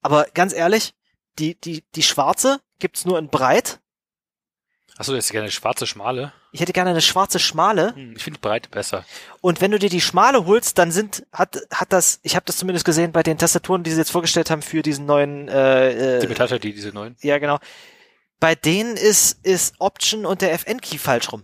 aber 0.03 0.27
ganz 0.35 0.53
ehrlich, 0.53 0.95
die, 1.39 1.59
die, 1.61 1.83
die 1.95 2.03
schwarze 2.03 2.61
gibt's 2.79 3.05
nur 3.05 3.19
in 3.19 3.29
breit. 3.29 3.81
Achso, 4.97 5.13
das 5.13 5.25
ist 5.25 5.33
gerne 5.33 5.45
eine 5.45 5.53
schwarze 5.53 5.87
Schmale. 5.87 6.33
Ich 6.55 6.61
hätte 6.61 6.73
gerne 6.73 6.91
eine 6.91 7.01
schwarze 7.03 7.41
schmale. 7.41 7.95
Hm, 7.97 8.15
Ich 8.17 8.23
finde 8.23 8.39
die 8.39 8.43
breite 8.47 8.69
besser. 8.71 9.05
Und 9.41 9.61
wenn 9.61 9.73
du 9.73 9.79
dir 9.81 9.89
die 9.91 10.01
schmale 10.01 10.47
holst, 10.47 10.79
dann 10.79 10.93
sind, 10.93 11.27
hat, 11.33 11.59
hat 11.73 11.93
das, 11.93 12.21
ich 12.23 12.37
habe 12.37 12.47
das 12.47 12.57
zumindest 12.59 12.85
gesehen 12.85 13.11
bei 13.11 13.25
den 13.25 13.39
Tastaturen, 13.39 13.83
die 13.83 13.91
sie 13.91 13.99
jetzt 13.99 14.13
vorgestellt 14.13 14.51
haben 14.51 14.63
für 14.63 14.83
diesen 14.83 15.05
neuen, 15.05 15.49
äh, 15.49 16.21
Die 16.21 16.27
äh, 16.27 16.29
Metallteil, 16.29 16.61
die, 16.61 16.73
diese 16.73 16.91
neuen. 16.91 17.17
ja 17.23 17.39
genau. 17.39 17.59
Bei 18.39 18.55
denen 18.55 18.97
ist, 18.97 19.45
ist 19.45 19.75
Option 19.81 20.25
und 20.27 20.43
der 20.43 20.53
FN-Key 20.53 20.99
falsch 20.99 21.33
rum. 21.33 21.43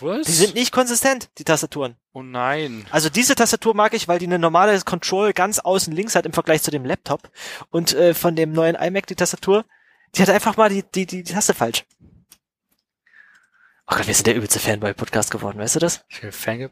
Was? 0.00 0.26
Die 0.26 0.32
sind 0.32 0.54
nicht 0.54 0.72
konsistent, 0.72 1.28
die 1.36 1.44
Tastaturen. 1.44 1.96
oh 2.14 2.22
nein. 2.22 2.86
Also 2.90 3.10
diese 3.10 3.34
Tastatur 3.34 3.74
mag 3.74 3.92
ich, 3.92 4.08
weil 4.08 4.18
die 4.18 4.24
eine 4.26 4.38
normale 4.38 4.80
Control 4.80 5.34
ganz 5.34 5.58
außen 5.58 5.92
links 5.92 6.14
hat 6.14 6.24
im 6.24 6.32
Vergleich 6.32 6.62
zu 6.62 6.70
dem 6.70 6.86
Laptop. 6.86 7.28
Und 7.70 7.92
äh, 7.92 8.14
von 8.14 8.34
dem 8.36 8.52
neuen 8.52 8.74
iMac 8.76 9.06
die 9.06 9.16
Tastatur, 9.16 9.66
die 10.14 10.22
hat 10.22 10.30
einfach 10.30 10.56
mal 10.56 10.70
die, 10.70 10.82
die, 10.94 11.04
die, 11.04 11.22
die 11.24 11.32
Taste 11.34 11.52
falsch. 11.52 11.84
Oh 13.92 13.96
Gott, 13.96 14.06
wir 14.06 14.14
sind 14.14 14.28
der 14.28 14.36
übelste 14.36 14.60
Fanboy-Podcast 14.60 15.32
geworden, 15.32 15.58
weißt 15.58 15.74
du 15.74 15.80
das? 15.80 16.04
Fan. 16.30 16.70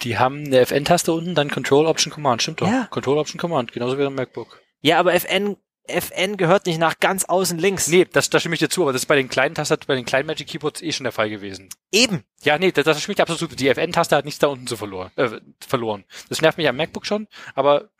Die 0.00 0.16
haben 0.16 0.46
eine 0.46 0.60
FN-Taste 0.60 1.12
unten, 1.12 1.34
dann 1.34 1.50
Control 1.50 1.86
Option 1.86 2.10
Command. 2.10 2.40
Stimmt 2.40 2.62
doch. 2.62 2.66
Ja. 2.66 2.86
Control 2.86 3.18
Option 3.18 3.38
Command, 3.38 3.72
genauso 3.72 3.98
wie 3.98 4.02
beim 4.02 4.14
MacBook. 4.14 4.62
Ja, 4.80 4.98
aber 4.98 5.12
FN, 5.12 5.58
FN 5.86 6.38
gehört 6.38 6.64
nicht 6.64 6.78
nach 6.78 6.98
ganz 6.98 7.24
außen 7.26 7.58
links. 7.58 7.88
Nee, 7.88 8.06
das, 8.10 8.30
da 8.30 8.40
stimme 8.40 8.54
ich 8.54 8.60
dir 8.60 8.70
zu, 8.70 8.82
aber 8.82 8.94
das 8.94 9.02
ist 9.02 9.06
bei 9.06 9.16
den 9.16 9.28
kleinen 9.28 9.54
Tastaturen, 9.54 9.86
bei 9.88 9.94
den 9.96 10.06
kleinen 10.06 10.26
Magic 10.26 10.48
Keyboards 10.48 10.80
eh 10.80 10.92
schon 10.92 11.04
der 11.04 11.12
Fall 11.12 11.28
gewesen. 11.28 11.68
Eben. 11.92 12.24
Ja, 12.42 12.56
nee, 12.58 12.72
das, 12.72 12.84
das 12.84 13.02
stimme 13.02 13.12
ich 13.12 13.16
dir 13.16 13.22
absolut 13.22 13.50
zu. 13.50 13.56
Die 13.56 13.68
FN-Taste 13.68 14.16
hat 14.16 14.24
nichts 14.24 14.40
da 14.40 14.46
unten 14.46 14.66
zu 14.66 14.78
verloren, 14.78 15.10
äh, 15.16 15.40
verloren. 15.60 16.04
Das 16.30 16.40
nervt 16.40 16.56
mich 16.56 16.68
am 16.68 16.76
MacBook 16.76 17.04
schon, 17.04 17.28
aber 17.54 17.90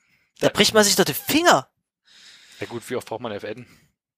Da 0.40 0.48
bricht 0.48 0.72
man 0.72 0.82
sich 0.82 0.96
doch 0.96 1.04
die 1.04 1.12
Finger. 1.12 1.68
ja 2.60 2.66
gut, 2.66 2.88
wie 2.88 2.96
oft 2.96 3.06
braucht 3.06 3.20
man 3.20 3.32
FN? 3.32 3.66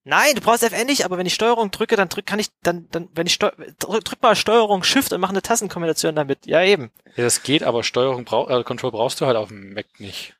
Nein, 0.04 0.34
du 0.34 0.40
brauchst 0.40 0.62
FN 0.62 0.86
nicht, 0.86 1.04
aber 1.04 1.18
wenn 1.18 1.26
ich 1.26 1.34
Steuerung 1.34 1.70
drücke, 1.70 1.96
dann 1.96 2.08
drück, 2.08 2.24
kann 2.24 2.38
ich, 2.38 2.48
dann, 2.62 2.88
dann, 2.90 3.08
wenn 3.14 3.26
ich 3.26 3.34
Steu 3.34 3.50
drück, 3.78 4.04
drück 4.04 4.22
mal 4.22 4.36
Steuerung 4.36 4.82
Shift 4.82 5.12
und 5.12 5.20
mach 5.20 5.28
eine 5.28 5.42
Tastenkombination 5.42 6.14
damit. 6.14 6.46
Ja, 6.46 6.62
eben. 6.62 6.90
Ja, 7.16 7.24
das 7.24 7.42
geht, 7.42 7.62
aber 7.62 7.82
Steuerung 7.82 8.24
brau 8.24 8.48
äh, 8.48 8.64
Control 8.64 8.90
brauchst 8.90 9.20
du 9.20 9.26
halt 9.26 9.36
auf 9.36 9.48
dem 9.48 9.74
Mac 9.74 9.86
nicht. 9.98 10.34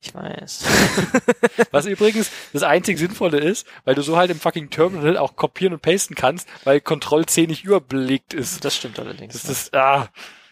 Ich 0.00 0.14
weiß. 0.14 0.64
Was 1.72 1.86
übrigens 1.86 2.30
das 2.52 2.62
einzig 2.62 2.98
Sinnvolle 2.98 3.38
ist, 3.38 3.66
weil 3.84 3.96
du 3.96 4.02
so 4.02 4.16
halt 4.16 4.30
im 4.30 4.38
fucking 4.38 4.70
Terminal 4.70 5.16
auch 5.16 5.34
kopieren 5.34 5.74
und 5.74 5.82
pasten 5.82 6.14
kannst, 6.14 6.48
weil 6.62 6.80
Control 6.80 7.26
C 7.26 7.48
nicht 7.48 7.64
überbelegt 7.64 8.32
ist. 8.32 8.64
Das 8.64 8.76
stimmt 8.76 9.00
allerdings. 9.00 9.32
Das 9.32 9.50
ist, 9.50 9.74
ah, 9.74 10.08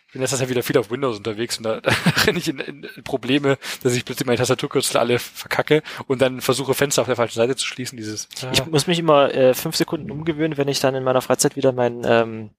ich 0.06 0.12
bin 0.12 0.22
jetzt 0.22 0.38
ja 0.38 0.48
wieder 0.48 0.62
viel 0.62 0.78
auf 0.78 0.90
Windows 0.90 1.16
unterwegs 1.16 1.58
und 1.58 1.64
da, 1.64 1.80
da 1.82 1.92
renne 2.24 2.38
ich 2.38 2.48
in, 2.48 2.58
in 2.60 2.86
Probleme, 3.04 3.58
dass 3.82 3.94
ich 3.94 4.04
plötzlich 4.04 4.26
meine 4.26 4.38
Tastaturkürzel 4.38 4.98
alle 4.98 5.18
verkacke 5.18 5.82
und 6.06 6.22
dann 6.22 6.40
versuche 6.40 6.74
Fenster 6.74 7.02
auf 7.02 7.08
der 7.08 7.16
falschen 7.16 7.36
Seite 7.36 7.56
zu 7.56 7.66
schließen, 7.66 7.96
dieses, 7.96 8.28
Ich 8.52 8.64
muss 8.66 8.86
mich 8.86 8.98
immer 8.98 9.34
äh, 9.34 9.54
fünf 9.54 9.76
Sekunden 9.76 10.10
umgewöhnen, 10.10 10.56
wenn 10.56 10.68
ich 10.68 10.80
dann 10.80 10.94
in 10.94 11.04
meiner 11.04 11.22
Freizeit 11.22 11.56
wieder 11.56 11.72
meinen 11.72 12.04
ähm, 12.04 12.50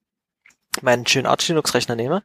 meinen 0.81 1.07
schönen 1.07 1.25
Arch 1.25 1.47
Linux 1.47 1.73
Rechner 1.73 1.95
nehme, 1.95 2.23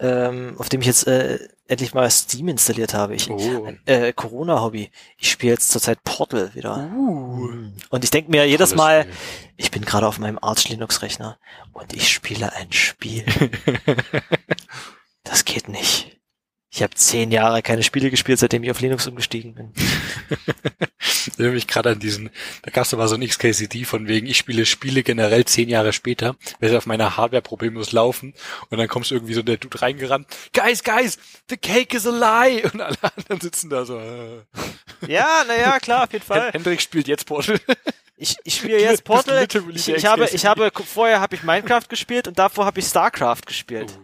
ähm, 0.00 0.54
auf 0.58 0.68
dem 0.68 0.80
ich 0.80 0.86
jetzt 0.86 1.06
äh, 1.06 1.38
endlich 1.68 1.94
mal 1.94 2.10
Steam 2.10 2.48
installiert 2.48 2.94
habe. 2.94 3.14
Ich 3.14 3.30
oh. 3.30 3.68
äh, 3.86 4.12
Corona 4.12 4.60
Hobby. 4.60 4.90
Ich 5.18 5.30
spiele 5.30 5.52
jetzt 5.52 5.70
zurzeit 5.70 6.02
Portal 6.02 6.54
wieder. 6.54 6.90
Uh. 6.94 7.48
Und 7.90 8.04
ich 8.04 8.10
denke 8.10 8.30
mir 8.30 8.46
jedes 8.46 8.70
Tolles 8.70 8.76
Mal, 8.76 9.02
Spiel. 9.02 9.14
ich 9.56 9.70
bin 9.70 9.84
gerade 9.84 10.06
auf 10.06 10.18
meinem 10.18 10.38
Arch 10.40 10.68
Linux 10.68 11.02
Rechner 11.02 11.38
und 11.72 11.92
ich 11.92 12.08
spiele 12.08 12.52
ein 12.52 12.72
Spiel. 12.72 13.24
Das 15.22 15.44
geht 15.44 15.68
nicht. 15.68 16.19
Ich 16.72 16.84
habe 16.84 16.94
zehn 16.94 17.32
Jahre 17.32 17.62
keine 17.62 17.82
Spiele 17.82 18.10
gespielt, 18.10 18.38
seitdem 18.38 18.62
ich 18.62 18.70
auf 18.70 18.80
Linux 18.80 19.04
umgestiegen 19.08 19.54
bin. 19.54 19.72
Ich 21.00 21.28
erinnere 21.36 21.54
mich 21.54 21.66
gerade 21.66 21.90
an 21.90 21.98
diesen, 21.98 22.30
da 22.62 22.70
gab 22.70 22.84
es 22.84 22.92
mal 22.92 23.08
so 23.08 23.16
ein 23.16 23.26
XKCD 23.26 23.84
von 23.84 24.06
wegen, 24.06 24.28
ich 24.28 24.36
spiele 24.38 24.64
Spiele 24.64 25.02
generell 25.02 25.44
zehn 25.44 25.68
Jahre 25.68 25.92
später, 25.92 26.36
werde 26.60 26.78
auf 26.78 26.86
meiner 26.86 27.16
Hardware 27.16 27.42
problemlos 27.42 27.90
laufen 27.90 28.34
und 28.68 28.78
dann 28.78 28.86
kommst 28.86 29.10
irgendwie 29.10 29.34
so 29.34 29.42
der 29.42 29.56
Dude 29.56 29.82
reingerannt, 29.82 30.28
Guys, 30.54 30.84
guys, 30.84 31.18
the 31.48 31.56
cake 31.56 31.96
is 31.96 32.06
a 32.06 32.10
lie 32.10 32.62
und 32.72 32.80
alle 32.80 32.96
anderen 33.02 33.40
sitzen 33.40 33.68
da 33.68 33.84
so. 33.84 33.98
Äh. 33.98 34.42
Ja, 35.08 35.42
naja, 35.48 35.80
klar, 35.80 36.04
auf 36.04 36.12
jeden 36.12 36.24
Hen- 36.32 36.52
Hendrik 36.52 36.80
spielt 36.80 37.08
jetzt 37.08 37.26
Portal. 37.26 37.58
Ich, 38.16 38.36
ich 38.44 38.54
spiele 38.54 38.80
jetzt 38.80 39.02
Portal. 39.04 39.44
Ich, 39.74 39.88
ich 39.88 40.06
habe, 40.06 40.28
ich 40.30 40.46
habe 40.46 40.70
vorher 40.86 41.20
habe 41.20 41.34
ich 41.34 41.42
Minecraft 41.42 41.88
gespielt 41.88 42.28
und 42.28 42.38
davor 42.38 42.64
habe 42.66 42.78
ich 42.78 42.86
StarCraft 42.86 43.42
gespielt. 43.46 43.98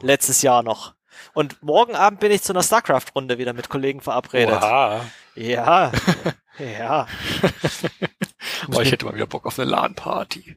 Letztes 0.00 0.40
Jahr 0.40 0.62
noch. 0.62 0.95
Und 1.32 1.62
morgen 1.62 1.94
Abend 1.94 2.20
bin 2.20 2.32
ich 2.32 2.42
zu 2.42 2.52
einer 2.52 2.62
StarCraft-Runde 2.62 3.38
wieder 3.38 3.52
mit 3.52 3.68
Kollegen 3.68 4.00
verabredet. 4.00 4.56
Oha. 4.56 5.04
Ja. 5.34 5.92
ja. 6.58 7.06
Boah, 8.68 8.82
ich 8.82 8.92
hätte 8.92 9.04
mal 9.04 9.14
wieder 9.14 9.26
Bock 9.26 9.46
auf 9.46 9.58
eine 9.58 9.70
LAN-Party. 9.70 10.56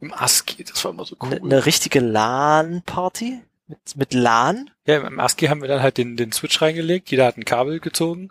Im 0.00 0.12
ASCII, 0.12 0.64
das 0.64 0.84
war 0.84 0.92
immer 0.92 1.04
so 1.04 1.16
cool. 1.20 1.34
Eine 1.34 1.46
ne 1.46 1.66
richtige 1.66 2.00
LAN-Party? 2.00 3.42
Mit, 3.66 3.96
mit 3.96 4.14
LAN? 4.14 4.70
Ja, 4.86 4.98
im 4.98 5.20
ASCII 5.20 5.48
haben 5.48 5.60
wir 5.60 5.68
dann 5.68 5.82
halt 5.82 5.98
den, 5.98 6.16
den 6.16 6.32
Switch 6.32 6.60
reingelegt, 6.62 7.10
jeder 7.10 7.26
hat 7.26 7.36
ein 7.36 7.44
Kabel 7.44 7.80
gezogen 7.80 8.30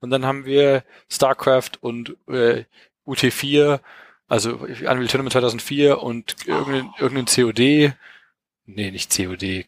und 0.00 0.10
dann 0.10 0.24
haben 0.24 0.44
wir 0.44 0.84
StarCraft 1.10 1.72
und 1.80 2.16
äh, 2.28 2.64
UT4, 3.06 3.80
also 4.28 4.54
Unreal 4.54 5.06
Tournament 5.08 5.32
2004 5.32 6.00
und 6.02 6.46
irgendein, 6.46 6.90
irgendein 6.98 7.26
COD, 7.26 7.94
nee, 8.66 8.90
nicht 8.90 9.14
COD, 9.14 9.66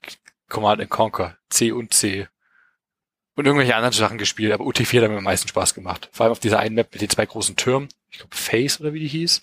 Command 0.53 0.81
and 0.81 0.91
Conquer, 0.91 1.37
C 1.51 1.73
und 1.73 1.93
C. 1.95 2.29
Und 3.35 3.47
irgendwelche 3.47 3.75
anderen 3.75 3.95
Sachen 3.95 4.19
gespielt, 4.19 4.53
aber 4.53 4.65
UT4 4.65 5.03
hat 5.03 5.11
mir 5.11 5.17
am 5.17 5.25
meisten 5.25 5.49
Spaß 5.49 5.73
gemacht. 5.73 6.11
Vor 6.13 6.25
allem 6.25 6.33
auf 6.33 6.39
dieser 6.39 6.59
einen 6.59 6.75
Map 6.75 6.93
mit 6.93 7.01
den 7.01 7.09
zwei 7.09 7.25
großen 7.25 7.57
Türmen, 7.57 7.89
ich 8.11 8.19
glaube 8.19 8.37
Face 8.37 8.79
oder 8.79 8.93
wie 8.93 9.01
die 9.01 9.09
hieß. 9.09 9.43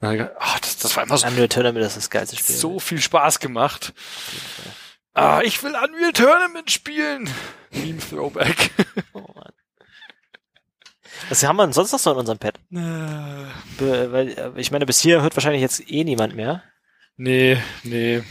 Ach, 0.00 0.60
das, 0.60 0.76
das 0.78 0.96
war 0.96 1.04
immer 1.04 1.16
so, 1.16 1.26
Unreal 1.26 1.48
Tournament 1.48 1.84
ist 1.84 1.96
das 1.96 2.10
geilste 2.10 2.36
Spiel. 2.36 2.54
so 2.54 2.78
viel 2.78 3.00
Spaß 3.00 3.40
gemacht. 3.40 3.94
Ah, 5.14 5.40
ich 5.42 5.62
will 5.62 5.72
Unreal 5.74 6.12
Tournament 6.12 6.70
spielen. 6.70 7.28
Meme 7.70 7.98
Throwback. 7.98 8.70
Oh, 9.12 9.20
Mann. 9.34 9.52
Was 11.28 11.42
haben 11.44 11.56
wir 11.56 11.64
denn 11.64 11.72
sonst 11.72 11.92
noch 11.92 11.98
so 11.98 12.12
in 12.12 12.18
unserem 12.18 12.38
Pad? 12.38 12.58
Äh, 12.70 13.46
Be 13.78 14.12
weil, 14.12 14.28
äh, 14.28 14.50
ich 14.56 14.70
meine, 14.70 14.86
bis 14.86 15.00
hier 15.00 15.22
hört 15.22 15.36
wahrscheinlich 15.36 15.62
jetzt 15.62 15.90
eh 15.90 16.04
niemand 16.04 16.36
mehr. 16.36 16.62
nee, 17.16 17.56
nee. 17.82 18.22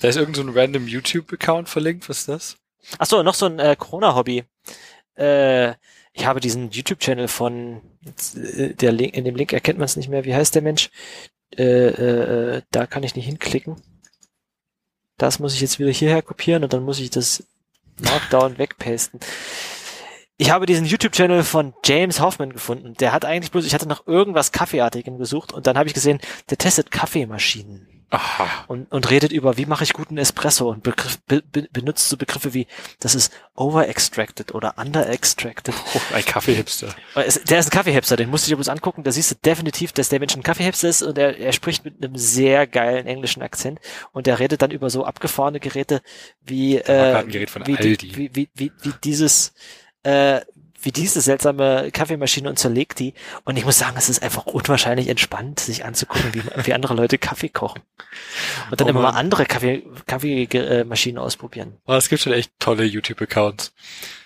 Da 0.00 0.08
ist 0.08 0.16
irgend 0.16 0.36
so 0.36 0.42
ein 0.42 0.48
random 0.48 0.86
YouTube-Account 0.86 1.68
verlinkt. 1.68 2.08
Was 2.08 2.20
ist 2.20 2.28
das? 2.28 2.56
Ach 2.98 3.06
so, 3.06 3.22
noch 3.22 3.34
so 3.34 3.46
ein 3.46 3.58
äh, 3.58 3.76
Corona-Hobby. 3.78 4.44
Äh, 5.16 5.74
ich 6.12 6.26
habe 6.26 6.40
diesen 6.40 6.70
YouTube-Channel 6.70 7.28
von, 7.28 7.82
äh, 8.34 8.74
der 8.74 8.92
Link, 8.92 9.14
in 9.14 9.24
dem 9.24 9.36
Link 9.36 9.52
erkennt 9.52 9.78
man 9.78 9.84
es 9.84 9.96
nicht 9.96 10.08
mehr. 10.08 10.24
Wie 10.24 10.34
heißt 10.34 10.54
der 10.54 10.62
Mensch? 10.62 10.90
Äh, 11.56 11.64
äh, 11.64 12.56
äh, 12.56 12.62
da 12.70 12.86
kann 12.86 13.02
ich 13.02 13.14
nicht 13.14 13.26
hinklicken. 13.26 13.76
Das 15.18 15.38
muss 15.38 15.54
ich 15.54 15.60
jetzt 15.60 15.78
wieder 15.78 15.90
hierher 15.90 16.22
kopieren 16.22 16.64
und 16.64 16.72
dann 16.72 16.82
muss 16.82 16.98
ich 16.98 17.10
das 17.10 17.44
Markdown 17.98 18.56
wegpasten. 18.56 19.20
Ich 20.38 20.50
habe 20.50 20.64
diesen 20.64 20.86
YouTube-Channel 20.86 21.42
von 21.42 21.74
James 21.84 22.20
Hoffman 22.20 22.54
gefunden. 22.54 22.94
Der 22.94 23.12
hat 23.12 23.26
eigentlich 23.26 23.50
bloß, 23.50 23.66
ich 23.66 23.74
hatte 23.74 23.86
nach 23.86 24.06
irgendwas 24.06 24.52
Kaffeeartigem 24.52 25.18
gesucht 25.18 25.52
und 25.52 25.66
dann 25.66 25.76
habe 25.76 25.88
ich 25.88 25.94
gesehen, 25.94 26.20
der 26.48 26.56
testet 26.56 26.90
Kaffeemaschinen. 26.90 27.99
Aha. 28.10 28.64
und, 28.66 28.90
und 28.90 29.10
redet 29.10 29.30
über, 29.30 29.56
wie 29.56 29.66
mache 29.66 29.84
ich 29.84 29.92
guten 29.92 30.18
Espresso 30.18 30.68
und 30.68 30.82
Begriff, 30.82 31.20
be, 31.26 31.42
be, 31.42 31.68
benutzt 31.72 32.08
so 32.08 32.16
Begriffe 32.16 32.54
wie, 32.54 32.66
das 32.98 33.14
ist 33.14 33.32
over-extracted 33.54 34.52
oder 34.54 34.74
under-extracted. 34.78 35.74
Oh, 35.94 36.00
ein 36.14 36.24
Kaffeehipster. 36.24 36.88
Der 37.48 37.58
ist 37.60 37.66
ein 37.68 37.70
Kaffeehipster, 37.70 38.16
den 38.16 38.28
musst 38.28 38.46
du 38.46 38.50
dir 38.50 38.56
bloß 38.56 38.68
angucken, 38.68 39.04
da 39.04 39.12
siehst 39.12 39.30
du 39.30 39.34
definitiv, 39.36 39.92
dass 39.92 40.08
der 40.08 40.18
Mensch 40.18 40.34
ein 40.34 40.42
Kaffeehipster 40.42 40.88
ist 40.88 41.02
und 41.02 41.18
er, 41.18 41.38
er 41.38 41.52
spricht 41.52 41.84
mit 41.84 42.02
einem 42.02 42.16
sehr 42.16 42.66
geilen 42.66 43.06
englischen 43.06 43.42
Akzent 43.42 43.78
und 44.12 44.26
er 44.26 44.40
redet 44.40 44.62
dann 44.62 44.72
über 44.72 44.90
so 44.90 45.04
abgefahrene 45.04 45.60
Geräte 45.60 46.02
wie, 46.42 46.78
äh, 46.78 47.24
wie, 47.26 47.46
wie, 47.78 48.34
wie, 48.34 48.50
wie, 48.54 48.72
wie 48.82 48.92
dieses, 49.04 49.52
äh, 50.02 50.40
wie 50.82 50.92
diese 50.92 51.20
seltsame 51.20 51.90
Kaffeemaschine 51.92 52.48
und 52.48 52.58
zerlegt 52.58 52.98
die. 52.98 53.14
Und 53.44 53.56
ich 53.56 53.64
muss 53.64 53.78
sagen, 53.78 53.96
es 53.96 54.08
ist 54.08 54.22
einfach 54.22 54.46
unwahrscheinlich 54.46 55.08
entspannt, 55.08 55.60
sich 55.60 55.84
anzugucken, 55.84 56.34
wie, 56.34 56.42
wie 56.66 56.74
andere 56.74 56.94
Leute 56.94 57.18
Kaffee 57.18 57.48
kochen. 57.48 57.82
Und 58.70 58.80
dann 58.80 58.88
Oh 58.88 58.90
immer 58.90 59.02
mal 59.02 59.10
andere 59.10 59.46
Kaffee, 59.46 59.84
Kaffeemaschinen 60.06 61.18
ausprobieren. 61.18 61.76
Oh, 61.86 61.94
es 61.94 62.08
gibt 62.08 62.22
schon 62.22 62.32
echt 62.32 62.52
tolle 62.58 62.84
YouTube-Accounts. 62.84 63.72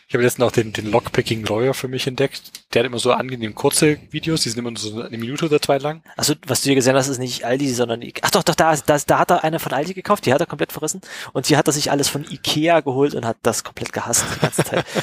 Ich 0.06 0.14
habe 0.14 0.22
jetzt 0.22 0.38
noch 0.38 0.52
den, 0.52 0.72
den 0.72 0.90
Lockpicking 0.90 1.44
Lawyer 1.44 1.74
für 1.74 1.88
mich 1.88 2.06
entdeckt. 2.06 2.42
Der 2.72 2.80
hat 2.80 2.86
immer 2.86 2.98
so 2.98 3.12
angenehm 3.12 3.54
kurze 3.54 3.98
Videos, 4.10 4.42
die 4.42 4.50
sind 4.50 4.58
immer 4.58 4.70
nur 4.70 4.78
so 4.78 5.02
eine 5.02 5.18
Minute 5.18 5.46
oder 5.46 5.60
zwei 5.60 5.78
lang. 5.78 6.02
Also, 6.16 6.34
was 6.46 6.60
du 6.60 6.66
hier 6.66 6.74
gesehen 6.74 6.94
hast, 6.94 7.08
ist 7.08 7.18
nicht 7.18 7.44
Aldi, 7.44 7.68
sondern 7.72 8.02
I 8.02 8.12
Ach 8.22 8.30
doch, 8.30 8.42
doch, 8.42 8.54
da, 8.54 8.76
da, 8.76 8.98
da 8.98 9.18
hat 9.18 9.30
er 9.30 9.44
eine 9.44 9.58
von 9.58 9.72
Aldi 9.72 9.94
gekauft, 9.94 10.26
die 10.26 10.32
hat 10.32 10.40
er 10.40 10.46
komplett 10.46 10.72
verrissen. 10.72 11.00
Und 11.32 11.46
hier 11.46 11.56
hat 11.56 11.66
er 11.66 11.72
sich 11.72 11.90
alles 11.90 12.08
von 12.08 12.24
Ikea 12.30 12.80
geholt 12.80 13.14
und 13.14 13.24
hat 13.24 13.38
das 13.42 13.64
komplett 13.64 13.92
gehasst, 13.92 14.24
die 14.36 14.40
ganze 14.40 14.64
Zeit. 14.64 14.84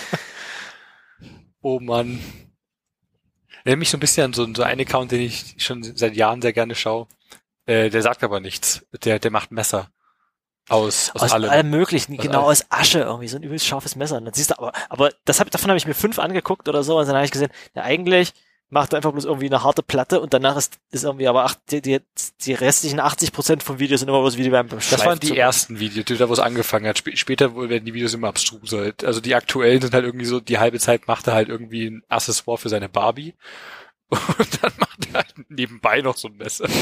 Oh 1.62 1.80
Mann. 1.80 2.20
Erinnert 3.64 3.80
mich 3.80 3.90
so 3.90 3.98
ein 3.98 4.00
bisschen 4.00 4.26
an 4.26 4.34
so, 4.34 4.52
so 4.54 4.64
einen 4.64 4.82
Account, 4.82 5.12
den 5.12 5.22
ich 5.22 5.56
schon 5.58 5.84
seit 5.84 6.16
Jahren 6.16 6.42
sehr 6.42 6.54
gerne 6.54 6.76
schaue. 6.76 7.08
Äh, 7.66 7.90
der 7.90 8.02
sagt 8.02 8.24
aber 8.24 8.40
nichts. 8.40 8.86
Der, 9.04 9.20
der 9.20 9.32
macht 9.32 9.52
Messer. 9.52 9.92
Aus, 10.70 11.12
aus, 11.14 11.24
aus 11.24 11.32
allem. 11.34 11.50
allem 11.50 11.70
möglichen, 11.70 12.18
Aus 12.18 12.24
genau 12.24 12.40
allem. 12.40 12.50
aus 12.52 12.66
Asche 12.70 13.00
irgendwie, 13.00 13.28
so 13.28 13.38
ein 13.38 13.44
übelst 13.44 13.66
scharfes 13.66 13.96
Messer. 13.96 14.18
Und 14.18 14.26
dann 14.26 14.34
siehst 14.34 14.52
du 14.52 14.58
aber, 14.58 14.72
aber 14.90 15.12
das 15.26 15.40
hab, 15.40 15.50
davon 15.52 15.70
habe 15.70 15.78
ich 15.78 15.88
mir 15.88 15.94
fünf 15.94 16.18
angeguckt 16.18 16.70
oder 16.70 16.84
so 16.84 16.98
und 16.98 17.08
dann 17.08 17.16
habe 17.16 17.26
ich 17.26 17.32
gesehen, 17.32 17.52
ja 17.76 17.84
eigentlich 17.84 18.34
macht 18.72 18.94
er 18.94 18.98
einfach 18.98 19.12
bloß 19.12 19.26
irgendwie 19.26 19.48
eine 19.48 19.64
harte 19.64 19.84
Platte 19.84 20.22
und 20.22 20.34
danach 20.34 20.56
ist, 20.56 20.80
ist 20.92 21.04
irgendwie 21.04 21.28
aber 21.28 21.44
acht, 21.44 21.60
die, 21.70 21.82
die, 21.82 22.00
die 22.46 22.54
restlichen 22.54 23.02
80 23.02 23.34
Prozent 23.34 23.64
vom 23.64 23.80
Video 23.80 23.98
sind 23.98 24.08
immer 24.08 24.22
bloß 24.22 24.38
wie 24.38 24.44
die 24.44 24.50
beim 24.50 24.70
Das 24.70 25.06
waren 25.06 25.20
die 25.20 25.38
ersten 25.38 25.80
Videos, 25.80 26.06
die 26.06 26.16
da 26.16 26.30
wo 26.30 26.34
es 26.34 26.40
angefangen 26.40 26.88
hat. 26.88 26.98
Sp 27.04 27.14
später 27.16 27.54
werden 27.56 27.84
die 27.84 27.94
Videos 27.94 28.14
immer 28.14 28.30
abstruser. 28.30 28.94
Also 29.04 29.20
die 29.20 29.36
aktuellen 29.36 29.82
sind 29.82 29.94
halt 29.94 30.06
irgendwie 30.06 30.26
so, 30.26 30.40
die 30.40 30.58
halbe 30.58 30.80
Zeit 30.80 31.06
macht 31.08 31.28
er 31.28 31.34
halt 31.34 31.50
irgendwie 31.50 31.88
ein 31.88 32.04
Accessoire 32.08 32.58
für 32.58 32.70
seine 32.70 32.88
Barbie. 32.88 33.36
Und 34.10 34.64
dann 34.64 34.72
macht 34.78 35.08
er 35.08 35.14
halt 35.16 35.34
nebenbei 35.50 36.02
noch 36.02 36.18
so 36.18 36.30
ein 36.30 36.38
Messer. 36.38 36.68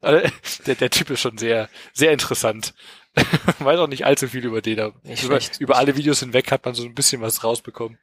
Also, 0.00 0.28
der, 0.66 0.74
der 0.74 0.90
Typ 0.90 1.10
ist 1.10 1.20
schon 1.20 1.38
sehr, 1.38 1.68
sehr 1.92 2.10
interessant. 2.10 2.74
Weiß 3.58 3.78
auch 3.78 3.88
nicht 3.88 4.06
allzu 4.06 4.28
viel 4.28 4.44
über 4.44 4.62
den, 4.62 4.92
über, 5.22 5.40
über 5.58 5.76
alle 5.76 5.96
Videos 5.96 6.20
hinweg 6.20 6.50
hat 6.50 6.64
man 6.64 6.74
so 6.74 6.84
ein 6.84 6.94
bisschen 6.94 7.20
was 7.20 7.44
rausbekommen. 7.44 7.98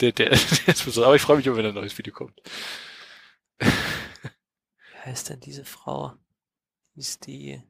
Der, 0.00 0.12
der, 0.12 0.30
der 0.30 0.36
ist 0.68 0.84
besonders. 0.84 1.06
Aber 1.06 1.16
ich 1.16 1.22
freue 1.22 1.36
mich, 1.36 1.46
immer, 1.46 1.56
wenn 1.56 1.66
ein 1.66 1.74
neues 1.74 1.96
Video 1.96 2.12
kommt. 2.12 2.40
Wie 3.58 3.66
heißt 5.04 5.30
denn 5.30 5.40
diese 5.40 5.64
Frau? 5.64 6.14
Wie 6.94 7.00
Ist 7.00 7.26
die 7.26 7.62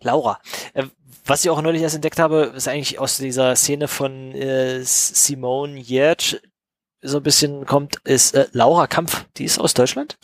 Laura. 0.00 0.40
Äh, 0.72 0.86
was 1.24 1.44
ich 1.44 1.50
auch 1.50 1.60
neulich 1.60 1.82
erst 1.82 1.94
entdeckt 1.94 2.18
habe, 2.18 2.52
ist 2.56 2.68
eigentlich 2.68 2.98
aus 2.98 3.18
dieser 3.18 3.54
Szene 3.56 3.88
von 3.88 4.32
äh, 4.32 4.80
Simone 4.82 5.78
Yertsch 5.78 6.36
so 7.02 7.18
ein 7.18 7.22
bisschen 7.22 7.66
kommt, 7.66 7.96
ist 8.04 8.34
äh, 8.34 8.46
Laura 8.52 8.86
Kampf. 8.86 9.24
Die 9.36 9.44
ist 9.44 9.58
aus 9.58 9.74
Deutschland. 9.74 10.18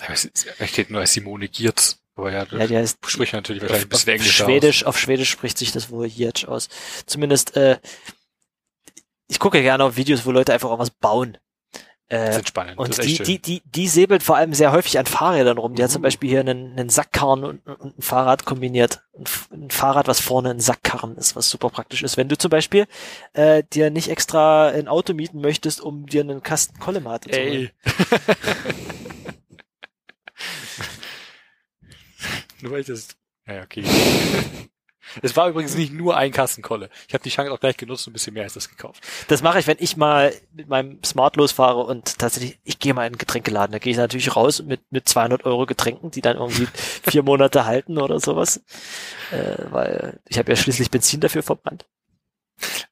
Er 0.59 0.67
steht 0.67 0.91
nur 0.91 1.01
als 1.01 1.13
Simone 1.13 1.49
Giertz. 1.49 2.03
Aber 2.17 2.33
ja, 2.33 2.45
das 2.47 2.59
Ja, 2.59 2.67
die 2.67 2.77
heißt 2.77 2.99
spricht 3.07 3.33
natürlich 3.35 3.63
wahrscheinlich 3.63 3.85
ein 3.87 3.93
auf, 3.93 4.01
bisschen 4.01 4.11
auf 4.13 4.15
Englisch 4.21 4.37
Schwedisch, 4.37 4.85
auf 4.85 4.99
Schwedisch 4.99 5.31
spricht 5.31 5.59
sich 5.59 5.73
das 5.73 5.91
wohl 5.91 6.07
Yertsch 6.07 6.47
aus. 6.47 6.69
Zumindest, 7.07 7.57
äh, 7.57 7.79
ich 9.29 9.39
gucke 9.39 9.61
gerne 9.63 9.85
auf 9.85 9.97
Videos, 9.97 10.25
wo 10.27 10.31
Leute 10.33 10.53
einfach 10.53 10.71
auch 10.71 10.79
was 10.79 10.91
bauen. 10.91 11.37
Das 12.09 12.21
Äh, 12.21 12.31
ist 12.31 12.37
entspannend. 12.39 12.79
und 12.79 12.89
das 12.89 12.99
ist 12.99 13.05
echt 13.05 13.13
die, 13.13 13.17
schön. 13.17 13.27
die, 13.27 13.39
die, 13.41 13.63
die 13.65 13.89
säbelt 13.89 14.23
vor 14.23 14.37
allem 14.37 14.55
sehr 14.55 14.71
häufig 14.73 14.99
an 14.99 15.07
Fahrrädern 15.07 15.59
rum. 15.59 15.75
Die 15.75 15.83
hat 15.83 15.91
zum. 15.91 16.03
Beispiel 16.03 16.31
hier 16.31 16.41
einen, 16.41 16.79
einen 16.79 16.89
Sackkarren 16.89 17.43
und, 17.45 17.67
und 17.67 17.99
ein 17.99 18.03
Fahrrad 18.03 18.45
kombiniert. 18.45 19.03
Ein, 19.19 19.25
ein 19.65 19.71
Fahrrad, 19.71 20.07
was 20.07 20.21
vorne 20.21 20.51
ein 20.51 20.61
Sackkarren 20.61 21.17
ist, 21.17 21.35
was 21.35 21.51
super 21.51 21.69
praktisch 21.69 22.05
ist. 22.05 22.17
Wenn 22.17 22.29
du 22.29 22.39
zum 22.39 22.51
Beispiel 22.51 22.87
äh, 23.33 23.65
dir 23.73 23.91
nicht 23.91 24.09
extra 24.09 24.69
ein 24.69 24.87
Auto 24.87 25.15
mieten 25.15 25.41
möchtest, 25.41 25.81
um 25.81 26.07
dir 26.07 26.21
einen 26.23 26.43
Kasten 26.45 26.79
Kollemate 26.79 27.29
zu 27.29 27.41
holen. 27.41 27.71
Ey. 27.81 28.87
Nur 32.61 32.73
weil 32.73 32.81
ich 32.81 32.87
das. 32.87 33.09
Ja, 33.47 33.63
okay. 33.63 33.85
Es 35.23 35.37
war 35.37 35.49
übrigens 35.49 35.77
nicht 35.77 35.93
nur 35.93 36.17
ein 36.17 36.33
Kasten 36.33 36.63
Kolle. 36.63 36.91
Ich 37.09 37.15
habe 37.15 37.23
die 37.23 37.31
Chance 37.31 37.53
auch 37.53 37.61
gleich 37.61 37.77
genutzt 37.77 38.07
und 38.07 38.11
ein 38.11 38.15
bisschen 38.15 38.35
mehr 38.35 38.43
als 38.43 38.55
das 38.55 38.69
gekauft. 38.69 39.03
Das 39.29 39.43
mache 39.43 39.59
ich, 39.59 39.67
wenn 39.67 39.77
ich 39.79 39.97
mal 39.97 40.35
mit 40.53 40.69
meinem 40.69 41.03
Smart 41.05 41.37
losfahre 41.37 41.85
und 41.85 42.19
tatsächlich, 42.19 42.59
ich 42.65 42.79
gehe 42.79 42.95
mal 42.95 43.07
in 43.07 43.13
den 43.13 43.19
Getränkeladen. 43.19 43.73
Da 43.73 43.79
gehe 43.79 43.93
ich 43.93 43.97
natürlich 43.99 44.35
raus 44.35 44.63
mit, 44.63 44.81
mit 44.91 45.09
200 45.09 45.45
Euro 45.45 45.67
Getränken, 45.67 46.11
die 46.11 46.21
dann 46.21 46.37
irgendwie 46.37 46.67
vier 47.09 47.23
Monate 47.23 47.65
halten 47.65 47.99
oder 47.99 48.21
sowas. 48.21 48.63
Äh, 49.31 49.57
weil 49.71 50.21
ich 50.27 50.39
habe 50.39 50.51
ja 50.51 50.57
schließlich 50.57 50.91
Benzin 50.91 51.21
dafür 51.21 51.43
verbrannt. 51.43 51.87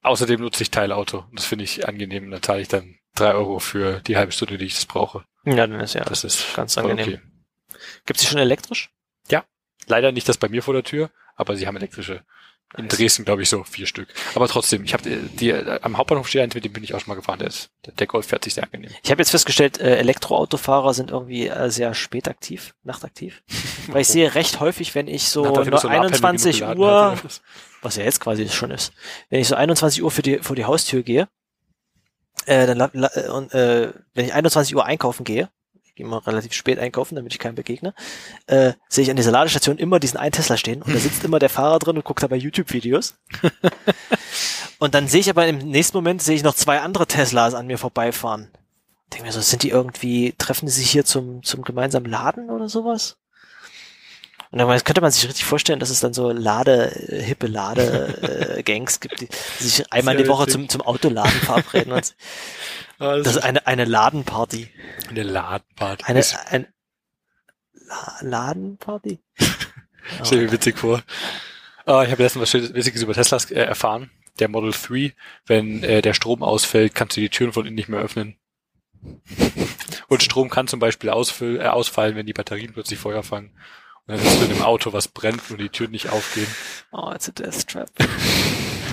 Außerdem 0.03 0.41
nutze 0.41 0.63
ich 0.63 0.71
Teilauto. 0.71 1.25
Und 1.31 1.39
das 1.39 1.47
finde 1.47 1.65
ich 1.65 1.89
angenehm. 1.89 2.31
Da 2.31 2.41
zahle 2.41 2.61
ich 2.61 2.69
dann 2.69 2.97
drei 3.15 3.35
Euro 3.35 3.59
für 3.59 4.01
die 4.01 4.17
halbe 4.17 4.33
Stunde, 4.33 4.59
die 4.59 4.67
ich 4.67 4.75
das 4.75 4.87
brauche. 4.87 5.25
Ja, 5.45 5.67
dann 5.67 5.81
ist 5.81 5.95
ja 5.95 6.05
Das 6.05 6.25
ist 6.25 6.55
ganz 6.55 6.79
angenehm. 6.79 7.07
okay. 7.07 7.21
Gibt's 8.07 8.23
die 8.23 8.29
schon 8.29 8.39
elektrisch? 8.39 8.91
Leider 9.87 10.13
nicht 10.13 10.29
das 10.29 10.39
bei 10.39 10.49
mir 10.49 10.63
vor 10.63 10.75
der 10.75 10.83
Tür, 10.83 11.11
aber 11.37 11.57
sie 11.57 11.67
haben 11.67 11.77
elektrische. 11.77 12.23
In 12.77 12.87
Nice. 12.87 12.97
Dresden, 12.97 13.25
glaube 13.25 13.43
ich, 13.43 13.49
so 13.49 13.63
vier 13.63 13.87
Stück. 13.87 14.09
Aber 14.35 14.49
trotzdem, 14.49 14.83
ich 14.83 14.95
habe 14.95 15.05
die, 15.05 15.17
die 15.37 15.51
äh, 15.51 15.79
am 15.83 15.97
Hauptbahnhof 15.97 16.27
stehen, 16.27 16.51
mit 16.55 16.65
dem 16.65 16.73
bin 16.73 16.83
ich 16.83 16.93
auch 16.93 16.99
schon 16.99 17.11
mal 17.11 17.15
gefahren. 17.15 17.39
Der, 17.39 17.47
ist, 17.47 17.71
der, 17.87 18.07
Golf 18.09 18.27
fährt 18.27 18.43
sich 18.43 18.55
sehr 18.55 18.65
angenehm. 18.65 18.91
Ich 19.05 19.13
habe 19.13 19.21
jetzt 19.21 19.31
festgestellt, 19.31 19.79
äh, 19.79 19.99
Elektroautofahrer 19.99 20.93
sind 20.93 21.13
irgendwie 21.13 21.47
äh, 21.47 21.71
sehr 21.71 21.95
spät 21.95 22.27
aktiv, 22.27 22.75
nachtaktiv. 22.83 23.45
Weil 23.87 24.01
ich 24.03 24.09
sehe 24.09 24.35
recht 24.35 24.59
häufig, 24.59 24.97
wenn 24.97 25.07
ich 25.07 25.29
so 25.29 25.45
Solarpanel 25.45 26.01
21 26.01 26.61
genug 26.61 26.75
geladen 26.75 26.83
Uhr, 26.83 27.13
hat, 27.13 27.25
oder 27.25 27.35
was? 27.83 27.97
ja 27.97 28.03
jetzt 28.03 28.19
quasi 28.19 28.49
schon 28.49 28.73
ist, 28.73 28.93
wenn 29.31 29.41
ich 29.41 29.47
so 29.47 29.55
21 29.55 30.03
Uhr 30.03 30.11
für 30.11 30.23
die, 30.23 30.39
vor 30.39 30.57
die 30.57 30.65
Haustür 30.65 31.05
gehe, 31.05 31.29
äh, 32.47 32.67
dann 32.67 32.81
äh, 32.81 33.29
und, 33.29 33.55
äh, 33.55 33.93
wenn 34.15 34.25
ich 34.25 34.35
21 34.35 34.75
Uhr 34.75 34.85
einkaufen 34.85 35.23
gehe, 35.23 35.49
gehe 35.95 36.07
mal 36.07 36.19
relativ 36.19 36.53
spät 36.53 36.79
einkaufen, 36.79 37.15
damit 37.15 37.33
ich 37.33 37.39
keinem 37.39 37.55
begegne, 37.55 37.95
äh, 38.47 38.73
sehe 38.89 39.05
ich 39.05 39.11
an 39.11 39.17
dieser 39.17 39.31
Ladestation 39.31 39.79
immer 39.79 40.01
diesen 40.01 40.17
einen 40.17 40.33
Tesla 40.33 40.57
stehen 40.57 40.83
und 40.83 40.95
da 40.95 40.99
sitzt 40.99 41.25
immer 41.25 41.39
der 41.39 41.51
Fahrer 41.51 41.79
drin 41.79 41.97
und 41.97 42.05
guckt 42.05 42.23
dabei 42.23 42.37
YouTube-Videos. 42.37 43.15
und 44.79 44.95
dann 44.95 45.09
sehe 45.09 45.21
ich 45.21 45.31
aber 45.31 45.47
im 45.47 45.59
nächsten 45.59 45.97
Moment 45.97 46.23
sehe 46.23 46.37
ich 46.37 46.43
noch 46.43 46.55
zwei 46.55 46.81
andere 46.81 47.07
Teslas 47.07 47.55
an 47.55 47.67
mir 47.67 47.79
vorbeifahren. 47.79 48.49
Denke 49.13 49.27
mir 49.27 49.33
so, 49.33 49.41
sind 49.41 49.63
die 49.63 49.71
irgendwie, 49.71 50.35
treffen 50.39 50.67
die 50.67 50.73
sich 50.73 50.91
hier 50.91 51.05
zum, 51.05 51.43
zum 51.43 51.63
gemeinsamen 51.63 52.11
Laden 52.11 52.51
oder 52.51 52.69
sowas? 52.69 53.17
Und 54.55 54.59
dann 54.59 54.85
könnte 54.85 55.01
man 55.01 55.11
sich 55.11 55.27
richtig 55.27 55.45
vorstellen, 55.45 55.81
dass 55.81 55.91
es 55.91 55.99
dann 55.99 56.15
so 56.15 56.31
Lade, 56.31 56.93
äh, 57.09 57.21
hippe 57.21 57.49
Lade-Gangs 57.49 59.01
gibt, 59.01 59.21
die, 59.21 59.29
sich 59.59 59.93
einmal 59.93 60.15
Sehr 60.15 60.23
die 60.23 60.31
Woche 60.31 60.43
witzig. 60.43 60.53
zum, 60.53 60.69
zum 60.69 60.83
Autoladen 60.83 61.33
verabreden. 61.41 61.93
Und 61.93 62.15
Ah, 63.01 63.17
das 63.17 63.35
ist 63.35 63.39
eine, 63.39 63.67
eine 63.67 63.85
Ladenparty. 63.85 64.69
eine 65.11 65.25
Ladenparty. 65.25 66.05
Eine, 66.05 66.23
ein 66.51 66.69
La 67.89 68.17
Ladenparty? 68.21 69.19
stell 70.23 70.39
mir 70.39 70.53
witzig 70.53 70.79
vor. 70.79 71.03
Ah, 71.85 72.05
ich 72.05 72.13
habe 72.13 72.23
letztens 72.23 72.55
was 72.55 72.55
Witziges 72.55 73.03
über 73.03 73.13
Teslas 73.13 73.51
äh, 73.51 73.57
erfahren. 73.57 74.13
Der 74.39 74.47
Model 74.47 74.71
3, 74.71 75.13
wenn 75.47 75.83
äh, 75.83 76.01
der 76.01 76.15
Strom 76.15 76.45
ausfällt, 76.45 76.95
kannst 76.95 77.17
du 77.17 77.21
die 77.21 77.29
Türen 77.29 77.53
von 77.53 77.67
innen 77.67 77.75
nicht 77.75 77.89
mehr 77.89 77.99
öffnen. 77.99 78.37
Und 80.07 80.23
Strom 80.23 80.49
kann 80.49 80.69
zum 80.69 80.79
Beispiel 80.79 81.11
ausfall, 81.11 81.57
äh, 81.61 81.67
ausfallen, 81.67 82.15
wenn 82.15 82.27
die 82.27 82.33
Batterien 82.33 82.73
plötzlich 82.73 83.01
Feuer 83.01 83.25
fangen. 83.25 83.51
Und 84.07 84.17
dann 84.17 84.19
sitzt 84.19 84.41
du 84.41 84.45
in 84.45 84.53
einem 84.53 84.63
Auto, 84.63 84.93
was 84.93 85.09
brennt 85.09 85.51
und 85.51 85.59
die 85.59 85.71
Türen 85.71 85.93
nicht 85.93 86.11
aufgehen. 86.11 86.47
Oh, 86.93 87.11
it's 87.15 87.29
a 87.29 87.33
death 87.33 87.67
trap. 87.67 87.91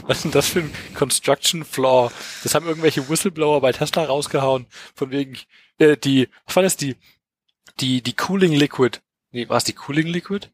Was 0.07 0.17
ist 0.17 0.23
denn 0.23 0.31
das 0.31 0.47
für 0.47 0.59
ein 0.61 0.73
Construction 0.95 1.63
Flaw? 1.63 2.11
Das 2.43 2.55
haben 2.55 2.67
irgendwelche 2.67 3.07
Whistleblower 3.07 3.61
bei 3.61 3.71
Tesla 3.71 4.03
rausgehauen. 4.03 4.65
Von 4.95 5.11
wegen, 5.11 5.37
äh, 5.77 5.95
die, 5.95 6.27
was 6.45 6.55
war 6.55 6.63
das, 6.63 6.75
die, 6.75 6.95
die, 7.79 8.01
die 8.01 8.13
Cooling 8.13 8.51
Liquid. 8.51 8.99
Nee, 9.31 9.47
war 9.47 9.57
es 9.57 9.63
die 9.63 9.73
Cooling 9.73 10.07
Liquid? 10.07 10.49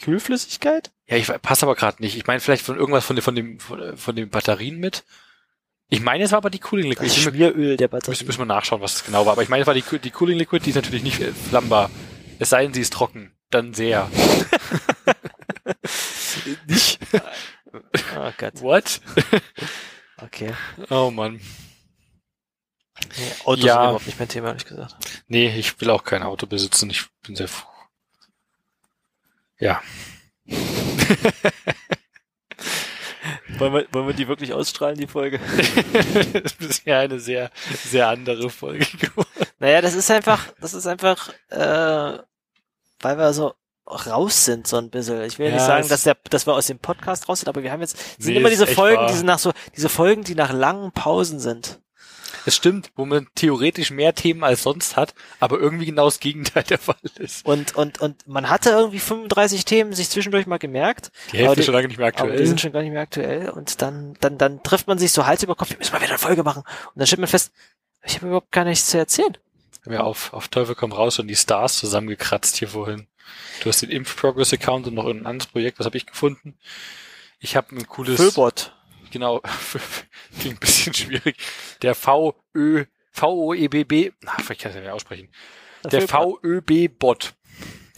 Kühlflüssigkeit? 0.00 0.92
Ja, 1.06 1.16
ich 1.16 1.26
passt 1.42 1.62
aber 1.62 1.74
gerade 1.74 2.02
nicht. 2.02 2.16
Ich 2.16 2.26
meine 2.26 2.40
vielleicht 2.40 2.64
von 2.64 2.76
irgendwas 2.76 3.04
von 3.04 3.16
dem, 3.16 3.22
von 3.22 3.34
dem, 3.34 3.60
von, 3.60 3.96
von 3.96 4.16
den 4.16 4.30
Batterien 4.30 4.78
mit. 4.78 5.04
Ich 5.88 6.00
meine, 6.00 6.24
es 6.24 6.32
war 6.32 6.38
aber 6.38 6.50
die 6.50 6.58
Cooling 6.58 6.88
Liquid. 6.88 7.06
Das 7.08 7.16
Schmieröl 7.16 7.76
der 7.76 7.88
müssen, 7.88 7.90
Batterie. 7.90 8.24
müssen 8.24 8.38
wir 8.40 8.46
nachschauen, 8.46 8.80
was 8.80 8.94
es 8.96 9.04
genau 9.04 9.26
war. 9.26 9.32
Aber 9.32 9.42
ich 9.42 9.50
meine, 9.50 9.62
es 9.62 9.66
war 9.66 9.74
die, 9.74 9.84
die 9.98 10.10
Cooling 10.10 10.38
Liquid, 10.38 10.64
die 10.64 10.70
ist 10.70 10.76
natürlich 10.76 11.02
nicht 11.02 11.20
äh, 11.20 11.32
flammbar. 11.32 11.90
Es 12.42 12.50
sei 12.50 12.64
denn, 12.64 12.74
sie 12.74 12.80
ist 12.80 12.92
trocken. 12.92 13.32
Dann 13.50 13.72
sehr. 13.72 14.10
Nicht? 16.66 16.98
Oh 18.16 18.32
Gott, 18.36 18.60
What? 18.60 19.00
okay. 20.20 20.52
Oh 20.90 21.12
Mann. 21.12 21.40
Nee, 23.16 23.32
Autos 23.44 23.64
Ja. 23.64 23.74
sind 23.74 23.82
überhaupt 23.84 24.06
nicht 24.08 24.18
mein 24.18 24.28
Thema, 24.28 24.48
ehrlich 24.48 24.64
gesagt. 24.64 24.96
Nee, 25.28 25.56
ich 25.56 25.80
will 25.80 25.90
auch 25.90 26.02
kein 26.02 26.24
Auto 26.24 26.48
besitzen. 26.48 26.90
Ich 26.90 27.04
bin 27.24 27.36
sehr 27.36 27.46
froh. 27.46 27.68
Ja. 29.60 29.80
wollen, 33.58 33.72
wir, 33.72 33.86
wollen 33.92 34.08
wir 34.08 34.14
die 34.14 34.26
wirklich 34.26 34.52
ausstrahlen, 34.52 34.98
die 34.98 35.06
Folge? 35.06 35.38
das 36.42 36.54
ist 36.54 36.84
ja 36.86 36.98
eine 36.98 37.20
sehr, 37.20 37.52
sehr 37.84 38.08
andere 38.08 38.50
Folge 38.50 38.84
geworden. 38.98 39.28
Naja, 39.60 39.80
das 39.80 39.94
ist 39.94 40.10
einfach, 40.10 40.48
das 40.60 40.74
ist 40.74 40.88
einfach, 40.88 41.32
äh, 41.50 42.18
weil 43.02 43.18
wir 43.18 43.32
so 43.32 43.54
raus 43.86 44.44
sind, 44.44 44.66
so 44.66 44.76
ein 44.76 44.90
bisschen. 44.90 45.22
Ich 45.22 45.38
will 45.38 45.48
ja, 45.48 45.54
nicht 45.54 45.64
sagen, 45.64 45.88
dass, 45.88 46.04
der, 46.04 46.16
dass 46.30 46.46
wir 46.46 46.54
aus 46.54 46.66
dem 46.66 46.78
Podcast 46.78 47.28
raus 47.28 47.40
sind, 47.40 47.48
aber 47.48 47.62
wir 47.62 47.72
haben 47.72 47.80
jetzt, 47.80 47.96
sind 48.18 48.32
nee, 48.32 48.40
immer 48.40 48.50
diese 48.50 48.66
Folgen, 48.66 49.06
die 49.08 49.14
sind 49.14 49.26
nach 49.26 49.38
so, 49.38 49.52
diese 49.76 49.88
Folgen, 49.88 50.24
die 50.24 50.34
nach 50.34 50.52
langen 50.52 50.92
Pausen 50.92 51.40
sind. 51.40 51.80
Es 52.44 52.56
stimmt, 52.56 52.90
wo 52.96 53.04
man 53.04 53.28
theoretisch 53.34 53.90
mehr 53.90 54.14
Themen 54.14 54.42
als 54.42 54.64
sonst 54.64 54.96
hat, 54.96 55.14
aber 55.38 55.60
irgendwie 55.60 55.86
genau 55.86 56.06
das 56.06 56.18
Gegenteil 56.18 56.62
der 56.68 56.78
Fall 56.78 56.96
ist. 57.18 57.46
Und, 57.46 57.76
und, 57.76 58.00
und 58.00 58.26
man 58.26 58.48
hatte 58.48 58.70
irgendwie 58.70 58.98
35 58.98 59.64
Themen 59.64 59.92
sich 59.92 60.10
zwischendurch 60.10 60.46
mal 60.46 60.58
gemerkt. 60.58 61.12
Die 61.32 61.38
Hälfte 61.38 61.56
die, 61.56 61.62
schon 61.62 61.74
lange 61.74 61.88
nicht 61.88 61.98
mehr 61.98 62.08
aktuell. 62.08 62.36
die 62.36 62.46
sind 62.46 62.60
schon 62.60 62.72
gar 62.72 62.82
nicht 62.82 62.92
mehr 62.92 63.02
aktuell. 63.02 63.50
Und 63.50 63.80
dann, 63.82 64.16
dann, 64.20 64.38
dann 64.38 64.62
trifft 64.62 64.88
man 64.88 64.98
sich 64.98 65.12
so 65.12 65.26
Hals 65.26 65.42
über 65.42 65.54
Kopf, 65.54 65.70
wir 65.70 65.78
müssen 65.78 65.92
mal 65.92 66.00
wieder 66.00 66.10
eine 66.10 66.18
Folge 66.18 66.42
machen. 66.42 66.62
Und 66.62 66.96
dann 66.96 67.06
stellt 67.06 67.20
man 67.20 67.28
fest, 67.28 67.52
ich 68.04 68.16
habe 68.16 68.26
überhaupt 68.26 68.50
gar 68.50 68.64
nichts 68.64 68.86
zu 68.88 68.98
erzählen. 68.98 69.36
Wir 69.82 69.92
haben 69.92 70.00
ja 70.00 70.04
auf, 70.04 70.32
auf 70.32 70.48
Teufel 70.48 70.74
komm 70.74 70.92
raus 70.92 71.18
und 71.18 71.26
die 71.28 71.36
Stars 71.36 71.78
zusammengekratzt 71.78 72.56
hier 72.56 72.68
vorhin. 72.68 73.08
Du 73.62 73.68
hast 73.68 73.82
den 73.82 73.90
Impf-Progress-Account 73.90 74.86
und 74.86 74.94
noch 74.94 75.06
ein 75.06 75.26
anderes 75.26 75.50
Projekt, 75.50 75.78
was 75.78 75.86
habe 75.86 75.96
ich 75.96 76.06
gefunden? 76.06 76.56
Ich 77.40 77.56
habe 77.56 77.74
ein 77.74 77.86
cooles... 77.88 78.16
Füllbot. 78.16 78.72
Genau, 79.10 79.42
klingt 80.40 80.56
ein 80.56 80.60
bisschen 80.60 80.94
schwierig. 80.94 81.36
Der 81.82 81.94
VÖ, 81.94 82.84
VOEBB, 83.12 84.12
ach, 84.26 84.40
vielleicht 84.40 84.60
kann 84.62 84.70
ich 84.70 84.76
das 84.76 84.82
nicht 84.82 84.90
aussprechen. 84.90 85.28
Der 85.90 86.06
VÖB-Bot. 86.06 87.34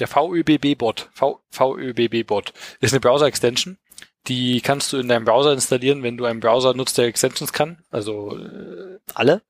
Der 0.00 0.08
VÖBB-Bot. 0.08 1.10
VÖBB-Bot 1.50 2.52
ist 2.80 2.92
eine 2.92 3.00
Browser-Extension. 3.00 3.78
Die 4.26 4.62
kannst 4.62 4.92
du 4.92 4.96
in 4.96 5.08
deinem 5.08 5.26
Browser 5.26 5.52
installieren, 5.52 6.02
wenn 6.02 6.16
du 6.16 6.24
einen 6.24 6.40
Browser 6.40 6.72
nutzt, 6.72 6.96
der 6.96 7.06
Extensions 7.06 7.52
kann. 7.52 7.84
Also 7.90 8.38
äh, 8.38 8.98
alle? 9.12 9.42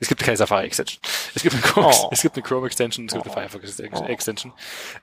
Es 0.00 0.08
gibt 0.08 0.22
keine 0.22 0.36
Safari 0.36 0.66
Extension. 0.66 1.00
Es 1.34 1.42
gibt 1.42 1.54
eine 1.54 1.62
Chrome, 1.62 1.94
oh. 1.94 2.08
es 2.10 2.22
gibt 2.22 2.34
eine 2.34 2.42
Chrome 2.42 2.66
Extension, 2.66 3.06
es 3.06 3.12
gibt 3.12 3.26
eine 3.26 3.32
oh. 3.32 3.48
Firefox 3.48 3.78
Extension. 4.08 4.52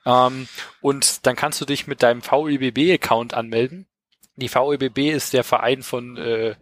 Oh. 0.06 0.28
Ähm, 0.28 0.48
und 0.82 1.26
dann 1.26 1.36
kannst 1.36 1.61
du 1.61 1.65
dich 1.65 1.88
mit 1.88 2.03
deinem 2.03 2.22
VEBB 2.22 2.94
Account 2.94 3.34
anmelden. 3.34 3.86
Die 4.36 4.49
VEBB 4.49 5.11
ist 5.11 5.34
der 5.34 5.44
Verein 5.44 5.84
von 5.84 6.18
äh, 6.18 6.56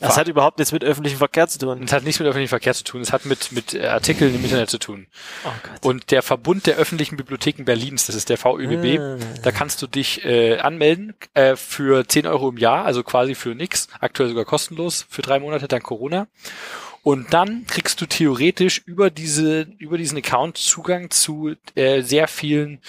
das 0.00 0.16
hat 0.18 0.28
überhaupt 0.28 0.58
nichts 0.58 0.72
mit 0.72 0.84
öffentlichem 0.84 1.18
Verkehr 1.18 1.48
zu 1.48 1.58
tun. 1.58 1.82
Es 1.82 1.92
hat 1.92 2.04
nichts 2.04 2.18
mit 2.18 2.28
öffentlichem 2.28 2.50
Verkehr 2.50 2.74
zu 2.74 2.84
tun. 2.84 3.00
Es 3.00 3.12
hat 3.12 3.24
mit, 3.24 3.52
mit 3.52 3.74
Artikeln 3.80 4.34
im 4.34 4.44
Internet 4.44 4.68
zu 4.68 4.78
tun. 4.78 5.06
Oh 5.44 5.48
Gott. 5.62 5.84
Und 5.84 6.10
der 6.10 6.22
Verbund 6.22 6.66
der 6.66 6.76
öffentlichen 6.76 7.16
Bibliotheken 7.16 7.64
Berlins, 7.64 8.06
das 8.06 8.14
ist 8.14 8.28
der 8.28 8.36
VÖBB, 8.36 9.00
ah. 9.00 9.16
da 9.42 9.52
kannst 9.52 9.80
du 9.80 9.86
dich 9.86 10.24
äh, 10.24 10.58
anmelden 10.58 11.14
äh, 11.32 11.56
für 11.56 12.06
10 12.06 12.26
Euro 12.26 12.50
im 12.50 12.58
Jahr, 12.58 12.84
also 12.84 13.02
quasi 13.02 13.34
für 13.34 13.54
nix, 13.54 13.88
aktuell 13.98 14.28
sogar 14.28 14.44
kostenlos, 14.44 15.06
für 15.08 15.22
drei 15.22 15.38
Monate 15.40 15.66
dann 15.66 15.82
Corona. 15.82 16.26
Und 17.06 17.32
dann 17.32 17.68
kriegst 17.68 18.00
du 18.00 18.06
theoretisch 18.06 18.82
über 18.84 19.10
diese, 19.10 19.68
über 19.78 19.96
diesen 19.96 20.18
Account 20.18 20.56
Zugang 20.56 21.08
zu 21.12 21.54
äh, 21.76 22.02
sehr 22.02 22.26
vielen 22.26 22.80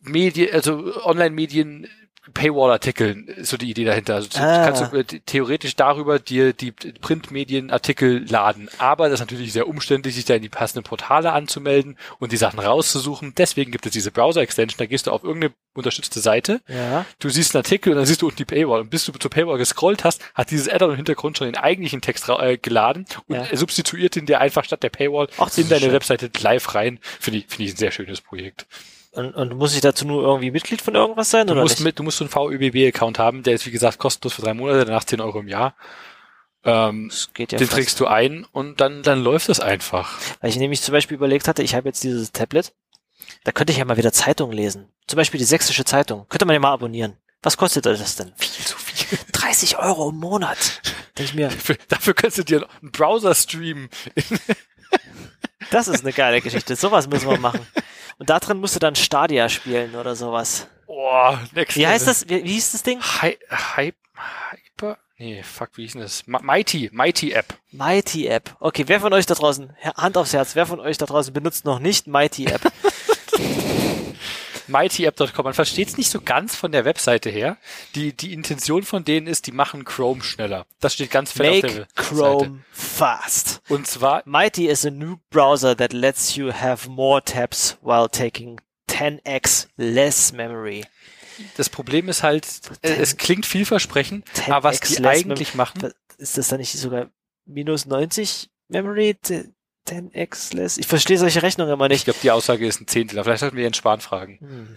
Medien, 0.00 0.54
also 0.54 1.04
Online-Medien, 1.04 1.86
Paywall-Artikeln 2.32 3.28
ist 3.28 3.50
so 3.50 3.56
die 3.56 3.70
Idee 3.70 3.84
dahinter. 3.84 4.14
Also 4.14 4.28
ah. 4.38 4.64
kannst 4.64 4.92
du 4.92 4.96
äh, 4.96 5.04
theoretisch 5.04 5.76
darüber 5.76 6.18
dir 6.18 6.52
die 6.52 6.72
Printmedien-Artikel 6.72 8.24
laden. 8.30 8.70
Aber 8.78 9.08
das 9.08 9.20
ist 9.20 9.20
natürlich 9.20 9.52
sehr 9.52 9.68
umständlich, 9.68 10.14
sich 10.14 10.24
da 10.24 10.34
in 10.34 10.42
die 10.42 10.48
passenden 10.48 10.84
Portale 10.84 11.32
anzumelden 11.32 11.98
und 12.18 12.32
die 12.32 12.36
Sachen 12.36 12.60
rauszusuchen. 12.60 13.34
Deswegen 13.36 13.72
gibt 13.72 13.84
es 13.84 13.92
diese 13.92 14.10
Browser-Extension. 14.10 14.78
Da 14.78 14.86
gehst 14.86 15.06
du 15.06 15.10
auf 15.10 15.22
irgendeine 15.22 15.52
unterstützte 15.74 16.20
Seite. 16.20 16.60
Ja. 16.68 17.04
Du 17.18 17.28
siehst 17.28 17.54
einen 17.54 17.62
Artikel 17.62 17.90
und 17.90 17.98
dann 17.98 18.06
siehst 18.06 18.22
du 18.22 18.26
unten 18.26 18.38
die 18.38 18.44
Paywall. 18.44 18.80
Und 18.80 18.90
bis 18.90 19.04
du 19.04 19.12
zur 19.12 19.30
Paywall 19.30 19.58
gescrollt 19.58 20.04
hast, 20.04 20.22
hat 20.34 20.50
dieses 20.50 20.68
Add-on 20.68 20.90
im 20.90 20.96
Hintergrund 20.96 21.36
schon 21.36 21.48
den 21.48 21.56
eigentlichen 21.56 22.00
Text 22.00 22.28
äh, 22.28 22.56
geladen 22.56 23.06
und 23.28 23.36
ja. 23.36 23.56
substituiert 23.56 24.16
den 24.16 24.26
dir 24.26 24.40
einfach 24.40 24.64
statt 24.64 24.82
der 24.82 24.90
Paywall 24.90 25.28
Ach, 25.38 25.50
in 25.58 25.68
deine 25.68 25.82
schön. 25.82 25.92
Webseite 25.92 26.30
live 26.40 26.74
rein. 26.74 26.98
Finde 27.20 27.40
ich, 27.40 27.46
finde 27.48 27.64
ich 27.64 27.74
ein 27.74 27.76
sehr 27.76 27.90
schönes 27.90 28.20
Projekt. 28.20 28.66
Und, 29.14 29.34
und 29.34 29.56
muss 29.56 29.74
ich 29.74 29.80
dazu 29.80 30.06
nur 30.06 30.24
irgendwie 30.24 30.50
Mitglied 30.50 30.82
von 30.82 30.94
irgendwas 30.94 31.30
sein? 31.30 31.46
Du 31.46 31.52
oder 31.52 31.62
musst 31.62 31.76
nicht? 31.76 31.84
mit, 31.84 31.98
du 31.98 32.02
musst 32.02 32.18
so 32.18 32.24
einen 32.24 32.30
VÖBB-Account 32.30 33.18
haben, 33.18 33.42
der 33.44 33.54
ist 33.54 33.66
wie 33.66 33.70
gesagt 33.70 33.98
kostenlos 33.98 34.34
für 34.34 34.42
drei 34.42 34.54
Monate, 34.54 34.84
danach 34.84 35.04
10 35.04 35.20
Euro 35.20 35.40
im 35.40 35.48
Jahr. 35.48 35.76
Ähm, 36.64 37.08
das 37.10 37.32
geht 37.32 37.52
ja 37.52 37.58
den 37.58 37.68
fast. 37.68 37.78
trägst 37.78 38.00
du 38.00 38.06
ein 38.06 38.44
und 38.50 38.80
dann, 38.80 39.02
dann 39.02 39.22
läuft 39.22 39.48
es 39.50 39.60
einfach. 39.60 40.18
Weil 40.40 40.50
ich 40.50 40.56
nämlich 40.56 40.82
zum 40.82 40.92
Beispiel 40.92 41.16
überlegt 41.16 41.46
hatte, 41.46 41.62
ich 41.62 41.74
habe 41.74 41.88
jetzt 41.88 42.02
dieses 42.02 42.32
Tablet, 42.32 42.72
da 43.44 43.52
könnte 43.52 43.72
ich 43.72 43.78
ja 43.78 43.84
mal 43.84 43.96
wieder 43.96 44.12
Zeitungen 44.12 44.56
lesen. 44.56 44.88
Zum 45.06 45.16
Beispiel 45.16 45.38
die 45.38 45.44
Sächsische 45.44 45.84
Zeitung. 45.84 46.26
Könnte 46.28 46.46
man 46.46 46.54
ja 46.54 46.60
mal 46.60 46.72
abonnieren. 46.72 47.16
Was 47.42 47.56
kostet 47.56 47.86
das 47.86 48.16
denn? 48.16 48.32
Viel 48.36 48.64
zu 48.64 48.76
viel. 48.78 49.18
30 49.32 49.78
Euro 49.78 50.08
im 50.10 50.16
Monat. 50.16 50.80
Denke 51.18 51.30
ich 51.30 51.34
mir. 51.34 51.48
Dafür, 51.48 51.76
dafür 51.88 52.14
könntest 52.14 52.38
du 52.38 52.42
dir 52.42 52.66
einen 52.80 52.90
Browser 52.90 53.34
streamen. 53.34 53.90
das 55.70 55.86
ist 55.86 56.02
eine 56.02 56.12
geile 56.12 56.40
Geschichte. 56.40 56.74
Sowas 56.74 57.06
müssen 57.06 57.28
wir 57.28 57.38
machen. 57.38 57.64
Und 58.18 58.30
da 58.30 58.38
drin 58.40 58.58
musst 58.58 58.74
du 58.74 58.80
dann 58.80 58.94
Stadia 58.94 59.48
spielen 59.48 59.94
oder 59.94 60.14
sowas. 60.16 60.66
Boah, 60.86 61.40
next 61.52 61.76
Wie 61.76 61.86
heißt 61.86 62.06
das? 62.06 62.28
Wie, 62.28 62.44
wie 62.44 62.52
hieß 62.52 62.72
das 62.72 62.82
Ding? 62.82 63.00
Hy 63.00 63.36
Hyper? 63.50 63.96
Hyper? 64.50 64.98
Nee, 65.18 65.42
fuck, 65.42 65.70
wie 65.76 65.82
hieß 65.82 65.92
denn 65.92 66.02
das? 66.02 66.24
Mighty, 66.26 66.90
Mighty 66.92 67.32
App. 67.32 67.54
Mighty 67.70 68.26
App. 68.26 68.56
Okay, 68.60 68.84
wer 68.86 69.00
von 69.00 69.12
euch 69.12 69.26
da 69.26 69.34
draußen, 69.34 69.74
Hand 69.96 70.16
aufs 70.16 70.32
Herz, 70.32 70.54
wer 70.54 70.66
von 70.66 70.80
euch 70.80 70.98
da 70.98 71.06
draußen 71.06 71.32
benutzt 71.32 71.64
noch 71.64 71.78
nicht 71.78 72.06
Mighty 72.06 72.46
App? 72.46 72.60
mightyapp.com. 74.68 75.44
Man 75.44 75.54
versteht 75.54 75.88
es 75.88 75.96
nicht 75.96 76.10
so 76.10 76.20
ganz 76.20 76.54
von 76.54 76.72
der 76.72 76.84
Webseite 76.84 77.30
her. 77.30 77.56
Die, 77.94 78.12
die 78.12 78.32
Intention 78.32 78.82
von 78.82 79.04
denen 79.04 79.26
ist, 79.26 79.46
die 79.46 79.52
machen 79.52 79.84
Chrome 79.84 80.22
schneller. 80.22 80.66
Das 80.80 80.94
steht 80.94 81.10
ganz 81.10 81.32
fett 81.32 81.62
Make 81.62 81.66
auf 81.66 81.74
der 81.74 81.86
Chrome 81.94 82.44
Seite. 82.44 82.64
fast. 82.72 83.62
Und 83.68 83.86
zwar 83.86 84.22
Mighty 84.24 84.66
is 84.66 84.84
a 84.84 84.90
new 84.90 85.16
browser 85.30 85.76
that 85.76 85.92
lets 85.92 86.36
you 86.36 86.52
have 86.52 86.88
more 86.88 87.22
tabs 87.22 87.76
while 87.82 88.08
taking 88.08 88.60
10x 88.88 89.68
less 89.76 90.32
memory. 90.32 90.84
Das 91.56 91.68
Problem 91.68 92.08
ist 92.08 92.22
halt, 92.22 92.46
äh, 92.82 92.90
es 92.94 93.16
klingt 93.16 93.46
vielversprechend, 93.46 94.24
aber 94.48 94.70
was 94.70 94.80
die 94.80 95.04
eigentlich 95.04 95.54
machen. 95.54 95.92
Ist 96.16 96.38
das 96.38 96.48
dann 96.48 96.60
nicht 96.60 96.72
sogar 96.72 97.10
minus 97.44 97.86
90 97.86 98.50
Memory? 98.68 99.16
10x 99.86 100.54
less. 100.54 100.78
Ich 100.78 100.86
verstehe 100.86 101.18
solche 101.18 101.42
Rechnungen 101.42 101.72
immer 101.72 101.88
nicht. 101.88 101.98
Ich 101.98 102.04
glaube, 102.04 102.18
die 102.22 102.30
Aussage 102.30 102.66
ist 102.66 102.80
ein 102.80 102.86
Zehntel. 102.86 103.22
Vielleicht 103.22 103.40
sollten 103.40 103.56
wir 103.56 103.64
Jens 103.64 103.76
Spahn 103.76 104.00
fragen. 104.00 104.38
Hm. 104.40 104.68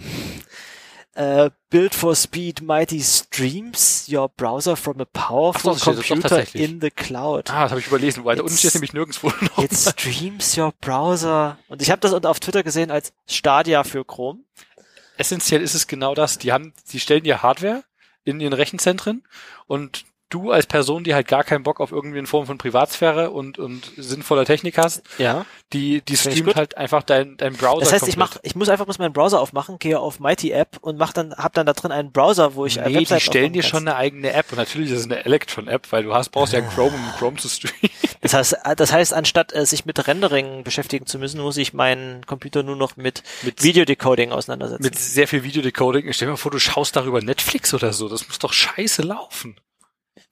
Uh, 1.20 1.50
build 1.72 1.96
for 1.96 2.16
speed 2.16 2.62
mighty 2.62 3.02
streams 3.02 4.08
your 4.08 4.30
browser 4.30 4.76
from 4.76 5.02
a 5.02 5.06
powerful 5.06 5.74
so, 5.74 5.92
computer 5.92 6.46
in 6.54 6.80
the 6.80 6.92
cloud. 6.92 7.50
Ah, 7.50 7.64
das 7.64 7.72
habe 7.72 7.80
ich 7.82 7.88
überlesen, 7.88 8.24
weil 8.24 8.36
da 8.36 8.44
unten 8.44 8.56
steht 8.56 8.76
nämlich 8.76 8.94
nirgendwo 8.94 9.34
noch. 9.42 9.58
It 9.58 9.74
streams 9.74 10.56
your 10.56 10.74
browser. 10.80 11.58
Und 11.70 11.82
ich 11.82 11.90
habe 11.90 12.02
das 12.02 12.14
auf 12.14 12.40
Twitter 12.40 12.62
gesehen 12.62 12.92
als 12.92 13.14
Stadia 13.26 13.84
für 13.84 14.06
Chrome. 14.06 14.42
Essentiell 15.18 15.64
ist 15.64 15.74
es 15.74 15.88
genau 15.88 16.14
das. 16.14 16.38
Die 16.38 16.52
haben, 16.52 16.74
die 16.92 17.00
stellen 17.00 17.24
dir 17.24 17.42
Hardware 17.42 17.84
in 18.24 18.40
ihren 18.40 18.54
Rechenzentren 18.54 19.24
und 19.66 20.06
du 20.30 20.52
als 20.52 20.66
Person, 20.66 21.04
die 21.04 21.14
halt 21.14 21.28
gar 21.28 21.44
keinen 21.44 21.64
Bock 21.64 21.80
auf 21.80 21.91
irgendwie 21.91 22.18
eine 22.18 22.28
Form 22.28 22.45
von 22.45 22.58
Privatsphäre 22.58 23.32
und, 23.32 23.58
und 23.60 23.91
sinnvoller 23.95 24.45
Technik 24.45 24.78
hast, 24.78 25.04
ja. 25.18 25.45
die, 25.72 26.02
die 26.02 26.18
streamt 26.18 26.56
halt 26.56 26.76
einfach 26.78 27.04
dein, 27.04 27.38
dein 27.38 27.54
Browser. 27.54 27.80
Das 27.80 27.94
heißt, 27.94 28.02
komplett. 28.02 28.10
ich 28.10 28.18
mach, 28.18 28.38
ich 28.44 28.56
muss 28.56 28.70
einfach 28.70 28.86
bloß 28.86 28.99
meinen 28.99 29.14
Browser 29.14 29.40
aufmachen, 29.40 29.80
gehe 29.80 29.99
auf 29.99 30.20
Mighty 30.20 30.52
App 30.52 30.78
und 30.82 30.98
mach 30.98 31.14
dann, 31.14 31.34
hab 31.34 31.54
dann 31.54 31.66
da 31.66 31.74
drin 31.74 31.91
einen 31.91 32.12
Browser, 32.12 32.56
wo 32.56 32.66
ich 32.66 32.78
Nee, 32.78 33.06
die 33.06 33.20
stellen 33.20 33.54
dir 33.54 33.64
schon 33.64 33.88
eine 33.88 33.95
eigene 33.95 34.34
App 34.34 34.52
und 34.52 34.58
natürlich 34.58 34.91
ist 34.91 34.99
es 34.99 35.06
eine 35.06 35.26
Electron-App, 35.26 35.91
weil 35.91 36.04
du 36.04 36.14
hast, 36.14 36.30
brauchst 36.30 36.54
ja 36.54 36.62
Chrome, 36.76 36.94
um 36.95 37.12
Chrome 37.18 37.38
zu 37.38 37.48
streamen. 37.48 37.90
Das 38.22 38.34
heißt, 38.34 38.58
das 38.76 38.91
heißt, 38.91 39.14
anstatt 39.14 39.54
äh, 39.54 39.66
sich 39.66 39.86
mit 39.86 40.08
Rendering 40.08 40.64
beschäftigen 40.64 41.06
zu 41.06 41.20
müssen, 41.20 41.41
muss 41.41 41.58
ich 41.58 41.74
meinen 41.74 42.26
Computer 42.26 42.64
nur 42.64 42.76
noch 42.76 42.98
mit, 42.98 43.24
mit 43.44 43.64
Videodecoding 43.64 44.32
auseinandersetzen. 44.32 44.84
Mit 44.84 44.98
sehr 44.98 45.28
viel 45.28 45.44
Videodecoding. 45.44 46.12
Stell 46.12 46.28
dir 46.28 46.32
mal 46.32 46.38
vor, 46.38 46.52
du 46.52 46.60
schaust 46.60 46.95
darüber 46.95 47.22
Netflix 47.22 47.74
oder 47.74 47.94
so. 47.94 48.10
Das 48.10 48.28
muss 48.28 48.40
doch 48.40 48.54
scheiße 48.54 49.02
laufen. 49.02 49.56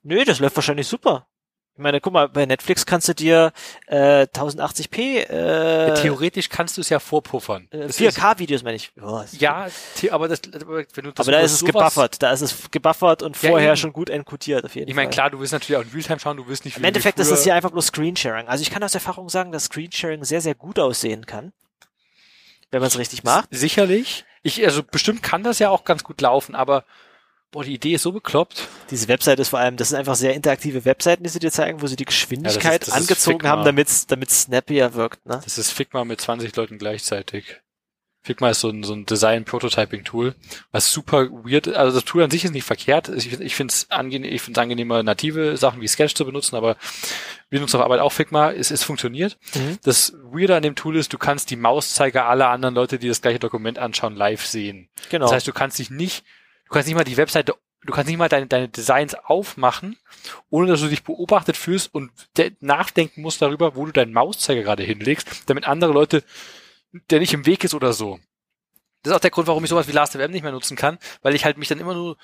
Nö, 0.06 0.24
das 0.24 0.40
läuft 0.40 0.56
wahrscheinlich 0.56 0.88
super. 0.88 1.28
Ich 1.74 1.82
meine, 1.82 2.00
guck 2.00 2.14
mal, 2.14 2.30
bei 2.30 2.46
Netflix 2.46 2.86
kannst 2.86 3.10
du 3.10 3.14
dir 3.14 3.52
äh, 3.88 4.28
1080p 4.28 5.00
äh, 5.00 5.94
theoretisch 6.02 6.48
kannst 6.48 6.78
du 6.78 6.82
es 6.82 6.88
ja 6.88 7.00
vorpuffern. 7.00 7.68
Äh, 7.72 7.88
4K-Videos 7.88 8.64
meine 8.64 8.78
ich. 8.78 8.94
Oh, 9.02 9.22
ja, 9.34 9.68
aber 10.12 10.30
das, 10.30 10.42
wenn 10.44 11.04
du 11.04 11.12
das 11.12 11.28
aber 11.28 11.32
da 11.34 11.40
ist 11.42 11.52
es 11.52 11.66
gebuffert, 11.66 12.24
da 12.24 12.32
ist 12.32 12.42
es 12.42 12.72
gebuffert 12.72 13.24
und 13.24 13.42
ja, 13.42 13.50
vorher 13.50 13.70
eben. 13.70 13.78
schon 13.78 13.92
gut 13.92 14.10
enkodiert 14.10 14.64
auf 14.64 14.76
jeden 14.76 14.88
ich 14.88 14.96
mein, 14.96 15.08
Fall. 15.08 15.10
Ich 15.12 15.16
meine, 15.18 15.30
klar, 15.30 15.30
du 15.32 15.40
willst 15.42 15.52
natürlich 15.52 15.78
auch 15.78 15.84
in 15.84 15.90
Realtime 15.90 16.20
schauen, 16.20 16.38
du 16.38 16.48
willst 16.48 16.64
nicht. 16.64 16.78
Im 16.78 16.84
Endeffekt 16.86 17.20
ist 17.20 17.32
es 17.32 17.44
ja 17.44 17.56
einfach 17.56 17.72
nur 17.72 17.82
Screensharing. 17.82 18.48
Also 18.48 18.62
ich 18.62 18.70
kann 18.70 18.82
aus 18.82 18.94
Erfahrung 18.94 19.28
sagen, 19.28 19.52
dass 19.52 19.66
Screensharing 19.66 20.24
sehr 20.24 20.40
sehr 20.40 20.56
gut 20.56 20.80
aussehen 20.80 21.26
kann, 21.26 21.52
wenn 22.72 22.80
man 22.80 22.88
es 22.88 22.98
richtig 22.98 23.26
macht. 23.26 23.50
Sicherlich. 23.52 24.24
Ich 24.44 24.64
also 24.64 24.82
bestimmt 24.82 25.24
kann 25.24 25.44
das 25.44 25.60
ja 25.60 25.72
auch 25.72 25.84
ganz 25.84 26.06
gut 26.06 26.22
laufen, 26.22 26.56
aber 26.56 26.86
Boah, 27.52 27.64
die 27.64 27.74
Idee 27.74 27.94
ist 27.94 28.02
so 28.02 28.12
bekloppt. 28.12 28.68
Diese 28.90 29.08
Webseite 29.08 29.42
ist 29.42 29.50
vor 29.50 29.60
allem, 29.60 29.78
das 29.78 29.90
sind 29.90 29.98
einfach 29.98 30.16
sehr 30.16 30.34
interaktive 30.34 30.84
Webseiten, 30.84 31.24
die 31.24 31.30
sie 31.30 31.40
dir 31.40 31.52
zeigen, 31.52 31.82
wo 31.82 31.88
sie 31.88 31.96
die 31.96 32.06
Geschwindigkeit 32.06 32.64
ja, 32.64 32.78
das 32.80 32.88
ist, 32.88 32.94
das 32.94 33.02
angezogen 33.02 33.48
haben, 33.48 33.64
damit 33.64 34.12
damit 34.12 34.30
snappier 34.30 34.94
wirkt. 34.94 35.26
Ne? 35.26 35.40
Das 35.44 35.58
ist 35.58 35.72
Figma 35.72 36.04
mit 36.04 36.20
20 36.20 36.56
Leuten 36.56 36.78
gleichzeitig. 36.78 37.62
Figma 38.26 38.50
ist 38.50 38.62
so 38.62 38.70
ein, 38.70 38.84
so 38.84 38.94
ein 38.94 39.06
Design-Prototyping-Tool, 39.06 40.34
was 40.72 40.92
super 40.92 41.30
weird, 41.30 41.68
also 41.68 41.96
das 41.96 42.06
Tool 42.06 42.24
an 42.24 42.32
sich 42.32 42.44
ist 42.44 42.54
nicht 42.54 42.64
verkehrt. 42.64 43.08
Ich, 43.10 43.40
ich 43.40 43.56
finde 43.56 43.72
es 43.72 43.92
angenehm, 43.92 44.34
ich 44.34 44.42
finde 44.42 44.60
angenehmer, 44.62 45.04
native 45.04 45.58
Sachen 45.58 45.80
wie 45.80 45.88
Sketch 45.88 46.16
zu 46.16 46.26
benutzen, 46.26 46.56
aber 46.56 46.76
wir 47.52 47.60
nutzen 47.60 47.78
auf 47.78 47.84
Arbeit 47.84 48.00
auch 48.00 48.12
Figma, 48.12 48.52
es, 48.52 48.72
es 48.72 48.84
funktioniert. 48.84 49.38
Mhm. 49.54 49.78
Das 49.84 50.14
Weirde 50.24 50.56
an 50.56 50.64
dem 50.64 50.76
Tool 50.76 50.96
ist, 50.98 51.14
du 51.14 51.20
kannst 51.20 51.52
die 51.52 51.56
Mauszeiger 51.56 52.26
aller 52.26 52.50
anderen 52.50 52.74
Leute, 52.74 52.98
die 52.98 53.08
das 53.08 53.22
gleiche 53.22 53.38
Dokument 53.38 53.78
anschauen, 53.78 54.16
live 54.16 54.44
sehen. 54.44 54.90
Genau. 55.12 55.26
Das 55.26 55.34
heißt, 55.34 55.48
du 55.48 55.54
kannst 55.54 55.78
dich 55.78 55.92
nicht, 55.92 56.26
du 56.66 56.72
kannst 56.72 56.88
nicht 56.88 56.96
mal 56.96 57.04
die 57.04 57.18
Webseite, 57.18 57.56
du 57.84 57.94
kannst 57.94 58.10
nicht 58.10 58.18
mal 58.18 58.30
deine, 58.30 58.48
deine 58.48 58.68
Designs 58.70 59.16
aufmachen, 59.16 59.98
ohne 60.50 60.68
dass 60.68 60.82
du 60.82 60.88
dich 60.88 61.04
beobachtet 61.04 61.58
fühlst 61.58 61.94
und 61.94 62.12
de- 62.38 62.54
nachdenken 62.60 63.22
musst 63.22 63.42
darüber, 63.42 63.76
wo 63.76 63.86
du 63.86 63.92
deinen 63.92 64.14
Mauszeiger 64.14 64.64
gerade 64.64 64.84
hinlegst, 64.84 65.50
damit 65.50 65.68
andere 65.68 65.94
Leute, 65.94 66.24
der 67.10 67.20
nicht 67.20 67.34
im 67.34 67.46
Weg 67.46 67.64
ist 67.64 67.74
oder 67.74 67.94
so. 67.94 68.20
Das 69.04 69.12
ist 69.12 69.18
auch 69.18 69.22
der 69.22 69.30
Grund, 69.32 69.48
warum 69.48 69.64
ich 69.64 69.70
sowas 69.70 69.88
wie 69.88 69.92
Last.fm 69.92 70.32
nicht 70.32 70.42
mehr 70.44 70.52
nutzen 70.52 70.76
kann, 70.76 70.98
weil 71.22 71.36
ich 71.36 71.46
halt 71.46 71.58
mich 71.58 71.68
dann 71.68 71.80
immer 71.80 71.94
nur, 71.94 72.18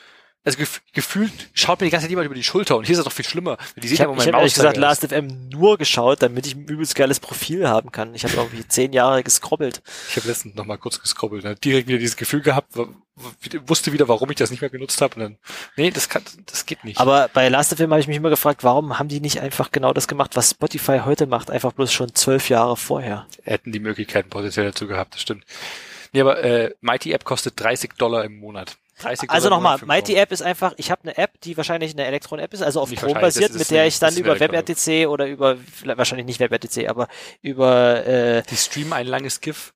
also 0.44 0.58
gef 0.58 0.82
gefühlt 0.94 1.32
schaut 1.54 1.80
mir 1.80 1.86
die 1.86 1.92
ganze 1.92 2.06
Zeit 2.06 2.10
jemand 2.10 2.26
über 2.26 2.36
die 2.36 2.44
Schulter 2.44 2.76
und 2.76 2.86
hier 2.86 2.94
ist 2.94 3.00
es 3.00 3.06
doch 3.06 3.12
viel 3.12 3.26
schlimmer. 3.26 3.58
Die 3.76 3.88
sehen 3.88 3.96
ich 3.96 4.02
habe 4.02 4.16
hab 4.18 4.28
ehrlich 4.28 4.54
gesagt. 4.54 4.76
Last.fm 4.78 5.50
nur 5.50 5.78
geschaut, 5.78 6.22
damit 6.22 6.48
ich 6.48 6.56
ein 6.56 6.66
übelst 6.66 6.96
geiles 6.96 7.20
Profil 7.20 7.68
haben 7.68 7.92
kann. 7.92 8.16
Ich 8.16 8.24
habe 8.24 8.34
irgendwie 8.36 8.68
zehn 8.68 8.92
Jahre 8.92 9.24
gescrobbelt. 9.24 9.84
Ich 10.10 10.18
habe 10.18 10.28
letztens 10.28 10.56
noch 10.56 10.66
mal 10.66 10.78
kurz 10.78 11.00
gescrobbelt, 11.00 11.44
ne? 11.44 11.56
direkt 11.56 11.88
wieder 11.88 12.00
dieses 12.00 12.18
Gefühl 12.18 12.42
gehabt, 12.42 12.74
wusste 13.68 13.94
wieder, 13.94 14.08
warum 14.08 14.32
ich 14.32 14.38
das 14.38 14.50
nicht 14.50 14.62
mehr 14.62 14.72
genutzt 14.72 15.02
habe 15.02 15.16
und 15.16 15.22
dann, 15.22 15.38
nee, 15.78 15.92
das 15.92 16.10
kann, 16.10 16.24
das 16.48 16.66
geht 16.66 16.84
nicht. 16.84 17.00
Aber 17.00 17.30
bei 17.34 17.48
Last.fm 17.48 17.92
habe 17.92 18.00
ich 18.00 18.08
mich 18.08 18.18
immer 18.18 18.32
gefragt, 18.32 18.64
warum 18.64 18.98
haben 18.98 19.10
die 19.10 19.22
nicht 19.22 19.42
einfach 19.42 19.72
genau 19.72 19.94
das 19.94 20.08
gemacht, 20.08 20.36
was 20.36 20.52
Spotify 20.52 21.02
heute 21.06 21.28
macht, 21.28 21.52
einfach 21.52 21.72
bloß 21.74 21.94
schon 21.94 22.16
zwölf 22.16 22.50
Jahre 22.50 22.78
vorher. 22.78 23.28
hätten 23.44 23.72
die 23.72 23.80
Möglichkeiten 23.80 24.30
potenziell 24.30 24.66
dazu 24.66 24.88
gehabt, 24.88 25.14
das 25.14 25.22
stimmt. 25.22 25.46
Nee, 26.14 26.22
aber 26.22 26.44
äh, 26.44 26.74
Mighty 26.82 27.12
App 27.14 27.24
kostet 27.24 27.60
30 27.60 27.94
Dollar 27.94 28.26
im 28.26 28.38
Monat. 28.40 28.78
30 29.02 29.30
Also 29.30 29.50
nochmal, 29.50 29.80
Mighty. 29.86 30.16
App 30.16 30.32
ist 30.32 30.42
einfach, 30.42 30.74
ich 30.78 30.92
habe 30.92 31.02
eine 31.04 31.18
App, 31.18 31.40
die 31.42 31.58
wahrscheinlich 31.58 31.94
eine 31.94 32.06
Elektron-App 32.06 32.54
ist, 32.54 32.62
also 32.62 32.82
auf 32.82 32.92
Chrome 32.94 33.20
basiert, 33.20 33.54
mit 33.54 33.70
der 33.72 33.88
ich 33.88 34.00
dann 34.00 34.16
über. 34.16 34.40
WebRTC 34.40 35.08
oder 35.08 35.28
über, 35.28 35.58
wahrscheinlich 35.84 36.26
nicht 36.28 36.40
WebRTC, 36.40 36.88
aber 36.90 37.08
über, 37.42 38.06
äh, 38.06 38.44
Die 38.50 38.56
streamen 38.58 38.94
ein 38.94 39.08
langes 39.08 39.42
GIF. 39.42 39.74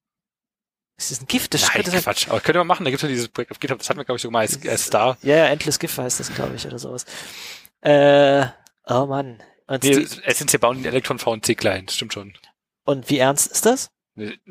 ist 0.97 1.11
das 1.11 1.21
ein 1.21 1.27
Gift? 1.27 1.53
Das 1.53 1.61
Nein, 1.73 1.83
das 1.83 2.03
Quatsch. 2.03 2.27
Aber 2.29 2.39
können 2.39 2.59
wir 2.59 2.63
machen, 2.63 2.83
da 2.85 2.89
gibt's 2.89 3.03
ja 3.03 3.09
dieses 3.09 3.27
Projekt 3.27 3.51
auf 3.51 3.59
GitHub, 3.59 3.79
das 3.79 3.89
hatten 3.89 3.99
wir, 3.99 4.05
glaube 4.05 4.17
ich, 4.17 4.21
sogar 4.21 4.33
mal 4.33 4.39
als, 4.41 4.59
als 4.67 4.85
Star. 4.85 5.17
Ja, 5.21 5.35
ja, 5.37 5.45
Endless 5.47 5.79
GIF 5.79 5.97
heißt 5.97 6.19
das, 6.19 6.33
glaube 6.33 6.55
ich, 6.55 6.65
oder 6.65 6.79
sowas. 6.79 7.05
Äh, 7.81 8.45
oh 8.87 9.05
Mann. 9.05 9.41
Und, 9.67 9.83
Nee, 9.83 9.95
die, 9.95 10.23
essentiell 10.23 10.59
bauen 10.59 10.77
den 10.77 10.85
Elektron 10.85 11.19
VNC 11.19 11.55
klein, 11.57 11.87
stimmt 11.89 12.13
schon. 12.13 12.33
und 12.85 13.09
wie 13.09 13.17
ernst 13.17 13.51
ist 13.51 13.65
das? 13.65 13.89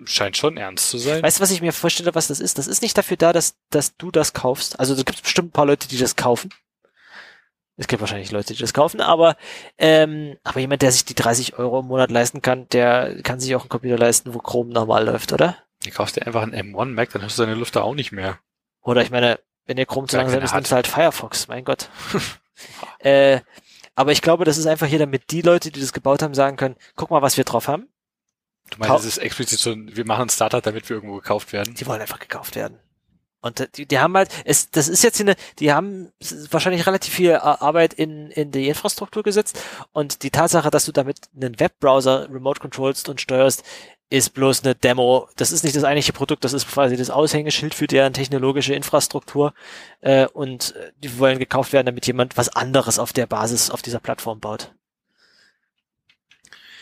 Scheint 0.04 0.36
schon 0.36 0.56
ernst 0.56 0.90
zu 0.90 0.98
sein. 0.98 1.22
Weißt 1.22 1.38
du, 1.38 1.42
was 1.42 1.50
ich 1.50 1.62
mir 1.62 1.72
vorstelle, 1.72 2.14
was 2.14 2.28
das 2.28 2.40
ist? 2.40 2.58
Das 2.58 2.66
ist 2.66 2.82
nicht 2.82 2.98
dafür 2.98 3.16
da, 3.16 3.32
dass, 3.32 3.56
dass 3.70 3.96
du 3.96 4.10
das 4.10 4.34
kaufst. 4.34 4.78
Also 4.78 4.94
es 4.94 5.04
gibt 5.04 5.22
bestimmt 5.22 5.48
ein 5.48 5.52
paar 5.52 5.66
Leute, 5.66 5.88
die 5.88 5.96
das 5.96 6.16
kaufen. 6.16 6.50
Es 7.76 7.88
gibt 7.88 8.00
wahrscheinlich 8.00 8.30
Leute, 8.30 8.54
die 8.54 8.60
das 8.60 8.72
kaufen, 8.72 9.00
aber, 9.00 9.36
ähm, 9.78 10.36
aber 10.44 10.60
jemand, 10.60 10.82
der 10.82 10.92
sich 10.92 11.04
die 11.04 11.14
30 11.14 11.58
Euro 11.58 11.80
im 11.80 11.86
Monat 11.86 12.10
leisten 12.10 12.40
kann, 12.40 12.68
der 12.68 13.20
kann 13.22 13.40
sich 13.40 13.54
auch 13.56 13.62
einen 13.62 13.68
Computer 13.68 13.98
leisten, 13.98 14.32
wo 14.32 14.38
Chrome 14.38 14.72
normal 14.72 15.06
läuft, 15.06 15.32
oder? 15.32 15.56
Du 15.82 15.90
kaufst 15.90 16.14
dir 16.16 16.26
einfach 16.26 16.42
einen 16.42 16.54
M1 16.54 16.90
Mac, 16.90 17.10
dann 17.10 17.22
hast 17.22 17.36
du 17.36 17.42
deine 17.42 17.56
Lüfter 17.56 17.82
auch 17.82 17.94
nicht 17.94 18.12
mehr. 18.12 18.38
Oder 18.80 19.02
ich 19.02 19.10
meine, 19.10 19.40
wenn 19.66 19.76
der 19.76 19.86
Chrome 19.86 20.06
zu 20.06 20.16
langsam 20.16 20.42
ist, 20.42 20.54
nimmst 20.54 20.70
du 20.70 20.76
halt 20.76 20.86
Firefox, 20.86 21.48
mein 21.48 21.64
Gott. 21.64 21.88
äh, 23.00 23.40
aber 23.96 24.12
ich 24.12 24.22
glaube, 24.22 24.44
das 24.44 24.58
ist 24.58 24.66
einfach 24.66 24.86
hier, 24.86 24.98
damit 24.98 25.30
die 25.30 25.42
Leute, 25.42 25.70
die 25.72 25.80
das 25.80 25.92
gebaut 25.92 26.22
haben, 26.22 26.34
sagen 26.34 26.56
können, 26.56 26.76
guck 26.94 27.10
mal, 27.10 27.22
was 27.22 27.36
wir 27.36 27.44
drauf 27.44 27.66
haben. 27.66 27.88
Du 28.74 28.80
meinst, 28.80 29.04
es 29.04 29.16
ist 29.16 29.18
explizit 29.18 29.58
so, 29.58 29.74
wir 29.76 30.06
machen 30.06 30.22
ein 30.22 30.30
Startup, 30.30 30.62
damit 30.62 30.88
wir 30.88 30.96
irgendwo 30.96 31.16
gekauft 31.16 31.52
werden. 31.52 31.74
Die 31.74 31.86
wollen 31.86 32.00
einfach 32.00 32.18
gekauft 32.18 32.56
werden. 32.56 32.78
Und 33.40 33.60
äh, 33.60 33.68
die, 33.74 33.86
die 33.86 33.98
haben 33.98 34.16
halt, 34.16 34.30
es, 34.44 34.70
das 34.70 34.88
ist 34.88 35.04
jetzt 35.04 35.20
eine, 35.20 35.36
die 35.58 35.72
haben 35.72 36.10
wahrscheinlich 36.50 36.86
relativ 36.86 37.12
viel 37.12 37.32
Ar- 37.32 37.60
Arbeit 37.60 37.92
in, 37.92 38.30
in 38.30 38.50
die 38.50 38.68
Infrastruktur 38.68 39.22
gesetzt 39.22 39.60
und 39.92 40.22
die 40.22 40.30
Tatsache, 40.30 40.70
dass 40.70 40.86
du 40.86 40.92
damit 40.92 41.18
einen 41.36 41.60
Webbrowser 41.60 42.28
remote 42.32 42.60
controlst 42.60 43.08
und 43.10 43.20
steuerst, 43.20 43.62
ist 44.08 44.30
bloß 44.30 44.64
eine 44.64 44.74
Demo. 44.74 45.28
Das 45.36 45.52
ist 45.52 45.62
nicht 45.62 45.76
das 45.76 45.84
eigentliche 45.84 46.12
Produkt, 46.12 46.44
das 46.44 46.54
ist 46.54 46.68
quasi 46.68 46.96
das 46.96 47.10
Aushängeschild 47.10 47.74
für 47.74 47.86
deren 47.86 48.14
technologische 48.14 48.74
Infrastruktur 48.74 49.52
äh, 50.00 50.26
und 50.26 50.74
äh, 50.76 50.92
die 50.96 51.18
wollen 51.18 51.38
gekauft 51.38 51.74
werden, 51.74 51.86
damit 51.86 52.06
jemand 52.06 52.38
was 52.38 52.48
anderes 52.48 52.98
auf 52.98 53.12
der 53.12 53.26
Basis 53.26 53.70
auf 53.70 53.82
dieser 53.82 54.00
Plattform 54.00 54.40
baut. 54.40 54.72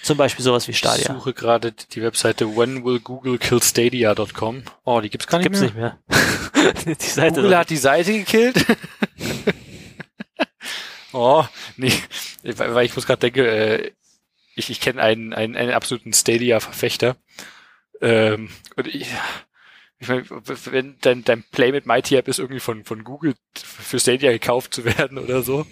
Zum 0.03 0.19
Beispiel 0.19 0.45
sowas 0.45 0.67
wie 0.67 0.73
Ich 0.73 0.79
Stadia. 0.79 1.15
suche 1.15 1.33
gerade 1.33 1.71
die 1.73 2.03
Webseite 2.03 2.57
whenwillgoogleKillStadia.com. 2.57 4.65
Oh, 4.85 5.01
die 5.01 5.11
gibt's 5.11 5.29
gar 5.29 5.39
nicht 5.39 5.53
Gibt's 5.53 5.73
mehr. 5.75 5.99
nicht 6.09 6.87
mehr. 6.87 6.95
die 6.97 7.05
Seite 7.05 7.37
Google 7.43 7.57
hat 7.57 7.71
die 7.71 7.77
Seite 7.77 8.13
gekillt. 8.13 8.67
oh, 11.13 11.45
nee, 11.77 11.93
weil 12.43 12.75
weil 12.75 12.87
ich 12.87 12.97
muss 12.97 13.07
gerade 13.07 13.21
denken, 13.31 13.45
äh, 13.45 13.93
ich, 14.55 14.71
ich 14.71 14.81
kenne 14.81 15.01
einen, 15.01 15.33
einen, 15.33 15.57
einen 15.57 15.73
absoluten 15.73 16.13
Stadia-Verfechter. 16.13 17.17
Ähm, 18.01 18.51
und 18.77 18.87
ich, 18.89 19.07
ich 20.03 20.09
meine, 20.09 20.25
wenn 20.29 20.97
dein, 21.01 21.23
dein 21.23 21.45
Play 21.45 21.71
mit 21.71 21.87
Mighty 21.87 22.17
App 22.17 22.27
ist 22.27 22.41
irgendwie 22.41 22.59
von, 22.59 22.85
von 22.85 23.05
Google 23.05 23.35
für 23.55 24.01
Stadia 24.01 24.33
gekauft 24.33 24.75
zu 24.75 24.85
werden 24.99 25.17
oder 25.17 25.43
so, 25.43 25.65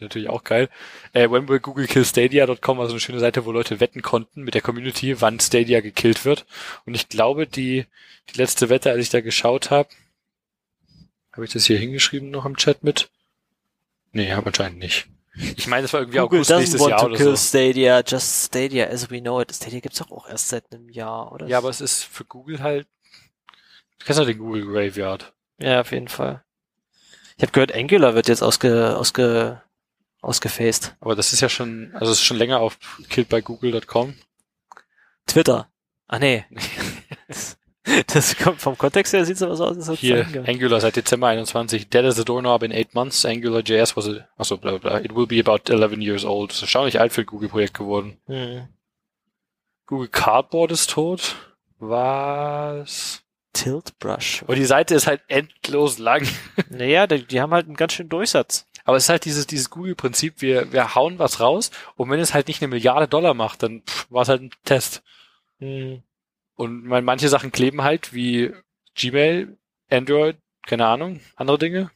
natürlich 0.00 0.28
auch 0.28 0.42
geil. 0.42 0.68
Äh, 1.12 1.30
when 1.30 1.48
will 1.48 1.60
Google 1.60 1.86
kill 1.86 2.04
Stadia.com 2.04 2.78
war 2.78 2.86
so 2.86 2.94
eine 2.94 3.00
schöne 3.00 3.20
Seite, 3.20 3.44
wo 3.44 3.52
Leute 3.52 3.78
wetten 3.78 4.02
konnten 4.02 4.42
mit 4.42 4.54
der 4.54 4.60
Community, 4.60 5.20
wann 5.20 5.38
Stadia 5.38 5.80
gekillt 5.82 6.24
wird. 6.24 6.46
Und 6.84 6.96
ich 6.96 7.08
glaube, 7.08 7.46
die, 7.46 7.86
die 8.30 8.38
letzte 8.38 8.70
Wette, 8.70 8.90
als 8.90 9.02
ich 9.02 9.10
da 9.10 9.20
geschaut 9.20 9.70
habe, 9.70 9.88
habe 11.32 11.44
ich 11.44 11.52
das 11.52 11.66
hier 11.66 11.78
hingeschrieben 11.78 12.30
noch 12.30 12.44
im 12.44 12.56
Chat 12.56 12.82
mit? 12.82 13.08
Nee, 14.10 14.32
habe 14.32 14.48
anscheinend 14.48 14.80
nicht. 14.80 15.06
Ich 15.56 15.68
meine, 15.68 15.84
es 15.84 15.92
war 15.92 16.00
irgendwie 16.00 16.18
Google 16.18 16.40
August 16.40 16.50
nächstes 16.50 16.80
want 16.80 16.90
Jahr 16.90 17.00
to 17.00 17.06
oder 17.06 17.16
kill 17.16 17.36
so. 17.36 17.36
Stadia, 17.36 18.02
just 18.04 18.46
Stadia 18.46 18.86
as 18.86 19.08
we 19.10 19.20
know 19.20 19.40
it. 19.40 19.54
Stadia 19.54 19.78
gibt's 19.78 19.98
doch 19.98 20.10
auch 20.10 20.28
erst 20.28 20.48
seit 20.48 20.72
einem 20.72 20.88
Jahr, 20.88 21.30
oder? 21.30 21.46
Ja, 21.46 21.58
aber 21.58 21.68
es 21.68 21.80
ist 21.80 22.02
für 22.02 22.24
Google 22.24 22.60
halt. 22.60 22.88
Du 23.98 24.06
kennst 24.06 24.18
ja 24.18 24.24
den 24.24 24.38
Google 24.38 24.66
Graveyard. 24.66 25.32
Ja, 25.58 25.80
auf 25.80 25.92
jeden 25.92 26.08
Fall. 26.08 26.44
Ich 27.36 27.42
habe 27.42 27.52
gehört, 27.52 27.74
Angular 27.74 28.14
wird 28.14 28.28
jetzt 28.28 28.42
ausge, 28.42 28.96
ausge, 28.96 29.62
ausgefaced. 30.22 30.96
Aber 31.00 31.14
das 31.14 31.32
ist 31.32 31.40
ja 31.40 31.48
schon, 31.48 31.90
also 31.94 32.12
es 32.12 32.18
ist 32.18 32.24
schon 32.24 32.38
länger 32.38 32.60
auf 32.60 32.78
killedbygoogle.com. 33.08 34.14
Twitter. 35.26 35.68
Ah, 36.08 36.18
nee. 36.18 36.44
das 38.06 38.36
kommt 38.36 38.60
vom 38.60 38.78
Kontext 38.78 39.12
her 39.12 39.24
sieht's 39.24 39.42
aber 39.42 39.56
so 39.56 39.66
aus, 39.66 39.98
Hier, 39.98 40.20
es 40.20 40.32
sein 40.32 40.48
Angular 40.48 40.80
seit 40.80 40.96
Dezember 40.96 41.28
21. 41.28 41.88
Dead 41.88 42.04
as 42.04 42.18
a 42.18 42.24
doorknob 42.24 42.62
in 42.62 42.72
eight 42.72 42.94
months. 42.94 43.24
AngularJS 43.24 43.96
was 43.96 44.08
a, 44.08 44.28
achso, 44.36 44.56
bla, 44.56 44.78
bla. 44.78 45.00
It 45.00 45.14
will 45.14 45.26
be 45.26 45.40
about 45.40 45.70
11 45.70 46.00
years 46.00 46.24
old. 46.24 46.50
Das 46.50 46.56
ist 46.56 46.62
erstaunlich 46.62 47.00
alt 47.00 47.12
für 47.12 47.22
ein 47.22 47.26
Google-Projekt 47.26 47.74
geworden. 47.74 48.18
Hm. 48.26 48.68
Google 49.86 50.08
Cardboard 50.08 50.72
ist 50.72 50.90
tot. 50.90 51.36
Was? 51.78 53.22
Tilt 53.56 53.98
Brush. 53.98 54.42
Aber 54.42 54.54
die 54.54 54.64
Seite 54.64 54.94
ist 54.94 55.06
halt 55.06 55.22
endlos 55.28 55.98
lang. 55.98 56.26
Naja, 56.70 57.06
die, 57.06 57.24
die 57.24 57.40
haben 57.40 57.52
halt 57.52 57.66
einen 57.66 57.76
ganz 57.76 57.94
schönen 57.94 58.08
Durchsatz. 58.08 58.66
Aber 58.84 58.96
es 58.96 59.04
ist 59.04 59.08
halt 59.08 59.24
dieses, 59.24 59.46
dieses 59.46 59.70
Google-Prinzip, 59.70 60.40
wir, 60.42 60.72
wir 60.72 60.94
hauen 60.94 61.18
was 61.18 61.40
raus 61.40 61.70
und 61.96 62.08
wenn 62.10 62.20
es 62.20 62.34
halt 62.34 62.46
nicht 62.48 62.62
eine 62.62 62.68
Milliarde 62.68 63.08
Dollar 63.08 63.34
macht, 63.34 63.62
dann 63.62 63.82
war 64.10 64.22
es 64.22 64.28
halt 64.28 64.42
ein 64.42 64.50
Test. 64.64 65.02
Hm. 65.58 66.02
Und 66.54 66.84
meine, 66.84 67.02
manche 67.02 67.28
Sachen 67.28 67.50
kleben 67.50 67.82
halt, 67.82 68.14
wie 68.14 68.52
Gmail, 68.94 69.56
Android, 69.90 70.36
keine 70.66 70.86
Ahnung, 70.86 71.20
andere 71.34 71.58
Dinge. 71.58 71.90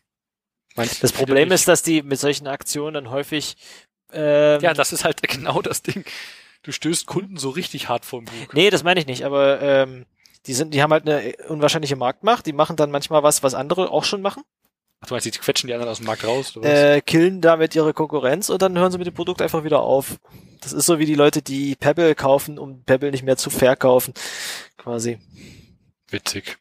Manche 0.76 1.00
Das 1.00 1.12
Problem 1.12 1.52
ist, 1.52 1.68
dass 1.68 1.82
die 1.82 2.02
mit 2.02 2.18
solchen 2.18 2.46
Aktionen 2.46 2.94
dann 2.94 3.10
häufig 3.10 3.56
ähm, 4.12 4.60
Ja, 4.60 4.74
das 4.74 4.92
ist 4.92 5.04
halt 5.04 5.22
genau 5.28 5.62
das 5.62 5.82
Ding. 5.82 6.04
Du 6.62 6.72
stößt 6.72 7.06
Kunden 7.06 7.36
so 7.36 7.50
richtig 7.50 7.88
hart 7.88 8.04
vor 8.04 8.20
den 8.20 8.26
Bug. 8.26 8.54
Nee, 8.54 8.70
das 8.70 8.82
meine 8.82 9.00
ich 9.00 9.06
nicht, 9.06 9.24
aber 9.24 9.62
ähm, 9.62 10.06
die 10.46 10.54
sind, 10.54 10.72
die 10.74 10.82
haben 10.82 10.92
halt 10.92 11.08
eine 11.08 11.34
unwahrscheinliche 11.48 11.96
Marktmacht, 11.96 12.46
die 12.46 12.52
machen 12.52 12.76
dann 12.76 12.90
manchmal 12.90 13.22
was, 13.22 13.42
was 13.42 13.54
andere 13.54 13.90
auch 13.90 14.04
schon 14.04 14.22
machen, 14.22 14.42
Ach, 15.02 15.08
du 15.08 15.14
meinst, 15.14 15.24
die 15.26 15.30
quetschen 15.30 15.66
die 15.68 15.72
anderen 15.74 15.90
aus 15.90 15.96
dem 15.98 16.06
Markt 16.06 16.24
raus, 16.24 16.56
oder 16.56 16.68
was? 16.68 16.78
äh, 16.78 17.00
killen 17.00 17.40
damit 17.40 17.74
ihre 17.74 17.94
Konkurrenz 17.94 18.50
und 18.50 18.60
dann 18.60 18.76
hören 18.78 18.92
sie 18.92 18.98
mit 18.98 19.06
dem 19.06 19.14
Produkt 19.14 19.40
einfach 19.40 19.64
wieder 19.64 19.80
auf. 19.80 20.18
Das 20.60 20.74
ist 20.74 20.84
so 20.84 20.98
wie 20.98 21.06
die 21.06 21.14
Leute, 21.14 21.40
die 21.40 21.74
Pebble 21.74 22.14
kaufen, 22.14 22.58
um 22.58 22.82
Pebble 22.84 23.10
nicht 23.10 23.22
mehr 23.22 23.38
zu 23.38 23.48
verkaufen, 23.48 24.12
quasi. 24.76 25.18
Witzig. 26.10 26.58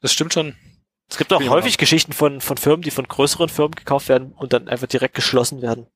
Das 0.00 0.12
stimmt 0.12 0.32
schon. 0.34 0.56
Es 1.08 1.16
gibt 1.18 1.32
auch 1.32 1.40
ich 1.40 1.48
häufig 1.48 1.74
mal- 1.76 1.80
Geschichten 1.80 2.12
von, 2.12 2.40
von 2.40 2.56
Firmen, 2.56 2.82
die 2.82 2.90
von 2.90 3.06
größeren 3.06 3.48
Firmen 3.48 3.76
gekauft 3.76 4.08
werden 4.08 4.32
und 4.32 4.52
dann 4.52 4.68
einfach 4.68 4.88
direkt 4.88 5.14
geschlossen 5.14 5.62
werden. 5.62 5.86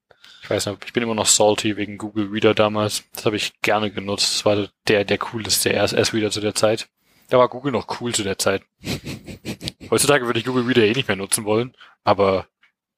Ich 0.44 0.48
weiß 0.50 0.66
noch, 0.66 0.78
ich 0.86 0.92
bin 0.92 1.02
immer 1.02 1.14
noch 1.16 1.26
salty 1.26 1.76
wegen 1.76 1.98
Google 1.98 2.28
Reader 2.28 2.54
damals. 2.54 3.02
Das 3.14 3.26
habe 3.26 3.34
ich 3.36 3.52
gerne 3.62 3.90
genutzt. 3.90 4.32
Das 4.36 4.44
war 4.44 4.68
der, 4.88 5.04
der 5.04 5.18
coolste 5.18 5.70
RSS-Reader 5.74 6.30
zu 6.30 6.40
der 6.40 6.54
Zeit. 6.54 6.88
Da 7.30 7.38
war 7.38 7.48
Google 7.48 7.72
noch 7.72 8.00
cool 8.00 8.14
zu 8.14 8.22
der 8.22 8.38
Zeit. 8.38 8.62
Heutzutage 9.90 10.26
würde 10.26 10.38
ich 10.38 10.44
Google 10.44 10.66
Reader 10.66 10.82
eh 10.84 10.92
nicht 10.92 11.08
mehr 11.08 11.16
nutzen 11.16 11.44
wollen, 11.44 11.74
aber, 12.04 12.46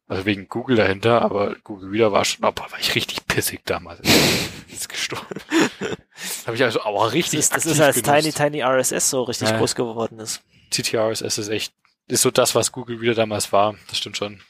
also 0.09 0.24
wegen 0.26 0.48
Google 0.48 0.76
dahinter, 0.76 1.22
aber 1.22 1.54
Google 1.64 1.90
Reader 1.90 2.12
war 2.12 2.24
schon, 2.24 2.44
oh, 2.44 2.52
boah, 2.52 2.70
war 2.70 2.78
ich 2.80 2.94
richtig 2.94 3.26
pissig 3.26 3.60
damals. 3.64 4.00
ist 4.70 4.88
gestorben. 4.88 5.40
habe 6.46 6.56
ich 6.56 6.62
also 6.64 6.80
auch 6.80 7.04
Das 7.04 7.12
richtig 7.14 7.38
ist, 7.40 7.54
das 7.54 7.66
ist 7.66 7.80
als 7.80 8.02
genutzt. 8.02 8.36
Tiny 8.36 8.60
Tiny 8.60 8.62
RSS 8.62 9.10
so 9.10 9.22
richtig 9.22 9.50
Ja. 9.50 9.59
groß 9.59 9.74
geworden 9.74 10.18
ist. 10.18 10.42
CTRSS 10.70 11.38
ist 11.38 11.48
echt, 11.48 11.74
ist 12.09 12.22
so 12.22 12.30
das, 12.30 12.54
was 12.54 12.72
Google 12.72 13.00
wieder 13.00 13.14
damals 13.14 13.52
war. 13.52 13.74
Das 13.88 13.98
stimmt 13.98 14.16
schon. 14.16 14.42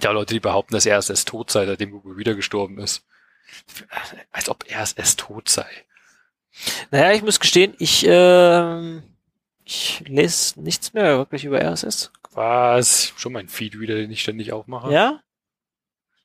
Ja, 0.00 0.10
Leute, 0.10 0.32
die 0.34 0.40
behaupten, 0.40 0.74
dass 0.74 0.86
RSS 0.86 1.24
tot 1.24 1.50
sei, 1.50 1.66
seitdem 1.66 1.90
Google 1.90 2.16
wieder 2.16 2.34
gestorben 2.34 2.78
ist. 2.78 3.04
Als 4.30 4.48
ob 4.48 4.64
RSS 4.70 5.16
tot 5.16 5.48
sei. 5.48 5.66
Naja, 6.90 7.12
ich 7.12 7.22
muss 7.22 7.40
gestehen, 7.40 7.74
ich, 7.78 8.04
ähm, 8.06 9.02
ich 9.64 10.02
lese 10.06 10.60
nichts 10.60 10.92
mehr 10.92 11.16
wirklich 11.18 11.44
über 11.44 11.60
RSS. 11.60 12.12
Was? 12.32 13.12
Schon 13.16 13.32
mein 13.32 13.48
Feedreader, 13.48 13.94
den 13.94 14.10
ich 14.10 14.22
ständig 14.22 14.52
aufmache. 14.52 14.92
Ja? 14.92 15.20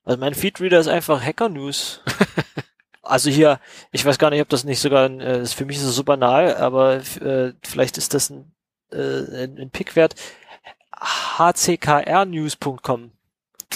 Also 0.04 0.20
mein 0.20 0.36
Feedreader 0.36 0.80
ist 0.80 0.88
einfach 0.88 1.22
Hacker 1.22 1.50
News. 1.50 2.02
also 3.02 3.30
hier, 3.30 3.60
ich 3.92 4.06
weiß 4.06 4.18
gar 4.18 4.30
nicht, 4.30 4.42
ob 4.42 4.50
das 4.50 4.64
nicht 4.64 4.80
sogar, 4.80 5.10
äh, 5.10 5.46
für 5.46 5.66
mich 5.66 5.76
ist 5.78 5.84
es 5.84 5.96
so 5.96 6.04
banal, 6.04 6.56
aber 6.56 6.96
äh, 6.96 7.54
vielleicht 7.64 7.98
ist 7.98 8.14
das 8.14 8.30
ein, 8.30 8.54
äh, 8.92 9.44
ein 9.44 9.70
Pick 9.70 9.96
wert. 9.96 10.16
hckrnews.com. 11.38 13.12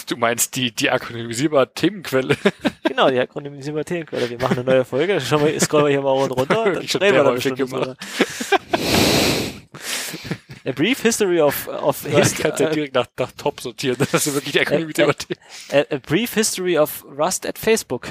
Du 0.07 0.17
meinst 0.17 0.55
die, 0.55 0.73
die 0.73 0.89
akronymisierbare 0.89 1.73
Themenquelle? 1.73 2.35
Genau, 2.83 3.09
die 3.09 3.19
akronymisierbare 3.19 3.85
Themenquelle. 3.85 4.29
Wir 4.29 4.37
machen 4.37 4.57
eine 4.59 4.65
neue 4.65 4.83
Folge, 4.85 5.21
schauen 5.21 5.45
wir, 5.45 5.57
scrollen 5.61 5.85
wir 5.85 5.91
hier 5.91 6.01
mal 6.01 6.11
runter, 6.11 6.45
dann 6.73 6.81
Ich 6.81 6.91
schon 6.91 7.01
reden 7.01 7.15
wir 7.15 7.23
dann 7.23 7.35
bestimmt 7.35 7.57
gemacht. 7.57 7.97
A 10.65 10.71
brief 10.73 11.01
history 11.01 11.39
of, 11.39 11.67
of 11.69 12.03
Du 12.03 12.09
hist 12.09 12.37
kannst 12.37 12.59
ja 12.59 12.67
äh, 12.67 12.73
direkt 12.73 12.93
nach, 12.93 13.07
nach 13.17 13.31
Top 13.31 13.61
sortieren, 13.61 13.97
dass 14.11 14.25
du 14.25 14.33
wirklich 14.33 14.51
die 14.51 14.59
akronymisierbare 14.59 15.15
Themen. 15.17 15.39
a, 15.71 15.95
a 15.95 15.99
brief 15.99 16.33
history 16.33 16.77
of 16.77 17.05
Rust 17.05 17.47
at 17.47 17.57
Facebook. 17.57 18.09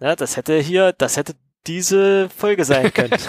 Ja, 0.00 0.16
das 0.16 0.36
hätte 0.36 0.58
hier, 0.58 0.92
das 0.92 1.16
hätte 1.16 1.34
diese 1.66 2.28
Folge 2.30 2.64
sein 2.64 2.92
können. 2.92 3.12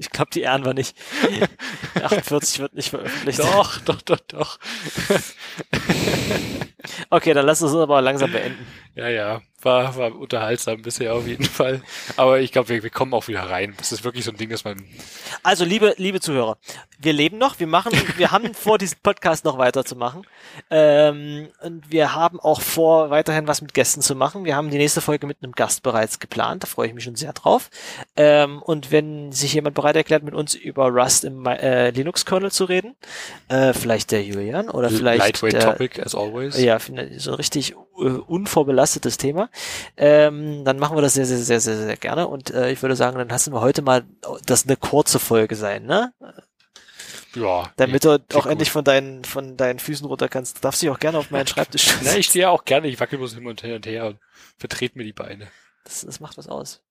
ich 0.00 0.10
glaube, 0.10 0.30
die 0.32 0.40
ehren 0.40 0.64
wir 0.64 0.72
nicht. 0.72 0.96
48 2.02 2.58
wird 2.58 2.74
nicht 2.74 2.88
veröffentlicht. 2.88 3.38
Doch, 3.38 3.78
doch, 3.80 4.00
doch, 4.00 4.20
doch. 4.28 4.58
Okay, 7.10 7.34
dann 7.34 7.44
lass 7.44 7.60
uns 7.62 7.74
aber 7.74 8.00
langsam 8.00 8.32
beenden. 8.32 8.66
Ja, 8.96 9.08
ja, 9.08 9.40
war, 9.62 9.94
war 9.96 10.16
unterhaltsam 10.18 10.82
bisher 10.82 11.14
auf 11.14 11.26
jeden 11.26 11.44
Fall. 11.44 11.80
Aber 12.16 12.40
ich 12.40 12.50
glaube, 12.50 12.68
wir, 12.70 12.82
wir 12.82 12.90
kommen 12.90 13.14
auch 13.14 13.28
wieder 13.28 13.42
rein. 13.42 13.74
Das 13.78 13.92
ist 13.92 14.02
wirklich 14.04 14.24
so 14.24 14.30
ein 14.32 14.36
Ding, 14.36 14.50
dass 14.50 14.64
man, 14.64 14.82
Also, 15.42 15.64
liebe, 15.64 15.94
liebe 15.96 16.20
Zuhörer, 16.20 16.58
wir 16.98 17.12
leben 17.12 17.38
noch, 17.38 17.60
wir 17.60 17.66
machen, 17.68 17.92
wir 18.16 18.30
haben 18.32 18.52
vor, 18.54 18.78
diesen 18.78 18.98
Podcast 19.02 19.44
noch 19.44 19.58
weiterzumachen. 19.58 20.26
Ähm, 20.70 21.48
und 21.62 21.90
wir 21.90 22.14
haben 22.14 22.40
auch 22.40 22.60
vor, 22.60 23.10
weiterhin 23.10 23.46
was 23.46 23.62
mit 23.62 23.74
Gästen 23.74 24.00
zu 24.02 24.14
machen. 24.16 24.44
Wir 24.44 24.56
haben 24.56 24.70
die 24.70 24.78
nächste 24.78 25.00
Folge 25.00 25.26
mit 25.26 25.38
einem 25.42 25.52
Gast 25.52 25.82
bereits 25.82 26.18
geplant, 26.18 26.64
da 26.64 26.66
freue 26.66 26.88
ich 26.88 26.94
mich 26.94 27.04
schon 27.04 27.16
sehr 27.16 27.32
drauf. 27.32 27.70
Ähm, 28.16 28.60
und 28.62 28.90
wenn 28.90 29.30
sich 29.30 29.54
jemand 29.54 29.74
bereit 29.76 29.96
erklärt, 29.96 30.24
mit 30.24 30.34
uns 30.34 30.54
über 30.54 30.88
Rust 30.88 31.24
im 31.24 31.46
äh, 31.46 31.90
Linux-Kernel 31.90 32.50
zu 32.50 32.64
reden, 32.64 32.96
äh, 33.48 33.72
vielleicht 33.72 34.10
der 34.10 34.24
Julian 34.24 34.68
oder 34.68 34.90
vielleicht 34.90 35.20
lightweight 35.20 35.52
der, 35.52 35.60
topic 35.60 36.02
as 36.02 36.14
always. 36.14 36.60
ja, 36.60 36.78
finde- 36.78 37.18
so 37.20 37.34
richtig 37.34 37.74
unvorbelastetes 38.00 39.16
Thema. 39.16 39.50
Ähm, 39.96 40.64
dann 40.64 40.78
machen 40.78 40.96
wir 40.96 41.02
das 41.02 41.14
sehr, 41.14 41.26
sehr, 41.26 41.38
sehr, 41.38 41.60
sehr, 41.60 41.76
sehr 41.76 41.96
gerne. 41.96 42.26
Und 42.26 42.50
äh, 42.50 42.70
ich 42.70 42.82
würde 42.82 42.96
sagen, 42.96 43.18
dann 43.18 43.28
lassen 43.28 43.52
wir 43.52 43.60
heute 43.60 43.82
mal 43.82 44.04
das 44.46 44.66
eine 44.66 44.76
kurze 44.76 45.18
Folge 45.18 45.56
sein, 45.56 45.84
ne? 45.84 46.12
Ja. 47.34 47.70
Damit 47.76 48.04
du 48.04 48.14
auch 48.14 48.42
gut. 48.42 48.46
endlich 48.46 48.70
von 48.70 48.84
deinen, 48.84 49.24
von 49.24 49.56
deinen 49.56 49.78
Füßen 49.78 50.06
runter 50.06 50.28
kannst. 50.28 50.58
Du 50.58 50.60
darfst 50.62 50.82
dich 50.82 50.90
auch 50.90 50.98
gerne 50.98 51.18
auf 51.18 51.30
meinen 51.30 51.46
Schreibtisch 51.46 51.86
Na, 51.98 52.04
setzen. 52.04 52.20
ich 52.20 52.26
stehe 52.26 52.42
ja 52.42 52.50
auch 52.50 52.64
gerne, 52.64 52.88
ich 52.88 52.98
wackel 52.98 53.18
bloß 53.18 53.34
hin 53.34 53.46
und 53.46 53.62
her 53.62 53.76
und 53.76 53.86
her 53.86 54.06
und 54.06 54.18
vertrete 54.58 54.98
mir 54.98 55.04
die 55.04 55.12
Beine. 55.12 55.48
Das, 55.84 56.00
das 56.00 56.20
macht 56.20 56.38
was 56.38 56.48
aus. 56.48 56.82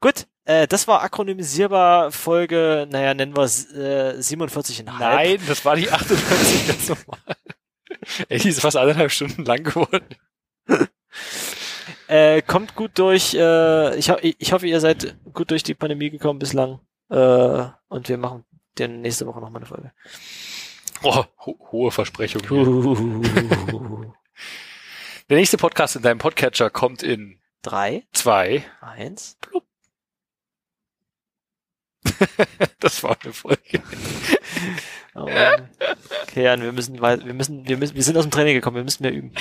Gut, 0.00 0.26
äh, 0.44 0.66
das 0.66 0.88
war 0.88 1.02
akronymisierbar 1.02 2.12
Folge, 2.12 2.86
naja, 2.90 3.14
nennen 3.14 3.36
wir 3.36 3.42
es 3.42 3.70
äh, 3.72 4.14
47,5. 4.18 4.84
Nein, 4.98 5.40
das 5.46 5.64
war 5.64 5.76
die 5.76 5.90
98 5.90 6.68
ganz 6.68 6.88
normal. 6.88 7.36
Ey, 8.28 8.38
die 8.38 8.48
ist 8.48 8.60
fast 8.60 8.76
eineinhalb 8.76 9.10
Stunden 9.10 9.44
lang 9.44 9.64
geworden. 9.64 10.04
Äh, 12.06 12.42
kommt 12.42 12.74
gut 12.74 12.98
durch. 12.98 13.34
Äh, 13.34 13.96
ich, 13.96 14.10
ho 14.10 14.16
ich 14.20 14.52
hoffe, 14.52 14.66
ihr 14.66 14.80
seid 14.80 15.16
gut 15.32 15.50
durch 15.52 15.62
die 15.62 15.74
Pandemie 15.74 16.10
gekommen 16.10 16.40
bislang. 16.40 16.80
Äh, 17.08 17.66
und 17.88 18.08
wir 18.08 18.18
machen 18.18 18.44
dann 18.74 19.00
nächste 19.00 19.26
Woche 19.26 19.40
nochmal 19.40 19.60
eine 19.62 19.66
Folge. 19.66 19.92
Oh, 21.02 21.24
ho 21.46 21.58
hohe 21.70 21.90
Versprechung. 21.92 22.42
Hier. 22.48 22.64
Der 25.30 25.36
nächste 25.36 25.56
Podcast 25.56 25.94
in 25.94 26.02
deinem 26.02 26.18
Podcatcher 26.18 26.68
kommt 26.70 27.04
in 27.04 27.40
Drei, 27.62 28.04
zwei. 28.12 28.64
eins. 28.80 29.38
Das 32.80 33.02
war 33.04 33.16
eine 33.22 33.32
Folge. 33.32 33.82
Oh. 35.14 35.28
Okay, 36.22 36.44
Jan, 36.44 36.62
wir 36.62 36.72
müssen, 36.72 37.00
wir 37.00 37.34
müssen, 37.34 37.66
wir 37.66 37.76
müssen, 37.76 37.94
wir 37.94 38.02
sind 38.02 38.16
aus 38.16 38.24
dem 38.24 38.30
Training 38.30 38.54
gekommen, 38.54 38.76
wir 38.76 38.84
müssen 38.84 39.02
mehr 39.02 39.12
üben. 39.12 39.32